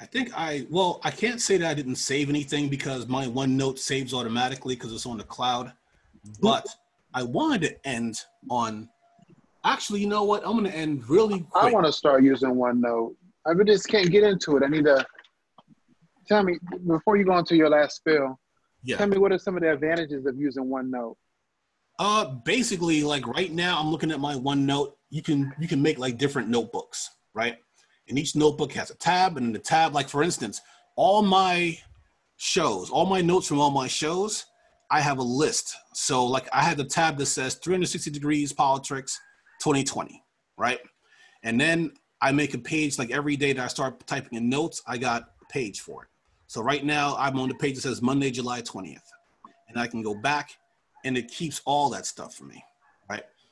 I 0.00 0.06
think 0.06 0.30
I 0.36 0.66
well, 0.70 1.00
I 1.02 1.10
can't 1.10 1.40
say 1.40 1.56
that 1.58 1.68
I 1.68 1.74
didn't 1.74 1.96
save 1.96 2.28
anything 2.28 2.68
because 2.68 3.08
my 3.08 3.26
OneNote 3.26 3.78
saves 3.78 4.14
automatically 4.14 4.76
because 4.76 4.92
it's 4.92 5.06
on 5.06 5.18
the 5.18 5.24
cloud. 5.24 5.72
But 6.40 6.66
I 7.14 7.24
wanted 7.24 7.62
to 7.62 7.88
end 7.88 8.20
on 8.48 8.88
actually, 9.64 10.00
you 10.00 10.06
know 10.06 10.24
what? 10.24 10.46
I'm 10.46 10.54
gonna 10.56 10.68
end 10.68 11.08
really 11.08 11.40
quick. 11.40 11.64
I 11.64 11.72
want 11.72 11.86
to 11.86 11.92
start 11.92 12.22
using 12.22 12.50
OneNote. 12.50 13.14
I 13.46 13.54
just 13.64 13.88
can't 13.88 14.10
get 14.10 14.24
into 14.24 14.56
it. 14.56 14.62
I 14.62 14.68
need 14.68 14.84
to 14.84 15.04
tell 16.28 16.42
me 16.42 16.58
before 16.86 17.16
you 17.16 17.24
go 17.24 17.36
into 17.38 17.56
your 17.56 17.70
last 17.70 17.96
spill. 17.96 18.38
yeah. 18.84 18.96
Tell 18.96 19.08
me 19.08 19.18
what 19.18 19.32
are 19.32 19.38
some 19.38 19.56
of 19.56 19.62
the 19.62 19.72
advantages 19.72 20.26
of 20.26 20.36
using 20.38 20.64
OneNote? 20.64 21.16
Uh, 21.98 22.26
basically, 22.44 23.02
like 23.02 23.26
right 23.26 23.50
now, 23.50 23.80
I'm 23.80 23.88
looking 23.88 24.12
at 24.12 24.20
my 24.20 24.34
OneNote. 24.34 24.92
You 25.10 25.22
can 25.22 25.52
you 25.58 25.66
can 25.66 25.82
make 25.82 25.98
like 25.98 26.18
different 26.18 26.48
notebooks, 26.48 27.10
right? 27.34 27.56
And 28.08 28.18
each 28.18 28.34
notebook 28.34 28.72
has 28.72 28.90
a 28.90 28.94
tab, 28.94 29.36
and 29.36 29.46
in 29.46 29.52
the 29.52 29.58
tab, 29.58 29.94
like 29.94 30.08
for 30.08 30.22
instance, 30.22 30.60
all 30.96 31.22
my 31.22 31.78
shows, 32.36 32.90
all 32.90 33.06
my 33.06 33.20
notes 33.20 33.46
from 33.46 33.60
all 33.60 33.70
my 33.70 33.86
shows, 33.86 34.46
I 34.90 35.00
have 35.00 35.18
a 35.18 35.22
list. 35.22 35.76
So 35.92 36.24
like 36.24 36.48
I 36.52 36.62
have 36.62 36.78
the 36.78 36.84
tab 36.84 37.18
that 37.18 37.26
says 37.26 37.54
360 37.56 38.10
degrees 38.10 38.52
politics 38.52 39.20
2020, 39.60 40.22
right? 40.56 40.80
And 41.42 41.60
then 41.60 41.92
I 42.20 42.32
make 42.32 42.54
a 42.54 42.58
page 42.58 42.98
like 42.98 43.10
every 43.10 43.36
day 43.36 43.52
that 43.52 43.62
I 43.62 43.68
start 43.68 44.06
typing 44.06 44.38
in 44.38 44.48
notes, 44.48 44.82
I 44.86 44.96
got 44.96 45.22
a 45.42 45.52
page 45.52 45.80
for 45.80 46.04
it. 46.04 46.08
So 46.46 46.62
right 46.62 46.84
now 46.84 47.14
I'm 47.18 47.38
on 47.38 47.48
the 47.48 47.54
page 47.54 47.74
that 47.74 47.82
says 47.82 48.00
Monday, 48.00 48.30
July 48.30 48.62
20th. 48.62 48.98
And 49.68 49.78
I 49.78 49.86
can 49.86 50.02
go 50.02 50.14
back 50.14 50.50
and 51.04 51.16
it 51.16 51.28
keeps 51.28 51.60
all 51.64 51.90
that 51.90 52.06
stuff 52.06 52.34
for 52.34 52.44
me? 52.44 52.64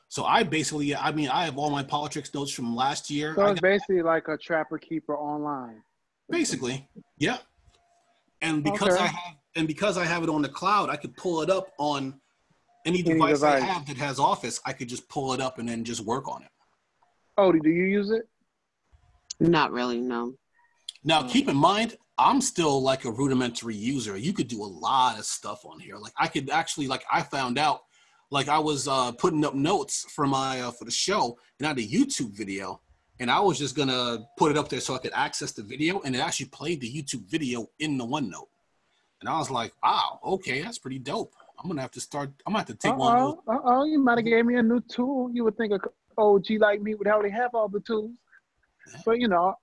So 0.08 0.24
I 0.24 0.42
basically, 0.44 0.94
I 0.94 1.10
mean, 1.12 1.28
I 1.28 1.44
have 1.44 1.58
all 1.58 1.70
my 1.70 1.82
politics 1.82 2.32
notes 2.32 2.52
from 2.52 2.74
last 2.76 3.10
year. 3.10 3.34
So 3.34 3.42
I 3.42 3.50
it's 3.50 3.60
got- 3.60 3.68
basically 3.68 4.02
like 4.02 4.28
a 4.28 4.36
trapper 4.36 4.78
keeper 4.78 5.16
online. 5.16 5.82
basically, 6.28 6.88
yeah. 7.18 7.38
And 8.42 8.62
because 8.64 8.94
Okay. 8.94 9.04
I 9.04 9.06
have, 9.06 9.34
and 9.56 9.66
because 9.66 9.96
I 9.96 10.04
have 10.04 10.22
it 10.22 10.28
on 10.28 10.42
the 10.42 10.48
cloud, 10.48 10.90
I 10.90 10.96
could 10.96 11.16
pull 11.16 11.40
it 11.42 11.50
up 11.50 11.72
on 11.78 12.20
any 12.84 12.98
Any 13.00 13.14
device, 13.14 13.42
I 13.42 13.58
have 13.60 13.86
that 13.86 13.96
has 13.96 14.18
Office. 14.20 14.60
I 14.64 14.72
could 14.72 14.88
just 14.88 15.08
pull 15.08 15.32
it 15.32 15.40
up 15.40 15.58
and 15.58 15.68
then 15.68 15.82
just 15.84 16.02
work 16.02 16.28
on 16.28 16.42
it. 16.42 16.48
Oh, 17.38 17.50
do 17.52 17.68
you 17.68 17.84
use 17.84 18.10
it? 18.10 18.28
Not 19.40 19.72
really, 19.72 20.00
no. 20.00 20.34
Now, 21.04 21.26
keep 21.28 21.48
in 21.48 21.56
mind, 21.56 21.96
I'm 22.18 22.40
still 22.40 22.80
like 22.82 23.04
a 23.04 23.10
rudimentary 23.10 23.74
user. 23.76 24.16
You 24.16 24.32
could 24.32 24.48
do 24.48 24.62
a 24.62 24.66
lot 24.66 25.18
of 25.18 25.24
stuff 25.24 25.64
on 25.64 25.78
here. 25.80 25.96
Like 25.96 26.12
I 26.16 26.28
could 26.28 26.48
actually, 26.50 26.86
like 26.88 27.04
I 27.12 27.22
found 27.22 27.58
out, 27.58 27.82
like 28.30 28.48
I 28.48 28.58
was 28.58 28.88
uh, 28.88 29.12
putting 29.12 29.44
up 29.44 29.54
notes 29.54 30.04
for 30.10 30.26
my 30.26 30.60
uh, 30.60 30.70
for 30.70 30.84
the 30.84 30.90
show, 30.90 31.38
and 31.58 31.66
I 31.66 31.70
had 31.70 31.78
a 31.78 31.82
YouTube 31.82 32.32
video, 32.36 32.80
and 33.20 33.30
I 33.30 33.40
was 33.40 33.58
just 33.58 33.76
gonna 33.76 34.18
put 34.36 34.50
it 34.50 34.58
up 34.58 34.68
there 34.68 34.80
so 34.80 34.94
I 34.94 34.98
could 34.98 35.12
access 35.14 35.52
the 35.52 35.62
video, 35.62 36.00
and 36.00 36.14
it 36.14 36.18
actually 36.20 36.46
played 36.46 36.80
the 36.80 36.90
YouTube 36.92 37.24
video 37.28 37.66
in 37.78 37.96
the 37.98 38.04
OneNote. 38.04 38.48
And 39.20 39.30
I 39.30 39.38
was 39.38 39.50
like, 39.50 39.72
wow, 39.82 40.20
okay, 40.24 40.60
that's 40.62 40.78
pretty 40.78 40.98
dope. 40.98 41.34
I'm 41.58 41.68
gonna 41.68 41.80
have 41.80 41.92
to 41.92 42.00
start. 42.00 42.30
I'm 42.46 42.52
gonna 42.52 42.58
have 42.58 42.66
to 42.68 42.74
take 42.74 42.92
Uh 42.92 42.96
one 42.96 43.16
of 43.18 43.36
those. 43.46 43.60
oh, 43.64 43.84
you 43.84 43.98
might 43.98 44.18
have 44.18 44.24
gave 44.26 44.44
me 44.44 44.56
a 44.56 44.62
new 44.62 44.80
tool. 44.80 45.30
You 45.32 45.44
would 45.44 45.56
think 45.56 45.72
a 45.72 45.80
OG 46.18 46.46
like 46.58 46.82
me 46.82 46.94
would 46.94 47.06
already 47.06 47.30
have 47.30 47.54
all 47.54 47.68
the 47.68 47.80
tools, 47.80 48.10
but 49.04 49.20
you 49.20 49.28
know, 49.28 49.54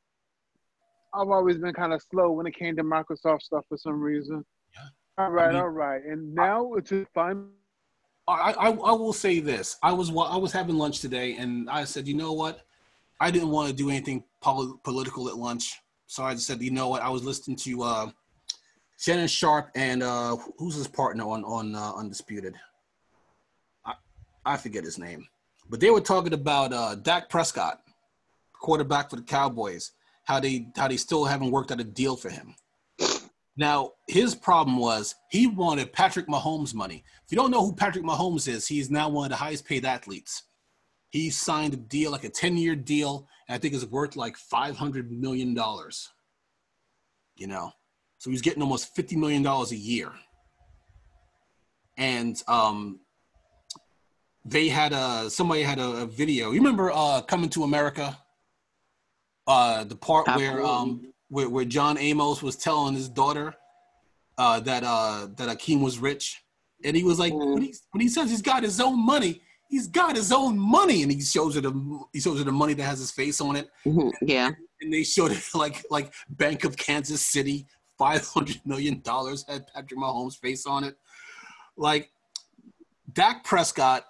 I've 1.14 1.30
always 1.30 1.58
been 1.58 1.74
kind 1.74 1.94
of 1.94 2.02
slow 2.02 2.32
when 2.32 2.48
it 2.48 2.56
came 2.56 2.76
to 2.78 2.84
Microsoft 2.84 3.42
stuff 3.44 3.66
for 3.70 3.78
some 3.78 4.02
reason. 4.02 4.44
Yeah. 4.74 5.24
All 5.26 5.32
right, 5.32 5.52
mean- 5.52 5.62
all 5.62 5.70
right, 5.70 6.04
and 6.04 6.34
now 6.34 6.74
it's 6.74 6.90
just 6.90 7.12
fine. 7.14 7.50
I, 8.28 8.54
I, 8.54 8.70
I 8.70 8.92
will 8.94 9.14
say 9.14 9.40
this. 9.40 9.78
I 9.84 9.92
was 9.92 10.10
I 10.10 10.38
was 10.38 10.52
having 10.52 10.78
lunch 10.78 11.00
today, 11.00 11.36
and 11.36 11.70
I 11.70 11.84
said, 11.84 12.08
you 12.08 12.14
know 12.14 12.32
what? 12.32 12.66
I 13.20 13.32
didn't 13.32 13.50
want 13.50 13.70
to 13.70 13.76
do 13.76 13.90
anything 13.90 14.24
pol- 14.42 14.80
political 14.84 15.28
at 15.30 15.38
lunch, 15.38 15.80
so 16.08 16.24
I 16.24 16.34
just 16.34 16.48
said, 16.48 16.62
you 16.62 16.72
know 16.72 16.88
what? 16.88 17.02
I 17.02 17.10
was 17.10 17.24
listening 17.24 17.58
to 17.58 17.84
uh, 17.84 18.12
Shannon 18.98 19.28
Sharpe 19.28 19.70
and 19.76 20.04
uh, 20.04 20.38
who's 20.58 20.76
his 20.76 20.88
partner 20.88 21.26
on 21.26 21.44
on 21.44 21.76
uh, 21.76 21.94
Undisputed. 21.98 22.56
I 23.86 23.94
I 24.46 24.58
forget 24.58 24.86
his 24.86 24.98
name, 24.98 25.28
but 25.70 25.82
they 25.82 25.90
were 25.90 26.02
talking 26.02 26.34
about 26.34 26.72
uh, 26.72 26.96
Dak 26.96 27.30
Prescott, 27.30 27.82
quarterback 28.54 29.10
for 29.10 29.18
the 29.18 29.24
Cowboys. 29.24 29.92
How 30.24 30.40
they 30.40 30.68
how 30.78 30.88
they 30.88 30.98
still 30.98 31.26
haven't 31.26 31.52
worked 31.52 31.74
out 31.74 31.82
a 31.82 31.84
deal 31.84 32.16
for 32.16 32.30
him. 32.30 32.56
Now, 33.56 33.92
his 34.08 34.34
problem 34.34 34.78
was 34.78 35.16
he 35.30 35.48
wanted 35.48 35.94
Patrick 35.94 36.28
Mahomes 36.28 36.74
money. 36.74 37.04
If 37.26 37.32
you 37.32 37.36
don't 37.36 37.52
know 37.52 37.64
who 37.64 37.76
Patrick 37.76 38.04
Mahomes 38.04 38.48
is, 38.48 38.68
he's 38.68 38.90
now 38.90 39.10
one 39.10 39.26
of 39.26 39.30
the 39.30 39.36
highest 39.36 39.66
paid 39.66 39.86
athletes. 39.86 40.44
He 41.10 41.30
signed 41.30 41.76
a 41.76 41.78
deal, 41.78 42.12
like 42.12 42.24
a 42.24 42.30
10 42.30 42.58
year 42.58 42.76
deal, 42.76 43.28
and 43.48 43.56
I 43.56 43.60
think 43.60 43.76
it's 43.76 43.86
worth 43.86 44.16
like 44.16 44.36
$500 44.38 45.12
million. 45.12 45.56
You 47.36 47.48
know, 47.48 47.72
so 48.18 48.32
he's 48.32 48.42
getting 48.42 48.64
almost 48.64 48.96
$50 48.96 49.18
million 49.18 49.46
a 49.46 49.66
year. 49.76 50.12
And 51.96 52.42
um, 52.48 53.02
they 54.44 54.68
had 54.68 54.94
a, 54.94 55.30
somebody 55.30 55.62
had 55.62 55.78
a, 55.78 55.90
a 56.02 56.06
video. 56.08 56.52
You 56.52 56.58
remember 56.58 56.92
uh, 56.92 57.22
Coming 57.22 57.50
to 57.52 57.64
America? 57.64 58.18
Uh, 59.46 59.84
the 59.84 59.96
part 59.96 60.26
where 60.36 60.66
um, 60.66 60.90
Absolutely. 60.90 61.13
Where, 61.34 61.50
where 61.50 61.66
John 61.66 61.98
Amos 61.98 62.44
was 62.44 62.56
telling 62.56 62.94
his 62.94 63.10
daughter 63.10 63.56
uh, 64.38 64.60
that 64.62 64.84
uh, 64.84 65.28
that 65.38 65.50
Akeem 65.58 65.82
was 65.82 65.98
rich, 66.00 66.44
and 66.84 66.96
he 66.96 67.04
was 67.04 67.18
like, 67.20 67.34
Mhm. 67.34 67.54
when, 67.56 67.64
he, 67.64 67.74
when 67.92 68.02
he 68.02 68.08
says 68.08 68.30
he's 68.30 68.42
got 68.42 68.62
his 68.64 68.80
own 68.80 69.04
money, 69.04 69.42
he's 69.70 69.88
got 69.88 70.16
his 70.16 70.32
own 70.32 70.58
money, 70.58 71.02
and 71.04 71.12
he 71.12 71.22
shows 71.22 71.56
her 71.56 71.62
the 71.62 71.74
he 72.14 72.20
shows 72.20 72.38
her 72.40 72.44
the 72.46 72.52
money 72.52 72.74
that 72.76 72.84
has 72.84 73.00
his 73.00 73.12
face 73.12 73.42
on 73.42 73.56
it, 73.56 73.68
Mhm, 73.86 74.12
Yeah. 74.22 74.52
and 74.82 74.94
they 74.94 75.04
showed 75.04 75.32
it 75.32 75.44
like 75.56 75.84
like 75.90 76.14
Bank 76.30 76.64
of 76.66 76.78
Kansas 76.78 77.22
City, 77.26 77.66
five 77.98 78.26
hundred 78.28 78.62
million 78.66 79.02
dollars 79.02 79.44
had 79.50 79.66
Patrick 79.74 80.00
Mahomes' 80.00 80.38
face 80.38 80.66
on 80.68 80.84
it, 80.84 80.96
like 81.78 82.12
Dak 83.12 83.44
Prescott 83.44 84.06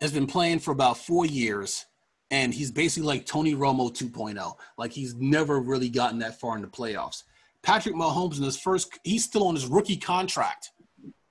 has 0.00 0.12
been 0.12 0.26
playing 0.26 0.58
for 0.58 0.70
about 0.72 0.98
four 0.98 1.24
years, 1.26 1.86
and 2.30 2.52
he's 2.52 2.70
basically 2.70 3.06
like 3.06 3.26
Tony 3.26 3.54
Romo 3.54 3.92
2.0. 3.92 4.54
Like 4.78 4.92
he's 4.92 5.14
never 5.14 5.60
really 5.60 5.88
gotten 5.88 6.18
that 6.20 6.40
far 6.40 6.56
in 6.56 6.62
the 6.62 6.68
playoffs. 6.68 7.22
Patrick 7.62 7.94
Mahomes 7.94 8.38
in 8.38 8.44
his 8.44 8.58
first, 8.58 8.98
he's 9.04 9.24
still 9.24 9.48
on 9.48 9.54
his 9.54 9.66
rookie 9.66 9.96
contract, 9.96 10.70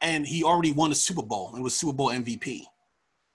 and 0.01 0.25
he 0.25 0.43
already 0.43 0.71
won 0.71 0.91
a 0.91 0.95
Super 0.95 1.23
Bowl 1.23 1.51
and 1.53 1.63
was 1.63 1.75
Super 1.75 1.93
Bowl 1.93 2.09
MVP. 2.09 2.63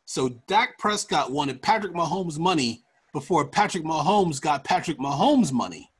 So 0.04 0.30
Dak 0.46 0.78
Prescott 0.78 1.30
wanted 1.30 1.62
Patrick 1.62 1.92
Mahomes' 1.92 2.38
money 2.38 2.82
before 3.12 3.46
Patrick 3.46 3.84
Mahomes 3.84 4.40
got 4.40 4.64
Patrick 4.64 4.98
Mahomes' 4.98 5.52
money. 5.52 5.90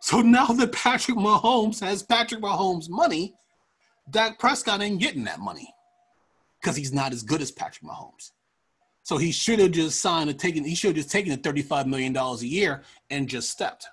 So 0.00 0.20
now 0.20 0.46
that 0.46 0.72
Patrick 0.72 1.16
Mahomes 1.16 1.80
has 1.80 2.02
Patrick 2.02 2.42
Mahomes' 2.42 2.90
money, 2.90 3.34
Dak 4.10 4.38
Prescott 4.38 4.82
ain't 4.82 5.00
getting 5.00 5.24
that 5.24 5.40
money 5.40 5.72
because 6.60 6.76
he's 6.76 6.92
not 6.92 7.12
as 7.12 7.22
good 7.22 7.40
as 7.40 7.50
Patrick 7.50 7.90
Mahomes. 7.90 8.32
So 9.04 9.18
he 9.18 9.32
should 9.32 9.60
have 9.60 9.70
just 9.70 10.00
signed 10.00 10.30
and 10.30 10.38
taken. 10.38 10.64
He 10.64 10.74
should 10.74 10.88
have 10.88 10.96
just 10.96 11.10
taken 11.10 11.30
the 11.30 11.36
thirty-five 11.36 11.86
million 11.86 12.12
dollars 12.12 12.42
a 12.42 12.46
year 12.46 12.82
and 13.10 13.28
just 13.28 13.50
stepped, 13.50 13.86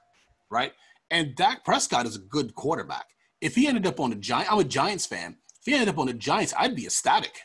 right? 0.49 0.71
And 1.11 1.35
Dak 1.35 1.63
Prescott 1.65 2.05
is 2.05 2.15
a 2.15 2.19
good 2.19 2.55
quarterback. 2.55 3.05
If 3.41 3.55
he 3.55 3.67
ended 3.67 3.85
up 3.85 3.99
on 3.99 4.09
the 4.09 4.15
Giants, 4.15 4.49
I'm 4.51 4.59
a 4.59 4.63
Giants 4.63 5.05
fan. 5.05 5.35
If 5.59 5.65
he 5.65 5.73
ended 5.73 5.89
up 5.89 5.99
on 5.99 6.07
the 6.07 6.13
Giants, 6.13 6.53
I'd 6.57 6.75
be 6.75 6.85
ecstatic 6.85 7.41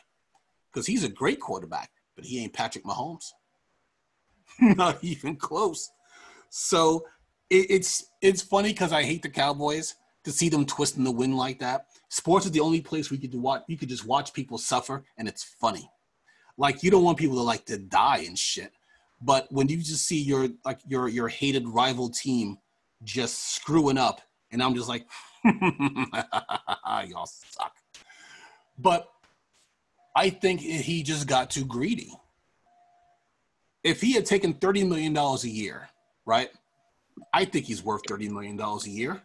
because 0.71 0.87
he's 0.87 1.03
a 1.03 1.09
great 1.09 1.41
quarterback, 1.41 1.91
but 2.15 2.23
he 2.23 2.41
ain't 2.41 2.53
Patrick 2.53 2.85
Mahomes. 2.85 3.25
Not 4.61 5.03
even 5.03 5.35
close. 5.35 5.91
So 6.49 7.05
it, 7.49 7.67
it's 7.69 8.05
it's 8.21 8.41
funny 8.41 8.69
because 8.69 8.93
I 8.93 9.03
hate 9.03 9.23
the 9.23 9.29
Cowboys 9.29 9.95
to 10.23 10.31
see 10.31 10.47
them 10.47 10.65
twisting 10.65 11.03
the 11.03 11.11
wind 11.11 11.35
like 11.35 11.59
that. 11.59 11.87
Sports 12.09 12.45
is 12.45 12.51
the 12.53 12.61
only 12.61 12.79
place 12.79 13.11
we 13.11 13.17
could 13.17 13.35
watch. 13.35 13.63
You 13.67 13.77
could 13.77 13.89
just 13.89 14.05
watch 14.05 14.33
people 14.33 14.57
suffer, 14.57 15.03
and 15.17 15.27
it's 15.27 15.43
funny. 15.43 15.89
Like 16.57 16.83
you 16.83 16.91
don't 16.91 17.03
want 17.03 17.17
people 17.17 17.35
to 17.37 17.43
like 17.43 17.65
to 17.65 17.77
die 17.77 18.23
and 18.25 18.37
shit, 18.37 18.71
but 19.21 19.51
when 19.51 19.67
you 19.67 19.77
just 19.77 20.07
see 20.07 20.21
your 20.21 20.49
like 20.65 20.79
your 20.87 21.07
your 21.07 21.27
hated 21.27 21.67
rival 21.67 22.09
team 22.09 22.57
just 23.03 23.55
screwing 23.55 23.97
up, 23.97 24.21
and 24.51 24.61
I'm 24.61 24.75
just 24.75 24.89
like, 24.89 25.05
y'all 25.45 27.25
suck. 27.25 27.73
But 28.77 29.07
I 30.15 30.29
think 30.31 30.61
he 30.61 31.03
just 31.03 31.27
got 31.27 31.51
too 31.51 31.65
greedy. 31.65 32.11
If 33.83 34.01
he 34.01 34.13
had 34.13 34.25
taken 34.25 34.53
thirty 34.53 34.83
million 34.83 35.13
dollars 35.13 35.43
a 35.43 35.49
year, 35.49 35.89
right? 36.25 36.49
I 37.33 37.45
think 37.45 37.65
he's 37.65 37.83
worth 37.83 38.01
thirty 38.07 38.29
million 38.29 38.57
dollars 38.57 38.85
a 38.85 38.91
year. 38.91 39.21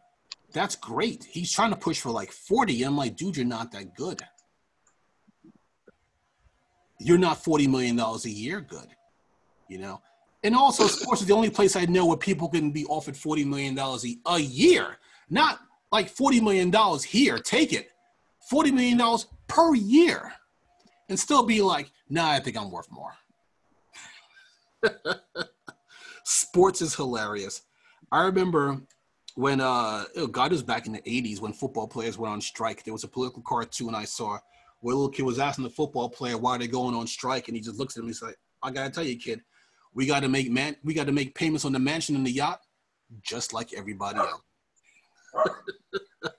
That's 0.52 0.76
great. 0.76 1.24
He's 1.24 1.50
trying 1.50 1.70
to 1.70 1.76
push 1.76 2.00
for 2.00 2.10
like 2.10 2.30
forty. 2.30 2.82
I'm 2.82 2.96
like, 2.96 3.16
dude, 3.16 3.38
you're 3.38 3.46
not 3.46 3.72
that 3.72 3.94
good. 3.94 4.20
You're 7.00 7.18
not 7.18 7.42
forty 7.42 7.66
million 7.66 7.96
dollars 7.96 8.24
a 8.24 8.30
year 8.30 8.60
good, 8.60 8.88
you 9.68 9.78
know. 9.78 10.00
And 10.44 10.56
also, 10.56 10.86
sports 10.86 11.20
is 11.20 11.28
the 11.28 11.34
only 11.34 11.50
place 11.50 11.76
I 11.76 11.84
know 11.84 12.06
where 12.06 12.16
people 12.16 12.48
can 12.48 12.70
be 12.72 12.84
offered 12.86 13.16
forty 13.16 13.44
million 13.44 13.74
dollars 13.74 14.04
a 14.26 14.38
year, 14.38 14.98
not 15.30 15.60
like 15.90 16.08
forty 16.08 16.40
million 16.40 16.70
dollars 16.70 17.04
here. 17.04 17.38
Take 17.38 17.72
it, 17.72 17.90
forty 18.48 18.70
million 18.70 18.98
dollars 18.98 19.26
per 19.48 19.74
year, 19.74 20.32
and 21.08 21.18
still 21.18 21.44
be 21.44 21.62
like, 21.62 21.90
nah, 22.08 22.30
I 22.30 22.40
think 22.40 22.56
I'm 22.56 22.70
worth 22.70 22.90
more. 22.90 23.12
sports 26.24 26.82
is 26.82 26.94
hilarious. 26.94 27.62
I 28.10 28.24
remember 28.24 28.80
when 29.34 29.60
uh 29.60 30.04
oh, 30.16 30.26
God 30.26 30.52
was 30.52 30.62
back 30.62 30.86
in 30.86 30.92
the 30.92 31.00
'80s 31.00 31.40
when 31.40 31.52
football 31.52 31.86
players 31.86 32.18
went 32.18 32.32
on 32.32 32.40
strike. 32.40 32.84
There 32.84 32.92
was 32.92 33.04
a 33.04 33.08
political 33.08 33.42
cartoon 33.42 33.94
I 33.94 34.04
saw 34.04 34.38
where 34.82 34.92
a 34.92 34.96
little 34.96 35.10
kid 35.10 35.22
was 35.22 35.38
asking 35.38 35.64
the 35.64 35.70
football 35.70 36.08
player 36.08 36.36
why 36.36 36.58
they're 36.58 36.68
going 36.68 36.94
on 36.94 37.06
strike, 37.06 37.48
and 37.48 37.56
he 37.56 37.62
just 37.62 37.78
looks 37.78 37.96
at 37.96 38.00
him. 38.00 38.04
And 38.04 38.10
he's 38.10 38.20
like, 38.20 38.36
"I 38.62 38.70
gotta 38.70 38.90
tell 38.90 39.04
you, 39.04 39.16
kid, 39.16 39.40
we 39.94 40.06
got 40.06 40.20
to 40.20 40.28
make 40.28 40.50
man, 40.50 40.76
we 40.84 40.92
got 40.92 41.06
to 41.06 41.12
make 41.12 41.34
payments 41.34 41.64
on 41.64 41.72
the 41.72 41.78
mansion 41.78 42.16
and 42.16 42.26
the 42.26 42.32
yacht, 42.32 42.60
just 43.22 43.52
like 43.52 43.72
everybody 43.72 44.18
else." 44.18 44.42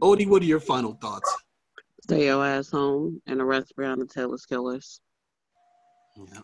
Odie, 0.00 0.26
what 0.26 0.42
are 0.42 0.46
your 0.46 0.60
final 0.60 0.94
thoughts? 0.94 1.32
Stay 2.02 2.24
your 2.24 2.44
ass 2.44 2.70
home 2.70 3.22
and 3.26 3.40
arrest 3.40 3.72
Breonna 3.78 4.10
Taylor's 4.10 4.44
killers. 4.44 5.00
Yeah. 6.16 6.40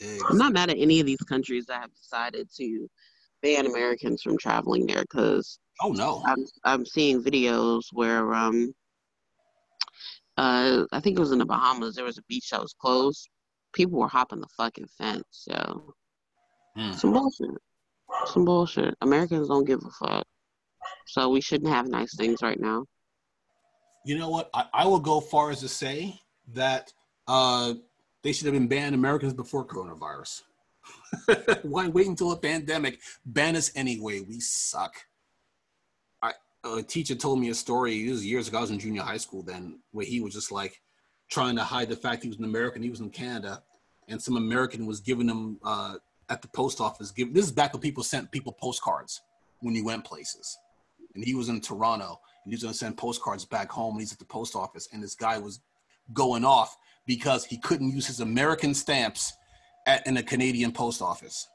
Exactly. 0.00 0.26
I'm 0.30 0.38
not 0.38 0.52
mad 0.54 0.70
at 0.70 0.78
any 0.78 0.98
of 1.00 1.06
these 1.06 1.20
countries 1.28 1.66
that 1.66 1.82
have 1.82 1.94
decided 1.94 2.48
to 2.56 2.88
ban 3.42 3.66
Americans 3.66 4.22
from 4.22 4.38
traveling 4.38 4.86
there 4.86 5.02
because 5.02 5.58
Oh 5.82 5.92
no. 5.92 6.22
I'm 6.26 6.44
I'm 6.64 6.86
seeing 6.86 7.22
videos 7.22 7.82
where 7.92 8.34
um 8.34 8.74
uh 10.40 10.84
I 10.96 11.00
think 11.00 11.16
it 11.16 11.20
was 11.20 11.32
in 11.32 11.38
the 11.38 11.44
Bahamas 11.54 11.94
there 11.94 12.04
was 12.10 12.18
a 12.18 12.22
beach 12.28 12.48
that 12.50 12.60
was 12.66 12.74
closed. 12.82 13.28
People 13.72 13.98
were 14.00 14.08
hopping 14.08 14.40
the 14.40 14.48
fucking 14.56 14.88
fence, 14.98 15.24
so 15.30 15.94
Hmm. 16.76 16.92
some 16.92 17.12
bullshit. 17.12 17.50
Some 18.26 18.44
bullshit. 18.44 18.94
Americans 19.00 19.48
don't 19.48 19.64
give 19.64 19.82
a 19.84 19.90
fuck. 19.90 20.26
So 21.06 21.28
we 21.28 21.40
shouldn't 21.40 21.70
have 21.70 21.88
nice 21.88 22.14
things 22.16 22.42
right 22.42 22.60
now. 22.60 22.84
You 24.04 24.18
know 24.18 24.30
what? 24.30 24.50
I, 24.54 24.66
I 24.72 24.86
will 24.86 25.00
go 25.00 25.20
far 25.20 25.50
as 25.50 25.60
to 25.60 25.68
say 25.68 26.18
that 26.54 26.92
uh, 27.26 27.74
they 28.22 28.32
should 28.32 28.46
have 28.46 28.54
been 28.54 28.68
banned 28.68 28.94
Americans 28.94 29.34
before 29.34 29.64
coronavirus. 29.66 30.42
Why 31.62 31.88
wait 31.88 32.06
until 32.06 32.32
a 32.32 32.36
pandemic? 32.36 33.00
Ban 33.26 33.56
us 33.56 33.70
anyway. 33.74 34.20
We 34.20 34.40
suck. 34.40 34.94
A 36.62 36.82
teacher 36.82 37.14
told 37.14 37.40
me 37.40 37.48
a 37.48 37.54
story. 37.54 38.02
This 38.04 38.12
was 38.12 38.26
years 38.26 38.48
ago. 38.48 38.58
I 38.58 38.60
was 38.60 38.70
in 38.70 38.78
junior 38.78 39.02
high 39.02 39.16
school 39.16 39.42
then, 39.42 39.80
where 39.92 40.04
he 40.04 40.20
was 40.20 40.34
just 40.34 40.52
like 40.52 40.80
trying 41.30 41.56
to 41.56 41.64
hide 41.64 41.88
the 41.88 41.96
fact 41.96 42.22
he 42.22 42.28
was 42.28 42.38
an 42.38 42.44
American. 42.44 42.82
He 42.82 42.90
was 42.90 43.00
in 43.00 43.10
Canada, 43.10 43.62
and 44.08 44.20
some 44.20 44.36
American 44.36 44.84
was 44.84 45.00
giving 45.00 45.28
him 45.28 45.58
uh, 45.64 45.94
at 46.28 46.42
the 46.42 46.48
post 46.48 46.80
office. 46.80 47.10
Give 47.10 47.32
this 47.32 47.46
is 47.46 47.52
back 47.52 47.72
when 47.72 47.80
people 47.80 48.02
sent 48.02 48.30
people 48.30 48.52
postcards 48.52 49.22
when 49.60 49.74
you 49.74 49.84
went 49.84 50.04
places, 50.04 50.58
and 51.14 51.24
he 51.24 51.34
was 51.34 51.48
in 51.48 51.60
Toronto 51.60 52.20
and 52.44 52.52
he 52.52 52.56
was 52.56 52.62
going 52.62 52.72
to 52.72 52.78
send 52.78 52.96
postcards 52.96 53.44
back 53.44 53.70
home. 53.70 53.94
And 53.94 54.00
he's 54.00 54.12
at 54.12 54.18
the 54.18 54.24
post 54.24 54.54
office, 54.54 54.88
and 54.92 55.02
this 55.02 55.14
guy 55.14 55.38
was 55.38 55.60
going 56.12 56.44
off 56.44 56.76
because 57.06 57.44
he 57.44 57.56
couldn't 57.58 57.90
use 57.90 58.06
his 58.06 58.20
American 58.20 58.74
stamps 58.74 59.32
at 59.86 60.06
in 60.06 60.16
a 60.16 60.22
Canadian 60.22 60.72
post 60.72 61.00
office. 61.00 61.48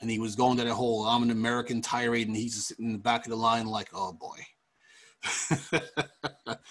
And 0.00 0.10
he 0.10 0.18
was 0.18 0.34
going 0.34 0.56
to 0.58 0.64
that 0.64 0.72
whole 0.72 1.04
"I'm 1.04 1.22
an 1.22 1.30
American" 1.30 1.82
tirade, 1.82 2.28
and 2.28 2.36
he's 2.36 2.66
sitting 2.66 2.86
in 2.86 2.92
the 2.92 2.98
back 2.98 3.26
of 3.26 3.30
the 3.30 3.36
line 3.36 3.66
like, 3.66 3.90
"Oh 3.92 4.12
boy." 4.12 4.38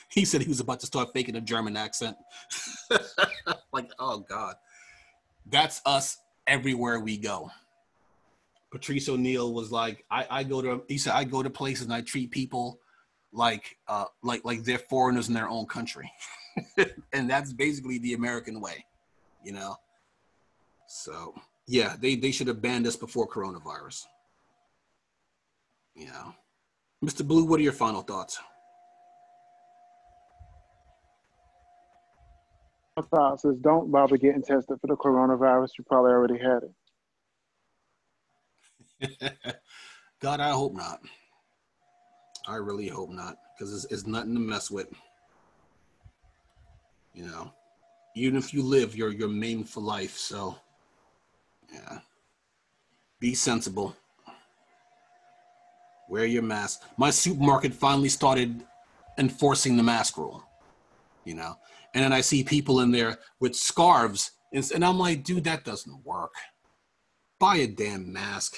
he 0.10 0.26
said 0.26 0.41
he 0.41 0.47
was 0.47 0.60
about 0.60 0.80
to 0.80 0.88
start 0.88 1.10
faking 1.14 1.35
a 1.35 1.41
German 1.41 1.77
accent. 1.77 2.18
like, 3.72 3.91
oh 3.99 4.19
god, 4.19 4.56
that's 5.45 5.81
us 5.85 6.18
everywhere 6.47 6.99
we 6.99 7.18
go. 7.18 7.51
Patrice 8.72 9.10
O'Neal 9.10 9.53
was 9.53 9.72
like, 9.72 10.06
I, 10.11 10.27
I 10.30 10.43
go 10.43 10.61
to 10.61 10.84
he 10.88 10.97
said 10.97 11.14
I 11.14 11.23
go 11.23 11.43
to 11.43 11.49
places 11.49 11.85
and 11.85 11.93
I 11.93 12.01
treat 12.01 12.31
people 12.31 12.80
like 13.31 13.77
uh 13.88 14.06
like 14.23 14.43
like 14.43 14.64
they're 14.64 14.80
foreigners 14.80 15.27
in 15.27 15.34
their 15.34 15.49
own 15.49 15.65
country. 15.65 16.11
and 17.14 17.30
that's 17.30 17.53
basically 17.53 17.99
the 17.99 18.14
American 18.14 18.60
way, 18.60 18.85
you 19.43 19.51
know. 19.51 19.76
So 20.88 21.34
yeah, 21.70 21.96
they, 22.00 22.16
they 22.16 22.32
should 22.32 22.48
have 22.48 22.64
banned 22.64 22.88
us 22.88 22.96
before 22.96 23.28
coronavirus. 23.28 24.06
Know. 25.96 26.34
Mr. 27.06 27.28
Blue, 27.28 27.46
what 27.46 27.60
are 27.60 27.64
your 27.64 27.74
final 27.74 28.02
thoughts? 28.02 28.40
My 32.98 33.04
thoughts 33.04 33.46
is 33.46 33.58
don't 33.58 33.91
bother 33.91 34.18
getting 34.18 34.41
tested 34.41 34.80
for 34.82 34.88
the 34.88 34.96
coronavirus. 34.96 35.70
You 35.78 35.84
probably 35.84 36.12
already 36.12 36.40
had 36.40 36.64
it. 39.22 39.46
God, 40.22 40.40
I 40.40 40.50
hope 40.50 40.74
not. 40.74 41.02
I 42.48 42.56
really 42.56 42.88
hope 42.88 43.12
not, 43.12 43.38
because 43.54 43.74
it's, 43.76 43.94
it's 43.94 44.08
nothing 44.08 44.34
to 44.34 44.40
mess 44.40 44.72
with. 44.72 44.88
You 47.14 47.26
know, 47.26 47.54
even 48.16 48.38
if 48.38 48.54
you 48.56 48.64
live, 48.64 48.96
you're 48.96 49.12
you're 49.12 49.28
maimed 49.28 49.70
for 49.70 49.82
life. 49.82 50.18
So, 50.18 50.58
yeah, 51.74 52.00
be 53.20 53.34
sensible. 53.34 53.96
Wear 56.10 56.26
your 56.26 56.44
mask. 56.44 56.82
My 56.98 57.12
supermarket 57.12 57.74
finally 57.74 58.10
started 58.10 58.64
enforcing 59.18 59.78
the 59.78 59.84
mask 59.84 60.18
rule. 60.18 60.44
You 61.26 61.36
know, 61.36 61.58
and 61.94 62.04
then 62.04 62.14
I 62.14 62.22
see 62.22 62.44
people 62.44 62.80
in 62.80 62.91
there 62.91 63.20
with 63.40 63.56
scarves, 63.56 64.32
and, 64.52 64.84
I'm 64.84 64.98
like, 64.98 65.24
dude, 65.24 65.44
that 65.44 65.64
doesn't 65.64 66.04
work. 66.04 66.34
Buy 67.40 67.58
a 67.58 67.68
damn 67.68 68.12
mask. 68.12 68.56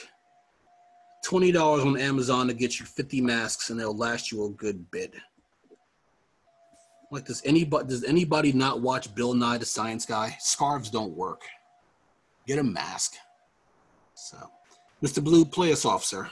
Twenty 1.26 1.52
dollars 1.52 1.84
on 1.84 2.00
Amazon 2.00 2.48
to 2.48 2.54
get 2.54 2.80
you 2.80 2.86
fifty 2.86 3.20
masks, 3.20 3.70
and 3.70 3.80
they'll 3.80 3.98
last 3.98 4.32
you 4.32 4.46
a 4.46 4.50
good 4.52 4.90
bit. 4.90 5.14
Like, 7.12 7.26
does 7.26 7.42
anybody 7.44 7.88
does 7.88 8.06
anybody 8.06 8.54
not 8.54 8.80
watch 8.82 9.14
Bill 9.14 9.34
Nye 9.34 9.58
the 9.58 9.66
Science 9.66 10.06
Guy? 10.06 10.38
Scarves 10.40 10.90
don't 10.90 11.14
work. 11.14 11.42
Get 12.52 12.60
a 12.60 12.64
mask. 12.64 13.14
So, 14.14 14.36
Mr. 15.02 15.24
Blue, 15.24 15.46
play 15.46 15.72
us 15.72 15.86
off, 15.86 16.04
sir. 16.04 16.30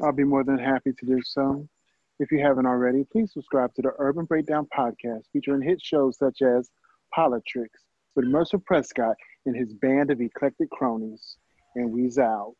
I'll 0.00 0.12
be 0.12 0.22
more 0.22 0.44
than 0.44 0.56
happy 0.56 0.92
to 0.92 1.04
do 1.04 1.20
so. 1.24 1.66
If 2.20 2.30
you 2.30 2.38
haven't 2.38 2.66
already, 2.66 3.02
please 3.10 3.32
subscribe 3.32 3.74
to 3.74 3.82
the 3.82 3.90
Urban 3.98 4.24
Breakdown 4.24 4.68
podcast 4.72 5.22
featuring 5.32 5.62
hit 5.62 5.82
shows 5.82 6.16
such 6.16 6.42
as 6.42 6.70
Politics 7.12 7.80
with 8.14 8.26
Mercer 8.26 8.58
Prescott 8.58 9.16
and 9.46 9.56
his 9.56 9.74
band 9.74 10.12
of 10.12 10.20
eclectic 10.20 10.70
cronies. 10.70 11.38
And 11.74 11.90
we's 11.90 12.18
out. 12.18 12.54